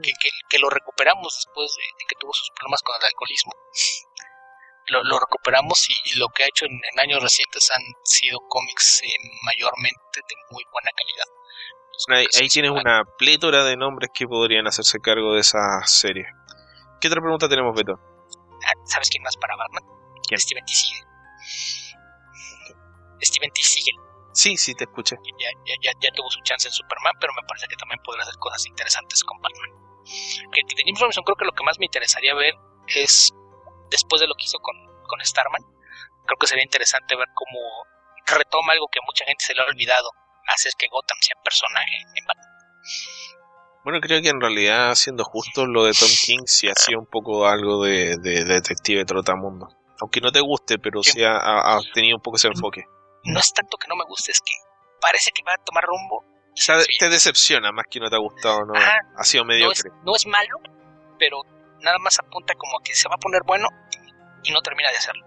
Que, 0.00 0.08
que, 0.16 0.30
que 0.48 0.58
lo 0.58 0.70
recuperamos 0.72 1.28
después 1.36 1.68
de, 1.76 1.84
de 1.84 2.04
que 2.08 2.16
tuvo 2.16 2.32
sus 2.32 2.48
problemas 2.56 2.80
con 2.80 2.96
el 2.96 3.04
alcoholismo. 3.04 3.52
Lo, 4.88 5.04
lo 5.04 5.20
recuperamos 5.20 5.84
y, 5.90 5.94
y 6.08 6.18
lo 6.18 6.28
que 6.28 6.44
ha 6.44 6.46
hecho 6.48 6.64
en, 6.64 6.72
en 6.72 7.00
años 7.00 7.22
recientes 7.22 7.70
han 7.76 7.82
sido 8.04 8.40
cómics 8.48 9.02
eh, 9.04 9.12
mayormente 9.44 10.16
de 10.16 10.34
muy 10.50 10.64
buena 10.72 10.90
calidad. 10.96 11.28
Creo 12.06 12.18
ahí, 12.18 12.26
ahí 12.40 12.46
es 12.46 12.52
tienes 12.52 12.70
una- 12.72 12.80
una 12.80 13.04
plétora 13.18 13.64
de 13.64 13.76
nombres 13.76 14.08
que 14.14 14.26
podrían 14.26 14.66
hacerse 14.66 14.98
cargo 14.98 15.34
de 15.34 15.40
esa 15.40 15.84
serie. 15.84 16.24
¿Qué 17.00 17.08
otra 17.08 17.20
pregunta 17.20 17.48
tenemos, 17.48 17.76
Beto? 17.76 17.92
Ah, 18.64 18.72
¿Sabes 18.86 19.10
quién 19.10 19.22
más 19.22 19.36
para 19.36 19.56
Batman? 19.56 19.82
Steven 20.38 20.64
T. 20.64 20.72
Siegel. 20.72 21.06
Steven 23.20 23.50
T. 23.50 23.62
Siegel. 23.62 23.96
Sí, 24.32 24.56
sí, 24.56 24.74
te 24.74 24.84
escuché. 24.84 25.16
ya, 25.38 25.50
ya, 25.66 25.74
ya, 25.82 25.92
ya 26.00 26.10
tuvo 26.12 26.30
su 26.30 26.40
chance 26.40 26.66
en 26.66 26.72
Superman, 26.72 27.12
pero 27.20 27.32
me 27.34 27.46
parece 27.46 27.66
que 27.66 27.76
también 27.76 28.00
podrá 28.02 28.22
hacer 28.22 28.36
cosas 28.38 28.66
interesantes 28.66 29.22
con 29.24 29.40
Batman. 29.40 29.70
Que, 30.52 30.62
de 30.62 30.82
James 30.84 31.00
Robinson 31.00 31.24
creo 31.24 31.36
que 31.36 31.44
lo 31.44 31.52
que 31.52 31.64
más 31.64 31.78
me 31.78 31.86
interesaría 31.86 32.34
ver 32.34 32.54
es, 32.88 33.32
después 33.90 34.20
de 34.20 34.26
lo 34.26 34.34
que 34.34 34.44
hizo 34.44 34.58
con, 34.58 34.74
con 35.06 35.20
Starman, 35.20 35.62
creo 36.26 36.38
que 36.40 36.46
sería 36.46 36.64
interesante 36.64 37.14
ver 37.14 37.28
cómo 37.34 37.60
retoma 38.26 38.72
algo 38.72 38.88
que 38.88 39.00
mucha 39.06 39.24
gente 39.26 39.44
se 39.44 39.54
le 39.54 39.60
ha 39.60 39.66
olvidado, 39.66 40.10
hacer 40.48 40.72
que 40.78 40.88
Gotham 40.88 41.18
sea 41.20 41.36
personaje 41.44 41.96
en 42.14 42.24
Batman. 42.24 42.48
Bueno, 43.84 44.00
creo 44.00 44.22
que 44.22 44.28
en 44.28 44.40
realidad, 44.40 44.94
siendo 44.94 45.24
justo, 45.24 45.66
lo 45.66 45.84
de 45.84 45.92
Tom 45.92 46.08
King 46.24 46.44
sí 46.46 46.68
ha 46.68 46.74
sido 46.74 47.00
un 47.00 47.06
poco 47.06 47.46
algo 47.46 47.84
de, 47.84 48.16
de 48.16 48.44
detective 48.44 49.04
trotamundo. 49.04 49.68
Aunque 50.02 50.20
no 50.20 50.32
te 50.32 50.40
guste, 50.40 50.78
pero 50.80 51.00
sí 51.02 51.22
ha, 51.22 51.36
ha- 51.36 51.76
ha 51.76 51.80
tenido 51.94 52.16
un 52.16 52.22
poco 52.22 52.36
ese 52.36 52.48
enfoque. 52.48 52.84
No 53.24 53.38
es 53.38 53.52
tanto 53.54 53.76
que 53.78 53.86
no 53.88 53.94
me 53.94 54.04
guste, 54.04 54.32
es 54.32 54.40
que 54.40 54.52
parece 55.00 55.30
que 55.30 55.42
va 55.44 55.54
a 55.54 55.58
tomar 55.64 55.84
rumbo. 55.84 56.16
O 56.18 56.56
sea, 56.56 56.76
te 56.98 57.08
decepciona 57.08 57.70
más 57.72 57.86
que 57.88 58.00
no 58.00 58.10
te 58.10 58.16
ha 58.16 58.18
gustado, 58.18 58.64
¿no? 58.66 58.74
Ajá. 58.76 58.98
Ha 59.16 59.22
sido 59.24 59.44
no 59.44 59.52
es, 59.52 59.58
mediocre. 59.60 59.90
no 60.04 60.14
es 60.16 60.26
malo, 60.26 60.58
pero 61.18 61.40
nada 61.80 61.98
más 62.00 62.18
apunta 62.18 62.52
como 62.54 62.80
que 62.84 62.94
se 62.94 63.08
va 63.08 63.14
a 63.14 63.18
poner 63.18 63.42
bueno 63.46 63.68
y 64.42 64.50
no 64.50 64.60
termina 64.60 64.90
de 64.90 64.96
hacerlo. 64.96 65.24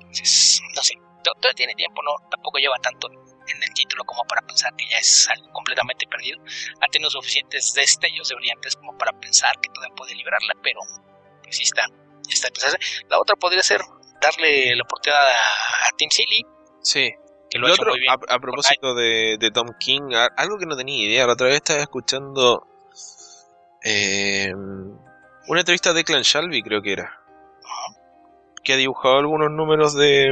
Entonces, 0.00 0.60
no 0.74 0.82
sé, 0.82 0.94
to- 1.22 1.32
todavía 1.40 1.54
tiene 1.54 1.74
tiempo, 1.74 2.02
no, 2.02 2.28
tampoco 2.30 2.58
lleva 2.58 2.76
tanto 2.78 3.08
en 3.10 3.62
el 3.62 3.72
título 3.74 4.04
como 4.04 4.24
para 4.24 4.42
pensar 4.42 4.74
que 4.76 4.86
ya 4.88 4.98
es 4.98 5.28
algo 5.30 5.50
completamente 5.52 6.06
perdido. 6.06 6.38
Ha 6.82 6.88
tenido 6.90 7.10
suficientes 7.10 7.72
destellos 7.74 8.28
de 8.28 8.34
brillantes 8.34 8.76
como 8.76 8.96
para 8.98 9.12
pensar 9.18 9.58
que 9.60 9.70
todavía 9.70 9.94
puede 9.94 10.14
librarla, 10.14 10.54
pero 10.62 10.80
pues 11.42 11.56
sí 11.56 11.62
está, 11.62 11.86
está 12.34 12.48
empezando. 12.48 12.76
La 13.08 13.18
otra 13.20 13.36
podría 13.36 13.62
ser 13.62 13.80
darle 14.20 14.74
la 14.76 14.82
oportunidad 14.82 15.20
a, 15.26 15.88
a 15.88 15.96
Tim 15.96 16.10
Seeley, 16.10 16.44
Sí. 16.82 17.10
que 17.50 17.58
lo 17.58 17.66
Lo 17.66 17.72
ha 17.72 17.74
hecho 17.74 17.82
otro, 17.82 17.92
muy 17.92 18.00
bien. 18.00 18.12
a, 18.12 18.34
a 18.34 18.38
propósito 18.38 18.94
de, 18.94 19.36
de 19.38 19.50
Tom 19.50 19.68
King, 19.78 20.10
algo 20.36 20.58
que 20.58 20.66
no 20.66 20.76
tenía 20.76 21.04
idea, 21.06 21.26
la 21.26 21.34
otra 21.34 21.46
vez 21.46 21.56
estaba 21.56 21.80
escuchando 21.80 22.66
eh, 23.84 24.52
una 25.48 25.60
entrevista 25.60 25.92
de 25.92 26.04
Clan 26.04 26.22
Shelby, 26.22 26.62
creo 26.62 26.82
que 26.82 26.92
era. 26.92 27.14
que 28.64 28.74
ha 28.74 28.76
dibujado 28.76 29.16
algunos 29.18 29.50
números 29.50 29.94
de, 29.94 30.30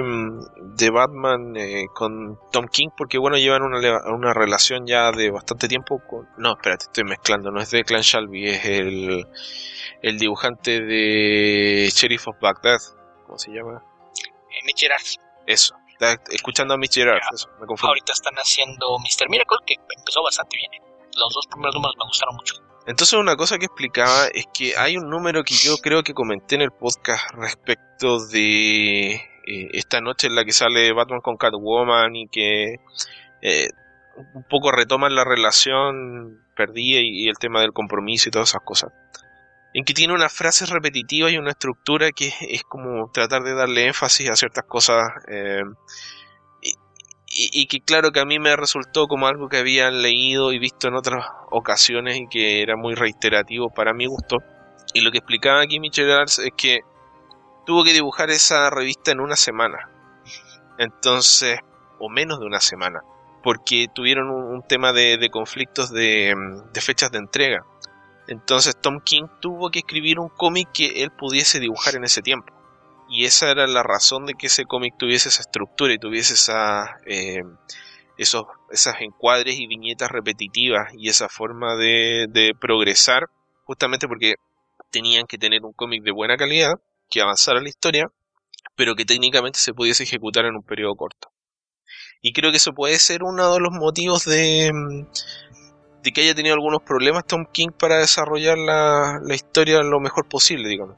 de 0.76 0.90
Batman 0.90 1.56
eh, 1.56 1.86
con 1.94 2.38
Tom 2.52 2.66
King, 2.68 2.88
porque 2.96 3.16
bueno, 3.18 3.36
llevan 3.38 3.62
una, 3.62 3.78
una 4.12 4.34
relación 4.34 4.86
ya 4.86 5.10
de 5.12 5.30
bastante 5.30 5.68
tiempo 5.68 6.02
con... 6.06 6.28
No, 6.36 6.52
espérate, 6.52 6.84
estoy 6.86 7.04
mezclando, 7.04 7.50
no 7.50 7.60
es 7.60 7.70
de 7.70 7.84
Clan 7.84 8.02
Shelby, 8.02 8.48
es 8.50 8.64
el 8.66 9.26
dibujante 10.18 10.80
de 10.80 11.90
Sheriff 11.92 12.28
of 12.28 12.36
Baghdad, 12.40 12.78
¿cómo 13.26 13.38
se 13.38 13.50
llama? 13.50 13.82
Eh, 14.50 14.64
Mitch 14.64 14.80
Gerard. 14.80 15.02
Eso, 15.46 15.74
escuchando 16.30 16.74
a 16.74 16.76
Mitch 16.76 16.94
Gerard, 16.94 17.20
eso, 17.32 17.48
me 17.60 17.66
confundo. 17.66 17.88
Ahorita 17.88 18.12
están 18.12 18.34
haciendo 18.34 18.98
Mr. 18.98 19.28
Miracle, 19.28 19.58
que 19.66 19.74
empezó 19.74 20.22
bastante 20.22 20.56
bien. 20.56 20.70
Los 21.16 21.32
dos 21.34 21.46
primeros 21.48 21.74
números 21.74 21.96
me 21.98 22.06
gustaron 22.06 22.36
mucho. 22.36 22.54
Entonces 22.86 23.18
una 23.18 23.36
cosa 23.36 23.58
que 23.58 23.66
explicaba 23.66 24.28
es 24.32 24.46
que 24.54 24.76
hay 24.76 24.96
un 24.96 25.10
número 25.10 25.42
que 25.42 25.54
yo 25.54 25.76
creo 25.78 26.04
que 26.04 26.14
comenté 26.14 26.54
en 26.54 26.62
el 26.62 26.70
podcast 26.70 27.32
respecto 27.32 28.24
de 28.26 29.14
eh, 29.14 29.68
esta 29.72 30.00
noche 30.00 30.28
en 30.28 30.36
la 30.36 30.44
que 30.44 30.52
sale 30.52 30.92
Batman 30.92 31.20
con 31.20 31.36
Catwoman 31.36 32.14
y 32.14 32.28
que 32.28 32.76
eh, 33.42 33.68
un 34.34 34.44
poco 34.44 34.70
retoman 34.70 35.16
la 35.16 35.24
relación 35.24 36.44
perdida 36.56 37.00
y, 37.00 37.28
el 37.28 37.38
tema 37.38 37.60
del 37.60 37.72
compromiso 37.72 38.28
y 38.28 38.32
todas 38.32 38.50
esas 38.50 38.62
cosas. 38.64 38.92
En 39.76 39.84
que 39.84 39.92
tiene 39.92 40.14
una 40.14 40.30
frase 40.30 40.64
repetitiva 40.64 41.30
y 41.30 41.36
una 41.36 41.50
estructura 41.50 42.10
que 42.10 42.32
es 42.40 42.62
como 42.62 43.10
tratar 43.12 43.42
de 43.42 43.52
darle 43.52 43.84
énfasis 43.84 44.30
a 44.30 44.34
ciertas 44.34 44.64
cosas 44.64 45.06
eh, 45.28 45.60
y, 47.28 47.66
que 47.66 47.82
claro 47.82 48.10
que 48.10 48.20
a 48.20 48.24
mí 48.24 48.38
me 48.38 48.56
resultó 48.56 49.06
como 49.06 49.26
algo 49.26 49.50
que 49.50 49.58
había 49.58 49.90
leído 49.90 50.54
y 50.54 50.58
visto 50.58 50.88
en 50.88 50.94
otras 50.94 51.26
ocasiones 51.50 52.16
y 52.16 52.26
que 52.26 52.62
era 52.62 52.74
muy 52.74 52.94
reiterativo 52.94 53.68
para 53.68 53.92
mi 53.92 54.06
gusto. 54.06 54.38
Y 54.94 55.02
lo 55.02 55.10
que 55.10 55.18
explicaba 55.18 55.60
aquí 55.60 55.78
Michel 55.78 56.10
Ars 56.10 56.38
es 56.38 56.52
que 56.56 56.80
tuvo 57.66 57.84
que 57.84 57.92
dibujar 57.92 58.30
esa 58.30 58.70
revista 58.70 59.12
en 59.12 59.20
una 59.20 59.36
semana. 59.36 59.90
Entonces, 60.78 61.58
o 61.98 62.08
menos 62.08 62.40
de 62.40 62.46
una 62.46 62.60
semana. 62.60 63.00
Porque 63.42 63.88
tuvieron 63.94 64.30
un, 64.30 64.62
tema 64.62 64.94
de, 64.94 65.28
conflictos 65.30 65.90
de 65.92 66.34
fechas 66.80 67.10
de 67.10 67.18
entrega. 67.18 67.66
Entonces 68.28 68.76
Tom 68.80 69.00
King 69.00 69.26
tuvo 69.40 69.70
que 69.70 69.80
escribir 69.80 70.18
un 70.18 70.28
cómic 70.28 70.70
que 70.72 71.02
él 71.02 71.10
pudiese 71.10 71.60
dibujar 71.60 71.94
en 71.94 72.04
ese 72.04 72.22
tiempo 72.22 72.56
y 73.08 73.24
esa 73.24 73.50
era 73.50 73.66
la 73.66 73.82
razón 73.82 74.26
de 74.26 74.34
que 74.34 74.48
ese 74.48 74.64
cómic 74.64 74.94
tuviese 74.98 75.28
esa 75.28 75.42
estructura 75.42 75.92
y 75.92 75.98
tuviese 75.98 76.34
esa, 76.34 76.96
eh, 77.06 77.42
esos, 78.18 78.46
esas 78.70 79.00
encuadres 79.00 79.58
y 79.58 79.66
viñetas 79.66 80.10
repetitivas 80.10 80.92
y 80.94 81.08
esa 81.08 81.28
forma 81.28 81.76
de, 81.76 82.26
de 82.28 82.52
progresar, 82.58 83.28
justamente 83.64 84.08
porque 84.08 84.34
tenían 84.90 85.26
que 85.26 85.38
tener 85.38 85.64
un 85.64 85.72
cómic 85.72 86.02
de 86.02 86.12
buena 86.12 86.36
calidad, 86.36 86.74
que 87.08 87.20
avanzara 87.20 87.60
la 87.60 87.68
historia, 87.68 88.08
pero 88.74 88.96
que 88.96 89.04
técnicamente 89.04 89.60
se 89.60 89.72
pudiese 89.72 90.02
ejecutar 90.02 90.44
en 90.44 90.56
un 90.56 90.62
periodo 90.62 90.94
corto. 90.96 91.30
Y 92.20 92.32
creo 92.32 92.50
que 92.50 92.56
eso 92.56 92.72
puede 92.72 92.98
ser 92.98 93.22
uno 93.22 93.52
de 93.52 93.60
los 93.60 93.72
motivos 93.72 94.24
de, 94.24 94.72
de 96.06 96.12
que 96.12 96.20
haya 96.20 96.36
tenido 96.36 96.54
algunos 96.54 96.82
problemas 96.82 97.26
Tom 97.26 97.46
King 97.50 97.70
para 97.76 97.98
desarrollar 97.98 98.56
la, 98.56 99.18
la 99.20 99.34
historia 99.34 99.82
lo 99.82 99.98
mejor 99.98 100.28
posible, 100.28 100.68
digamos. 100.68 100.96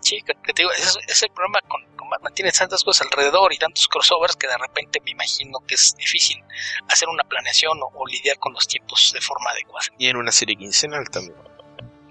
Sí, 0.00 0.22
que, 0.24 0.32
te 0.54 0.62
digo, 0.62 0.70
ese 0.72 0.98
es 1.06 1.22
el 1.22 1.30
problema 1.32 1.60
con, 1.68 1.82
con, 1.96 2.08
Batman. 2.08 2.32
Tiene 2.32 2.50
tantas 2.50 2.82
cosas 2.82 3.06
alrededor 3.06 3.52
y 3.52 3.58
tantos 3.58 3.86
crossovers 3.88 4.36
que 4.36 4.46
de 4.46 4.56
repente 4.56 5.00
me 5.04 5.10
imagino 5.10 5.58
que 5.66 5.74
es 5.74 5.94
difícil 5.98 6.42
hacer 6.88 7.10
una 7.10 7.24
planeación 7.24 7.78
o, 7.82 8.06
lidiar 8.06 8.38
con 8.38 8.54
los 8.54 8.66
tiempos 8.66 9.12
de 9.12 9.20
forma 9.20 9.50
adecuada. 9.50 9.86
Y 9.98 10.06
en 10.06 10.16
una 10.16 10.32
serie 10.32 10.56
quincenal 10.56 11.04
también. 11.10 11.36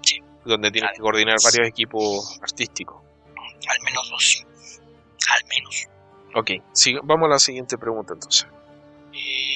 Sí. 0.02 0.20
Donde 0.44 0.70
tienes 0.70 0.92
que 0.92 1.00
coordinar 1.00 1.38
varios 1.42 1.66
equipos 1.66 2.38
artísticos. 2.40 3.02
Al 3.68 3.82
menos 3.82 4.08
dos. 4.10 4.46
Al 5.28 5.44
menos. 5.48 5.88
Ok, 6.36 6.62
sí, 6.72 6.94
vamos 7.02 7.26
a 7.26 7.30
la 7.30 7.38
siguiente 7.40 7.76
pregunta 7.76 8.14
entonces. 8.14 8.46
Y 9.12 9.55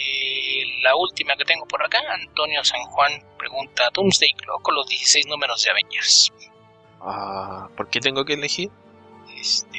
la 0.81 0.97
última 0.97 1.37
que 1.37 1.45
tengo 1.45 1.67
por 1.67 1.83
acá, 1.85 1.99
Antonio 2.13 2.65
San 2.65 2.83
Juan 2.83 3.13
pregunta, 3.39 3.89
Doomsday 3.93 4.33
Clock 4.37 4.63
con 4.63 4.75
los 4.75 4.87
16 4.87 5.27
números 5.27 5.63
de 5.63 5.71
Avengers. 5.71 6.33
Ah, 7.01 7.69
¿Por 7.77 7.89
qué 7.89 8.01
tengo 8.01 8.25
que 8.25 8.35
elegir? 8.35 8.71
Este, 9.37 9.79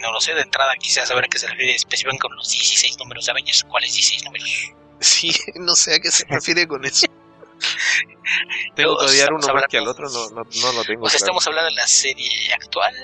no 0.00 0.12
lo 0.12 0.20
sé, 0.20 0.34
de 0.34 0.42
entrada 0.42 0.74
quisiera 0.76 1.06
saber 1.06 1.24
a 1.24 1.28
qué 1.28 1.38
se 1.38 1.46
refiere 1.48 1.74
específicamente 1.74 2.22
con 2.22 2.36
los 2.36 2.50
16 2.50 2.98
números 2.98 3.26
de 3.26 3.32
Avengers. 3.32 3.64
¿Cuáles 3.64 3.92
16 3.92 4.24
números? 4.24 4.48
Sí, 5.00 5.32
no 5.56 5.74
sé 5.74 5.96
a 5.96 6.00
qué 6.00 6.10
se 6.10 6.24
refiere 6.24 6.66
con 6.66 6.82
eso. 6.84 7.06
tengo 8.74 8.96
que 8.96 9.04
odiar 9.04 9.34
uno 9.34 9.46
más 9.52 9.64
que 9.68 9.76
al 9.76 9.88
otro, 9.88 10.08
no, 10.08 10.30
no, 10.30 10.44
no 10.62 10.72
lo 10.72 10.84
tengo. 10.84 11.04
O 11.04 11.08
sea, 11.10 11.18
estamos 11.18 11.46
hablando 11.46 11.68
de 11.68 11.76
la 11.76 11.86
serie 11.86 12.54
actual. 12.54 12.94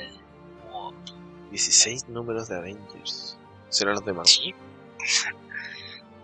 16 1.50 2.08
números 2.08 2.48
de 2.48 2.56
Avengers. 2.56 3.36
¿Serán 3.68 3.96
los 3.96 4.04
de 4.04 4.12
Marvel? 4.12 4.32
Sí. 4.32 4.54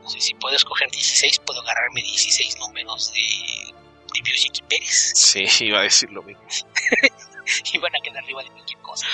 No 0.07 0.11
sé 0.11 0.21
si 0.21 0.35
puedo 0.35 0.55
escoger 0.55 0.89
16, 0.89 1.41
puedo 1.41 1.61
agarrarme 1.63 2.01
16 2.01 2.59
números 2.59 3.13
de 3.13 3.75
de 4.15 4.31
Music 4.31 4.65
Pérez. 4.69 5.13
Sí, 5.15 5.47
iba 5.65 5.81
a 5.81 5.83
decir 5.83 6.11
lo 6.13 6.23
mismo. 6.23 6.43
y 7.73 7.79
van 7.79 7.95
a 7.95 8.01
quedar 8.01 8.23
arriba 8.23 8.43
de 8.45 8.51
cualquier 8.51 8.79
cosa. 8.81 9.07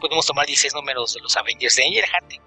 Podemos 0.00 0.26
tomar 0.26 0.46
16 0.46 0.74
números 0.74 1.14
de 1.14 1.20
los 1.20 1.36
Avengers 1.36 1.76
de 1.76 1.86
Anger 1.86 2.04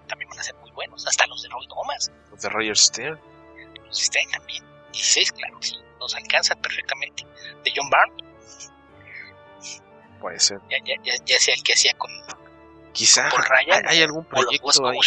también 0.08 0.30
van 0.30 0.40
a 0.40 0.44
ser 0.44 0.56
muy 0.56 0.72
buenos, 0.72 1.06
hasta 1.08 1.26
los 1.28 1.42
de 1.42 1.50
Roy 1.50 1.68
Thomas. 1.68 2.12
Los 2.32 2.42
de 2.42 2.50
Roger 2.50 2.78
Stern. 2.78 3.20
Los 3.86 3.98
de 3.98 4.06
Stern 4.06 4.32
también. 4.32 4.64
16, 4.94 5.32
claro, 5.34 5.58
sí, 5.62 5.76
nos 6.00 6.16
alcanzan 6.16 6.60
perfectamente. 6.62 7.26
De 7.64 7.72
John 7.76 7.90
Byrne. 7.90 8.24
Puede 10.20 10.40
ser. 10.40 10.60
Ya, 10.70 10.78
ya, 10.86 10.96
ya, 11.04 11.14
ya 11.26 11.40
sea 11.40 11.54
el 11.54 11.64
que 11.64 11.74
hacía 11.74 11.94
con. 11.98 12.12
Quizás 12.94 13.34
hay, 13.86 14.02
algún 14.02 14.24
proyecto 14.24 14.88
ahí 14.88 14.98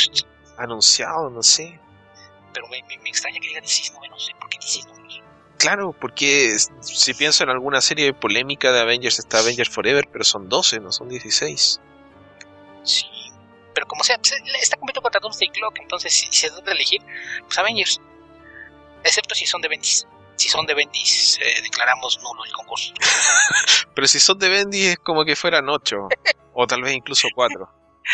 anunciado, 0.58 1.30
no 1.30 1.42
sé. 1.42 1.80
Pero 2.58 2.66
me, 2.66 2.82
me, 2.88 2.98
me 2.98 3.08
extraña 3.10 3.38
que 3.38 3.46
diga 3.46 3.60
16 3.60 3.92
números, 3.92 4.18
no 4.18 4.18
sé 4.18 4.32
por 4.40 4.50
qué 4.50 4.58
16 4.58 4.86
números. 4.86 5.22
Claro, 5.58 5.92
porque 5.92 6.56
si 6.80 7.14
pienso 7.14 7.44
en 7.44 7.50
alguna 7.50 7.80
serie 7.80 8.12
polémica 8.12 8.72
de 8.72 8.80
Avengers, 8.80 9.20
está 9.20 9.38
Avengers 9.38 9.70
Forever, 9.70 10.08
pero 10.10 10.24
son 10.24 10.48
12, 10.48 10.80
no 10.80 10.90
son 10.90 11.08
16. 11.08 11.80
Sí, 12.82 13.06
pero 13.72 13.86
como 13.86 14.02
sea, 14.02 14.18
pues, 14.18 14.34
está 14.60 14.76
completo 14.76 15.00
contra 15.00 15.20
Doomsday 15.20 15.50
Clock, 15.50 15.78
entonces 15.78 16.12
si, 16.12 16.26
se 16.32 16.50
debe 16.50 16.72
elegir, 16.72 17.00
pues 17.46 17.56
Avengers. 17.58 18.00
Excepto 19.04 19.36
si 19.36 19.46
son 19.46 19.60
de 19.60 19.68
Bendis. 19.68 20.04
Si 20.34 20.48
son 20.48 20.66
de 20.66 20.74
Bendis, 20.74 21.38
eh, 21.40 21.62
declaramos 21.62 22.18
nulo 22.20 22.44
el 22.44 22.52
concurso. 22.52 22.92
pero 23.94 24.08
si 24.08 24.18
son 24.18 24.36
de 24.40 24.48
Bendis 24.48 24.86
es 24.88 24.98
como 24.98 25.24
que 25.24 25.36
fueran 25.36 25.68
8, 25.68 26.08
o 26.54 26.66
tal 26.66 26.82
vez 26.82 26.94
incluso 26.94 27.28
4. 27.32 27.72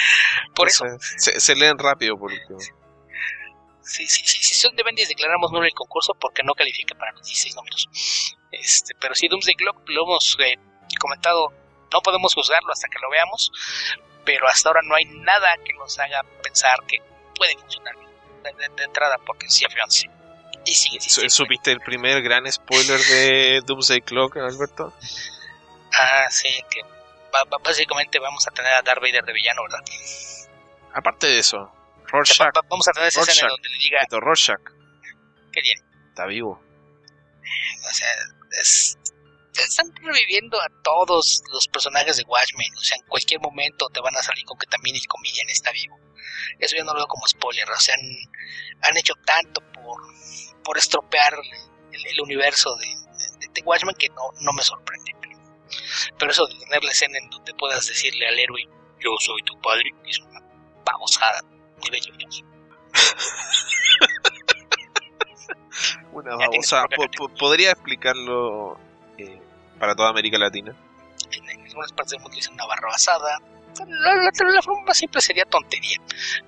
Por 0.55 0.69
eso. 0.69 0.85
Se, 1.17 1.41
se, 1.41 1.55
leen 1.55 1.79
rápido 1.79 2.19
por 2.19 2.31
último 2.31 2.59
si, 3.85 4.07
si, 4.07 4.25
si, 4.27 4.55
son 4.55 4.75
de 4.77 4.83
Bendis 4.83 5.09
declaramos 5.09 5.53
nulo 5.53 5.67
el 5.67 5.75
concurso 5.75 6.15
porque 6.15 6.43
no 6.43 6.55
califica 6.55 6.95
para 6.95 7.13
los 7.13 7.23
16 7.23 7.57
números. 7.57 7.89
Este, 8.51 8.95
pero 9.01 9.15
si 9.15 9.29
Doomsday 9.29 9.55
Clock 9.55 9.89
lo 9.89 10.05
hemos 10.05 10.37
eh, 10.41 10.59
comentado, 10.99 11.53
no 11.93 12.01
podemos 12.01 12.35
juzgarlo 12.35 12.73
hasta 12.73 12.89
que 12.89 12.99
lo 13.01 13.11
veamos, 13.11 13.51
pero 14.25 14.49
hasta 14.49 14.69
ahora 14.69 14.81
no 14.85 14.95
hay 14.95 15.05
nada 15.05 15.57
que 15.65 15.73
nos 15.75 15.99
haga 15.99 16.23
pensar 16.43 16.79
que 16.87 16.99
puede 17.35 17.57
funcionar 17.57 17.95
de, 18.43 18.85
entrada 18.85 19.19
porque 19.27 19.49
sí 19.49 19.65
avance. 19.65 20.09
Y 20.67 20.75
sigue 20.75 21.01
¿Supiste 21.01 21.73
el 21.73 21.81
primer 21.81 22.23
gran 22.23 22.51
spoiler 22.51 22.99
de 22.99 23.61
Doomsday 23.67 24.01
Clock, 24.01 24.39
Alberto? 24.39 24.95
Ah, 25.93 26.27
sí, 26.31 26.49
que 26.71 26.81
básicamente 27.63 28.19
vamos 28.19 28.47
a 28.47 28.51
tener 28.51 28.73
a 28.73 28.83
Darth 28.83 29.01
Vader 29.01 29.25
de 29.25 29.33
villano, 29.33 29.63
¿verdad? 29.65 29.85
Aparte 30.95 31.27
de 31.27 31.39
eso, 31.39 31.71
Vamos 32.71 32.89
a 32.89 32.93
tener 32.93 33.09
esa 33.09 33.23
escena 33.23 33.49
donde 33.49 33.69
le 33.69 33.79
diga. 33.79 33.99
Rorschach. 34.11 34.61
Qué 35.53 35.61
bien. 35.61 35.79
Está 36.09 36.27
vivo. 36.27 36.61
O 36.61 37.95
sea, 37.95 38.09
están 39.57 39.93
reviviendo 39.97 40.61
a 40.61 40.69
todos 40.83 41.43
los 41.53 41.67
personajes 41.69 42.17
de 42.17 42.25
Watchmen. 42.25 42.73
O 42.77 42.83
sea, 42.83 42.97
en 42.97 43.07
cualquier 43.07 43.41
momento 43.41 43.89
te 43.89 44.01
van 44.01 44.17
a 44.17 44.23
salir 44.23 44.45
con 44.45 44.59
que 44.59 44.67
también 44.67 44.95
el 44.97 45.07
comedian 45.07 45.49
está 45.51 45.73
vivo. 45.73 45.99
Eso 46.61 46.77
yo 46.77 46.85
no 46.85 46.93
lo 46.93 46.99
veo 46.99 47.07
como 47.09 47.27
spoiler. 47.27 47.69
O 47.69 47.81
sea, 47.81 47.97
han, 48.83 48.97
hecho 48.97 49.15
tanto 49.25 49.61
por, 49.73 50.01
por 50.63 50.79
estropear 50.79 51.35
el, 51.91 52.21
universo 52.21 52.77
de, 52.77 53.49
de, 53.53 53.63
Watchmen 53.63 53.97
que 53.97 54.09
no, 54.11 54.31
no 54.41 54.53
me 54.53 54.63
sorprende. 54.63 55.13
Pero, 56.19 56.31
eso 56.31 56.47
de 56.47 56.59
tener 56.59 56.85
la 56.85 56.93
escena 56.93 57.19
en 57.19 57.29
donde 57.31 57.55
puedas 57.55 57.87
decirle 57.87 58.29
al 58.29 58.39
héroe, 58.39 58.63
yo 59.01 59.11
soy 59.19 59.43
tu 59.43 59.61
padre, 59.61 59.91
es 60.07 60.21
una 60.21 60.41
una 66.13 66.37
babosa. 66.37 66.85
¿Podría 67.39 67.73
explicarlo 67.73 68.79
eh, 69.19 69.41
para 69.79 69.95
toda 69.95 70.09
América 70.11 70.39
Latina? 70.39 70.75
En, 71.31 71.49
algunas 71.67 71.93
partes 71.93 72.13
del 72.13 72.21
mundo 72.21 72.37
dicen 72.37 72.55
una 72.55 72.65
barra 72.67 72.89
basada. 72.89 73.39
La, 73.89 74.31
forma 74.63 74.85
más 74.87 74.99
simple 74.99 75.21
sería 75.21 75.45
tontería. 75.47 75.99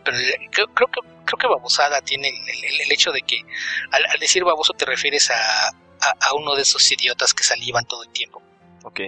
Pero 0.05 0.17
creo, 0.53 0.69
creo, 0.69 0.89
que, 0.89 1.01
creo 1.25 1.39
que 1.39 1.49
babosada 1.49 2.01
tiene 2.01 2.29
el, 2.29 2.93
hecho 2.93 3.11
de 3.11 3.23
que 3.23 3.41
al, 3.91 4.05
decir 4.21 4.45
baboso 4.45 4.73
te 4.75 4.85
refieres 4.85 5.29
a, 5.31 5.73
a, 6.21 6.35
uno 6.35 6.55
de 6.55 6.63
esos 6.63 6.93
idiotas 6.93 7.35
que 7.35 7.43
salivan 7.43 7.85
todo 7.85 8.05
el 8.05 8.11
tiempo. 8.11 8.41
Ok. 8.87 9.01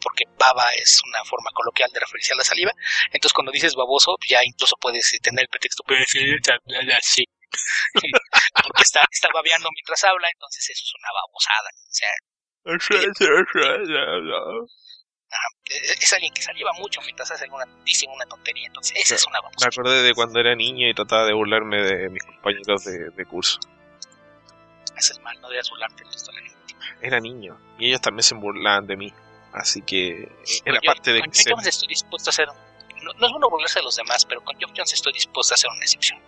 Porque 0.00 0.24
baba 0.38 0.70
es 0.74 1.02
una 1.02 1.24
forma 1.24 1.50
coloquial 1.52 1.90
de 1.92 1.98
referirse 1.98 2.34
a 2.34 2.36
la 2.36 2.44
saliva. 2.44 2.70
Entonces 3.06 3.32
cuando 3.32 3.50
dices 3.50 3.74
baboso, 3.74 4.14
ya 4.28 4.38
incluso 4.44 4.76
puedes 4.80 5.10
tener 5.22 5.42
el 5.42 5.48
pretexto. 5.48 5.82
Sí. 6.06 7.24
Porque 8.62 8.82
está, 8.82 9.00
está 9.10 9.28
babeando 9.34 9.68
mientras 9.74 10.04
habla, 10.04 10.28
entonces 10.32 10.70
eso 10.70 10.84
es 10.84 10.92
una 11.00 11.08
babosada. 11.12 11.68
O 11.74 11.92
sea, 11.92 12.10
es 15.98 16.12
alguien 16.12 16.32
que 16.32 16.42
saliva 16.42 16.72
mucho 16.74 17.00
mientras 17.02 17.28
hace 17.32 17.44
alguna, 17.44 17.64
dice 17.84 18.06
una 18.06 18.26
tontería, 18.26 18.68
entonces 18.68 18.98
esa 18.98 19.16
es 19.16 19.26
una 19.26 19.40
babosada. 19.40 19.68
Me 19.68 19.74
acordé 19.74 20.02
de 20.02 20.14
cuando 20.14 20.38
era 20.38 20.54
niño 20.54 20.88
y 20.88 20.94
trataba 20.94 21.24
de 21.24 21.32
burlarme 21.32 21.82
de 21.82 22.08
mis 22.08 22.22
compañeros 22.22 22.84
de, 22.84 23.10
de 23.10 23.24
curso. 23.24 23.58
Eso 24.96 25.12
es 25.12 25.20
mal, 25.20 25.40
no 25.40 25.48
debes 25.48 25.68
burlarte 25.70 26.04
de 26.04 26.10
esto 26.10 26.30
Era 27.00 27.20
niño 27.20 27.58
y 27.78 27.88
ellos 27.88 28.00
también 28.00 28.22
se 28.22 28.34
burlaban 28.34 28.86
de 28.86 28.96
mí. 28.96 29.12
Así 29.52 29.82
que 29.82 30.28
era 30.64 30.80
parte 30.80 31.12
de 31.12 31.20
con 31.20 31.30
que. 31.30 31.50
Jones 31.50 31.66
estoy 31.66 31.88
dispuesto 31.88 32.28
a 32.28 32.32
hacer. 32.32 32.48
No, 32.48 33.12
no, 33.18 33.26
es 33.26 33.32
bueno 33.32 33.48
burlarse 33.48 33.78
de 33.78 33.84
los 33.84 33.96
demás, 33.96 34.24
pero 34.26 34.42
con 34.42 34.56
Geoff 34.58 34.72
Jones 34.76 34.92
estoy 34.92 35.12
dispuesto 35.12 35.54
a 35.54 35.56
hacer 35.56 35.70
una 35.70 35.82
excepción. 35.82 36.18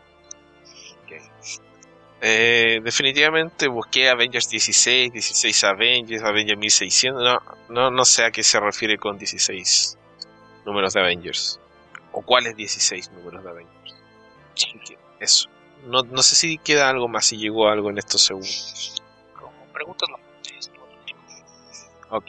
Eh, 2.20 2.80
definitivamente 2.82 3.68
busqué 3.68 4.08
Avengers 4.08 4.48
16, 4.48 5.12
16 5.12 5.64
Avengers, 5.64 6.22
Avengers 6.24 6.58
1600. 6.58 7.22
No, 7.22 7.40
no, 7.68 7.90
no 7.90 8.04
sé 8.04 8.24
a 8.24 8.30
qué 8.32 8.42
se 8.42 8.58
refiere 8.58 8.98
con 8.98 9.18
16 9.18 9.96
números 10.66 10.94
de 10.94 11.00
Avengers. 11.00 11.60
O 12.12 12.22
cuáles 12.22 12.56
16 12.56 13.12
números 13.12 13.44
de 13.44 13.50
Avengers. 13.50 13.94
Eso. 15.20 15.48
No, 15.84 16.02
no 16.02 16.22
sé 16.22 16.34
si 16.34 16.58
queda 16.58 16.88
algo 16.88 17.06
más, 17.06 17.26
si 17.26 17.36
llegó 17.36 17.68
algo 17.68 17.90
en 17.90 17.98
estos 17.98 18.22
segundos. 18.22 18.97
Ok. 22.10 22.26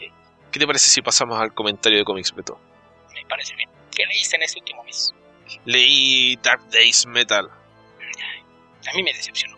¿Qué 0.51 0.59
te 0.59 0.65
parece 0.65 0.89
si 0.89 1.01
pasamos 1.01 1.39
al 1.39 1.53
comentario 1.53 1.99
de 1.99 2.05
Comics 2.05 2.33
Beto? 2.33 2.59
Me 3.13 3.25
parece 3.27 3.55
bien. 3.55 3.69
¿Qué 3.95 4.05
leíste 4.05 4.37
en 4.37 4.43
este 4.43 4.59
último 4.59 4.83
mes? 4.83 5.13
Leí 5.65 6.35
Dark 6.37 6.69
Days 6.71 7.05
Metal. 7.05 7.47
A 7.47 8.95
mí 8.95 9.03
me 9.03 9.13
decepcionó. 9.13 9.57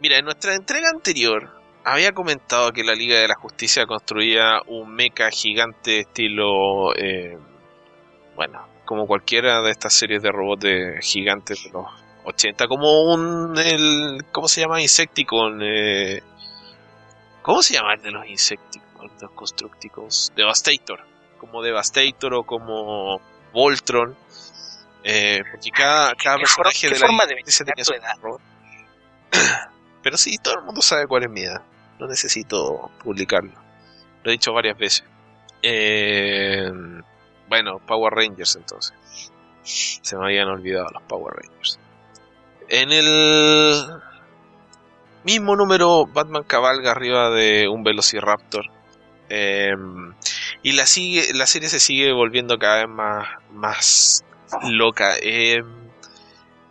Mira, 0.00 0.18
en 0.18 0.24
nuestra 0.24 0.54
entrega 0.54 0.90
anterior 0.90 1.50
había 1.84 2.12
comentado 2.12 2.72
que 2.72 2.84
la 2.84 2.94
Liga 2.94 3.18
de 3.18 3.28
la 3.28 3.34
Justicia 3.34 3.86
construía 3.86 4.60
un 4.66 4.94
mecha 4.94 5.30
gigante 5.30 6.00
estilo, 6.00 6.94
eh, 6.96 7.38
bueno, 8.36 8.66
como 8.84 9.06
cualquiera 9.06 9.60
de 9.62 9.70
estas 9.70 9.92
series 9.94 10.22
de 10.22 10.30
robots 10.30 10.62
de 10.62 10.98
gigantes 11.02 11.64
de 11.64 11.70
los 11.70 11.86
80, 12.24 12.66
como 12.68 13.02
un, 13.02 13.58
el, 13.58 14.24
¿cómo 14.32 14.48
se 14.48 14.62
llama? 14.62 14.80
Insecticon, 14.80 15.60
eh, 15.62 16.22
¿cómo 17.42 17.62
se 17.62 17.74
llama 17.74 17.94
el 17.94 18.02
de 18.02 18.10
los 18.10 18.26
Insecticon, 18.26 18.83
los 19.24 19.32
Constructicons? 19.32 20.32
Devastator, 20.36 21.00
como 21.38 21.62
Devastator 21.62 22.34
o 22.34 22.42
como 22.44 23.20
Voltron, 23.52 24.16
eh, 25.02 25.42
porque 25.50 25.70
cada, 25.70 26.14
cada 26.14 26.38
personaje 26.38 26.88
de 26.88 26.98
la 26.98 27.06
forma 27.06 27.26
de 27.26 27.34
tenía 27.34 27.84
su 27.84 27.92
robot. 28.22 28.40
Pero 30.02 30.16
sí, 30.16 30.38
todo 30.38 30.54
el 30.58 30.64
mundo 30.64 30.82
sabe 30.82 31.06
cuál 31.06 31.24
es 31.24 31.30
mi 31.30 31.42
edad. 31.42 31.62
No 31.98 32.06
necesito 32.06 32.90
publicarlo. 33.02 33.52
Lo 34.22 34.30
he 34.30 34.32
dicho 34.32 34.52
varias 34.52 34.76
veces. 34.78 35.04
Eh, 35.62 36.70
bueno, 37.48 37.78
Power 37.86 38.12
Rangers 38.12 38.56
entonces. 38.56 38.94
Se 39.62 40.16
me 40.16 40.24
habían 40.24 40.48
olvidado 40.48 40.88
los 40.92 41.02
Power 41.04 41.34
Rangers. 41.34 41.78
En 42.68 42.92
el 42.92 44.00
mismo 45.24 45.56
número, 45.56 46.06
Batman 46.06 46.44
cabalga 46.44 46.90
arriba 46.90 47.30
de 47.30 47.68
un 47.68 47.82
Velociraptor. 47.82 48.66
Eh, 49.28 49.74
y 50.62 50.72
la, 50.72 50.86
sigue, 50.86 51.32
la 51.34 51.46
serie 51.46 51.68
se 51.68 51.80
sigue 51.80 52.12
volviendo 52.12 52.58
cada 52.58 52.86
vez 52.86 52.88
más, 52.88 53.28
más 53.52 54.24
loca. 54.62 55.16
Eh, 55.22 55.62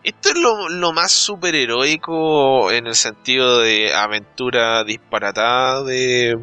esto 0.04 0.30
es 0.30 0.36
lo, 0.36 0.92
más 0.92 1.12
superheroico 1.12 2.72
en 2.72 2.88
el 2.88 2.96
sentido 2.96 3.60
de 3.60 3.94
aventura 3.94 4.84
disparatada 4.84 5.84
de 5.84 6.38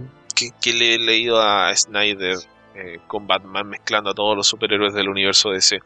que, 0.61 0.73
le 0.73 0.95
he 0.95 0.99
leído 0.99 1.41
a 1.41 1.75
Snyder 1.77 2.39
eh, 2.75 2.99
con 3.07 3.27
Batman 3.27 3.69
mezclando 3.69 4.11
a 4.11 4.15
todos 4.15 4.35
los 4.35 4.47
superhéroes 4.47 4.95
del 4.95 5.09
universo 5.11 5.51
DC. 5.51 5.79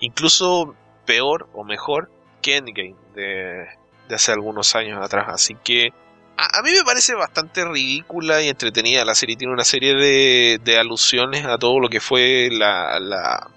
Incluso 0.00 0.74
peor 1.04 1.48
o 1.52 1.64
mejor 1.64 2.10
que 2.40 2.56
Endgame 2.56 2.96
de, 3.14 3.66
de 4.08 4.14
hace 4.14 4.32
algunos 4.32 4.74
años 4.74 4.98
atrás. 5.04 5.26
Así 5.28 5.54
que 5.62 5.92
a, 6.38 6.62
mí 6.62 6.70
me 6.72 6.84
parece 6.84 7.14
bastante 7.14 7.64
ridícula 7.64 8.40
y 8.42 8.48
entretenida. 8.48 9.04
La 9.04 9.14
serie 9.14 9.36
tiene 9.36 9.52
una 9.52 9.64
serie 9.64 9.94
de, 9.94 10.60
de 10.62 10.78
alusiones 10.78 11.44
a 11.44 11.58
todo 11.58 11.80
lo 11.80 11.88
que 11.88 12.00
fue 12.00 12.48
la, 12.52 12.98
la 13.00 13.50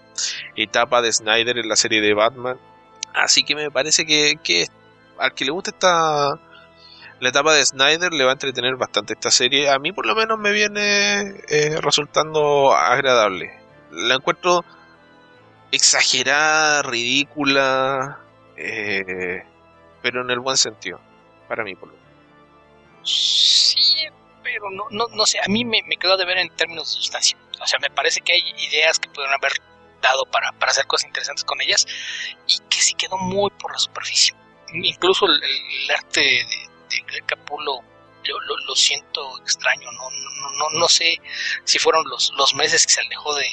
etapa 0.56 1.02
de 1.02 1.14
Snyder 1.14 1.58
en 1.58 1.70
la 1.70 1.76
serie 1.76 2.02
de 2.02 2.14
Batman 2.14 2.58
Así 3.14 3.44
que 3.44 3.56
me 3.56 3.72
parece 3.72 4.06
que, 4.06 4.68
al 5.18 5.34
que 5.34 5.46
le 5.46 5.52
guste 5.52 5.72
esta 5.72 6.40
la 7.20 7.30
etapa 7.30 7.54
de 7.54 7.64
Snyder 7.64 8.12
le 8.14 8.24
va 8.24 8.32
a 8.32 8.34
entretener 8.34 8.76
bastante 8.78 9.14
esta 9.14 9.30
serie. 9.30 9.70
A 9.70 9.78
mí 9.78 9.92
por 9.92 10.08
lo 10.08 10.16
menos 10.16 10.40
me 10.40 10.52
viene 10.52 11.36
eh, 11.50 11.78
resultando 11.80 12.74
agradable. 12.74 13.52
La 13.92 14.16
encuentro 14.16 14.66
exagerada, 15.72 16.82
ridícula, 16.82 18.20
eh, 18.58 19.44
pero 20.02 20.24
en 20.24 20.32
el 20.32 20.40
buen 20.40 20.58
sentido. 20.58 21.00
Para 21.48 21.64
mí 21.64 21.76
por 21.76 21.90
lo 21.90 21.94
menos. 21.94 22.01
Sí, 23.04 24.08
pero 24.44 24.70
no, 24.72 24.86
no, 24.90 25.08
no 25.08 25.26
sé, 25.26 25.40
a 25.40 25.48
mí 25.48 25.66
me, 25.66 25.82
me 25.84 25.98
quedó 25.98 26.18
de 26.18 26.26
ver 26.26 26.38
en 26.38 26.56
términos 26.56 26.92
de 26.92 26.98
sustancia. 26.98 27.38
O 27.62 27.68
sea, 27.68 27.80
me 27.80 27.90
parece 27.90 28.22
que 28.22 28.34
hay 28.34 28.44
ideas 28.58 29.00
que 29.00 29.10
pueden 29.10 29.32
haber 29.32 29.54
dado 30.02 30.26
para, 30.26 30.52
para 30.54 30.72
hacer 30.72 30.88
cosas 30.88 31.08
interesantes 31.08 31.46
con 31.46 31.62
ellas 31.62 31.86
y 32.48 32.58
que 32.70 32.82
sí 32.82 32.94
quedó 32.96 33.18
muy 33.18 33.52
por 33.52 33.72
la 33.72 33.78
superficie. 33.78 34.36
Incluso 34.74 35.26
el, 35.26 35.92
arte 35.92 36.22
de, 36.22 36.70
de 36.90 37.02
Greg 37.06 37.26
Capullo 37.26 37.82
yo 38.24 38.36
lo, 38.40 38.76
siento 38.76 39.38
extraño, 39.42 39.92
no, 39.92 40.10
no, 40.10 40.50
no, 40.52 40.80
no 40.80 40.88
sé 40.88 41.20
si 41.64 41.80
fueron 41.80 42.08
los, 42.08 42.32
los 42.38 42.54
meses 42.54 42.86
que 42.86 42.94
se 42.94 43.02
alejó 43.02 43.34
de, 43.36 43.48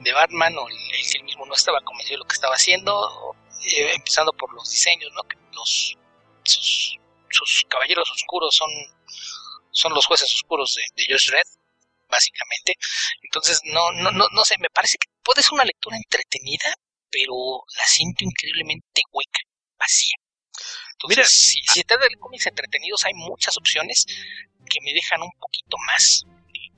de 0.00 0.12
Batman 0.12 0.56
o 0.58 0.68
el, 0.68 0.76
que 0.76 1.18
él 1.18 1.24
mismo 1.24 1.46
no 1.46 1.54
estaba 1.54 1.80
convencido 1.80 2.16
de 2.16 2.18
lo 2.18 2.24
que 2.26 2.34
estaba 2.34 2.54
haciendo, 2.54 3.34
eh, 3.64 3.94
empezando 3.94 4.32
por 4.32 4.52
los 4.54 4.70
diseños, 4.70 5.10
¿no? 5.14 5.22
Que 5.22 5.36
los, 5.52 5.96
sus, 6.44 6.98
sus 7.34 7.64
caballeros 7.68 8.10
oscuros 8.10 8.54
son, 8.54 8.70
son 9.70 9.92
los 9.92 10.06
jueces 10.06 10.32
oscuros 10.32 10.74
de, 10.74 10.82
de 11.02 11.12
Josh 11.12 11.30
Red 11.30 11.46
básicamente. 12.08 12.74
Entonces, 13.22 13.60
no, 13.64 13.92
no, 13.92 14.10
no, 14.10 14.26
no 14.30 14.44
sé, 14.44 14.54
me 14.58 14.70
parece 14.70 14.98
que 14.98 15.08
puede 15.22 15.42
ser 15.42 15.54
una 15.54 15.64
lectura 15.64 15.96
entretenida, 15.96 16.74
pero 17.10 17.64
la 17.76 17.84
siento 17.86 18.24
increíblemente 18.24 19.02
hueca, 19.12 19.40
vacía. 19.78 20.16
Entonces, 20.92 21.16
Mira, 21.16 21.26
si, 21.26 21.62
si 21.66 21.82
trata 21.82 22.06
de 22.08 22.16
cómics 22.16 22.46
entretenidos, 22.46 23.04
hay 23.04 23.14
muchas 23.14 23.56
opciones 23.56 24.06
que 24.70 24.80
me 24.82 24.92
dejan 24.92 25.22
un 25.22 25.32
poquito 25.38 25.76
más 25.86 26.24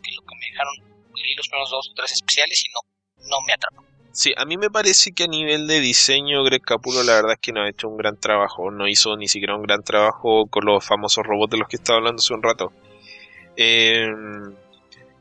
que, 0.02 0.12
lo 0.12 0.22
que 0.22 0.34
me 0.36 0.50
dejaron 0.50 0.96
los 1.36 1.48
primeros 1.48 1.70
dos 1.70 1.88
o 1.90 1.94
tres 1.94 2.12
especiales 2.12 2.62
y 2.64 2.68
no, 2.68 2.80
no 3.28 3.40
me 3.46 3.52
atrapan. 3.52 3.84
Sí, 4.16 4.32
a 4.38 4.46
mí 4.46 4.56
me 4.56 4.70
parece 4.70 5.12
que 5.12 5.24
a 5.24 5.26
nivel 5.26 5.66
de 5.66 5.78
diseño 5.78 6.42
Greg 6.42 6.62
Capullo 6.62 7.02
la 7.02 7.16
verdad 7.16 7.32
es 7.32 7.38
que 7.38 7.52
no 7.52 7.60
ha 7.60 7.68
hecho 7.68 7.86
un 7.86 7.98
gran 7.98 8.16
trabajo, 8.16 8.70
no 8.70 8.88
hizo 8.88 9.14
ni 9.18 9.28
siquiera 9.28 9.54
un 9.54 9.62
gran 9.62 9.82
trabajo 9.82 10.46
con 10.46 10.64
los 10.64 10.82
famosos 10.82 11.22
robots 11.26 11.50
de 11.50 11.58
los 11.58 11.68
que 11.68 11.76
estaba 11.76 11.98
hablando 11.98 12.20
hace 12.20 12.32
un 12.32 12.42
rato. 12.42 12.72
Eh, 13.58 14.08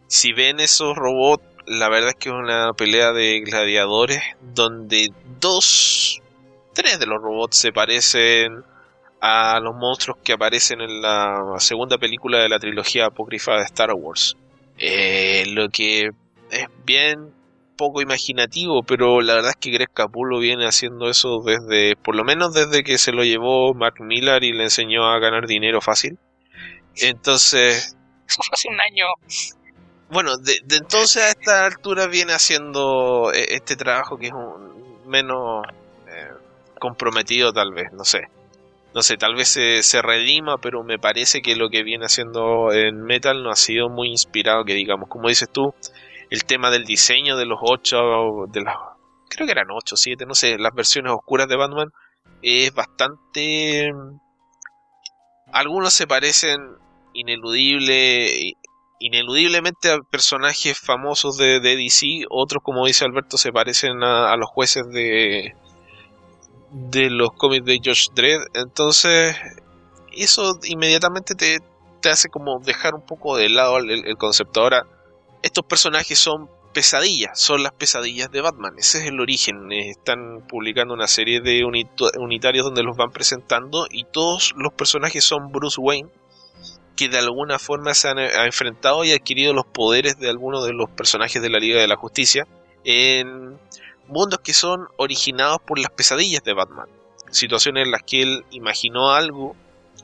si 0.08 0.32
ven 0.32 0.62
esos 0.62 0.96
robots, 0.96 1.44
la 1.66 1.90
verdad 1.90 2.12
es 2.12 2.16
que 2.16 2.30
es 2.30 2.36
una 2.36 2.72
pelea 2.72 3.12
de 3.12 3.42
gladiadores 3.42 4.22
donde 4.40 5.12
dos, 5.42 6.22
tres 6.74 6.98
de 6.98 7.06
los 7.06 7.22
robots 7.22 7.58
se 7.58 7.74
parecen 7.74 8.64
a 9.20 9.60
los 9.60 9.76
monstruos 9.76 10.20
que 10.24 10.32
aparecen 10.32 10.80
en 10.80 11.02
la 11.02 11.56
segunda 11.58 11.98
película 11.98 12.40
de 12.40 12.48
la 12.48 12.60
trilogía 12.60 13.08
apócrifa 13.08 13.58
de 13.58 13.64
Star 13.64 13.92
Wars. 13.92 14.38
Eh, 14.78 15.44
lo 15.48 15.68
que 15.68 16.12
es 16.50 16.68
bien 16.86 17.35
poco 17.76 18.02
imaginativo, 18.02 18.84
pero 18.84 19.22
la 19.22 19.36
verdad 19.36 19.52
es 19.52 19.58
que 19.58 19.72
Greg 19.72 19.90
Capullo 19.94 20.40
viene 20.40 20.66
haciendo 20.66 21.10
eso 21.10 21.42
desde, 21.46 21.96
por 21.96 22.16
lo 22.16 22.24
menos 22.24 22.54
desde 22.54 22.84
que 22.84 22.98
se 22.98 23.12
lo 23.12 23.24
llevó 23.24 23.74
Mark 23.74 23.96
Millar 24.00 24.44
y 24.44 24.54
le 24.54 24.64
enseñó 24.64 25.06
a 25.06 25.20
ganar 25.20 25.48
dinero 25.48 25.82
fácil. 25.82 26.18
Entonces... 26.98 27.96
Eso 28.28 28.42
fue 28.42 28.54
hace 28.54 28.70
un 28.70 28.82
año 28.82 29.06
bueno, 30.10 30.38
de, 30.38 30.62
entonces 30.78 31.24
a 31.24 31.30
esta 31.30 31.66
altura 31.66 32.08
viene 32.08 32.34
haciendo 32.34 33.32
eh, 33.34 33.48
este 33.50 33.76
trabajo 33.76 34.18
que 34.18 34.28
es 34.28 34.34
un, 34.34 35.08
menos 35.08 35.66
eh, 36.08 36.32
comprometido 36.80 37.52
tal 37.52 37.74
vez, 37.74 37.92
no 37.94 38.04
sé. 38.04 38.28
No 38.94 39.02
sé, 39.02 39.18
tal 39.18 39.36
vez 39.36 39.50
se, 39.50 39.84
se, 39.84 40.02
redima, 40.02 40.58
pero 40.58 40.84
me 40.84 40.98
parece 40.98 41.42
que 41.42 41.58
lo 41.58 41.70
que 41.70 41.84
viene 41.84 42.06
haciendo 42.06 42.72
en 42.72 43.02
Metal 43.02 43.44
no 43.44 43.50
ha 43.52 43.58
sido 43.58 43.90
muy 43.90 44.08
inspirado, 44.08 44.64
que 44.64 44.74
digamos, 44.74 45.10
como 45.10 45.28
dices 45.28 45.50
tú, 45.52 45.74
el 46.30 46.46
tema 46.46 46.72
del 46.72 46.86
diseño 46.86 47.38
de 47.38 47.46
los 47.46 47.60
ocho, 47.62 48.46
de 48.50 48.62
las, 48.62 48.76
creo 49.30 49.46
que 49.46 49.52
eran 49.52 49.72
ocho, 49.72 49.98
siete, 49.98 50.26
no 50.26 50.36
sé, 50.36 50.58
las 50.58 50.74
versiones 50.74 51.12
oscuras 51.14 51.48
de 51.48 51.56
Batman, 51.56 51.92
es 52.42 52.74
bastante... 52.74 53.92
Algunos 55.52 55.94
se 55.94 56.08
parecen 56.08 56.60
ineludible 57.14 58.58
ineludiblemente 59.00 59.92
a 59.92 60.00
personajes 60.00 60.80
famosos 60.80 61.38
de, 61.38 61.60
DC, 61.60 62.26
otros 62.30 62.64
como 62.64 62.86
dice 62.86 63.06
Alberto 63.06 63.38
se 63.38 63.52
parecen 63.52 64.04
a, 64.04 64.36
los 64.38 64.50
jueces 64.50 64.88
de 64.90 65.54
de 66.72 67.10
los 67.10 67.32
cómics 67.34 67.66
de 67.66 67.80
Josh 67.84 68.08
Dredd, 68.14 68.42
entonces 68.54 69.38
eso 70.12 70.60
inmediatamente 70.64 71.36
te, 71.36 71.60
te 72.02 72.10
hace 72.10 72.30
como 72.30 72.60
dejar 72.60 72.96
un 72.96 73.02
poco 73.02 73.38
de 73.38 73.50
lado 73.50 73.78
el, 73.78 74.18
concepto. 74.18 74.62
Ahora, 74.62 74.86
estos 75.46 75.64
personajes 75.64 76.18
son 76.18 76.50
pesadillas, 76.74 77.40
son 77.40 77.62
las 77.62 77.72
pesadillas 77.72 78.32
de 78.32 78.42
Batman, 78.42 78.74
ese 78.80 78.98
es 78.98 79.06
el 79.06 79.20
origen. 79.20 79.72
Están 79.72 80.44
publicando 80.50 80.96
una 80.96 81.08
serie 81.08 81.40
de 81.40 81.64
unitarios 81.64 82.66
donde 82.66 82.82
los 82.82 82.98
van 82.98 83.12
presentando 83.12 83.86
y 83.92 84.06
todos 84.06 84.54
los 84.58 84.74
personajes 84.74 85.24
son 85.24 85.52
Bruce 85.52 85.80
Wayne, 85.80 86.10
que 86.98 87.10
de 87.10 87.20
alguna 87.20 87.60
forma 87.60 87.94
se 87.94 88.10
han, 88.10 88.18
enfrentado 88.18 89.06
y 89.06 89.12
adquirido 89.12 89.54
los 89.54 89.68
poderes 89.68 90.18
de 90.18 90.30
algunos 90.30 90.66
de 90.66 90.74
los 90.74 90.90
personajes 90.90 91.44
de 91.44 91.50
la 91.52 91.60
Liga 91.60 91.80
de 91.80 91.88
la 91.88 91.96
Justicia 91.96 92.48
en 92.84 93.60
mundos 94.08 94.40
que 94.44 94.54
son 94.54 94.88
originados 94.98 95.60
por 95.66 95.78
las 95.78 95.92
pesadillas 95.92 96.44
de 96.44 96.56
Batman. 96.56 96.90
Situaciones 97.30 97.86
en 97.86 97.92
las 97.92 98.02
que 98.02 98.24
él 98.24 98.46
imaginó 98.50 99.12
algo 99.12 99.56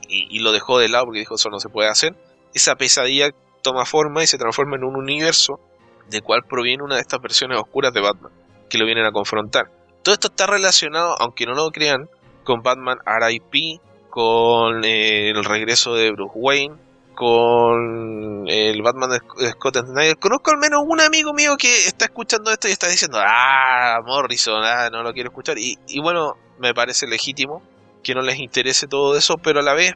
y, 0.08 0.38
lo 0.38 0.52
dejó 0.52 0.78
de 0.78 0.88
lado 0.88 1.06
porque 1.06 1.20
dijo 1.20 1.34
eso 1.34 1.50
no 1.50 1.58
se 1.58 1.68
puede 1.68 1.88
hacer. 1.88 2.14
Esa 2.54 2.76
pesadilla 2.76 3.30
toma 3.62 3.84
forma 3.84 4.22
y 4.22 4.26
se 4.26 4.38
transforma 4.38 4.76
en 4.76 4.84
un 4.84 4.96
universo 4.96 5.60
de 6.08 6.20
cual 6.20 6.42
proviene 6.48 6.82
una 6.82 6.96
de 6.96 7.00
estas 7.00 7.20
versiones 7.20 7.58
oscuras 7.58 7.92
de 7.92 8.00
Batman 8.00 8.32
que 8.68 8.78
lo 8.78 8.86
vienen 8.86 9.06
a 9.06 9.12
confrontar. 9.12 9.70
Todo 10.02 10.14
esto 10.14 10.28
está 10.28 10.46
relacionado, 10.46 11.14
aunque 11.20 11.46
no 11.46 11.54
lo 11.54 11.70
crean, 11.70 12.08
con 12.44 12.62
Batman 12.62 12.98
R.I.P., 13.06 13.80
con 14.10 14.84
eh, 14.84 15.30
el 15.30 15.44
regreso 15.44 15.94
de 15.94 16.10
Bruce 16.10 16.32
Wayne, 16.34 16.76
con 17.14 18.48
el 18.48 18.82
Batman 18.82 19.10
de 19.10 19.50
Scott 19.50 19.76
Snyder. 19.76 20.18
Conozco 20.18 20.50
al 20.50 20.58
menos 20.58 20.82
un 20.86 21.00
amigo 21.00 21.32
mío 21.32 21.56
que 21.56 21.86
está 21.86 22.06
escuchando 22.06 22.50
esto 22.50 22.68
y 22.68 22.72
está 22.72 22.88
diciendo, 22.88 23.18
ah, 23.20 24.00
Morrison, 24.04 24.62
ah, 24.64 24.88
no 24.90 25.02
lo 25.02 25.12
quiero 25.12 25.30
escuchar. 25.30 25.58
Y, 25.58 25.78
y 25.86 26.00
bueno, 26.00 26.34
me 26.58 26.74
parece 26.74 27.06
legítimo 27.06 27.62
que 28.02 28.14
no 28.14 28.22
les 28.22 28.38
interese 28.40 28.86
todo 28.86 29.16
eso, 29.16 29.36
pero 29.36 29.60
a 29.60 29.62
la 29.62 29.74
vez, 29.74 29.92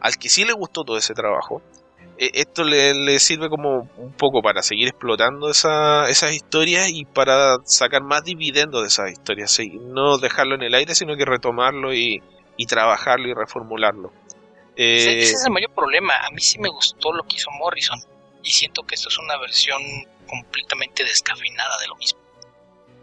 al 0.00 0.16
que 0.16 0.28
sí 0.28 0.44
le 0.44 0.52
gustó 0.52 0.84
todo 0.84 0.96
ese 0.96 1.14
trabajo, 1.14 1.62
esto 2.18 2.64
le, 2.64 3.18
sirve 3.18 3.48
como 3.48 3.88
un 3.96 4.12
poco 4.12 4.42
para 4.42 4.62
seguir 4.62 4.88
explotando 4.88 5.50
esa, 5.50 6.08
esas 6.08 6.32
historias 6.32 6.88
y 6.88 7.04
para 7.04 7.56
sacar 7.64 8.02
más 8.02 8.24
dividendos 8.24 8.82
de 8.82 8.88
esas 8.88 9.10
historias. 9.10 9.58
No 9.80 10.18
dejarlo 10.18 10.54
en 10.54 10.62
el 10.62 10.74
aire, 10.74 10.94
sino 10.94 11.16
que 11.16 11.24
retomarlo 11.24 11.92
y, 11.92 12.22
y 12.56 12.66
trabajarlo 12.66 13.28
y 13.28 13.34
reformularlo. 13.34 14.12
ese 14.76 15.20
es 15.20 15.44
el 15.44 15.52
mayor 15.52 15.72
problema. 15.74 16.14
A 16.22 16.30
mí 16.30 16.40
sí 16.40 16.58
me 16.58 16.68
gustó 16.68 17.12
lo 17.12 17.24
que 17.24 17.36
hizo 17.36 17.50
Morrison 17.50 17.98
y 18.42 18.50
siento 18.50 18.82
que 18.82 18.94
esto 18.94 19.08
es 19.08 19.18
una 19.18 19.38
versión 19.38 19.82
completamente 20.28 21.04
descafeinada 21.04 21.78
de 21.80 21.88
lo 21.88 21.96
mismo. 21.96 22.20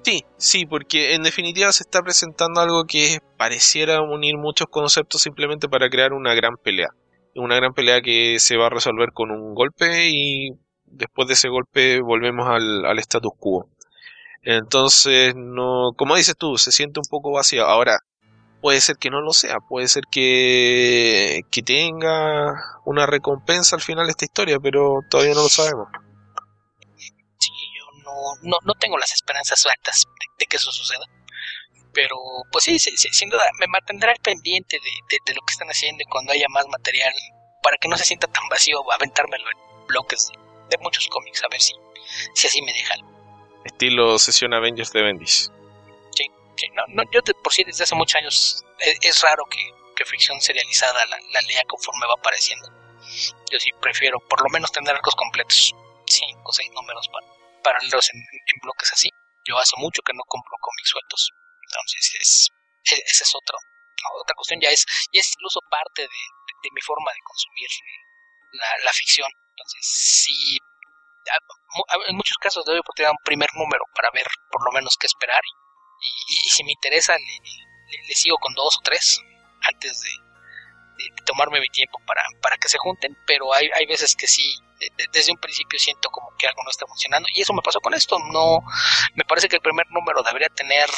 Sí, 0.03 0.23
sí, 0.38 0.65
porque 0.65 1.14
en 1.14 1.23
definitiva 1.23 1.72
se 1.73 1.84
está 1.84 2.02
presentando 2.02 2.61
algo 2.61 2.86
que 2.86 3.19
pareciera 3.38 4.02
unir 4.02 4.38
muchos 4.38 4.68
conceptos 4.69 5.22
simplemente 5.22 5.68
para 5.68 5.90
crear 5.90 6.14
una 6.14 6.34
gran 6.34 6.56
pelea. 6.56 6.90
Una 7.40 7.56
gran 7.56 7.74
pelea 7.74 8.02
que 8.02 8.40
se 8.40 8.57
va 8.57 8.68
a 8.68 8.70
resolver 8.70 9.11
con 9.14 9.32
un 9.32 9.56
golpe 9.56 10.10
y 10.10 10.52
después 10.86 11.28
de 11.28 11.36
ese 11.36 11.49
golpe 11.49 12.02
volvemos 12.02 12.48
al, 12.48 12.86
al 12.86 12.99
status 12.99 13.32
quo. 13.40 13.70
Entonces, 14.44 15.36
no, 15.36 15.91
como 15.95 16.16
dices 16.16 16.36
tú, 16.38 16.57
se 16.57 16.72
siente 16.72 16.99
un 16.99 17.06
poco 17.10 17.32
vacío. 17.32 17.66
Ahora, 17.66 17.99
puede 18.61 18.82
ser 18.82 18.98
que 18.98 19.10
no 19.10 19.22
lo 19.22 19.34
sea, 19.34 19.57
puede 19.60 19.88
ser 19.88 20.03
que, 20.11 21.41
que 21.52 21.61
tenga 21.64 22.53
una 22.86 23.06
recompensa 23.06 23.76
al 23.76 23.82
final 23.82 24.10
esta 24.10 24.26
historia, 24.26 24.60
pero 24.60 24.99
todavía 25.10 25.34
no 25.34 25.44
lo 25.44 25.49
sabemos 25.49 25.88
no, 28.41 28.57
no, 28.64 28.74
tengo 28.76 28.98
las 28.98 29.14
esperanzas 29.14 29.66
altas 29.66 30.06
de, 30.38 30.45
que 30.45 30.57
eso 30.57 30.72
suceda. 30.72 31.06
Pero, 31.94 32.18
pues 32.52 32.66
sí, 32.66 32.78
sin 32.80 33.30
duda 33.30 33.49
me 33.60 33.68
mantendrá 33.68 34.11
al 34.11 34.20
pendiente 34.20 34.80
de, 34.80 35.34
lo 35.34 35.41
que 35.41 35.52
están 35.52 35.70
haciendo 35.70 36.03
y 36.03 36.06
cuando 36.06 36.34
haya 36.34 36.48
más 36.49 36.68
material, 36.68 37.14
para 37.64 37.78
que 37.78 37.88
no 37.88 37.98
se 37.98 38.06
sienta 38.06 38.28
tan 38.28 38.48
vacío, 38.49 38.80
aventármelo 38.91 39.49
en 39.49 39.88
bloques 39.88 40.30
de, 40.70 40.78
muchos 40.80 41.07
cómics, 41.07 41.44
a 41.44 41.48
ver 41.49 41.61
si, 41.61 41.74
si 42.36 42.48
así 42.48 42.61
me 42.61 42.74
dejan. 42.74 42.99
Estilo 43.66 44.20
sesión 44.20 44.53
Avengers 44.53 44.94
de 44.94 45.02
Bendis. 45.02 45.52
Sí, 46.11 46.30
sí, 46.56 46.68
no, 46.74 46.84
no, 46.90 47.03
yo 47.11 47.22
por 47.44 47.52
sí 47.52 47.64
desde 47.64 47.84
hace 47.84 47.95
muchos 47.95 48.16
años 48.16 48.66
es, 48.80 49.22
raro 49.22 49.44
que, 49.49 49.57
que, 49.95 50.06
ficción 50.06 50.40
serializada 50.40 51.06
la, 51.07 51.18
la 51.32 51.41
lea 51.41 51.64
conforme 51.68 52.06
va 52.06 52.14
apareciendo. 52.18 52.70
Yo 53.52 53.60
sí 53.60 53.72
prefiero 53.82 54.20
por 54.20 54.41
lo 54.44 54.49
menos 54.49 54.72
tener 54.72 54.94
arcos 54.95 55.16
completos, 55.16 55.74
cinco 56.06 56.49
o 56.49 56.53
seis 56.53 56.70
números 56.74 57.10
para, 57.10 57.26
paralelos 57.64 58.10
en, 58.14 58.20
en, 58.20 58.60
bloques 58.61 58.91
así. 58.94 59.10
Yo 59.45 59.57
hace 59.57 59.76
mucho 59.78 60.02
que 60.03 60.14
no 60.14 60.24
compro 60.28 60.53
cómics 60.61 60.90
sueltos. 60.90 61.34
Entonces, 61.69 62.03
es, 62.19 62.49
e, 62.91 62.95
esa 63.05 63.23
es 63.23 63.31
otro, 63.35 63.57
otra 64.21 64.35
cuestión. 64.35 64.59
Ya 64.59 64.69
es, 64.69 64.85
ya 65.13 65.21
es 65.21 65.29
incluso 65.37 65.59
parte 65.69 66.01
de, 66.01 66.21
de, 66.63 66.69
mi 66.73 66.81
forma 66.81 67.11
de 67.13 67.19
consumir 67.23 67.69
la, 68.53 68.69
la 68.83 68.93
ficción. 68.93 69.29
Entonces, 69.53 69.81
sí, 69.85 70.57
en 72.07 72.15
muchos 72.15 72.37
casos 72.37 72.65
doy 72.65 72.79
oportunidad 72.79 73.11
a 73.11 73.17
un 73.19 73.23
primer 73.23 73.49
número 73.53 73.83
para 73.93 74.09
ver 74.11 74.25
por 74.49 74.65
lo 74.65 74.71
menos 74.71 74.97
qué 74.99 75.07
esperar. 75.07 75.41
Y, 76.01 76.49
si 76.49 76.63
me 76.63 76.71
interesa, 76.71 77.13
le, 77.17 78.07
le, 78.07 78.15
sigo 78.15 78.37
con 78.37 78.53
dos 78.53 78.77
o 78.77 78.81
tres 78.81 79.21
antes 79.61 79.99
de, 79.99 80.09
de, 81.03 81.09
tomarme 81.25 81.59
mi 81.59 81.67
tiempo 81.67 81.99
para, 82.07 82.23
para 82.41 82.57
que 82.57 82.69
se 82.69 82.77
junten. 82.77 83.17
Pero 83.27 83.53
hay, 83.53 83.69
hay 83.75 83.85
veces 83.85 84.15
que 84.15 84.27
sí 84.27 84.55
desde 85.11 85.33
un 85.33 85.37
principio 85.37 85.77
siento 85.77 86.09
como 86.09 86.31
que 86.37 86.47
algo 86.47 86.63
no 86.63 86.71
está 86.71 86.87
funcionando 86.87 87.27
y 87.33 87.41
eso 87.41 87.53
me 87.53 87.61
pasó 87.61 87.81
con 87.81 87.93
esto 87.93 88.17
no 88.31 88.61
me 89.13 89.25
parece 89.25 89.49
que 89.49 89.57
el 89.57 89.61
primer 89.61 89.85
número 89.91 90.23
debería 90.23 90.47
tener 90.47 90.89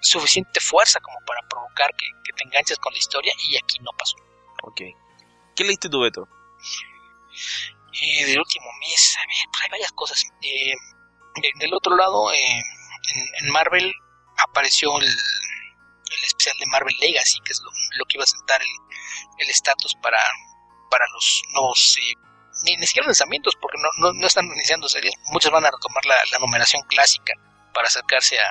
suficiente 0.00 0.60
fuerza 0.60 1.00
como 1.00 1.18
para 1.26 1.46
provocar 1.48 1.94
que, 1.96 2.06
te 2.36 2.44
enganches 2.44 2.78
con 2.78 2.92
la 2.92 2.98
historia 2.98 3.32
y 3.48 3.56
aquí 3.56 3.78
no 3.80 3.90
pasó 3.98 4.16
ok 4.62 4.80
¿qué 5.56 5.64
leíste 5.64 5.88
tú 5.88 6.00
Beto? 6.00 6.28
Eh, 7.92 8.24
del 8.24 8.38
último 8.38 8.66
mes 8.80 9.16
a 9.16 9.26
ver, 9.26 9.46
pues 9.50 9.62
hay 9.64 9.70
varias 9.70 9.92
cosas 9.92 10.24
eh, 10.42 10.74
del 11.56 11.74
otro 11.74 11.96
lado 11.96 12.32
eh, 12.32 12.62
en, 13.40 13.50
Marvel 13.50 13.92
apareció 14.38 14.96
el, 15.00 15.06
el, 15.06 16.24
especial 16.24 16.56
de 16.58 16.66
Marvel 16.66 16.96
Legacy 17.00 17.40
que 17.44 17.52
es 17.52 17.60
lo, 17.98 18.04
que 18.06 18.16
iba 18.16 18.24
a 18.24 18.28
sentar 18.28 18.60
el 19.38 19.50
estatus 19.50 19.96
para 19.96 20.20
para 20.90 21.06
los 21.12 21.42
nuevos 21.52 21.96
ni, 22.64 22.76
ni 22.76 22.86
siquiera 22.86 23.06
lanzamientos, 23.06 23.56
porque 23.56 23.78
no, 23.78 24.12
no, 24.12 24.26
están 24.26 24.46
iniciando 24.46 24.88
series. 24.88 25.14
Muchos 25.32 25.50
van 25.50 25.64
a 25.64 25.70
retomar 25.70 26.04
la, 26.04 26.38
numeración 26.40 26.82
clásica 26.88 27.34
para 27.72 27.88
acercarse 27.88 28.38
a, 28.38 28.48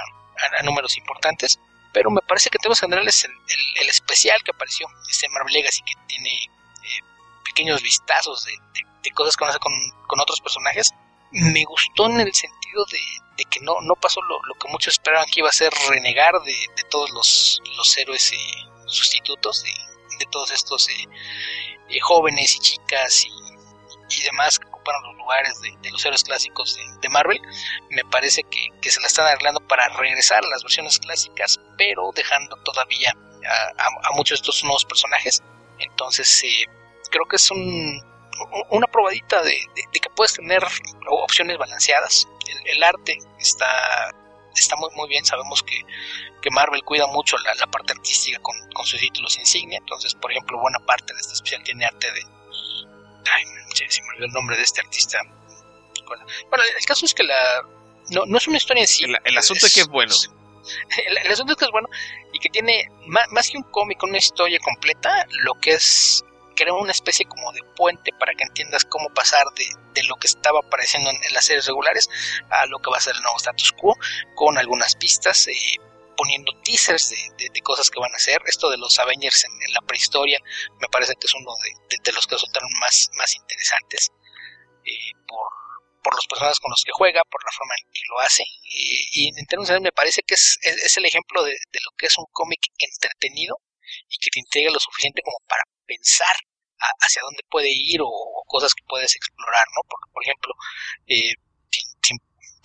números 0.64 0.98
importantes. 0.98 1.60
Pero 1.91 2.11
me 2.11 2.22
parece 2.22 2.49
que 2.49 2.60
tenemos 2.60 2.80
generales 2.80 3.26
el, 3.26 3.90
especial 3.90 4.41
que 4.44 4.52
apareció, 4.52 4.88
este 5.10 5.28
Marvel 5.30 5.53
Legacy, 5.53 5.82
que 5.82 5.94
tiene 6.07 6.30
eh, 6.30 7.02
pequeños 7.44 7.82
vistazos 7.82 8.45
de, 8.45 8.53
de, 9.03 9.11
cosas 9.11 9.36
que 9.36 9.44
van 9.44 9.49
a 9.49 9.52
hacer 9.52 9.61
con, 9.61 10.20
otros 10.20 10.40
personajes. 10.41 10.91
Me 11.32 11.64
gustó 11.64 12.06
en 12.06 12.20
el 12.20 12.34
sentido 12.34 12.86
de, 12.91 13.02
de 13.38 13.45
que 13.45 13.60
no, 13.61 13.82
no 13.82 13.95
pasó 13.95 14.22
lo, 14.22 14.40
que 14.60 14.68
muchos 14.68 14.94
esperaban 14.94 15.28
que 15.32 15.40
iba 15.40 15.49
a 15.49 15.53
ser 15.53 15.74
renegar 15.90 16.40
de, 16.41 16.56
todos 16.91 17.10
los, 17.11 17.61
los 17.76 17.98
héroes 17.98 18.32
eh, 18.34 18.38
sustitutos, 18.86 19.64
de, 19.64 20.26
todos 20.32 20.52
estos 20.52 20.90
eh, 20.90 21.07
eh, 21.90 21.99
jóvenes 22.02 22.56
y 22.56 22.60
chicas 22.60 23.26
y 24.10 24.24
demás 24.24 24.60
ocupan 24.80 25.03
los 25.03 25.15
lugares 25.18 25.61
de, 25.61 25.91
los 25.91 26.06
héroes 26.06 26.23
clásicos 26.23 26.77
de, 27.01 27.10
Marvel, 27.10 27.41
me 27.89 28.03
parece 28.06 28.43
que, 28.43 28.89
se 28.89 29.01
la 29.01 29.07
están 29.07 29.27
arreglando 29.27 29.60
para 29.61 29.88
regresar 29.89 30.43
a 30.43 30.47
las 30.47 30.64
versiones 30.64 30.99
clásicas, 30.99 31.60
pero 31.77 32.11
dejando 32.15 32.56
todavía 32.57 33.15
a, 33.45 34.11
muchos 34.15 34.39
de 34.39 34.41
estos 34.41 34.64
nuevos 34.64 34.85
personajes. 34.85 35.43
Entonces, 35.80 36.43
eh, 36.43 36.65
creo 37.10 37.26
que 37.26 37.38
es 37.38 37.51
un, 37.51 38.01
una 38.69 38.88
probadita 38.88 39.41
de, 39.43 39.57
que 39.91 40.10
puedes 40.15 40.34
tener 40.34 40.64
opciones 41.10 41.57
balanceadas. 41.57 42.27
El, 42.65 42.84
arte 42.84 43.18
está, 43.39 44.11
está 44.56 44.76
muy, 44.76 44.89
muy 44.95 45.07
bien, 45.10 45.26
sabemos 45.26 45.64
que, 45.64 45.81
que 46.41 46.49
Marvel 46.49 46.84
cuida 46.84 47.07
mucho 47.07 47.38
la, 47.38 47.68
parte 47.68 47.93
artística 47.93 48.39
con, 48.39 48.56
con 48.73 48.85
sus 48.85 48.99
títulos 48.99 49.38
insignia, 49.38 49.77
entonces, 49.77 50.15
por 50.15 50.31
ejemplo, 50.31 50.60
buena 50.60 50.80
parte 50.80 51.14
de 51.14 51.19
este 51.19 51.34
especial 51.34 51.64
tiene 51.64 51.85
arte 51.85 52.11
de 52.11 52.39
Ay, 53.31 53.43
se 53.73 54.01
me 54.01 54.09
olvidó 54.09 54.25
el 54.25 54.31
nombre 54.31 54.57
de 54.57 54.63
este 54.63 54.81
artista. 54.81 55.19
Bueno, 56.49 56.63
el 56.77 56.85
caso 56.85 57.05
es 57.05 57.13
que 57.13 57.23
la. 57.23 57.61
No, 58.09 58.25
no 58.25 58.37
es 58.37 58.47
una 58.47 58.57
historia 58.57 58.81
en 58.81 58.87
sí. 58.87 59.05
El, 59.23 59.37
asunto 59.37 59.67
es, 59.67 59.73
que 59.73 59.81
es 59.81 59.87
bueno. 59.87 60.13
El, 61.23 61.31
asunto 61.31 61.53
es 61.53 61.57
que 61.57 61.65
es 61.65 61.71
bueno 61.71 61.87
y 62.33 62.39
que 62.39 62.49
tiene 62.49 62.89
más, 63.05 63.49
que 63.49 63.57
un 63.57 63.63
cómic, 63.63 64.01
una 64.03 64.17
historia 64.17 64.59
completa, 64.59 65.25
lo 65.43 65.53
que 65.55 65.71
es 65.71 66.23
crea 66.55 66.73
una 66.73 66.91
especie 66.91 67.25
como 67.25 67.53
de 67.53 67.61
puente 67.75 68.11
para 68.19 68.33
que 68.33 68.43
entiendas 68.43 68.83
cómo 68.83 69.09
pasar 69.13 69.45
de, 69.55 69.65
de 69.93 70.03
lo 70.03 70.15
que 70.15 70.27
estaba 70.27 70.59
apareciendo 70.59 71.09
en, 71.09 71.33
las 71.33 71.45
series 71.45 71.65
regulares 71.67 72.09
a 72.49 72.65
lo 72.65 72.79
que 72.79 72.89
va 72.89 72.97
a 72.97 73.01
ser 73.01 73.15
el 73.15 73.21
nuevo 73.21 73.37
status 73.37 73.71
quo, 73.71 73.95
con 74.35 74.57
algunas 74.57 74.95
pistas, 74.95 75.47
eh, 75.47 75.55
poniendo 76.19 76.51
teasers 76.63 77.09
de, 77.09 77.61
cosas 77.63 77.89
que 77.89 77.99
van 77.99 78.11
a 78.11 78.17
hacer. 78.17 78.41
Esto 78.45 78.69
de 78.69 78.77
los 78.77 78.99
Avengers 78.99 79.45
en, 79.45 79.73
la 79.73 79.79
prehistoria 79.81 80.37
me 80.81 80.89
parece 80.89 81.15
que 81.15 81.27
es 81.27 81.33
uno 81.33 81.51
de, 82.03 82.11
los 82.11 82.27
que 82.27 82.35
resultaron 82.35 82.69
más, 82.81 83.09
más 83.15 83.33
interesantes. 83.35 84.11
eh, 84.83 85.13
por, 85.25 86.15
los 86.15 86.27
personajes 86.27 86.59
con 86.59 86.71
los 86.71 86.83
que 86.83 86.91
juega, 86.91 87.21
por 87.29 87.43
la 87.45 87.51
forma 87.51 87.73
en 87.79 87.91
que 87.93 88.01
lo 88.09 88.19
hace. 88.19 88.43
Eh, 88.43 89.03
y 89.13 89.39
en 89.39 89.45
términos 89.45 89.79
me 89.81 89.91
parece 89.91 90.21
que 90.23 90.33
es, 90.33 90.57
es, 90.63 90.97
el 90.97 91.05
ejemplo 91.05 91.43
de, 91.43 91.51
lo 91.53 91.91
que 91.97 92.07
es 92.07 92.17
un 92.17 92.25
cómic 92.31 92.59
entretenido 92.77 93.55
y 94.09 94.17
que 94.17 94.31
te 94.31 94.39
entrega 94.39 94.71
lo 94.71 94.79
suficiente 94.79 95.21
como 95.21 95.37
para 95.47 95.63
pensar 95.85 96.35
hacia 97.01 97.21
dónde 97.21 97.43
puede 97.49 97.69
ir 97.71 98.01
o, 98.01 98.09
cosas 98.47 98.73
que 98.73 98.83
puedes 98.87 99.15
explorar, 99.15 99.65
¿no? 99.75 99.81
Porque, 99.87 100.11
por 100.11 100.23
ejemplo, 100.23 100.53
eh, 101.07 101.33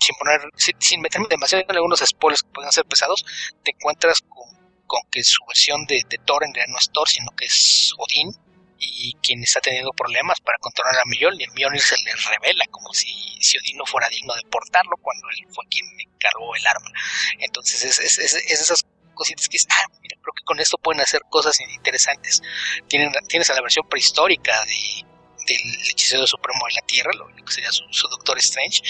sin, 0.05 0.15
poner, 0.15 0.41
sin, 0.79 1.01
meterme 1.01 1.27
demasiado 1.29 1.63
en 1.67 1.75
algunos 1.75 1.99
spoilers 1.99 2.43
que 2.43 2.49
pueden 2.49 2.71
ser 2.71 2.85
pesados, 2.85 3.25
te 3.63 3.71
encuentras 3.71 4.21
con, 4.21 4.47
con 4.85 5.01
que 5.11 5.23
su 5.23 5.43
versión 5.47 5.85
de, 5.85 6.03
Thor 6.25 6.43
en 6.43 6.53
realidad 6.53 6.71
no 6.71 6.79
es 6.79 6.91
Thor, 6.91 7.09
sino 7.09 7.31
que 7.31 7.45
es 7.45 7.91
Odín, 7.97 8.31
y 8.77 9.13
quien 9.23 9.41
está 9.41 9.61
teniendo 9.61 9.91
problemas 9.91 10.39
para 10.41 10.57
controlar 10.59 10.95
a 10.95 11.05
Mjolnir, 11.05 11.49
Mjolnir 11.53 11.81
se 11.81 11.95
le 12.03 12.13
revela 12.15 12.65
como 12.69 12.93
si, 12.93 13.09
si 13.41 13.57
Odín 13.57 13.77
no 13.77 13.85
fuera 13.85 14.09
digno 14.09 14.35
de 14.35 14.43
portarlo 14.43 14.97
cuando 15.01 15.27
él 15.29 15.47
fue 15.49 15.65
quien 15.69 15.85
encargó 15.99 16.55
el 16.55 16.67
arma. 16.67 16.91
Entonces 17.39 17.83
es, 17.83 17.99
es, 17.99 18.19
es, 18.19 18.35
es 18.35 18.61
esas 18.61 18.85
cositas 19.13 19.47
que 19.47 19.57
ah, 19.69 19.87
mira, 20.01 20.17
creo 20.21 20.33
que 20.33 20.43
con 20.43 20.59
esto 20.59 20.77
pueden 20.77 21.01
hacer 21.01 21.21
cosas 21.29 21.59
interesantes. 21.61 22.41
Tienen, 22.87 23.11
tienes 23.27 23.49
a 23.49 23.53
la 23.53 23.61
versión 23.61 23.87
prehistórica 23.89 24.65
de, 24.65 25.05
del 25.45 25.89
hechicero 25.89 26.25
supremo 26.27 26.65
de 26.67 26.75
la 26.75 26.81
Tierra, 26.81 27.11
lo, 27.13 27.27
que 27.27 27.51
sería 27.51 27.71
su, 27.71 28.07
Doctor 28.09 28.37
Strange, 28.39 28.81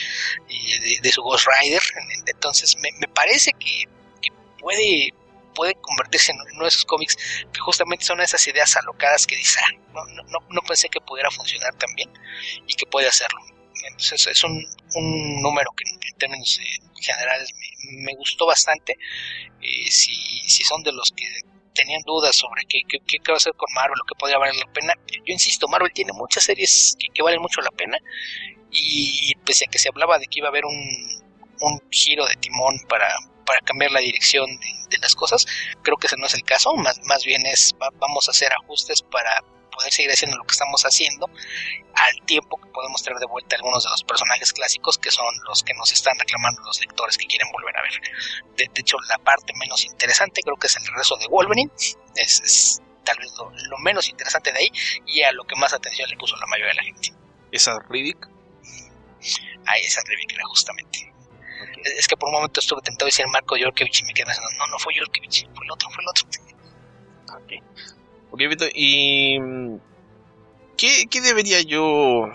y 0.50 1.00
de, 1.00 1.12
su 1.12 1.22
Ghost 1.22 1.48
Rider. 1.48 1.82
Entonces 2.28 2.76
me, 2.78 3.08
parece 3.14 3.52
que, 3.54 3.84
puede 4.60 5.14
puede 5.54 5.74
convertirse 5.76 6.34
en 6.34 6.42
uno 6.54 6.64
de 6.64 6.68
esos 6.68 6.84
cómics 6.84 7.16
que 7.54 7.62
justamente 7.62 8.04
son 8.04 8.20
esas 8.20 8.46
ideas 8.46 8.76
alocadas 8.76 9.26
que 9.26 9.38
dice, 9.38 9.58
ah, 9.64 9.72
no, 9.94 10.06
no, 10.24 10.40
no 10.50 10.62
pensé 10.68 10.90
que 10.90 11.00
pudiera 11.00 11.32
funcionar 11.32 11.74
tan 11.76 11.96
bien 11.96 12.12
y 12.68 12.74
que 12.74 12.86
puede 12.86 13.08
hacerlo. 13.08 13.40
Entonces 13.88 14.28
es 14.28 14.44
un, 14.44 14.66
un 14.96 15.42
número 15.42 15.72
que 15.72 16.10
en 16.10 16.18
términos 16.18 16.60
generales 17.00 17.54
me, 17.54 18.04
me, 18.04 18.16
gustó 18.16 18.46
bastante. 18.46 18.98
Eh, 19.62 19.90
si, 19.90 20.14
si 20.50 20.64
son 20.64 20.84
de 20.84 20.92
los 20.92 21.12
que 21.16 21.26
tenían 21.76 22.02
dudas 22.04 22.36
sobre 22.36 22.64
qué, 22.68 22.82
qué, 22.88 23.00
qué, 23.06 23.20
va 23.30 23.36
a 23.36 23.38
hacer 23.38 23.54
con 23.56 23.72
Marvel 23.74 24.00
o 24.02 24.06
qué 24.06 24.16
podría 24.18 24.40
valer 24.40 24.56
la 24.56 24.72
pena, 24.74 24.94
yo 25.08 25.34
insisto, 25.34 25.68
Marvel 25.68 25.94
tiene 25.94 26.14
muchas 26.14 26.44
series 26.44 26.98
que, 27.14 27.22
valen 27.22 27.42
mucho 27.42 27.62
la 27.62 27.72
pena 27.72 27.98
y 28.72 29.34
pese 29.46 29.66
a 29.66 29.72
que 29.72 29.80
se 29.80 29.90
hablaba 29.90 30.18
de 30.18 30.26
que 30.26 30.40
iba 30.40 30.48
a 30.48 30.50
haber 30.50 30.66
un, 30.66 30.76
un 31.62 31.82
giro 31.92 32.26
de 32.26 32.36
timón 32.36 32.80
para, 32.90 33.08
para 33.46 33.60
cambiar 33.62 33.92
la 33.92 34.00
dirección 34.00 34.46
de, 34.90 34.98
las 35.02 35.16
cosas, 35.16 35.46
creo 35.82 35.98
que 35.98 36.08
ese 36.08 36.16
no 36.18 36.26
es 36.26 36.34
el 36.36 36.44
caso, 36.44 36.74
más, 36.76 37.00
más 37.04 37.26
bien 37.26 37.46
es 37.46 37.76
vamos 38.00 38.28
a 38.28 38.32
hacer 38.32 38.52
ajustes 38.54 39.02
para 39.02 39.44
poder 39.76 39.92
seguir 39.92 40.12
haciendo 40.12 40.38
lo 40.38 40.44
que 40.44 40.54
estamos 40.54 40.82
haciendo 40.84 41.30
al 41.94 42.26
tiempo 42.26 42.58
que 42.58 42.68
podemos 42.70 43.02
traer 43.04 43.20
de 43.20 43.26
vuelta 43.26 43.56
algunos 43.56 43.84
de 43.84 43.90
los 43.90 44.04
personajes 44.04 44.54
clásicos 44.54 44.98
que 44.98 45.12
son 45.12 45.34
los 45.48 45.64
que 45.64 45.74
nos 45.74 45.92
están 45.92 46.18
reclamando 46.20 46.62
los 46.64 46.80
lectores 46.80 47.18
que 47.18 47.26
quieren 47.26 47.48
volver 47.52 47.78
a 47.78 47.82
ver. 47.82 47.92
De, 48.58 48.82
hecho, 48.82 48.98
la 49.08 49.18
parte 49.18 49.54
menos 49.56 49.86
interesante 49.86 50.42
creo 50.42 50.56
que 50.58 50.68
es 50.68 50.76
el 50.78 50.86
regreso 50.86 51.16
de 51.18 51.28
Wolverine, 51.28 51.72
es, 52.16 52.82
tal 53.04 53.18
vez 53.20 53.32
lo, 53.38 53.78
menos 53.80 54.10
interesante 54.10 54.52
de 54.52 54.60
ahí 54.60 54.72
y 55.06 55.22
a 55.22 55.32
lo 55.32 55.44
que 55.46 55.56
más 55.56 55.74
atención 55.74 56.10
le 56.10 56.18
puso 56.18 56.36
la 56.38 56.48
mayoría 56.48 56.74
de 56.74 56.76
la 56.76 56.84
gente. 56.84 57.14
¿Esa 57.52 57.78
Riddick? 57.90 58.28
Ah, 59.66 59.78
esa 59.78 60.02
Riddick 60.06 60.34
era 60.34 60.44
justamente. 60.46 61.14
Es 61.98 62.08
que 62.08 62.18
por 62.18 62.30
un 62.30 62.36
momento 62.36 62.60
estuve 62.60 62.82
tentado 62.82 63.06
de 63.06 63.10
decir 63.12 63.28
Marco 63.28 63.56
Yorkevich 63.56 64.02
y 64.02 64.04
me 64.06 64.14
quedé 64.14 64.26
pensando, 64.26 64.50
no, 64.58 64.68
no 64.68 64.80
fue 64.80 64.94
Yorkevich, 64.96 65.48
fue 65.54 65.66
el 65.66 65.72
otro, 65.72 65.90
fue 65.92 66.04
el 66.04 66.10
otro. 66.10 66.28
Ok. 67.38 67.64
Ok, 68.32 68.40
Vito, 68.50 68.66
¿y 68.74 69.38
qué, 70.78 71.06
qué 71.10 71.22
debería 71.22 71.62
yo 71.62 72.30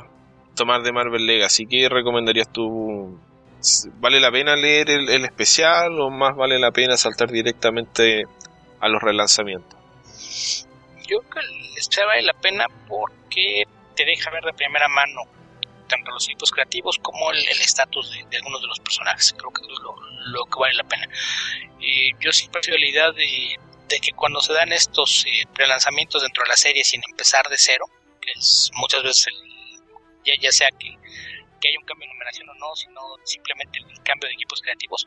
tomar 0.54 0.82
de 0.82 0.92
Marvel 0.92 1.26
Legacy? 1.26 1.66
¿Qué 1.66 1.88
recomendarías 1.88 2.52
tú? 2.52 3.18
¿Vale 4.00 4.20
la 4.20 4.30
pena 4.30 4.56
leer 4.56 4.90
el, 4.90 5.24
especial 5.24 6.00
o 6.00 6.10
más 6.10 6.34
vale 6.34 6.58
la 6.58 6.70
pena 6.70 6.96
saltar 6.96 7.30
directamente 7.30 8.24
a 8.80 8.88
los 8.88 9.02
relanzamientos? 9.02 9.78
Yo 11.06 11.18
creo 11.28 11.30
que 11.30 11.80
especial 11.80 12.04
vale 12.04 12.22
la 12.22 12.32
pena 12.32 12.66
porque 12.88 13.64
te 13.94 14.04
deja 14.04 14.30
ver 14.30 14.44
de 14.44 14.54
primera 14.54 14.88
mano 14.88 15.22
tanto 15.90 16.12
los 16.12 16.26
equipos 16.28 16.52
creativos 16.52 16.98
como 16.98 17.32
el 17.32 17.60
estatus 17.60 18.10
de, 18.30 18.36
algunos 18.36 18.62
de 18.62 18.68
los 18.68 18.80
personajes. 18.80 19.34
Creo 19.36 19.50
que 19.50 19.62
es 19.62 19.78
lo, 19.80 20.44
que 20.44 20.58
vale 20.58 20.74
la 20.74 20.84
pena. 20.84 21.08
Y 21.80 22.12
yo 22.20 22.32
la 22.78 22.86
idea 22.86 23.12
de, 23.12 23.58
que 23.98 24.12
cuando 24.12 24.40
se 24.40 24.52
dan 24.52 24.72
estos 24.72 25.24
eh, 25.26 25.44
relanzamientos 25.54 26.22
dentro 26.22 26.44
de 26.44 26.50
la 26.50 26.56
serie 26.56 26.84
sin 26.84 27.02
empezar 27.10 27.48
de 27.48 27.56
cero, 27.58 27.86
que 28.20 28.30
es 28.32 28.70
muchas 28.74 29.02
veces 29.02 29.34
ya, 30.24 30.34
ya 30.40 30.52
sea 30.52 30.68
que, 30.78 30.96
que 31.60 31.68
haya 31.68 31.78
un 31.78 31.86
cambio 31.86 32.06
de 32.06 32.12
numeración 32.12 32.48
o 32.50 32.54
no, 32.54 32.76
sino 32.76 33.00
simplemente 33.24 33.78
el 33.78 34.02
cambio 34.02 34.28
de 34.28 34.34
equipos 34.34 34.60
creativos, 34.60 35.06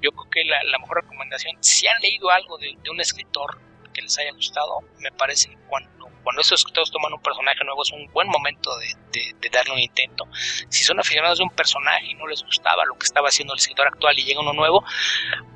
yo 0.00 0.10
creo 0.12 0.30
que 0.30 0.44
la, 0.44 0.78
mejor 0.78 1.02
recomendación, 1.02 1.62
si 1.62 1.86
han 1.86 2.00
leído 2.00 2.30
algo 2.30 2.58
de, 2.58 2.76
de 2.82 2.90
un 2.90 3.00
escritor 3.00 3.60
que 3.92 4.02
les 4.02 4.18
haya 4.18 4.32
gustado, 4.32 4.80
me 4.98 5.12
parece 5.12 5.50
que 5.50 5.56
cuando 5.68 5.95
cuando 6.26 6.42
estos 6.42 6.58
escritores 6.58 6.90
toman 6.90 7.12
un 7.12 7.22
personaje 7.22 7.62
nuevo 7.64 7.82
es 7.82 7.92
un 7.92 8.10
buen 8.12 8.26
momento 8.26 8.76
de, 8.78 9.48
darle 9.48 9.74
un 9.74 9.78
intento. 9.78 10.24
Si 10.68 10.82
son 10.82 10.98
aficionados 10.98 11.38
de 11.38 11.44
un 11.44 11.50
personaje 11.50 12.06
y 12.06 12.14
no 12.14 12.26
les 12.26 12.42
gustaba 12.42 12.84
lo 12.84 12.98
que 12.98 13.04
estaba 13.04 13.28
haciendo 13.28 13.54
el 13.54 13.60
escritor 13.60 13.86
actual 13.86 14.18
y 14.18 14.24
llega 14.24 14.40
uno 14.40 14.52
nuevo, 14.52 14.84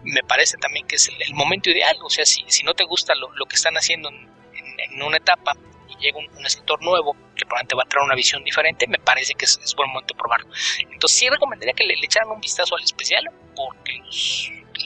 me 0.05 0.23
parece 0.23 0.59
también 0.59 0.87
que 0.87 0.95
es 0.95 1.09
el, 1.09 1.35
momento 1.35 1.71
ideal. 1.71 1.97
O 2.05 2.09
sea, 2.09 2.25
si, 2.25 2.45
si 2.47 2.63
no 2.63 2.73
te 2.75 2.85
gusta 2.85 3.17
lo, 3.17 3.47
que 3.47 3.57
están 3.57 3.77
haciendo 3.77 4.11
en, 4.11 5.03
una 5.03 5.17
etapa 5.17 5.57
y 5.89 5.97
llega 6.01 6.19
un, 6.19 6.47
escritor 6.47 6.81
nuevo 6.85 7.17
que 7.35 7.45
probablemente 7.47 7.75
va 7.75 7.83
a 7.83 7.87
traer 7.87 8.05
una 8.05 8.15
visión 8.15 8.45
diferente, 8.45 8.87
me 8.87 9.01
parece 9.01 9.35
que 9.35 9.47
es, 9.47 9.75
buen 9.77 9.91
momento 9.91 10.15
de 10.15 10.19
probarlo. 10.19 10.47
Entonces 10.89 11.19
sí 11.19 11.29
recomendaría 11.29 11.75
que 11.75 11.83
le, 11.83 11.95
echaran 11.95 12.31
un 12.31 12.41
vistazo 12.41 12.77
al 12.77 12.85
especial 12.85 13.25
porque 13.57 14.01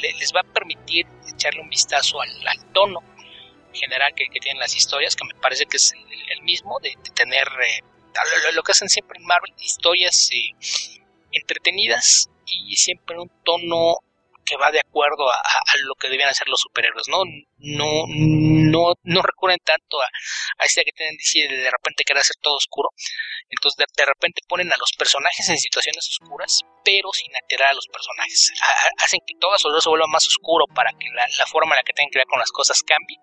les 0.01 0.33
va 0.35 0.41
a 0.41 0.45
permitir 0.45 1.07
echarle 1.29 1.61
un 1.61 1.69
vistazo 1.69 2.23
al 2.23 2.73
tono 2.73 3.03
general 3.75 4.15
que, 4.15 4.27
tienen 4.41 4.61
las 4.61 4.77
historias, 4.77 5.17
que 5.17 5.25
me 5.25 5.35
parece 5.41 5.67
que 5.67 5.77
es 5.77 5.93
el, 6.31 6.43
mismo, 6.43 6.79
de, 6.81 6.97
tener 7.15 7.47
eh, 7.67 7.83
lo, 8.53 8.63
que 8.63 8.73
hacen 8.73 8.89
siempre 8.89 9.19
en 9.19 9.27
Marvel, 9.27 9.53
historias 9.59 10.31
eh, 10.33 10.51
entretenidas 11.33 12.31
y 12.47 12.77
siempre 12.77 13.17
en 13.17 13.23
un 13.23 13.31
tono 13.45 13.97
que 14.45 14.57
va 14.57 14.71
de 14.71 14.81
acuerdo 14.81 15.31
a, 15.31 15.43
lo 15.85 15.95
que 15.95 16.09
debían 16.09 16.29
hacer 16.29 16.49
los 16.49 16.61
superhéroes, 16.61 17.09
¿no? 17.09 17.23
No, 17.59 18.05
no, 18.09 18.93
no 19.03 19.23
recurren 19.23 19.59
tanto 19.65 20.01
a, 20.01 20.07
a 20.59 20.65
esta 20.65 20.83
que 20.85 20.93
tienen 20.93 21.17
de 21.17 21.57
de 21.65 21.71
repente 21.71 22.05
querer 22.05 22.21
hacer 22.21 22.37
todo 22.41 22.57
oscuro. 22.57 22.91
Entonces 23.49 23.85
de, 23.97 24.05
repente 24.05 24.43
ponen 24.49 24.73
a 24.73 24.77
los 24.77 24.93
personajes 24.97 25.49
en 25.49 25.59
situaciones 25.59 26.09
oscuras, 26.09 26.63
pero 26.85 27.13
sin 27.13 27.35
alterar 27.35 27.71
a 27.71 27.75
los 27.75 27.87
personajes. 27.89 28.53
hacen 28.99 29.21
que 29.27 29.35
todo 29.41 29.55
eso 29.57 29.69
se 29.81 29.89
vuelva 29.89 30.07
más 30.09 30.27
oscuro 30.27 30.67
para 30.75 30.91
que 30.93 31.07
la, 31.13 31.47
forma 31.47 31.75
en 31.75 31.79
la 31.79 31.85
que 31.85 31.93
tienen 31.93 32.11
que 32.11 32.19
ver 32.19 32.27
con 32.27 32.41
las 32.41 32.51
cosas 32.51 32.83
cambie, 32.83 33.19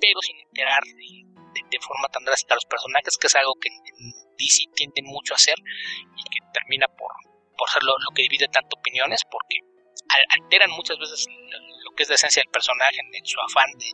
pero 0.00 0.20
sin 0.20 0.36
alterar 0.46 0.82
de, 0.84 1.80
forma 1.80 2.08
tan 2.08 2.24
drástica 2.24 2.54
a 2.54 2.56
los 2.56 2.66
personajes, 2.66 3.16
que 3.18 3.26
es 3.26 3.34
algo 3.34 3.54
que 3.60 3.70
DC 4.38 4.64
tiende 4.74 5.02
mucho 5.02 5.34
a 5.34 5.36
hacer 5.36 5.56
y 5.58 6.22
que 6.30 6.38
termina 6.52 6.86
por, 6.86 7.10
por 7.56 7.68
ser 7.70 7.82
lo, 7.82 7.92
lo 7.92 8.10
que 8.14 8.22
divide 8.22 8.46
tanto 8.48 8.76
opiniones, 8.76 9.22
porque 9.30 9.60
alteran 10.28 10.70
muchas 10.70 10.98
veces 10.98 11.26
lo 11.84 11.90
que 11.92 12.02
es 12.02 12.08
la 12.08 12.14
esencia 12.14 12.42
del 12.42 12.50
personaje 12.50 12.98
en, 13.12 13.26
su 13.26 13.40
afán 13.40 13.70
de, 13.78 13.86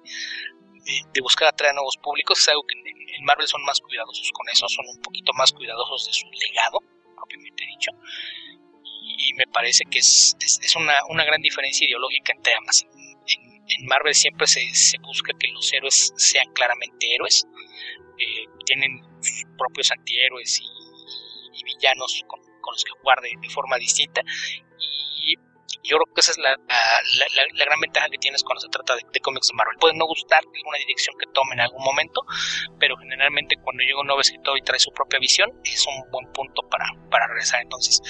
de, 1.13 1.21
buscar 1.21 1.49
atraer 1.49 1.73
a 1.73 1.75
nuevos 1.75 1.97
públicos. 1.97 2.39
Es 2.39 2.49
algo 2.49 2.65
que 2.67 2.75
en, 2.79 3.25
Marvel 3.25 3.49
son 3.49 3.63
más 3.65 3.81
cuidadosos 3.81 4.31
con 4.33 4.49
eso, 4.49 4.69
son 4.69 4.87
un 4.89 5.01
poquito 5.03 5.33
más 5.35 5.53
cuidadosos 5.53 6.07
de 6.07 6.13
su 6.13 6.27
legado, 6.31 6.81
propiamente 7.17 7.65
dicho. 7.67 7.91
Y, 9.19 9.35
me 9.35 9.47
parece 9.47 9.85
que 9.91 9.99
es, 9.99 10.37
es, 10.41 10.77
una, 10.77 10.95
una, 11.09 11.25
gran 11.25 11.41
diferencia 11.41 11.87
ideológica 11.87 12.33
entre 12.33 12.55
ambas. 12.55 12.87
En, 12.87 13.87
Marvel 13.87 14.15
siempre 14.15 14.47
se, 14.47 14.63
se, 14.75 14.99
busca 14.99 15.33
que 15.39 15.49
los 15.49 15.73
héroes 15.73 16.13
sean 16.17 16.47
claramente 16.55 17.15
héroes, 17.15 17.47
eh, 18.19 18.45
tienen 18.65 18.99
sus 19.21 19.45
propios 19.59 19.91
antihéroes 19.91 20.61
y, 20.61 21.65
villanos 21.65 22.25
con, 22.27 22.41
con, 22.61 22.73
los 22.73 22.83
que 22.83 22.93
jugar 22.93 23.21
de, 23.21 23.31
de 23.41 23.51
forma 23.51 23.77
distinta 23.77 24.23
yo 25.89 25.97
creo 25.97 26.15
que 26.15 26.21
esa 26.21 26.33
es 26.33 26.39
la, 26.39 26.51
la, 26.53 27.65
gran 27.65 27.81
ventaja 27.81 28.09
que 28.11 28.19
tienes 28.19 28.43
cuando 28.45 28.61
se 28.61 28.69
trata 28.69 28.95
de, 28.95 29.21
cómics 29.21 29.49
de 29.49 29.55
Marvel. 29.55 29.77
Puede 29.81 29.95
no 29.95 30.07
gustar 30.07 30.41
alguna 30.45 30.79
dirección 30.79 31.17
que 31.19 31.27
tome 31.33 31.55
en 31.55 31.61
algún 31.61 31.83
momento, 31.83 32.21
pero 32.79 32.97
generalmente 32.99 33.57
cuando 33.63 33.83
llega 33.83 34.01
un 34.01 34.07
nuevo 34.07 34.21
escritor 34.21 34.59
y 34.59 34.63
trae 34.63 34.79
su 34.79 34.93
propia 34.93 35.19
visión, 35.19 35.51
es 35.65 35.87
un 35.87 36.11
buen 36.11 36.31
punto 36.33 36.63
para, 36.69 36.85
para 37.11 37.27
regresar. 37.29 37.63
Entonces, 37.63 38.01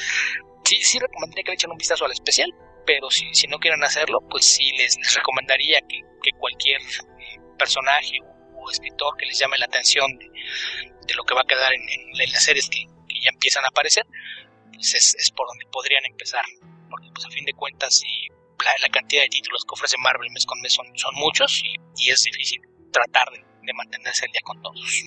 sí, 0.65 0.83
sí 0.83 0.99
recomendaría 0.99 1.45
que 1.45 1.51
le 1.53 1.55
echen 1.55 1.71
un 1.71 1.79
vistazo 1.79 2.05
al 2.05 2.13
especial, 2.13 2.51
pero 2.85 3.11
si, 3.11 3.33
si 3.33 3.47
no 3.47 3.59
quieren 3.59 3.85
hacerlo, 3.85 4.19
pues 4.29 4.45
sí 4.45 4.73
les, 4.77 4.99
les 4.99 5.15
recomendaría 5.15 5.81
que, 5.83 6.01
que 6.23 6.33
cualquier 6.33 6.81
eh, 6.81 7.39
personaje 7.57 8.19
o, 8.57 8.71
escritor 8.71 9.17
que 9.17 9.25
les 9.25 9.39
llame 9.39 9.57
la 9.57 9.65
atención 9.65 10.19
de, 10.19 11.15
lo 11.15 11.25
que 11.25 11.35
va 11.35 11.41
a 11.41 11.47
quedar 11.47 11.73
en, 11.73 11.83
las 12.31 12.45
series 12.45 12.69
que, 12.69 12.85
ya 13.23 13.31
empiezan 13.31 13.65
a 13.65 13.69
aparecer, 13.69 14.05
pues 14.75 14.95
es, 14.95 15.15
es 15.19 15.31
por 15.31 15.47
donde 15.49 15.65
podrían 15.73 16.05
empezar 16.05 16.45
porque 16.89 17.09
pues 17.13 17.27
a 17.27 17.31
fin 17.31 17.45
de 17.45 17.53
cuentas 17.53 18.03
la, 18.81 18.89
cantidad 18.89 19.23
de 19.23 19.29
títulos 19.29 19.65
que 19.65 19.73
ofrece 19.73 19.97
Marvel 19.99 20.31
mes 20.31 20.47
con 20.47 20.61
mes 20.61 20.75
son, 20.75 20.87
son 20.95 21.15
muchos 21.17 21.63
y, 21.65 22.11
es 22.11 22.23
difícil 22.25 22.61
tratar 22.93 23.31
de, 23.31 23.73
mantenerse 23.75 24.25
al 24.25 24.33
día 24.33 24.41
con 24.43 24.63
todos. 24.63 25.05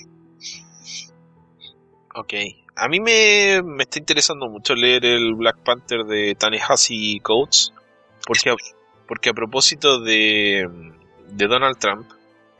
Ok. 2.14 2.34
A 2.76 2.88
mí 2.88 3.00
me, 3.00 3.60
me 3.62 3.82
está 3.82 3.98
interesando 3.98 4.48
mucho 4.48 4.74
leer 4.76 5.04
el 5.04 5.34
Black 5.34 5.58
Panther 5.64 6.04
de 6.04 6.36
Ta-Nehisi 6.36 7.18
Coates. 7.20 7.72
Porque 8.24 8.50
a, 8.50 8.54
porque 9.08 9.30
a 9.30 9.34
propósito 9.34 10.00
de, 10.00 10.68
de 11.28 11.46
Donald 11.48 11.76
Trump, 11.78 12.08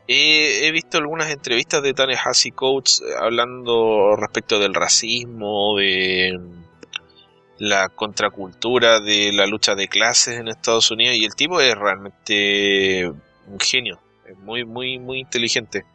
he, 0.07 0.67
he, 0.67 0.71
visto 0.71 0.97
algunas 0.97 1.31
entrevistas 1.31 1.81
de 1.81 1.93
Ta-Nehisi 1.93 2.51
Coates 2.51 3.01
hablando 3.17 4.17
respecto 4.17 4.59
del 4.59 4.73
racismo, 4.73 5.77
de 5.77 6.37
la 7.63 7.87
contracultura, 7.87 8.99
de 8.99 9.31
la 9.31 9.47
lucha 9.47 9.73
de 9.73 9.87
clases 9.87 10.37
en 10.37 10.49
Estados 10.49 10.91
Unidos. 10.91 11.15
Y 11.15 11.23
el 11.23 11.33
tipo 11.33 11.61
es 11.61 11.73
realmente 11.75 13.09
un 13.47 13.59
genio. 13.59 14.01
Es 14.27 14.37
muy, 14.37 14.65
muy, 14.65 14.99
muy 14.99 15.19
inteligente. 15.19 15.85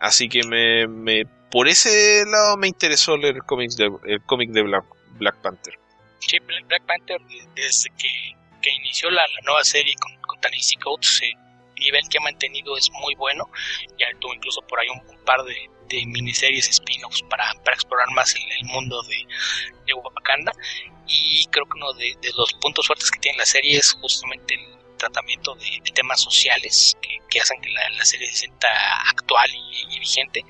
Así 0.00 0.30
que 0.30 0.44
me, 0.44 0.86
me 0.88 1.26
por 1.50 1.68
ese 1.68 2.24
lado 2.26 2.56
me 2.56 2.68
interesó 2.68 3.18
leer 3.18 3.36
el 3.36 3.42
cómic 3.42 3.70
de, 3.72 3.90
el 4.06 4.22
cómic 4.22 4.50
de 4.50 4.62
Black, 4.62 5.36
Panther. 5.42 5.78
Sí, 6.20 6.38
Black 6.38 6.84
Panther, 6.86 7.20
desde 7.54 7.90
que, 7.98 8.08
que 8.62 8.70
inició 8.70 9.10
la, 9.10 9.20
la, 9.20 9.40
nueva 9.44 9.62
serie 9.62 9.92
con, 10.00 10.14
con 10.22 10.40
Tanisi 10.40 10.76
Coates, 10.76 11.20
el 11.22 11.36
nivel 11.80 12.08
que 12.08 12.18
ha 12.18 12.22
mantenido 12.22 12.76
es 12.76 12.90
muy 12.92 13.14
bueno. 13.16 13.48
Ya 13.98 14.06
tuvo 14.20 14.34
incluso 14.34 14.62
por 14.62 14.78
ahí 14.78 14.88
un, 14.88 15.00
un 15.08 15.24
par 15.24 15.42
de, 15.42 15.68
de, 15.88 16.06
miniseries 16.06 16.68
spin-offs 16.68 17.22
para, 17.22 17.52
para, 17.64 17.74
explorar 17.74 18.08
más 18.12 18.34
el, 18.34 18.42
el 18.42 18.64
mundo 18.66 19.02
de, 19.02 19.26
de, 19.86 19.94
Wakanda. 19.94 20.52
Y 21.06 21.44
creo 21.46 21.64
que 21.64 21.76
uno 21.76 21.92
de, 21.94 22.16
de, 22.22 22.30
los 22.36 22.52
puntos 22.54 22.86
fuertes 22.86 23.10
que 23.10 23.18
tiene 23.18 23.38
la 23.38 23.46
serie 23.46 23.78
es 23.78 23.92
justamente 23.94 24.54
el 24.54 24.96
tratamiento 24.96 25.54
de, 25.56 25.80
de 25.82 25.90
temas 25.92 26.20
sociales 26.20 26.96
que, 27.02 27.18
que, 27.28 27.40
hacen 27.40 27.60
que 27.60 27.70
la, 27.70 27.88
la, 27.90 28.04
serie 28.04 28.28
se 28.28 28.36
sienta 28.36 28.68
actual 29.08 29.50
y, 29.52 29.96
y 29.96 29.98
vigente. 29.98 30.44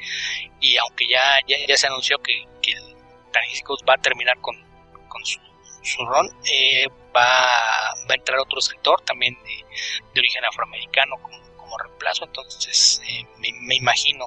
Y 0.61 0.77
aunque 0.77 1.09
ya, 1.09 1.39
ya, 1.47 1.57
ya 1.67 1.77
se 1.77 1.87
anunció 1.87 2.19
que, 2.19 2.45
que 2.61 2.75
Coates 3.65 3.87
va 3.89 3.95
a 3.95 3.99
terminar 4.03 4.41
con, 4.41 4.57
con 5.09 5.25
su, 5.25 5.39
su 5.83 6.05
run, 6.05 6.29
eh, 6.45 6.87
va, 7.15 7.91
a 7.91 8.15
entrar 8.15 8.39
otro 8.39 8.59
escritor 8.59 9.01
también 9.03 9.37
de, 9.45 10.19
origen 10.19 10.45
afroamericano 10.45 11.17
como, 11.23 11.39
como, 11.57 11.79
reemplazo. 11.79 12.25
Entonces 12.25 13.01
eh, 13.09 13.27
me, 13.39 13.77
imagino 13.77 14.27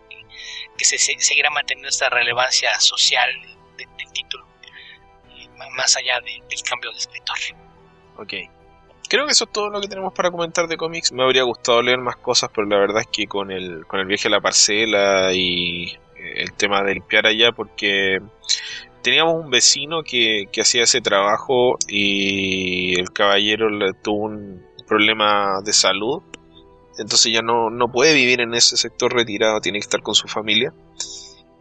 que, 0.77 0.85
se, 0.85 0.97
se, 0.97 1.17
seguirá 1.19 1.49
manteniendo 1.49 1.89
esta 1.89 2.09
relevancia 2.09 2.80
social 2.80 3.30
del 3.77 3.88
de, 3.97 4.05
título, 4.13 4.45
eh, 5.35 5.47
más 5.71 5.95
allá 5.97 6.19
del 6.21 6.63
cambio 6.63 6.91
de 6.91 6.97
escritor. 6.97 7.38
Ok 8.17 8.34
creo 9.13 9.27
que 9.27 9.34
eso 9.34 9.43
es 9.45 9.51
todo 9.51 9.69
lo 9.69 9.80
que 9.80 9.88
tenemos 9.88 10.11
para 10.11 10.31
comentar 10.31 10.67
de 10.67 10.75
cómics. 10.75 11.11
Me 11.11 11.23
habría 11.23 11.43
gustado 11.43 11.84
leer 11.84 11.99
más 11.99 12.15
cosas, 12.15 12.49
pero 12.51 12.67
la 12.67 12.80
verdad 12.80 13.01
es 13.01 13.07
que 13.11 13.27
con 13.27 13.51
el, 13.51 13.85
con 13.85 13.99
el 13.99 14.07
viaje 14.07 14.27
a 14.27 14.31
la 14.31 14.41
parcela 14.41 15.31
y 15.34 15.95
el 16.15 16.51
tema 16.53 16.81
de 16.81 16.95
limpiar 16.95 17.27
allá, 17.27 17.51
porque 17.51 18.19
teníamos 19.03 19.35
un 19.35 19.51
vecino 19.51 20.01
que, 20.01 20.45
que 20.51 20.61
hacía 20.61 20.84
ese 20.84 21.01
trabajo 21.01 21.77
y 21.88 22.99
el 22.99 23.11
caballero 23.11 23.67
tuvo 24.01 24.25
un 24.25 24.65
problema 24.88 25.61
de 25.63 25.73
salud. 25.73 26.23
Entonces 26.97 27.31
ya 27.31 27.41
no, 27.41 27.69
no 27.69 27.91
puede 27.91 28.13
vivir 28.13 28.41
en 28.41 28.53
ese 28.53 28.77
sector 28.77 29.13
retirado, 29.13 29.59
tiene 29.59 29.80
que 29.80 29.84
estar 29.84 30.01
con 30.01 30.15
su 30.15 30.27
familia. 30.27 30.73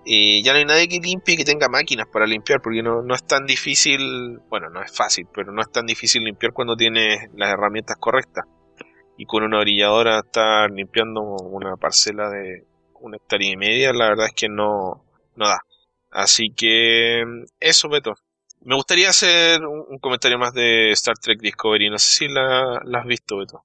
Eh, 0.05 0.43
ya 0.43 0.53
no 0.53 0.59
hay 0.59 0.65
nadie 0.65 0.89
que 0.89 0.99
limpie 0.99 1.35
y 1.35 1.39
que 1.39 1.45
tenga 1.45 1.69
máquinas 1.69 2.07
para 2.13 2.27
limpiar, 2.27 2.61
porque 2.61 2.83
no, 2.83 3.03
no, 3.03 3.15
es 3.15 3.25
tan 3.25 3.47
difícil, 3.47 4.41
bueno, 4.49 4.69
no 4.69 4.83
es 4.83 4.95
fácil, 4.95 5.27
pero 5.33 5.53
no 5.53 5.63
es 5.63 5.71
tan 5.71 5.87
difícil 5.87 6.25
limpiar 6.25 6.53
cuando 6.53 6.77
tienes 6.77 7.31
las 7.35 7.53
herramientas 7.53 7.97
correctas. 7.99 8.45
Y 9.17 9.27
con 9.27 9.45
una 9.45 9.59
orilladora 9.61 10.21
estar 10.21 10.71
limpiando 10.71 11.21
una 11.23 11.77
parcela 11.77 12.29
de 12.31 12.65
una 13.01 13.17
hectárea 13.17 13.51
y 13.51 13.57
media, 13.57 13.93
la 13.93 14.09
verdad 14.09 14.27
es 14.27 14.35
que 14.35 14.49
no, 14.49 15.05
no 15.37 15.49
da. 15.49 15.59
Así 16.13 16.53
que 16.55 17.25
eso, 17.59 17.89
Beto. 17.89 18.15
Me 18.61 18.77
gustaría 18.77 19.09
hacer 19.09 19.65
un, 19.65 19.85
un 19.89 19.99
comentario 19.99 20.39
más 20.39 20.53
de 20.53 20.91
Star 20.93 21.19
Trek 21.19 21.41
Discovery, 21.41 21.91
no 21.91 21.99
sé 21.99 22.11
si 22.11 22.29
la, 22.29 22.81
la 22.85 23.01
has 23.01 23.07
visto, 23.07 23.39
Beto. 23.39 23.65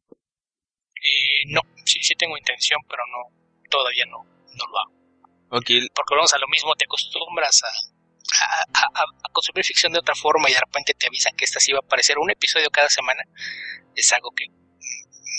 Eh, 0.95 1.45
no, 1.47 1.61
sí, 1.85 1.99
sí 2.01 2.15
tengo 2.15 2.37
intención, 2.37 2.79
pero 2.89 3.03
no, 3.11 3.69
todavía 3.69 4.05
no, 4.05 4.23
no 4.23 4.67
lo 4.71 4.79
hago. 4.79 4.97
Okay. 5.59 5.87
Porque 5.93 6.15
vamos 6.15 6.33
a 6.33 6.39
lo 6.39 6.47
mismo, 6.47 6.73
te 6.75 6.85
acostumbras 6.85 7.61
a, 7.63 7.67
a, 8.73 8.85
a, 8.85 9.03
a, 9.03 9.31
consumir 9.31 9.63
ficción 9.63 9.93
de 9.93 9.99
otra 9.99 10.15
forma 10.15 10.49
y 10.49 10.53
de 10.53 10.59
repente 10.59 10.93
te 10.93 11.07
avisan 11.07 11.35
que 11.35 11.45
esta 11.45 11.59
sí 11.59 11.71
va 11.73 11.79
a 11.79 11.85
aparecer 11.85 12.17
un 12.17 12.31
episodio 12.31 12.69
cada 12.71 12.89
semana, 12.89 13.23
es 13.95 14.11
algo 14.13 14.31
que 14.31 14.45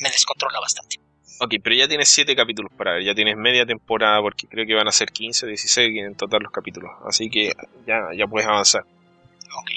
me 0.03 0.11
descontrola 0.11 0.61
bastante. 0.61 0.97
Ok, 1.41 1.55
pero 1.63 1.77
ya 1.77 1.87
tienes 1.87 2.09
7 2.09 2.35
capítulos 2.35 2.73
para 2.77 2.95
ver, 2.95 3.05
ya 3.05 3.15
tienes 3.15 3.37
media 3.37 3.65
temporada 3.65 4.21
porque 4.21 4.49
creo 4.49 4.67
que 4.67 4.75
van 4.75 4.89
a 4.89 4.93
ser 4.93 5.13
15, 5.13 5.47
16 5.47 5.91
en 5.97 6.15
total 6.17 6.43
los 6.43 6.53
capítulos, 6.53 6.91
así 7.07 7.31
que 7.31 7.53
ya, 7.87 8.09
ya 8.17 8.27
puedes 8.27 8.49
avanzar. 8.49 8.85
Ok. 9.57 9.71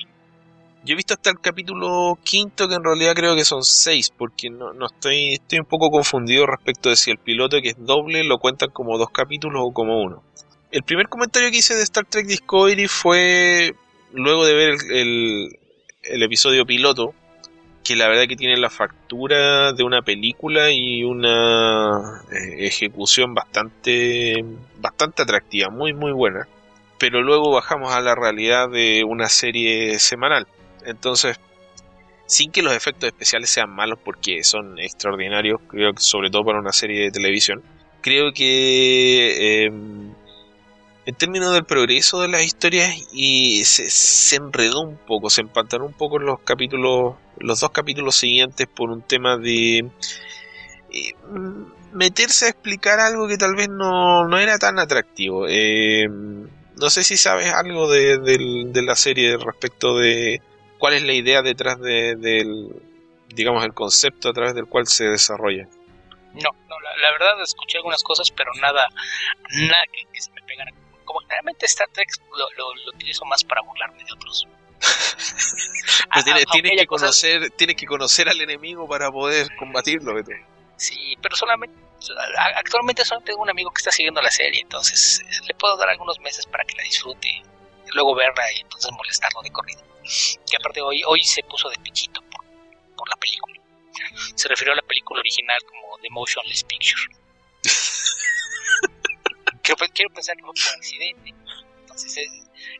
Yo 0.83 0.93
he 0.93 0.95
visto 0.95 1.13
hasta 1.13 1.29
el 1.29 1.39
capítulo 1.39 2.17
quinto, 2.23 2.67
que 2.67 2.73
en 2.73 2.83
realidad 2.83 3.13
creo 3.13 3.35
que 3.35 3.45
son 3.45 3.63
seis, 3.63 4.09
porque 4.09 4.49
no, 4.49 4.73
no 4.73 4.87
estoy, 4.87 5.33
estoy 5.33 5.59
un 5.59 5.65
poco 5.65 5.91
confundido 5.91 6.47
respecto 6.47 6.89
de 6.89 6.95
si 6.95 7.11
el 7.11 7.19
piloto 7.19 7.61
que 7.61 7.69
es 7.69 7.75
doble 7.77 8.23
lo 8.23 8.39
cuentan 8.39 8.71
como 8.71 8.97
dos 8.97 9.11
capítulos 9.11 9.61
o 9.63 9.71
como 9.71 10.01
uno. 10.01 10.23
El 10.71 10.81
primer 10.81 11.07
comentario 11.07 11.51
que 11.51 11.57
hice 11.57 11.75
de 11.75 11.83
Star 11.83 12.05
Trek 12.05 12.25
Discovery 12.25 12.87
fue 12.87 13.75
luego 14.13 14.43
de 14.45 14.53
ver 14.55 14.69
el, 14.69 14.91
el, 14.91 15.59
el 16.03 16.23
episodio 16.23 16.65
piloto, 16.65 17.13
que 17.83 17.95
la 17.95 18.07
verdad 18.07 18.27
que 18.27 18.35
tiene 18.35 18.57
la 18.57 18.69
factura 18.69 19.73
de 19.73 19.83
una 19.83 20.01
película 20.01 20.71
y 20.71 21.03
una 21.03 22.21
eh, 22.31 22.67
ejecución 22.67 23.33
bastante, 23.33 24.43
bastante 24.79 25.23
atractiva, 25.23 25.69
muy 25.69 25.93
muy 25.93 26.11
buena. 26.11 26.47
Pero 26.99 27.21
luego 27.21 27.51
bajamos 27.51 27.93
a 27.93 28.01
la 28.01 28.13
realidad 28.15 28.69
de 28.69 29.03
una 29.03 29.27
serie 29.29 29.97
semanal. 29.99 30.47
Entonces, 30.85 31.39
sin 32.27 32.51
que 32.51 32.61
los 32.61 32.73
efectos 32.73 33.07
especiales 33.07 33.49
sean 33.49 33.69
malos 33.71 33.99
porque 34.03 34.43
son 34.43 34.79
extraordinarios, 34.79 35.59
creo 35.67 35.93
que 35.93 36.01
sobre 36.01 36.29
todo 36.29 36.45
para 36.45 36.59
una 36.59 36.71
serie 36.71 37.01
de 37.01 37.11
televisión, 37.11 37.63
creo 38.01 38.33
que 38.33 39.65
eh, 39.65 39.71
en 41.05 41.15
términos 41.15 41.53
del 41.53 41.65
progreso 41.65 42.21
de 42.21 42.27
las 42.27 42.43
historias 42.43 42.95
y 43.11 43.63
se, 43.65 43.89
se, 43.89 44.35
enredó 44.35 44.81
un 44.81 44.97
poco, 44.97 45.29
se 45.29 45.41
empantanó 45.41 45.85
un 45.85 45.93
poco 45.93 46.19
los 46.19 46.39
capítulos, 46.41 47.15
los 47.37 47.59
dos 47.59 47.71
capítulos 47.71 48.15
siguientes 48.15 48.67
por 48.67 48.91
un 48.91 49.01
tema 49.01 49.37
de 49.37 49.89
eh, 50.93 51.13
meterse 51.93 52.45
a 52.45 52.49
explicar 52.49 52.99
algo 52.99 53.27
que 53.27 53.37
tal 53.37 53.55
vez 53.55 53.69
no, 53.69 54.27
no 54.27 54.37
era 54.37 54.57
tan 54.59 54.79
atractivo. 54.79 55.47
Eh, 55.47 56.07
no 56.07 56.89
sé 56.89 57.03
si 57.03 57.17
sabes 57.17 57.51
algo 57.53 57.89
de, 57.89 58.17
de, 58.17 58.65
de 58.67 58.81
la 58.81 58.95
serie 58.95 59.37
respecto 59.37 59.97
de 59.97 60.41
cuál 60.77 60.93
es 60.93 61.03
la 61.03 61.13
idea 61.13 61.41
detrás 61.41 61.79
de, 61.79 62.15
del, 62.15 62.69
digamos, 63.29 63.63
el 63.63 63.73
concepto 63.73 64.29
a 64.29 64.33
través 64.33 64.55
del 64.55 64.65
cual 64.65 64.87
se 64.87 65.05
desarrolla. 65.05 65.67
No, 66.33 66.49
no 66.69 66.75
la, 67.01 67.11
verdad 67.11 67.41
escuché 67.43 67.77
algunas 67.77 68.03
cosas, 68.03 68.31
pero 68.31 68.51
nada, 68.61 68.87
que, 69.91 70.11
que 70.13 70.21
se 70.21 70.31
me. 70.31 70.40
Como 71.11 71.19
generalmente 71.27 71.65
Star 71.65 71.89
Trek 71.89 72.09
lo, 72.37 72.49
lo, 72.51 72.75
lo 72.85 72.91
utilizo 72.91 73.25
más 73.25 73.43
para 73.43 73.61
burlarme 73.61 74.03
de 74.03 74.13
otros. 74.13 74.47
pues 76.13 76.23
tienes, 76.23 76.45
tiene 76.45 76.75
que 76.77 76.87
conocer, 76.87 77.39
cosas... 77.39 77.57
tienes 77.57 77.75
que 77.75 77.85
conocer 77.85 78.29
al 78.29 78.39
enemigo 78.39 78.87
para 78.87 79.11
poder 79.11 79.53
combatirlo, 79.57 80.15
Beto. 80.15 80.31
Sí, 80.77 81.15
pero 81.21 81.35
solamente 81.35 81.75
actualmente 82.55 83.05
solo 83.05 83.21
tengo 83.21 83.41
un 83.41 83.49
amigo 83.49 83.69
que 83.69 83.79
está 83.79 83.91
siguiendo 83.91 84.21
la 84.21 84.31
serie, 84.31 84.61
entonces 84.61 85.21
le 85.47 85.53
puedo 85.53 85.77
dar 85.77 85.89
algunos 85.89 86.19
meses 86.19 86.47
para 86.47 86.63
que 86.63 86.75
la 86.75 86.83
disfrute, 86.83 87.27
y 87.27 87.43
luego 87.93 88.15
verla 88.15 88.51
y 88.53 88.61
entonces 88.61 88.89
molestarlo 88.91 89.41
de 89.43 89.51
corrido 89.51 89.91
que 90.49 90.57
aparte 90.57 90.81
hoy, 90.81 91.01
hoy 91.05 91.23
se 91.23 91.43
puso 91.43 91.69
de 91.69 91.77
pichito 91.77 92.21
por, 92.21 92.43
por, 92.95 93.09
la 93.09 93.15
película. 93.15 93.55
Se 94.35 94.47
refirió 94.47 94.73
a 94.73 94.75
la 94.75 94.81
película 94.81 95.19
original 95.19 95.59
como 95.65 95.97
The 96.01 96.09
Motionless 96.09 96.63
Picture. 96.63 97.01
quiero, 99.75 99.93
quiero, 99.93 100.13
pensar 100.13 100.35
que 100.35 100.43
fue 100.43 100.53
por 100.53 100.77
accidente. 100.77 101.33
Entonces, 101.81 102.17
eh, 102.17 102.27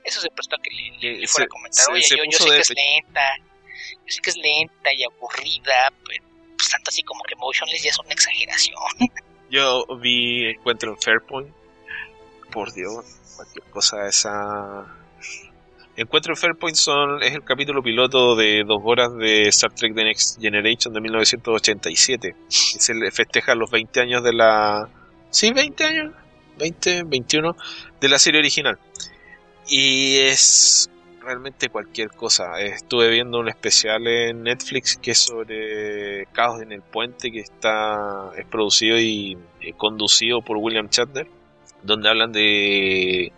eso 0.03 0.21
se 0.21 0.29
prestó 0.29 0.55
a 0.55 0.61
que 0.61 0.71
le, 0.71 1.19
le, 1.19 1.27
fuera 1.27 1.43
se, 1.43 1.43
a 1.43 1.47
comentar. 1.47 1.85
Oye, 1.91 2.03
yo, 2.09 2.23
yo, 2.29 2.37
sé 2.37 2.49
que 2.49 2.59
es 2.59 2.69
lenta, 2.69 3.37
yo 3.37 4.11
sé 4.13 4.21
que 4.21 4.29
es 4.29 4.37
lenta 4.37 4.93
y 4.93 5.03
aburrida, 5.03 5.93
pero 6.05 6.23
pues 6.55 6.69
tanto 6.69 6.89
así 6.89 7.03
como 7.03 7.23
que 7.23 7.35
Motionless 7.35 7.83
ya 7.83 7.89
es 7.89 7.99
una 7.99 8.11
exageración. 8.11 8.79
Yo 9.49 9.85
vi 9.99 10.45
Encuentro 10.45 10.91
en 10.91 10.97
Fairpoint. 10.97 11.53
Por 12.53 12.71
Dios, 12.71 13.03
cualquier 13.35 13.65
cosa 13.65 14.07
esa 14.07 14.87
Encuentro 15.97 16.33
en 16.33 16.37
Fairpoint 16.37 16.75
son, 16.75 17.21
es 17.21 17.33
el 17.33 17.43
capítulo 17.43 17.83
piloto 17.83 18.35
de 18.35 18.63
dos 18.65 18.79
horas 18.83 19.13
de 19.17 19.43
Star 19.49 19.73
Trek 19.73 19.93
The 19.93 20.05
Next 20.05 20.41
Generation 20.41 20.93
de 20.93 21.01
1987. 21.01 22.35
Se 22.47 23.11
festeja 23.11 23.55
los 23.55 23.69
20 23.69 23.99
años 23.99 24.23
de 24.23 24.33
la... 24.33 24.87
Sí, 25.29 25.51
20 25.51 25.83
años. 25.83 26.13
20, 26.57 27.03
21 27.03 27.55
de 27.99 28.09
la 28.09 28.19
serie 28.19 28.39
original. 28.39 28.77
Y 29.67 30.17
es 30.17 30.89
realmente 31.21 31.69
cualquier 31.69 32.09
cosa. 32.09 32.59
Estuve 32.61 33.09
viendo 33.09 33.39
un 33.39 33.49
especial 33.49 34.07
en 34.07 34.43
Netflix 34.43 34.97
que 34.97 35.11
es 35.11 35.19
sobre 35.19 36.25
Caos 36.33 36.61
en 36.61 36.71
el 36.71 36.81
Puente, 36.81 37.31
que 37.31 37.39
está 37.39 38.31
es 38.37 38.45
producido 38.45 38.99
y 38.99 39.37
conducido 39.77 40.41
por 40.41 40.57
William 40.57 40.89
Shatner, 40.89 41.27
donde 41.83 42.09
hablan 42.09 42.31
de 42.31 43.31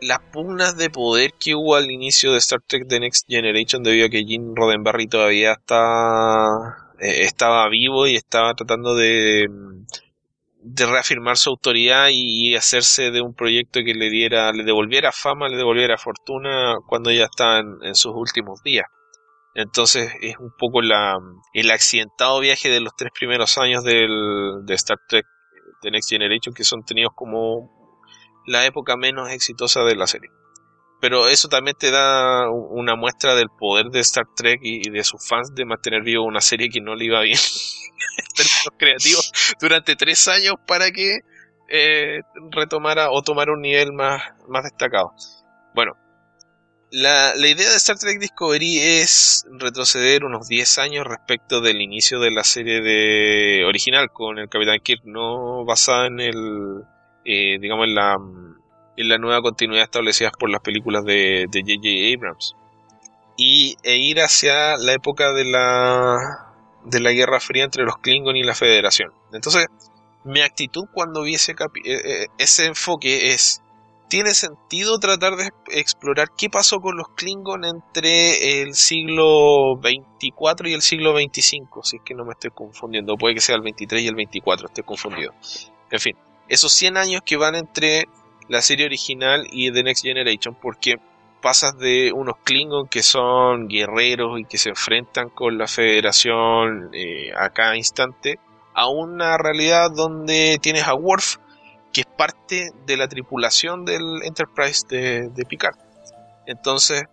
las 0.00 0.18
pugnas 0.20 0.76
de 0.76 0.90
poder 0.90 1.32
que 1.38 1.54
hubo 1.54 1.74
al 1.74 1.90
inicio 1.90 2.32
de 2.32 2.38
Star 2.38 2.60
Trek 2.66 2.86
The 2.88 3.00
Next 3.00 3.26
Generation 3.28 3.82
debido 3.82 4.06
a 4.06 4.10
que 4.10 4.24
Gene 4.24 4.52
Roddenberry 4.54 5.06
todavía 5.06 5.52
está, 5.52 6.92
eh, 7.00 7.22
estaba 7.22 7.68
vivo 7.68 8.06
y 8.06 8.16
estaba 8.16 8.54
tratando 8.54 8.94
de, 8.94 9.48
de 9.48 10.05
reafirmar 10.74 11.36
su 11.36 11.50
autoridad 11.50 12.08
y, 12.10 12.54
hacerse 12.56 13.10
de 13.10 13.20
un 13.20 13.34
proyecto 13.34 13.80
que 13.84 13.94
le 13.94 14.10
diera, 14.10 14.52
le 14.52 14.64
devolviera 14.64 15.12
fama, 15.12 15.48
le 15.48 15.56
devolviera 15.56 15.98
fortuna 15.98 16.76
cuando 16.86 17.10
ya 17.10 17.24
está 17.24 17.58
en, 17.58 17.94
sus 17.94 18.12
últimos 18.14 18.62
días. 18.62 18.86
Entonces 19.54 20.12
es 20.20 20.36
un 20.38 20.52
poco 20.58 20.82
la, 20.82 21.18
el 21.54 21.70
accidentado 21.70 22.40
viaje 22.40 22.68
de 22.68 22.80
los 22.80 22.94
tres 22.96 23.10
primeros 23.18 23.56
años 23.58 23.84
del, 23.84 24.64
de 24.64 24.74
Star 24.74 24.98
Trek 25.08 25.24
The 25.82 25.90
Next 25.90 26.10
Generation 26.10 26.54
que 26.54 26.64
son 26.64 26.84
tenidos 26.84 27.12
como 27.14 27.70
la 28.46 28.64
época 28.66 28.96
menos 28.96 29.30
exitosa 29.30 29.82
de 29.84 29.96
la 29.96 30.06
serie. 30.06 30.30
Pero 31.06 31.28
eso 31.28 31.46
también 31.46 31.76
te 31.78 31.92
da 31.92 32.50
una 32.50 32.96
muestra 32.96 33.36
del 33.36 33.46
poder 33.48 33.90
de 33.90 34.00
Star 34.00 34.24
Trek 34.34 34.58
y 34.60 34.90
de 34.90 35.04
sus 35.04 35.24
fans 35.24 35.54
de 35.54 35.64
mantener 35.64 36.02
vivo 36.02 36.24
una 36.24 36.40
serie 36.40 36.68
que 36.68 36.80
no 36.80 36.96
le 36.96 37.04
iba 37.04 37.20
bien 37.20 37.38
en 38.18 38.24
términos 38.34 38.70
creativos 38.76 39.32
durante 39.60 39.94
tres 39.94 40.26
años 40.26 40.56
para 40.66 40.90
que 40.90 41.20
eh, 41.68 42.22
retomara 42.50 43.12
o 43.12 43.22
tomara 43.22 43.52
un 43.52 43.60
nivel 43.60 43.92
más, 43.92 44.20
más 44.48 44.64
destacado. 44.64 45.14
Bueno, 45.76 45.92
la, 46.90 47.36
la, 47.36 47.46
idea 47.46 47.70
de 47.70 47.76
Star 47.76 47.98
Trek 47.98 48.18
Discovery 48.18 48.78
es 48.78 49.46
retroceder 49.60 50.24
unos 50.24 50.48
10 50.48 50.78
años 50.78 51.06
respecto 51.06 51.60
del 51.60 51.82
inicio 51.82 52.18
de 52.18 52.32
la 52.32 52.42
serie 52.42 52.80
de 52.80 53.64
original 53.64 54.10
con 54.12 54.40
el 54.40 54.48
Capitán 54.48 54.80
Kirk, 54.82 55.02
no 55.04 55.64
basada 55.64 56.08
en 56.08 56.18
el, 56.18 56.82
eh, 57.24 57.58
digamos, 57.60 57.86
en 57.86 57.94
la, 57.94 58.18
en 58.96 59.08
la 59.08 59.18
nueva 59.18 59.42
continuidad 59.42 59.84
establecida 59.84 60.30
por 60.30 60.50
las 60.50 60.60
películas 60.60 61.04
de 61.04 61.48
J.J. 61.52 62.14
Abrams. 62.14 62.56
Y, 63.36 63.76
e 63.82 63.96
ir 63.96 64.20
hacia 64.20 64.76
la 64.78 64.94
época 64.94 65.32
de 65.32 65.44
la, 65.44 66.46
de 66.84 67.00
la 67.00 67.12
Guerra 67.12 67.40
Fría 67.40 67.64
entre 67.64 67.84
los 67.84 67.98
Klingon 67.98 68.36
y 68.36 68.42
la 68.42 68.54
Federación. 68.54 69.12
Entonces, 69.32 69.66
mi 70.24 70.40
actitud 70.40 70.86
cuando 70.92 71.22
vi 71.22 71.34
ese, 71.34 71.52
eh, 71.52 71.56
eh, 71.84 72.26
ese 72.38 72.64
enfoque 72.64 73.32
es, 73.32 73.60
¿tiene 74.08 74.32
sentido 74.32 74.98
tratar 74.98 75.36
de 75.36 75.50
explorar 75.68 76.30
qué 76.36 76.48
pasó 76.48 76.80
con 76.80 76.96
los 76.96 77.08
Klingon 77.10 77.64
entre 77.64 78.62
el 78.62 78.74
siglo 78.74 79.76
24 79.78 80.68
y 80.68 80.72
el 80.72 80.82
siglo 80.82 81.12
25? 81.12 81.82
Si 81.84 81.96
es 81.96 82.02
que 82.02 82.14
no 82.14 82.24
me 82.24 82.32
estoy 82.32 82.50
confundiendo, 82.54 83.16
puede 83.16 83.34
que 83.34 83.40
sea 83.40 83.56
el 83.56 83.62
23 83.62 84.02
y 84.02 84.08
el 84.08 84.14
24, 84.14 84.68
estoy 84.68 84.84
confundido. 84.84 85.34
En 85.90 86.00
fin, 86.00 86.16
esos 86.48 86.72
100 86.72 86.96
años 86.96 87.22
que 87.24 87.36
van 87.36 87.54
entre 87.54 88.08
la 88.48 88.62
serie 88.62 88.86
original 88.86 89.46
y 89.50 89.72
The 89.72 89.82
Next 89.82 90.02
Generation, 90.04 90.56
porque 90.60 90.96
pasas 91.42 91.76
de 91.78 92.12
unos 92.12 92.36
Klingon 92.44 92.88
que 92.88 93.02
son 93.02 93.68
guerreros 93.68 94.40
y 94.40 94.44
que 94.44 94.58
se 94.58 94.70
enfrentan 94.70 95.28
con 95.28 95.58
la 95.58 95.66
Federación 95.66 96.90
eh, 96.92 97.32
a 97.36 97.50
cada 97.50 97.76
instante, 97.76 98.38
a 98.74 98.88
una 98.88 99.38
realidad 99.38 99.90
donde 99.90 100.58
tienes 100.60 100.86
a 100.86 100.94
Worf, 100.94 101.36
que 101.92 102.02
es 102.02 102.06
parte 102.06 102.70
de 102.84 102.96
la 102.96 103.08
tripulación 103.08 103.84
del 103.84 104.22
Enterprise 104.22 104.86
de, 104.88 105.28
de 105.28 105.44
Picard. 105.44 105.76
Entonces, 106.46 107.04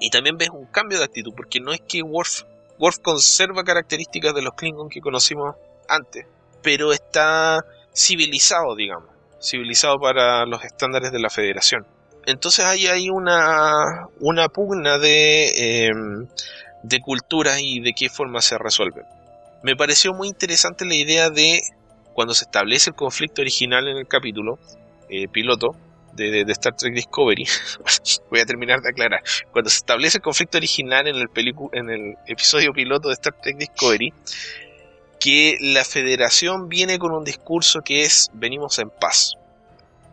y 0.00 0.10
también 0.10 0.38
ves 0.38 0.50
un 0.50 0.66
cambio 0.66 0.98
de 0.98 1.04
actitud, 1.04 1.32
porque 1.36 1.60
no 1.60 1.72
es 1.72 1.80
que 1.80 2.02
Worf, 2.02 2.42
Worf 2.78 2.98
conserva 2.98 3.64
características 3.64 4.34
de 4.34 4.42
los 4.42 4.54
Klingon 4.54 4.88
que 4.88 5.00
conocimos 5.00 5.54
antes, 5.88 6.26
pero 6.62 6.92
está 6.92 7.64
civilizado, 7.94 8.74
digamos, 8.74 9.13
civilizado 9.44 9.98
para 9.98 10.46
los 10.46 10.64
estándares 10.64 11.12
de 11.12 11.20
la 11.20 11.30
federación. 11.30 11.86
Entonces 12.26 12.64
ahí 12.64 12.86
hay 12.86 13.10
una, 13.10 14.08
una 14.20 14.48
pugna 14.48 14.98
de, 14.98 15.86
em, 15.86 16.26
de 16.82 17.00
cultura 17.00 17.60
y 17.60 17.80
de 17.80 17.92
qué 17.92 18.08
forma 18.08 18.40
se 18.40 18.56
resuelve. 18.56 19.02
Me 19.62 19.76
pareció 19.76 20.14
muy 20.14 20.28
interesante 20.28 20.84
la 20.84 20.94
idea 20.94 21.30
de 21.30 21.60
cuando 22.14 22.34
se 22.34 22.44
establece 22.44 22.90
el 22.90 22.96
conflicto 22.96 23.42
original 23.42 23.88
en 23.88 23.98
el 23.98 24.06
capítulo 24.06 24.58
eh, 25.08 25.28
piloto 25.28 25.76
de, 26.14 26.44
Star 26.48 26.76
Trek 26.76 26.94
Discovery, 26.94 27.44
voy 28.30 28.40
a 28.40 28.46
terminar 28.46 28.80
de 28.80 28.90
aclarar, 28.90 29.22
cuando 29.50 29.70
se 29.70 29.78
establece 29.78 30.18
el 30.18 30.22
conflicto 30.22 30.58
original 30.58 31.08
en 31.08 31.16
el, 31.16 31.28
en 31.72 31.90
el 31.90 32.14
episodio 32.26 32.72
piloto 32.72 33.08
de 33.08 33.14
Star 33.14 33.34
Trek 33.40 33.56
Discovery, 33.56 34.12
que 35.24 35.56
la 35.58 35.86
federación 35.86 36.68
viene 36.68 36.98
con 36.98 37.12
un 37.12 37.24
discurso 37.24 37.80
que 37.80 38.02
es 38.02 38.28
venimos 38.34 38.78
en 38.78 38.90
paz 38.90 39.36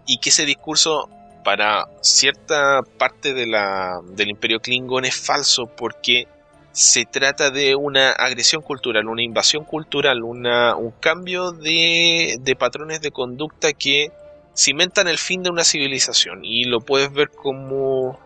y 0.05 0.19
que 0.19 0.29
ese 0.29 0.45
discurso 0.45 1.09
para 1.43 1.83
cierta 1.99 2.79
parte 2.97 3.33
de 3.33 3.45
la, 3.45 3.99
del 4.05 4.29
imperio 4.29 4.61
Klingon 4.61 5.03
es 5.03 5.13
falso 5.13 5.65
porque 5.65 6.29
se 6.71 7.03
trata 7.03 7.49
de 7.49 7.75
una 7.75 8.11
agresión 8.11 8.61
cultural, 8.61 9.09
una 9.09 9.21
invasión 9.21 9.65
cultural, 9.65 10.23
una, 10.23 10.77
un 10.77 10.91
cambio 10.91 11.51
de, 11.51 12.37
de 12.39 12.55
patrones 12.55 13.01
de 13.01 13.11
conducta 13.11 13.73
que 13.73 14.13
cimentan 14.55 15.09
el 15.09 15.17
fin 15.17 15.43
de 15.43 15.49
una 15.49 15.65
civilización. 15.65 16.45
Y 16.45 16.63
lo 16.63 16.79
puedes 16.79 17.11
ver 17.11 17.31
como 17.31 18.17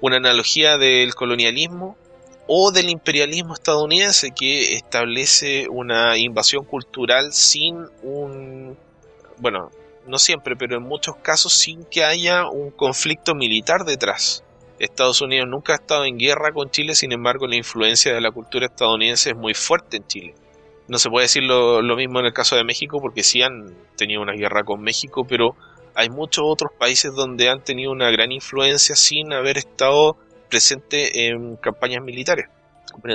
una 0.00 0.16
analogía 0.16 0.78
del 0.78 1.14
colonialismo 1.14 1.96
o 2.46 2.70
del 2.70 2.90
imperialismo 2.90 3.54
estadounidense 3.54 4.30
que 4.32 4.74
establece 4.74 5.66
una 5.70 6.18
invasión 6.18 6.64
cultural 6.64 7.32
sin 7.32 7.86
un, 8.02 8.76
bueno, 9.38 9.70
no 10.06 10.18
siempre, 10.18 10.54
pero 10.56 10.76
en 10.76 10.82
muchos 10.82 11.16
casos 11.16 11.54
sin 11.54 11.84
que 11.84 12.04
haya 12.04 12.48
un 12.48 12.70
conflicto 12.70 13.34
militar 13.34 13.84
detrás. 13.84 14.44
Estados 14.78 15.22
Unidos 15.22 15.48
nunca 15.48 15.72
ha 15.72 15.76
estado 15.76 16.04
en 16.04 16.18
guerra 16.18 16.52
con 16.52 16.70
Chile, 16.70 16.94
sin 16.94 17.12
embargo 17.12 17.46
la 17.46 17.56
influencia 17.56 18.12
de 18.12 18.20
la 18.20 18.30
cultura 18.30 18.66
estadounidense 18.66 19.30
es 19.30 19.36
muy 19.36 19.54
fuerte 19.54 19.96
en 19.96 20.06
Chile. 20.06 20.34
No 20.88 20.98
se 20.98 21.08
puede 21.08 21.24
decir 21.24 21.44
lo, 21.44 21.80
lo 21.80 21.96
mismo 21.96 22.20
en 22.20 22.26
el 22.26 22.34
caso 22.34 22.56
de 22.56 22.64
México 22.64 22.98
porque 23.00 23.22
sí 23.22 23.40
han 23.40 23.74
tenido 23.96 24.20
una 24.20 24.34
guerra 24.34 24.64
con 24.64 24.82
México, 24.82 25.24
pero 25.26 25.56
hay 25.94 26.10
muchos 26.10 26.44
otros 26.46 26.72
países 26.78 27.14
donde 27.14 27.48
han 27.48 27.62
tenido 27.62 27.92
una 27.92 28.10
gran 28.10 28.32
influencia 28.32 28.96
sin 28.96 29.32
haber 29.32 29.56
estado 29.56 30.18
presente 30.48 31.26
en 31.26 31.56
campañas 31.56 32.02
militares. 32.02 32.46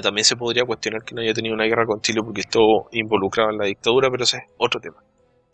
También 0.01 0.25
se 0.25 0.35
podría 0.35 0.65
cuestionar 0.65 1.03
que 1.03 1.15
no 1.15 1.21
haya 1.21 1.33
tenido 1.33 1.55
una 1.55 1.65
guerra 1.65 1.85
con 1.85 2.01
Chile 2.01 2.21
porque 2.23 2.41
estuvo 2.41 2.89
involucrado 2.91 3.51
en 3.51 3.57
la 3.57 3.65
dictadura, 3.65 4.09
pero 4.11 4.23
ese 4.23 4.37
es 4.37 4.43
otro 4.57 4.79
tema. 4.81 4.97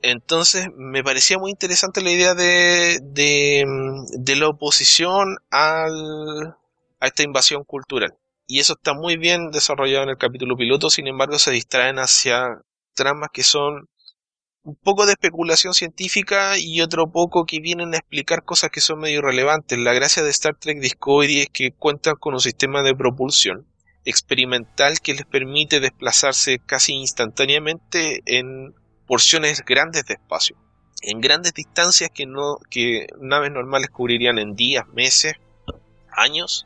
Entonces 0.02 0.68
me 0.76 1.04
parecía 1.04 1.38
muy 1.38 1.52
interesante 1.52 2.02
la 2.02 2.12
idea 2.12 2.36
de, 2.36 3.00
de, 3.02 4.36
la 4.36 4.48
oposición 4.50 5.38
al, 5.50 6.56
a 7.00 7.08
esta 7.08 7.24
invasión 7.24 7.64
cultural. 7.64 8.14
Y 8.48 8.60
eso 8.60 8.74
está 8.74 8.94
muy 8.94 9.18
bien 9.18 9.50
desarrollado 9.52 10.04
en 10.04 10.10
el 10.10 10.18
capítulo 10.18 10.56
piloto, 10.56 10.90
sin 10.90 11.08
embargo 11.08 11.40
se 11.40 11.52
distraen 11.52 11.98
hacia 11.98 12.62
tramas 12.94 13.30
que 13.34 13.42
son 13.42 13.90
un 14.66 14.76
poco 14.76 15.06
de 15.06 15.12
especulación 15.12 15.76
científica 15.76 16.58
y 16.58 16.82
otro 16.82 17.06
poco 17.12 17.46
que 17.46 17.60
vienen 17.60 17.94
a 17.94 17.98
explicar 17.98 18.44
cosas 18.44 18.72
que 18.72 18.82
son 18.82 19.00
medio 19.00 19.20
irrelevantes. 19.20 19.78
La 19.78 19.94
gracia 19.94 20.24
de 20.24 20.32
Star 20.32 20.56
Trek 20.56 20.80
Discovery 20.80 21.42
es 21.42 21.50
que 21.50 21.72
cuentan 21.72 22.16
con 22.16 22.34
un 22.34 22.40
sistema 22.40 22.82
de 22.82 22.96
propulsión 22.96 23.68
experimental 24.06 25.00
que 25.02 25.14
les 25.14 25.26
permite 25.26 25.80
desplazarse 25.80 26.60
casi 26.60 26.94
instantáneamente 26.94 28.22
en 28.26 28.74
porciones 29.06 29.64
grandes 29.64 30.06
de 30.06 30.16
espacio, 30.16 30.58
en 31.04 31.22
grandes 31.22 31.54
distancias 31.54 32.10
que 32.12 32.26
no 32.26 32.58
que 32.72 33.06
naves 33.22 33.52
normales 33.52 33.90
cubrirían 33.92 34.40
en 34.40 34.56
días, 34.56 34.88
meses, 34.94 35.34
años. 36.12 36.66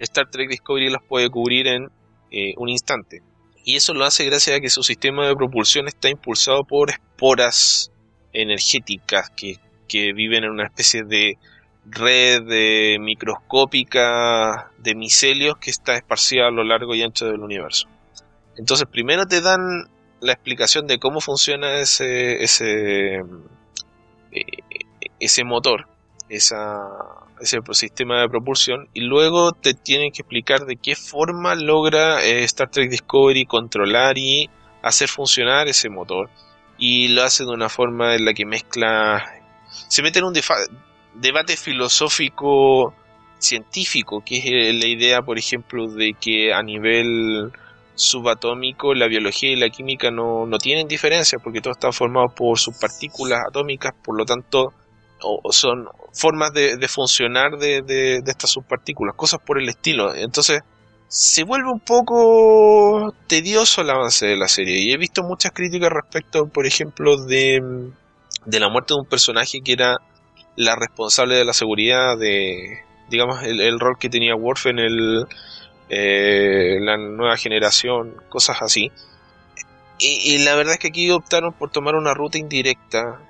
Star 0.00 0.28
Trek 0.28 0.48
Discovery 0.48 0.90
las 0.90 1.02
puede 1.04 1.30
cubrir 1.30 1.68
en 1.68 1.90
eh, 2.32 2.54
un 2.56 2.68
instante 2.68 3.22
y 3.68 3.76
eso 3.76 3.92
lo 3.92 4.06
hace 4.06 4.24
gracias 4.24 4.56
a 4.56 4.60
que 4.60 4.70
su 4.70 4.82
sistema 4.82 5.28
de 5.28 5.36
propulsión 5.36 5.88
está 5.88 6.08
impulsado 6.08 6.64
por 6.64 6.88
esporas 6.88 7.92
energéticas 8.32 9.28
que, 9.36 9.58
viven 10.14 10.44
en 10.44 10.52
una 10.52 10.64
especie 10.64 11.02
de 11.02 11.36
red 11.84 12.98
microscópica 12.98 14.70
de 14.78 14.94
micelios 14.94 15.58
que 15.58 15.70
está 15.70 15.96
esparcida 15.96 16.46
a 16.46 16.50
lo 16.50 16.64
largo 16.64 16.94
y 16.94 17.02
ancho 17.02 17.26
del 17.26 17.40
universo. 17.40 17.88
Entonces 18.56 18.88
primero 18.90 19.26
te 19.26 19.42
dan 19.42 19.60
la 20.20 20.32
explicación 20.32 20.86
de 20.86 20.98
cómo 20.98 21.20
funciona 21.20 21.74
ese, 21.76 22.42
ese, 22.42 23.16
eh, 24.32 24.62
ese 25.20 25.44
motor, 25.44 25.88
esa, 26.28 26.80
ese 27.40 27.58
sistema 27.72 28.20
de 28.20 28.28
propulsión 28.28 28.88
y 28.94 29.00
luego 29.00 29.52
te 29.52 29.74
tienen 29.74 30.12
que 30.12 30.22
explicar 30.22 30.66
de 30.66 30.76
qué 30.76 30.94
forma 30.94 31.54
logra 31.54 32.24
eh, 32.24 32.44
Star 32.44 32.70
Trek 32.70 32.90
Discovery 32.90 33.46
controlar 33.46 34.18
y 34.18 34.50
hacer 34.82 35.08
funcionar 35.08 35.68
ese 35.68 35.88
motor. 35.88 36.30
Y 36.76 37.08
lo 37.08 37.24
hace 37.24 37.44
de 37.44 37.50
una 37.50 37.68
forma 37.68 38.14
en 38.14 38.24
la 38.24 38.34
que 38.34 38.46
mezcla 38.46 39.24
se 39.88 40.02
mete 40.02 40.20
en 40.20 40.26
un 40.26 40.34
debate 41.14 41.56
filosófico 41.56 42.94
científico 43.38 44.22
que 44.24 44.38
es 44.70 44.74
la 44.74 44.86
idea 44.86 45.22
por 45.22 45.38
ejemplo 45.38 45.88
de 45.88 46.14
que 46.14 46.52
a 46.52 46.62
nivel 46.62 47.52
subatómico 47.94 48.94
la 48.94 49.06
biología 49.06 49.50
y 49.50 49.56
la 49.56 49.70
química 49.70 50.10
no, 50.10 50.46
no 50.46 50.58
tienen 50.58 50.88
diferencia 50.88 51.38
porque 51.38 51.60
todo 51.60 51.72
está 51.72 51.92
formado 51.92 52.28
por 52.28 52.58
subpartículas 52.58 53.40
atómicas 53.48 53.92
por 54.02 54.16
lo 54.16 54.24
tanto 54.24 54.72
o 55.22 55.52
son 55.52 55.88
formas 56.12 56.52
de, 56.52 56.88
funcionar 56.88 57.58
de, 57.58 58.22
estas 58.26 58.50
subpartículas, 58.50 59.14
cosas 59.16 59.40
por 59.44 59.60
el 59.60 59.68
estilo. 59.68 60.14
Entonces, 60.14 60.60
se 61.08 61.44
vuelve 61.44 61.70
un 61.70 61.80
poco 61.80 63.14
tedioso 63.26 63.80
el 63.80 63.90
avance 63.90 64.26
de 64.26 64.36
la 64.36 64.48
serie. 64.48 64.80
Y 64.80 64.92
he 64.92 64.96
visto 64.98 65.22
muchas 65.22 65.52
críticas 65.52 65.90
respecto, 65.90 66.46
por 66.46 66.66
ejemplo, 66.66 67.16
de, 67.24 67.60
de 68.44 68.60
la 68.60 68.68
muerte 68.68 68.94
de 68.94 69.00
un 69.00 69.06
personaje 69.06 69.60
que 69.64 69.72
era 69.72 69.96
la 70.56 70.76
responsable 70.76 71.36
de 71.36 71.44
la 71.44 71.52
seguridad 71.52 72.18
de, 72.18 72.80
digamos, 73.08 73.42
el, 73.44 73.78
rol 73.78 73.96
que 73.98 74.10
tenía 74.10 74.34
Worf 74.34 74.66
en 74.66 74.78
el, 74.80 75.26
eh, 75.88 76.78
la 76.80 76.96
nueva 76.96 77.36
generación, 77.36 78.14
cosas 78.28 78.58
así. 78.60 78.90
Y, 80.00 80.44
la 80.44 80.54
verdad 80.54 80.74
es 80.74 80.78
que 80.78 80.88
aquí 80.88 81.10
optaron 81.10 81.52
por 81.52 81.70
tomar 81.70 81.96
una 81.96 82.14
ruta 82.14 82.38
indirecta, 82.38 83.20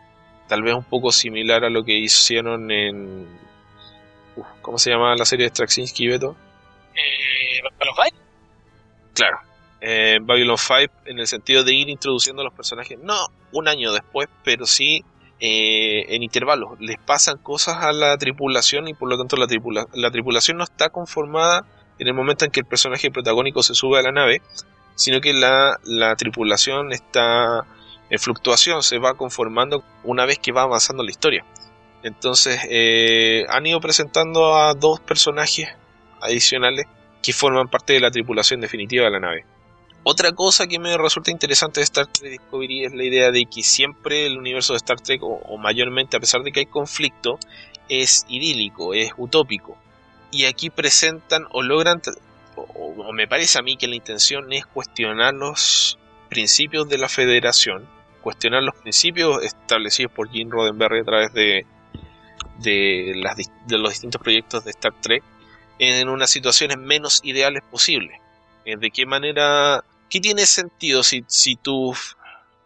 tal 0.49 0.63
vez 0.63 0.75
un 0.75 0.85
poco 0.85 1.13
similar 1.13 1.65
a 1.65 1.71
lo 1.71 1.85
que 1.85 1.97
hicieron 1.97 2.71
en... 2.71 3.27
¿Cómo 4.63 4.79
se 4.79 4.91
llama 4.91 5.15
la 5.17 5.25
serie 5.25 5.47
de 5.47 5.51
Straczynski, 5.51 6.09
Beto? 6.09 6.37
Eh, 6.95 7.61
Babylon 7.63 7.95
5. 8.05 8.17
Claro, 9.15 9.39
eh, 9.81 10.19
Babylon 10.23 10.59
5 10.59 10.95
en 11.07 11.19
el 11.19 11.27
sentido 11.27 11.65
de 11.65 11.75
ir 11.75 11.89
introduciendo 11.89 12.43
a 12.43 12.45
los 12.45 12.55
personajes, 12.55 12.99
no 13.01 13.17
un 13.53 13.69
año 13.69 13.93
después, 13.93 14.29
pero 14.45 14.67
sí 14.67 15.05
eh, 15.41 16.07
en 16.15 16.23
intervalos. 16.23 16.79
Les 16.81 16.99
pasan 16.99 17.39
cosas 17.39 17.79
a 17.83 17.93
la 17.93 18.17
tripulación 18.17 18.89
y 18.89 18.95
por 18.95 19.09
lo 19.09 19.17
tanto 19.17 19.37
la, 19.37 19.47
la 19.93 20.11
tripulación 20.11 20.57
no 20.59 20.65
está 20.65 20.91
conformada 20.91 21.65
en 21.99 22.07
el 22.07 22.15
momento 22.15 22.45
en 22.45 22.51
que 22.51 22.61
el 22.61 22.67
personaje 22.67 23.11
protagónico 23.11 23.63
se 23.63 23.75
sube 23.75 23.99
a 23.99 24.03
la 24.03 24.13
nave, 24.13 24.43
sino 24.95 25.21
que 25.21 25.33
la, 25.33 25.79
tripulación 26.17 26.93
está 26.93 27.65
en 28.11 28.19
fluctuación, 28.19 28.83
se 28.83 28.99
va 28.99 29.15
conformando 29.15 29.85
una 30.05 30.27
vez 30.27 30.39
que 30.39 30.53
va 30.53 30.63
avanzando 30.63 31.03
la 31.03 31.11
historia. 31.11 31.45
Entonces 32.03 32.61
eh, 32.71 33.45
han 33.49 33.67
ido 33.67 33.81
presentando 33.81 34.57
a 34.57 34.75
dos 34.75 35.01
personajes 35.01 35.69
adicionales 36.21 36.87
que 37.23 37.33
forman 37.33 37.69
parte 37.69 37.95
de 37.95 38.01
la 38.01 38.11
tripulación 38.11 38.61
definitiva 38.61 39.05
de 39.05 39.11
la 39.11 39.21
nave. 39.21 39.45
Otra 40.05 40.33
cosa 40.33 40.67
que 40.67 40.79
me 40.79 40.97
resulta 40.97 41.31
interesante 41.31 41.81
de 41.81 41.85
Star 41.85 42.07
Trek 42.07 42.31
Discovery 42.31 42.85
es 42.85 42.95
la 42.95 43.05
idea 43.05 43.31
de 43.31 43.45
que 43.45 43.63
siempre 43.63 44.27
el 44.27 44.39
universo 44.39 44.73
de 44.73 44.79
Star 44.79 45.01
Trek, 45.01 45.21
o 45.23 45.59
mayormente 45.59 46.17
a 46.17 46.21
pesar 46.21 46.43
de 46.43 46.53
que 46.53 46.61
hay 46.61 46.67
conflicto, 46.67 47.39
es 47.89 48.25
idílico, 48.29 48.95
es 48.95 49.13
utópico. 49.17 49.77
Y 50.31 50.45
aquí 50.45 50.71
presentan 50.71 51.47
o 51.51 51.63
logran 51.63 52.01
o, 52.75 53.13
me 53.13 53.27
parece 53.27 53.59
a 53.59 53.63
mí 53.63 53.77
que 53.77 53.89
la 53.89 53.97
intención 53.97 54.53
es 54.53 54.67
cuestionar 54.67 55.35
los 55.35 55.99
principios 56.29 56.89
de 56.89 56.99
la 56.99 57.09
federación, 57.09 57.87
cuestionar 58.23 58.63
los 58.63 58.75
principios 58.77 59.43
establecidos 59.43 60.13
por 60.13 60.31
Gene 60.31 60.51
Roddenberry 60.51 61.01
a 61.01 61.05
través 61.05 61.33
de, 61.33 61.67
de, 62.59 63.13
las, 63.17 63.37
de 63.37 63.79
los 63.79 63.91
distintos 63.91 64.21
proyectos 64.21 64.65
de 64.65 64.71
Star 64.71 64.95
Trek 65.01 65.23
en 65.79 66.09
unas 66.09 66.31
situaciones 66.31 66.77
menos 66.79 67.21
ideales 67.25 67.63
posibles. 67.71 68.21
Eh, 68.65 68.77
¿De 68.77 68.91
qué 68.91 69.07
manera, 69.07 69.85
qué 70.09 70.21
tiene 70.21 70.47
sentido 70.47 71.03
si, 71.03 71.25
si 71.29 71.57
tus 71.57 72.17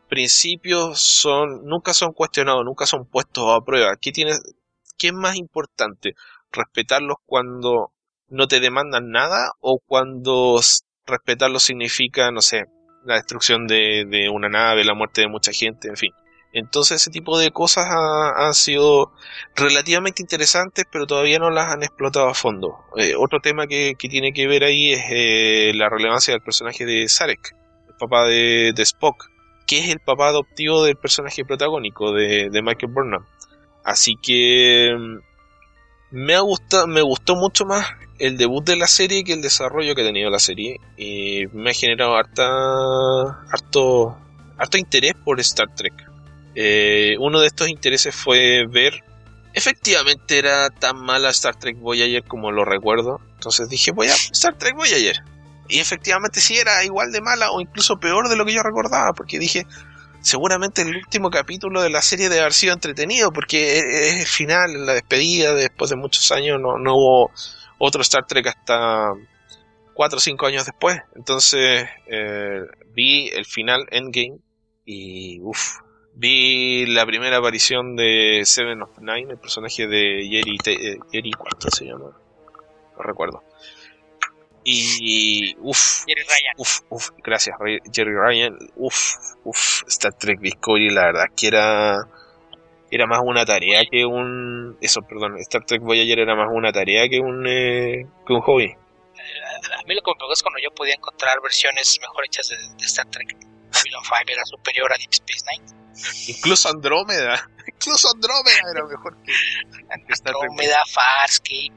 principios 0.08 1.00
son, 1.00 1.64
nunca 1.64 1.94
son 1.94 2.12
cuestionados, 2.12 2.64
nunca 2.64 2.86
son 2.86 3.04
puestos 3.04 3.44
a 3.50 3.64
prueba? 3.64 3.96
¿Qué, 3.96 4.12
tiene, 4.12 4.32
qué 4.98 5.08
es 5.08 5.14
más 5.14 5.36
importante? 5.36 6.14
¿Respetarlos 6.50 7.16
cuando 7.26 7.92
no 8.28 8.48
te 8.48 8.60
demandan 8.60 9.10
nada 9.10 9.52
o 9.60 9.78
cuando 9.78 10.60
respetarlo 11.06 11.58
significa, 11.60 12.30
no 12.30 12.40
sé, 12.40 12.64
la 13.04 13.14
destrucción 13.14 13.66
de, 13.66 14.28
una 14.32 14.48
nave, 14.48 14.84
la 14.84 14.94
muerte 14.94 15.22
de 15.22 15.28
mucha 15.28 15.52
gente, 15.52 15.88
en 15.88 15.96
fin. 15.96 16.12
Entonces 16.54 17.00
ese 17.00 17.10
tipo 17.10 17.38
de 17.38 17.50
cosas 17.50 17.86
han 17.88 18.52
sido 18.52 19.12
relativamente 19.56 20.22
interesantes, 20.22 20.84
pero 20.90 21.06
todavía 21.06 21.38
no 21.38 21.50
las 21.50 21.72
han 21.72 21.82
explotado 21.82 22.28
a 22.28 22.34
fondo. 22.34 22.76
Eh, 22.96 23.14
otro 23.16 23.40
tema 23.40 23.66
que, 23.66 23.94
tiene 23.98 24.32
que 24.32 24.46
ver 24.46 24.64
ahí 24.64 24.92
es 24.92 25.02
eh, 25.10 25.72
la 25.74 25.88
relevancia 25.88 26.34
del 26.34 26.42
personaje 26.42 26.84
de 26.84 27.08
Sarek, 27.08 27.56
el 27.88 27.94
papá 27.98 28.26
de, 28.26 28.74
Spock, 28.76 29.30
que 29.66 29.78
es 29.78 29.88
el 29.88 30.00
papá 30.00 30.28
adoptivo 30.28 30.84
del 30.84 30.96
personaje 30.96 31.44
protagónico 31.44 32.12
de, 32.12 32.50
de 32.50 32.62
Michael 32.62 32.92
Burnham. 32.92 33.24
Así 33.84 34.16
que 34.16 34.94
mm, 34.94 35.31
me 36.12 36.34
ha 36.34 36.40
gustado, 36.40 36.86
me 36.86 37.02
gustó 37.02 37.36
mucho 37.36 37.64
más 37.64 37.86
el 38.18 38.36
debut 38.36 38.64
de 38.64 38.76
la 38.76 38.86
serie 38.86 39.24
que 39.24 39.32
el 39.32 39.42
desarrollo 39.42 39.94
que 39.94 40.02
ha 40.02 40.04
tenido 40.04 40.30
la 40.30 40.38
serie. 40.38 40.78
Y 40.96 41.46
me 41.52 41.70
ha 41.70 41.74
generado 41.74 42.14
harta, 42.16 42.44
harto, 43.50 44.16
harto 44.58 44.78
interés 44.78 45.14
por 45.24 45.40
Star 45.40 45.74
Trek. 45.74 45.94
Eh, 46.54 47.16
uno 47.18 47.40
de 47.40 47.46
estos 47.46 47.68
intereses 47.68 48.14
fue 48.14 48.66
ver. 48.68 49.02
Efectivamente 49.54 50.38
era 50.38 50.70
tan 50.70 50.98
mala 50.98 51.30
Star 51.30 51.56
Trek 51.56 51.78
Voyager 51.78 52.24
como 52.24 52.52
lo 52.52 52.64
recuerdo. 52.64 53.20
Entonces 53.34 53.68
dije, 53.68 53.90
voy 53.90 54.08
a 54.08 54.14
Star 54.32 54.56
Trek 54.56 54.76
Voyager. 54.76 55.16
Y 55.68 55.78
efectivamente 55.78 56.40
sí 56.40 56.58
era 56.58 56.84
igual 56.84 57.10
de 57.12 57.22
mala 57.22 57.50
o 57.50 57.60
incluso 57.60 57.96
peor 57.96 58.28
de 58.28 58.36
lo 58.36 58.44
que 58.44 58.52
yo 58.52 58.62
recordaba. 58.62 59.14
Porque 59.14 59.38
dije, 59.38 59.66
seguramente 60.22 60.82
el 60.82 60.96
último 60.96 61.30
capítulo 61.30 61.82
de 61.82 61.90
la 61.90 62.02
serie 62.02 62.28
debe 62.28 62.40
haber 62.40 62.52
sido 62.52 62.72
entretenido. 62.72 63.32
Porque 63.32 63.78
es 63.78 64.20
el 64.20 64.26
final, 64.26 64.86
la 64.86 64.94
despedida. 64.94 65.54
Después 65.54 65.90
de 65.90 65.96
muchos 65.96 66.30
años 66.32 66.60
no, 66.60 66.94
hubo 66.94 67.30
otro 67.78 68.02
Star 68.02 68.26
Trek 68.26 68.46
hasta 68.46 69.12
4 69.94 70.16
o 70.16 70.20
5 70.20 70.46
años 70.46 70.64
después. 70.64 71.00
Entonces 71.14 71.88
eh, 72.06 72.60
vi 72.94 73.28
el 73.28 73.44
final 73.44 73.86
Endgame 73.90 74.38
y 74.84 75.40
uff, 75.40 75.78
vi 76.14 76.86
la 76.86 77.06
primera 77.06 77.38
aparición 77.38 77.96
de 77.96 78.42
Seven 78.44 78.82
of 78.82 78.98
Nine, 78.98 79.32
el 79.32 79.38
personaje 79.38 79.86
de 79.86 80.26
Jerry, 80.28 80.58
eh, 80.66 80.98
Jerry 81.10 81.30
¿cuánto 81.32 81.70
se 81.70 81.86
llama? 81.86 82.16
No 82.96 83.02
recuerdo. 83.02 83.42
Y 84.64 85.56
uff, 85.58 86.04
Jerry 86.06 86.22
Ryan. 86.22 86.54
Uf, 86.58 86.80
uf, 86.88 87.10
gracias, 87.22 87.56
Jerry 87.92 88.14
Ryan. 88.14 88.56
Uff, 88.76 89.16
uff, 89.44 89.82
Star 89.88 90.12
Trek 90.14 90.40
Discovery, 90.40 90.90
la 90.90 91.06
verdad 91.06 91.26
que 91.36 91.48
era 91.48 92.06
era 92.92 93.06
más 93.06 93.20
una 93.24 93.46
tarea 93.46 93.82
que 93.90 94.04
un... 94.04 94.76
Eso, 94.82 95.00
perdón, 95.00 95.38
Star 95.38 95.64
Trek 95.64 95.80
Voyager 95.80 96.18
era 96.18 96.36
más 96.36 96.48
una 96.52 96.70
tarea 96.72 97.08
que 97.08 97.20
un, 97.20 97.46
eh, 97.46 98.06
que 98.26 98.32
un 98.34 98.42
hobby. 98.42 98.66
A 98.66 99.82
mí 99.86 99.94
lo 99.94 100.02
que 100.02 100.10
me 100.10 100.18
pegó 100.18 100.32
es 100.34 100.42
cuando 100.42 100.60
yo 100.62 100.70
podía 100.74 100.94
encontrar 100.94 101.40
versiones 101.42 101.98
mejor 102.02 102.26
hechas 102.26 102.50
de, 102.50 102.84
Star 102.84 103.06
Trek. 103.06 103.34
Babylon 103.72 104.02
5 104.04 104.14
era 104.28 104.44
superior 104.44 104.92
a 104.92 104.98
Deep 104.98 105.10
Space 105.10 105.42
Nine. 105.50 105.64
Incluso 106.28 106.68
Andrómeda. 106.68 107.48
Incluso 107.66 108.10
Andrómeda 108.12 108.60
era 108.74 108.84
mejor 108.84 109.16
que, 109.22 109.32
Andrómeda, 109.90 110.82
Farscape. 110.86 111.72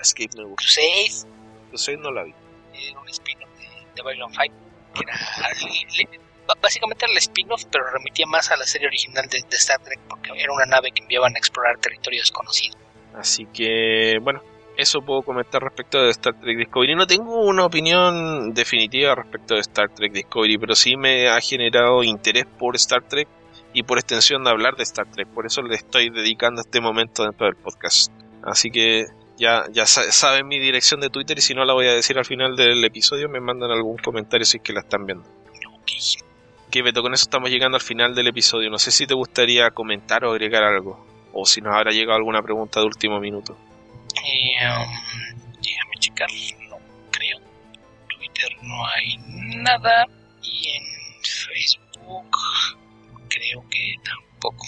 Este, 0.00 0.24
Farscape 0.24 0.38
me 0.38 0.44
gusta. 0.44 0.62
Crusade. 0.62 1.32
Crusade 1.68 1.96
no 1.98 2.10
la 2.10 2.24
vi. 2.24 2.34
Era 2.74 3.00
un 3.00 3.08
spin-off 3.08 3.50
de, 3.58 3.66
de 3.94 4.02
Babylon 4.02 4.30
5 4.30 4.66
que 4.94 5.02
era 5.02 6.26
básicamente 6.60 7.04
era 7.04 7.12
el 7.12 7.18
spin-off, 7.18 7.64
pero 7.70 7.84
remitía 7.90 8.26
más 8.26 8.50
a 8.50 8.56
la 8.56 8.64
serie 8.64 8.86
original 8.86 9.26
de, 9.28 9.38
Star 9.50 9.80
Trek 9.80 10.00
porque 10.08 10.30
era 10.36 10.52
una 10.52 10.66
nave 10.66 10.90
que 10.92 11.02
enviaban 11.02 11.34
a 11.34 11.38
explorar 11.38 11.78
territorio 11.78 12.20
desconocido. 12.20 12.76
Así 13.14 13.46
que, 13.46 14.18
bueno, 14.22 14.42
eso 14.76 15.00
puedo 15.00 15.22
comentar 15.22 15.62
respecto 15.62 15.98
de 16.02 16.10
Star 16.10 16.38
Trek 16.38 16.58
Discovery. 16.58 16.94
No 16.94 17.06
tengo 17.06 17.40
una 17.40 17.64
opinión 17.64 18.52
definitiva 18.52 19.14
respecto 19.14 19.54
de 19.54 19.60
Star 19.60 19.90
Trek 19.94 20.12
Discovery, 20.12 20.58
pero 20.58 20.74
sí 20.74 20.96
me 20.96 21.28
ha 21.28 21.40
generado 21.40 22.02
interés 22.04 22.44
por 22.58 22.76
Star 22.76 23.02
Trek 23.08 23.28
y 23.72 23.82
por 23.82 23.98
extensión 23.98 24.44
de 24.44 24.50
hablar 24.50 24.76
de 24.76 24.82
Star 24.82 25.10
Trek. 25.10 25.28
Por 25.28 25.46
eso 25.46 25.62
le 25.62 25.74
estoy 25.74 26.10
dedicando 26.10 26.60
este 26.60 26.80
momento 26.80 27.24
dentro 27.24 27.46
del 27.46 27.56
podcast. 27.56 28.12
Así 28.44 28.70
que 28.70 29.06
ya, 29.38 29.64
ya 29.70 29.86
saben 29.86 30.46
mi 30.48 30.58
dirección 30.58 31.00
de 31.00 31.10
Twitter 31.10 31.38
y 31.38 31.40
si 31.40 31.54
no 31.54 31.64
la 31.64 31.74
voy 31.74 31.86
a 31.86 31.92
decir 31.92 32.18
al 32.18 32.24
final 32.24 32.56
del 32.56 32.84
episodio, 32.84 33.28
me 33.28 33.40
mandan 33.40 33.70
algún 33.70 33.96
comentario 33.98 34.44
si 34.44 34.58
es 34.58 34.62
que 34.62 34.72
la 34.72 34.80
están 34.80 35.04
viendo. 35.04 35.24
Que 36.70 36.82
Beto, 36.82 37.02
con 37.02 37.14
eso 37.14 37.24
estamos 37.24 37.50
llegando 37.50 37.76
al 37.76 37.82
final 37.82 38.14
del 38.14 38.26
episodio. 38.28 38.70
No 38.70 38.78
sé 38.78 38.90
si 38.90 39.06
te 39.06 39.14
gustaría 39.14 39.70
comentar 39.70 40.24
o 40.24 40.32
agregar 40.32 40.64
algo. 40.64 41.06
O 41.32 41.44
si 41.44 41.60
nos 41.60 41.74
habrá 41.74 41.92
llegado 41.92 42.16
alguna 42.16 42.42
pregunta 42.42 42.80
de 42.80 42.86
último 42.86 43.20
minuto. 43.20 43.56
Eh, 44.16 44.66
um, 44.66 45.52
déjame 45.62 45.94
checar. 46.00 46.28
No 46.68 46.76
creo. 47.12 47.38
Twitter 48.08 48.56
no 48.62 48.86
hay 48.86 49.16
nada. 49.62 50.06
Y 50.42 50.68
en 50.70 50.82
Facebook 51.22 52.36
creo 53.28 53.64
que 53.70 53.94
tampoco. 54.02 54.66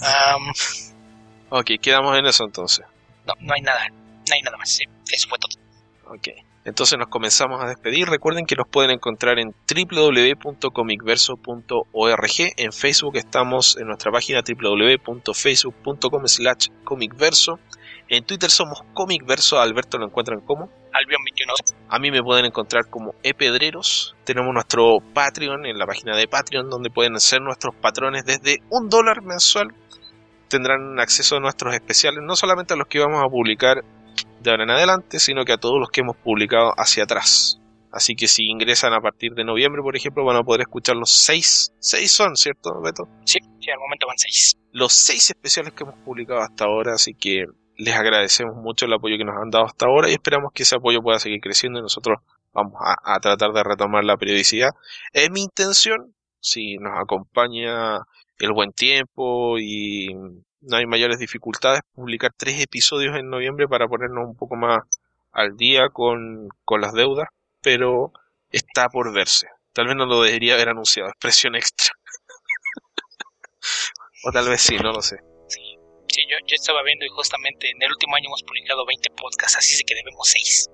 Um, 0.00 0.52
ok, 1.50 1.70
quedamos 1.80 2.18
en 2.18 2.26
eso 2.26 2.44
entonces. 2.44 2.84
No, 3.26 3.34
no 3.40 3.54
hay 3.54 3.62
nada. 3.62 3.88
No 3.88 4.34
hay 4.34 4.42
nada 4.42 4.56
más. 4.56 4.80
Eso 5.10 5.28
fue 5.28 5.38
todo. 5.38 6.14
Ok. 6.14 6.28
Entonces 6.64 6.98
nos 6.98 7.08
comenzamos 7.08 7.62
a 7.62 7.66
despedir. 7.66 8.08
Recuerden 8.08 8.44
que 8.44 8.54
nos 8.54 8.68
pueden 8.68 8.90
encontrar 8.90 9.38
en 9.38 9.54
www.comicverso.org. 9.66 12.52
En 12.56 12.72
Facebook 12.72 13.16
estamos 13.16 13.78
en 13.78 13.86
nuestra 13.86 14.12
página 14.12 14.42
www.facebook.com 14.42 16.26
slash 16.26 16.68
comicverso. 16.84 17.58
En 18.08 18.24
Twitter 18.24 18.50
somos 18.50 18.82
comicverso. 18.92 19.58
Alberto 19.58 19.96
lo 19.96 20.06
encuentran 20.06 20.40
como. 20.40 20.70
Albion 20.92 21.22
21. 21.24 21.52
A 21.88 21.98
mí 21.98 22.10
me 22.10 22.22
pueden 22.22 22.44
encontrar 22.44 22.88
como 22.88 23.14
Epedreros. 23.22 24.16
Tenemos 24.24 24.52
nuestro 24.52 24.98
Patreon 25.14 25.66
en 25.66 25.78
la 25.78 25.86
página 25.86 26.16
de 26.16 26.28
Patreon 26.28 26.68
donde 26.68 26.90
pueden 26.90 27.18
ser 27.20 27.40
nuestros 27.40 27.74
patrones 27.76 28.24
desde 28.24 28.58
un 28.70 28.88
dólar 28.88 29.22
mensual. 29.22 29.74
Tendrán 30.48 30.98
acceso 30.98 31.36
a 31.36 31.40
nuestros 31.40 31.74
especiales, 31.74 32.20
no 32.22 32.34
solamente 32.36 32.74
a 32.74 32.76
los 32.76 32.86
que 32.88 32.98
vamos 32.98 33.22
a 33.24 33.28
publicar 33.28 33.84
de 34.40 34.50
ahora 34.50 34.64
en 34.64 34.70
adelante, 34.70 35.20
sino 35.20 35.44
que 35.44 35.52
a 35.52 35.58
todos 35.58 35.78
los 35.78 35.90
que 35.90 36.00
hemos 36.00 36.16
publicado 36.16 36.72
hacia 36.76 37.04
atrás. 37.04 37.60
Así 37.92 38.14
que 38.14 38.28
si 38.28 38.44
ingresan 38.44 38.92
a 38.94 39.00
partir 39.00 39.32
de 39.32 39.44
noviembre, 39.44 39.82
por 39.82 39.96
ejemplo, 39.96 40.24
van 40.24 40.36
a 40.36 40.42
poder 40.42 40.62
escuchar 40.62 40.96
los 40.96 41.10
seis. 41.10 41.72
Seis 41.80 42.12
son, 42.12 42.36
¿cierto, 42.36 42.70
Beto? 42.82 43.04
Sí, 43.24 43.38
sí, 43.60 43.70
al 43.70 43.78
momento 43.80 44.06
van 44.06 44.18
seis. 44.18 44.56
Los 44.72 44.92
seis 44.92 45.30
especiales 45.30 45.72
que 45.72 45.82
hemos 45.82 45.98
publicado 46.04 46.40
hasta 46.40 46.64
ahora, 46.64 46.94
así 46.94 47.14
que 47.14 47.46
les 47.80 47.94
agradecemos 47.94 48.56
mucho 48.56 48.84
el 48.84 48.92
apoyo 48.92 49.16
que 49.16 49.24
nos 49.24 49.36
han 49.36 49.50
dado 49.50 49.64
hasta 49.64 49.86
ahora 49.86 50.10
y 50.10 50.12
esperamos 50.12 50.52
que 50.52 50.64
ese 50.64 50.76
apoyo 50.76 51.02
pueda 51.02 51.18
seguir 51.18 51.40
creciendo 51.40 51.78
y 51.78 51.82
nosotros 51.82 52.18
vamos 52.52 52.74
a, 52.80 53.18
tratar 53.20 53.52
de 53.52 53.62
retomar 53.62 54.04
la 54.04 54.18
periodicidad. 54.18 54.70
Es 55.12 55.30
mi 55.30 55.42
intención, 55.42 56.14
si 56.40 56.76
nos 56.76 56.98
acompaña 56.98 58.00
el 58.38 58.52
buen 58.52 58.72
tiempo 58.72 59.58
y 59.58 60.14
no 60.60 60.76
hay 60.76 60.86
mayores 60.86 61.18
dificultades, 61.18 61.80
publicar 61.94 62.32
tres 62.36 62.60
episodios 62.60 63.16
en 63.16 63.30
noviembre 63.30 63.66
para 63.66 63.88
ponernos 63.88 64.28
un 64.28 64.36
poco 64.36 64.56
más 64.56 64.82
al 65.32 65.56
día 65.56 65.88
con, 65.88 66.48
con 66.64 66.82
las 66.82 66.92
deudas, 66.92 67.28
pero 67.62 68.12
está 68.50 68.90
por 68.90 69.12
verse. 69.12 69.48
Tal 69.72 69.86
vez 69.86 69.96
no 69.96 70.04
lo 70.04 70.22
debería 70.22 70.54
haber 70.54 70.68
anunciado, 70.68 71.08
expresión 71.08 71.54
extra. 71.54 71.94
o 74.24 74.32
tal 74.32 74.48
vez 74.48 74.60
sí, 74.60 74.76
no 74.76 74.92
lo 74.92 75.00
sé. 75.00 75.29
Yo, 76.30 76.36
yo 76.46 76.54
estaba 76.54 76.82
viendo 76.84 77.04
y 77.04 77.08
justamente 77.08 77.68
en 77.70 77.82
el 77.82 77.90
último 77.90 78.14
año 78.14 78.26
hemos 78.28 78.42
publicado 78.44 78.86
20 78.86 79.10
podcasts, 79.18 79.58
así 79.58 79.74
es 79.74 79.82
que 79.84 79.96
debemos 79.96 80.28
6. 80.30 80.70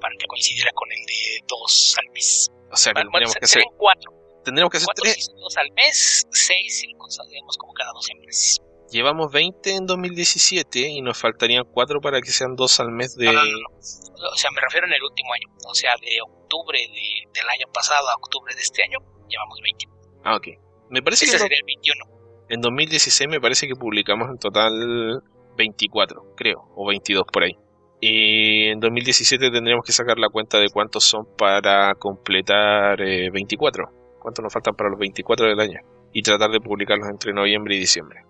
Para 0.00 0.14
que 0.18 0.26
coincidiera 0.26 0.72
con 0.74 0.90
el 0.90 1.06
de 1.06 1.38
2 1.46 1.96
al 2.02 2.10
mes. 2.10 2.50
O 2.70 2.76
sea, 2.76 2.92
que 2.92 3.04
bueno, 3.04 3.30
tendríamos 3.30 3.34
que 3.36 3.44
hacer. 3.44 3.62
4. 3.78 4.12
Tendríamos 4.44 4.70
que 4.70 4.76
hacer 4.78 4.94
3. 4.94 5.30
2 5.38 5.56
al 5.56 5.70
mes, 5.72 6.26
6 6.32 6.78
si 6.80 6.86
lo 6.90 6.98
consideramos 6.98 7.56
como 7.56 7.72
cada 7.74 7.92
12 7.92 8.14
meses. 8.26 8.60
Llevamos 8.90 9.30
20 9.32 9.70
en 9.70 9.86
2017 9.86 10.80
y 10.80 11.00
nos 11.00 11.16
faltarían 11.16 11.64
4 11.70 12.00
para 12.00 12.20
que 12.20 12.30
sean 12.30 12.56
2 12.56 12.80
al 12.80 12.90
mes 12.90 13.14
de. 13.14 13.26
No, 13.26 13.32
no, 13.32 13.44
no, 13.44 13.68
O 13.78 14.36
sea, 14.36 14.50
me 14.50 14.60
refiero 14.60 14.86
en 14.88 14.94
el 14.94 15.02
último 15.02 15.32
año. 15.32 15.46
O 15.66 15.74
sea, 15.74 15.94
de 16.00 16.18
octubre 16.20 16.78
de, 16.78 17.30
del 17.32 17.48
año 17.48 17.66
pasado 17.72 18.08
a 18.08 18.14
octubre 18.16 18.54
de 18.54 18.60
este 18.60 18.82
año, 18.82 18.98
llevamos 19.28 19.60
20. 19.62 19.86
Ah, 20.24 20.36
ok. 20.36 20.48
Me 20.90 21.02
parece 21.02 21.24
Ese 21.24 21.34
que. 21.34 21.38
sería 21.38 21.58
el 21.58 21.64
21. 21.64 22.14
En 22.48 22.60
2016 22.60 23.30
me 23.30 23.40
parece 23.40 23.66
que 23.66 23.74
publicamos 23.74 24.28
en 24.30 24.38
total 24.38 25.22
24, 25.56 26.34
creo, 26.36 26.68
o 26.74 26.86
22 26.86 27.24
por 27.32 27.44
ahí. 27.44 27.56
Y 28.00 28.68
en 28.68 28.80
2017 28.80 29.50
tendríamos 29.50 29.84
que 29.84 29.92
sacar 29.92 30.18
la 30.18 30.28
cuenta 30.28 30.58
de 30.58 30.68
cuántos 30.68 31.04
son 31.04 31.26
para 31.38 31.94
completar 31.94 33.00
eh, 33.00 33.30
24. 33.30 33.88
¿Cuántos 34.18 34.42
nos 34.42 34.52
faltan 34.52 34.74
para 34.74 34.90
los 34.90 34.98
24 34.98 35.46
del 35.46 35.60
año? 35.60 35.78
Y 36.12 36.22
tratar 36.22 36.50
de 36.50 36.60
publicarlos 36.60 37.08
entre 37.08 37.32
noviembre 37.32 37.76
y 37.76 37.78
diciembre. 37.78 38.24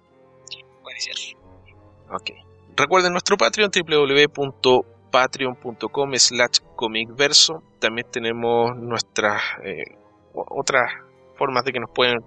Puede 0.83 1.01
ser. 1.01 1.15
Ok. 2.11 2.31
Recuerden 2.77 3.13
nuestro 3.13 3.37
Patreon, 3.37 3.71
www.patreon.com 3.71 6.15
slash 6.15 6.59
comicverso. 6.77 7.63
También 7.81 8.07
tenemos 8.11 8.77
nuestras 8.77 9.43
eh, 9.65 9.97
otras 10.35 10.93
formas 11.37 11.65
de 11.65 11.73
que 11.73 11.81
nos 11.81 11.91
pueden 11.91 12.21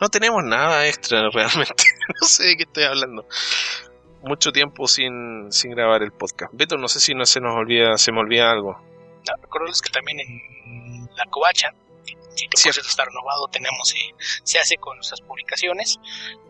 no 0.00 0.08
tenemos 0.08 0.44
nada 0.44 0.86
extra 0.86 1.28
realmente. 1.32 1.84
no 2.20 2.26
sé 2.26 2.44
de 2.44 2.56
qué 2.56 2.62
estoy 2.64 2.84
hablando. 2.84 3.26
Mucho 4.22 4.50
tiempo 4.50 4.88
sin, 4.88 5.52
sin 5.52 5.70
grabar 5.70 6.02
el 6.02 6.12
podcast. 6.12 6.52
Beto, 6.54 6.76
no 6.76 6.88
sé 6.88 7.00
si 7.00 7.14
no 7.14 7.26
se 7.26 7.40
nos 7.40 7.54
olvida, 7.54 7.96
se 7.96 8.12
me 8.12 8.20
olvida 8.20 8.50
algo. 8.50 8.72
No, 8.72 9.42
recordarles 9.42 9.80
que 9.80 9.90
también 9.90 10.20
en 10.20 11.08
la 11.16 11.24
covacha, 11.26 11.72
si 12.34 12.48
tu 12.48 12.60
proceso 12.62 12.80
está 12.80 13.04
renovado, 13.04 13.48
tenemos, 13.48 13.94
eh, 13.94 14.14
se 14.42 14.58
hace 14.58 14.76
con 14.76 14.96
nuestras 14.96 15.20
publicaciones. 15.20 15.98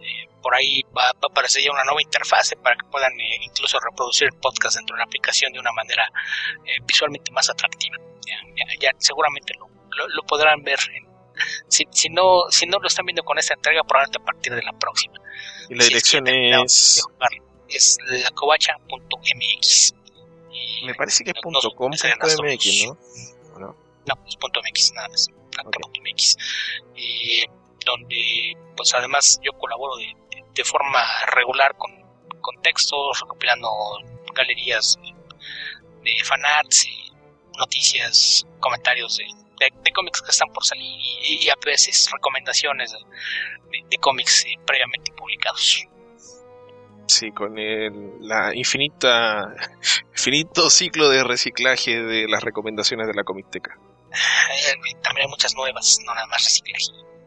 Eh, 0.01 0.29
por 0.43 0.55
ahí 0.55 0.83
va, 0.97 1.13
va, 1.13 1.19
a 1.23 1.27
aparecer 1.29 1.63
ya 1.63 1.73
una 1.73 1.85
nueva 1.85 2.01
interfase 2.01 2.57
para 2.57 2.77
que 2.77 2.87
puedan 2.87 3.13
eh, 3.21 3.39
incluso 3.43 3.79
reproducir 3.81 4.29
el 4.29 4.39
podcast 4.39 4.77
dentro 4.77 4.95
de 4.95 4.99
la 4.99 5.05
aplicación 5.05 5.53
de 5.53 5.59
una 5.59 5.73
manera 5.73 6.09
eh, 6.65 6.79
visualmente 6.87 7.33
más 7.33 7.51
atractiva. 7.51 7.97
Ya, 8.25 8.37
ya, 8.55 8.65
ya 8.81 8.91
seguramente 8.99 9.55
lo, 9.59 9.69
lo, 9.91 10.09
lo, 10.09 10.23
podrán 10.23 10.63
ver 10.63 10.79
en, 10.95 11.06
si, 11.69 11.85
si, 11.91 12.09
no, 12.09 12.45
si 12.51 12.67
no 12.67 12.79
lo 12.79 12.87
están 12.87 13.07
viendo 13.07 13.23
con 13.23 13.39
esta 13.39 13.55
entrega, 13.55 13.83
probablemente 13.85 14.19
a 14.21 14.25
partir 14.25 14.55
de 14.55 14.63
la 14.63 14.73
próxima. 14.73 15.15
Y 15.69 15.75
la 15.75 15.83
si 15.83 15.89
dirección 15.89 16.27
es. 16.29 17.03
Es 17.69 17.99
lacovacha.mx. 18.07 19.95
Me 20.85 20.95
parece 20.95 21.25
que 21.25 21.31
es 21.31 21.37
no, 21.45 21.61
.com.mx, 21.77 22.87
¿no? 22.87 22.99
¿no? 23.59 23.77
No, 24.07 24.15
es 24.27 24.37
.mx, 24.37 24.93
nada 24.95 25.09
más. 25.09 25.29
Okay. 25.65 26.13
.mx. 26.13 26.37
Eh, 26.95 27.45
donde, 27.85 28.57
pues 28.77 28.95
además, 28.95 29.41
yo 29.43 29.53
colaboro 29.53 29.97
de, 29.97 30.15
de, 30.31 30.45
de 30.55 30.65
forma 30.65 31.03
regular 31.35 31.77
con, 31.77 31.91
con, 32.41 32.61
textos, 32.63 33.21
recopilando 33.21 33.69
galerías 34.35 34.99
de 36.03 36.25
fanarts, 36.25 36.87
noticias, 37.59 38.47
comentarios 38.61 39.17
de 39.17 39.25
de, 39.59 39.73
de, 39.83 39.93
cómics 39.93 40.23
que 40.23 40.31
están 40.31 40.53
por 40.53 40.65
salir 40.65 40.85
y, 40.85 41.45
y 41.45 41.49
a 41.49 41.55
veces 41.65 42.09
recomendaciones 42.13 42.93
de, 42.93 42.99
de 43.89 43.99
cómics 43.99 44.45
eh, 44.47 44.57
previamente 44.67 45.13
publicados. 45.13 45.87
Sí, 47.07 47.31
con 47.31 47.57
el 47.59 48.19
la 48.21 48.53
infinita 48.55 49.55
infinito 50.11 50.69
ciclo 50.71 51.09
de 51.09 51.23
reciclaje 51.23 52.03
de 52.03 52.27
las 52.29 52.43
recomendaciones 52.43 53.07
de 53.07 53.15
la 53.15 53.23
Comicteca. 53.23 53.79
Eh, 54.11 54.97
también 55.03 55.27
hay 55.27 55.31
muchas 55.31 55.55
nuevas, 55.55 55.99
no 56.05 56.13
nada 56.15 56.27
más 56.27 56.45
reciclaje. 56.45 56.87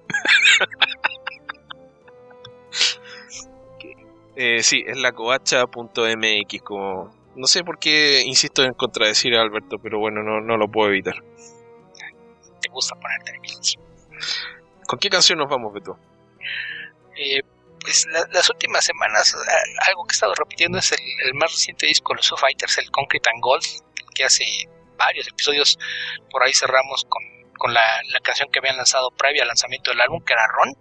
eh, 4.36 4.62
sí, 4.64 4.84
es 4.86 4.98
la 4.98 5.14
covacha.mx 5.14 6.62
como 6.64 7.18
no 7.36 7.48
sé 7.48 7.64
por 7.64 7.80
qué 7.80 8.24
insisto 8.26 8.64
en 8.64 8.74
contradecir 8.74 9.36
a 9.36 9.42
Alberto, 9.42 9.80
pero 9.80 10.00
bueno, 10.00 10.24
no, 10.24 10.42
no 10.42 10.58
lo 10.58 10.68
puedo 10.68 10.90
evitar 10.90 11.24
te 12.60 12.70
gusta 12.70 12.96
ponerte 12.96 13.32
nervioso. 13.32 13.80
¿Con 14.88 15.00
qué 15.00 15.10
canción 15.10 15.40
nos 15.40 15.50
vamos, 15.50 15.74
Beto? 15.74 15.98
Eh, 17.16 17.42
pues 17.80 18.06
la, 18.08 18.26
las 18.32 18.50
últimas 18.50 18.86
semanas, 18.86 19.36
algo 19.88 20.06
que 20.06 20.14
he 20.14 20.16
estado 20.16 20.34
repitiendo 20.36 20.78
es 20.78 20.92
el, 20.92 21.00
el, 21.26 21.34
más 21.34 21.52
reciente 21.52 21.86
disco 21.86 22.14
de 22.14 22.18
los 22.18 22.30
Foo 22.30 22.38
Fighters, 22.38 22.78
el 22.78 22.92
Concrete 22.92 23.30
and 23.30 23.42
Gold, 23.42 23.64
que 24.14 24.24
hace 24.24 24.44
varios 24.98 25.28
episodios 25.28 25.78
por 26.30 26.44
ahí 26.44 26.54
cerramos 26.54 27.06
con, 27.06 27.24
con 27.58 27.74
la, 27.74 28.02
la, 28.10 28.20
canción 28.20 28.50
que 28.52 28.60
habían 28.60 28.78
lanzado 28.78 29.12
previa 29.12 29.44
al 29.44 29.48
lanzamiento 29.48 29.92
del 29.92 30.02
álbum, 30.02 30.24
que 30.24 30.34
era 30.34 30.48
Ron. 30.48 30.76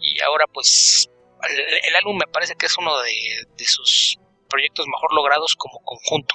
Y 0.00 0.20
ahora, 0.22 0.46
pues, 0.52 1.10
el, 1.48 1.88
el 1.88 1.96
álbum 1.96 2.16
me 2.16 2.26
parece 2.26 2.54
que 2.54 2.66
es 2.66 2.78
uno 2.78 2.98
de, 3.00 3.46
de 3.56 3.64
sus 3.66 4.18
proyectos 4.48 4.86
mejor 4.86 5.12
logrados 5.14 5.54
como 5.56 5.80
conjunto 5.84 6.34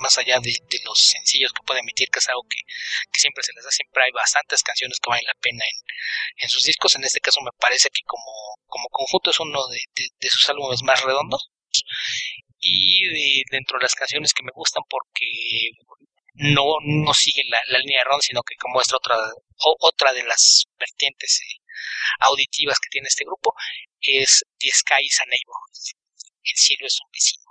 más 0.00 0.18
allá 0.18 0.40
de, 0.40 0.50
de, 0.50 0.78
los 0.84 0.98
sencillos 0.98 1.52
que 1.52 1.62
puede 1.64 1.80
emitir, 1.80 2.08
que 2.10 2.18
es 2.18 2.28
algo 2.28 2.42
que, 2.48 2.60
que, 3.12 3.20
siempre 3.20 3.42
se 3.42 3.52
les 3.52 3.64
da, 3.64 3.70
siempre 3.70 4.04
hay 4.04 4.10
bastantes 4.12 4.62
canciones 4.62 4.98
que 5.00 5.10
valen 5.10 5.26
la 5.26 5.34
pena 5.40 5.64
en, 5.64 6.44
en 6.44 6.48
sus 6.48 6.64
discos. 6.64 6.94
En 6.96 7.04
este 7.04 7.20
caso 7.20 7.40
me 7.42 7.50
parece 7.58 7.90
que 7.90 8.02
como, 8.06 8.56
como 8.66 8.88
conjunto 8.88 9.30
es 9.30 9.40
uno 9.40 9.66
de, 9.68 9.80
de, 9.94 10.28
sus 10.28 10.48
álbumes 10.48 10.82
más 10.82 11.02
redondos. 11.02 11.50
Y 12.62 13.42
dentro 13.50 13.78
de 13.78 13.84
las 13.84 13.94
canciones 13.94 14.34
que 14.34 14.42
me 14.42 14.52
gustan 14.54 14.82
porque 14.88 15.70
no, 16.34 16.76
no 16.82 17.14
sigue 17.14 17.42
la, 17.48 17.78
línea 17.78 18.00
de 18.00 18.04
Ron, 18.04 18.20
sino 18.20 18.42
que 18.42 18.54
muestra 18.68 18.96
otra, 18.96 19.16
otra 19.80 20.12
de 20.12 20.22
las 20.24 20.64
vertientes 20.78 21.40
eh, 21.42 21.60
auditivas 22.20 22.78
que 22.78 22.88
tiene 22.90 23.08
este 23.08 23.24
grupo, 23.24 23.54
es 24.00 24.44
The 24.58 24.70
Sky 24.70 25.04
is 25.04 25.20
a 25.20 25.24
Neighbor. 25.26 25.56
El 26.42 26.56
cielo 26.56 26.86
es 26.86 26.98
un 27.04 27.10
vecino. 27.12 27.49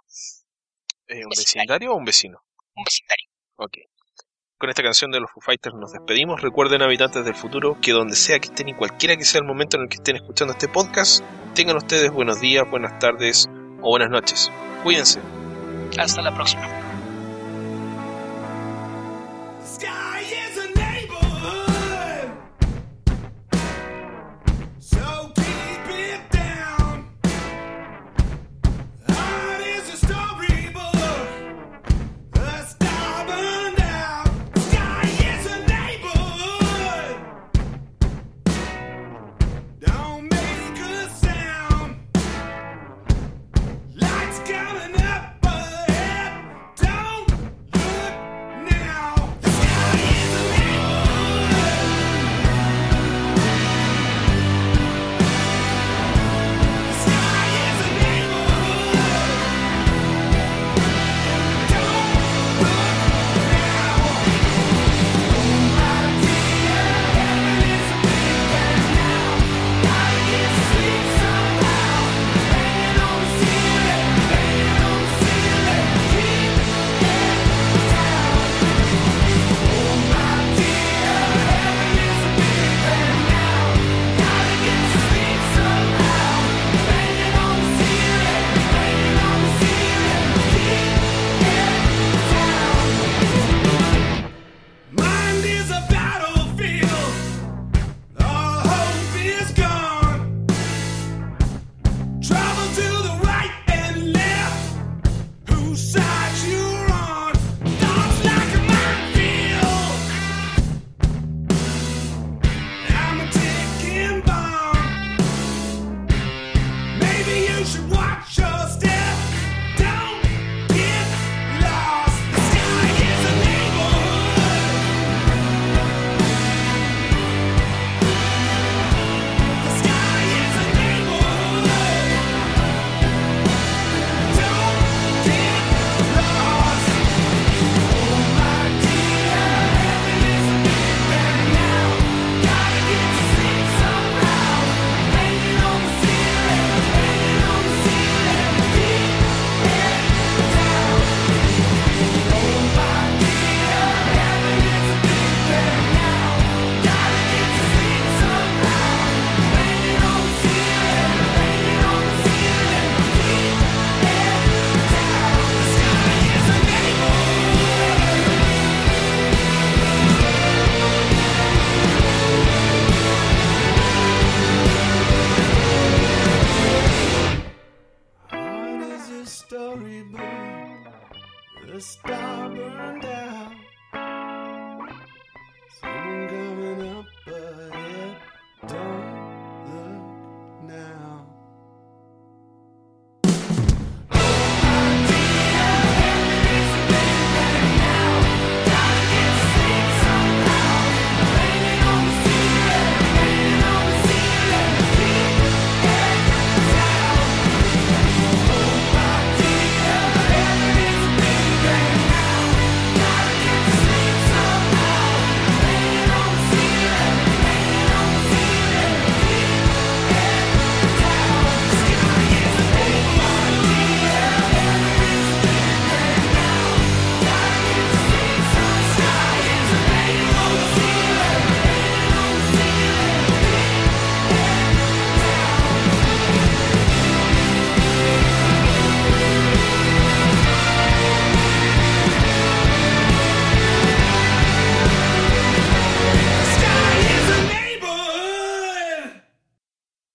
Eh, 1.10 1.26
¿Un 1.26 1.30
vecindario 1.30 1.92
o 1.92 1.98
un 1.98 2.06
vecino? 2.06 2.44
Un 2.76 2.84
vecindario. 2.84 3.28
Ok. 3.58 3.78
Con 4.60 4.70
esta 4.70 4.84
canción 4.84 5.10
de 5.10 5.20
los 5.20 5.32
Foo 5.32 5.42
Fighters 5.42 5.76
nos 5.76 5.92
despedimos. 5.92 6.42
Recuerden, 6.42 6.82
habitantes 6.82 7.26
del 7.26 7.34
futuro, 7.34 7.78
que 7.82 7.94
donde 7.94 8.16
sea 8.16 8.40
que 8.40 8.50
estén 8.50 8.70
y 8.70 8.74
cualquiera 8.74 9.18
que 9.18 9.24
sea 9.24 9.40
el 9.40 9.48
momento 9.48 9.78
en 9.78 9.84
el 9.84 9.90
que 9.90 9.96
estén 9.96 10.18
escuchando 10.18 10.54
este 10.54 10.68
podcast, 10.68 11.24
tengan 11.56 11.78
ustedes 11.78 12.12
buenos 12.12 12.40
días, 12.40 12.70
buenas 12.70 13.00
tardes 13.00 13.48
o 13.82 13.90
buenas 13.90 14.10
noches. 14.10 14.52
Cuídense. 14.84 15.20
Hasta 15.98 16.22
la 16.22 16.36
próxima. 16.36 16.89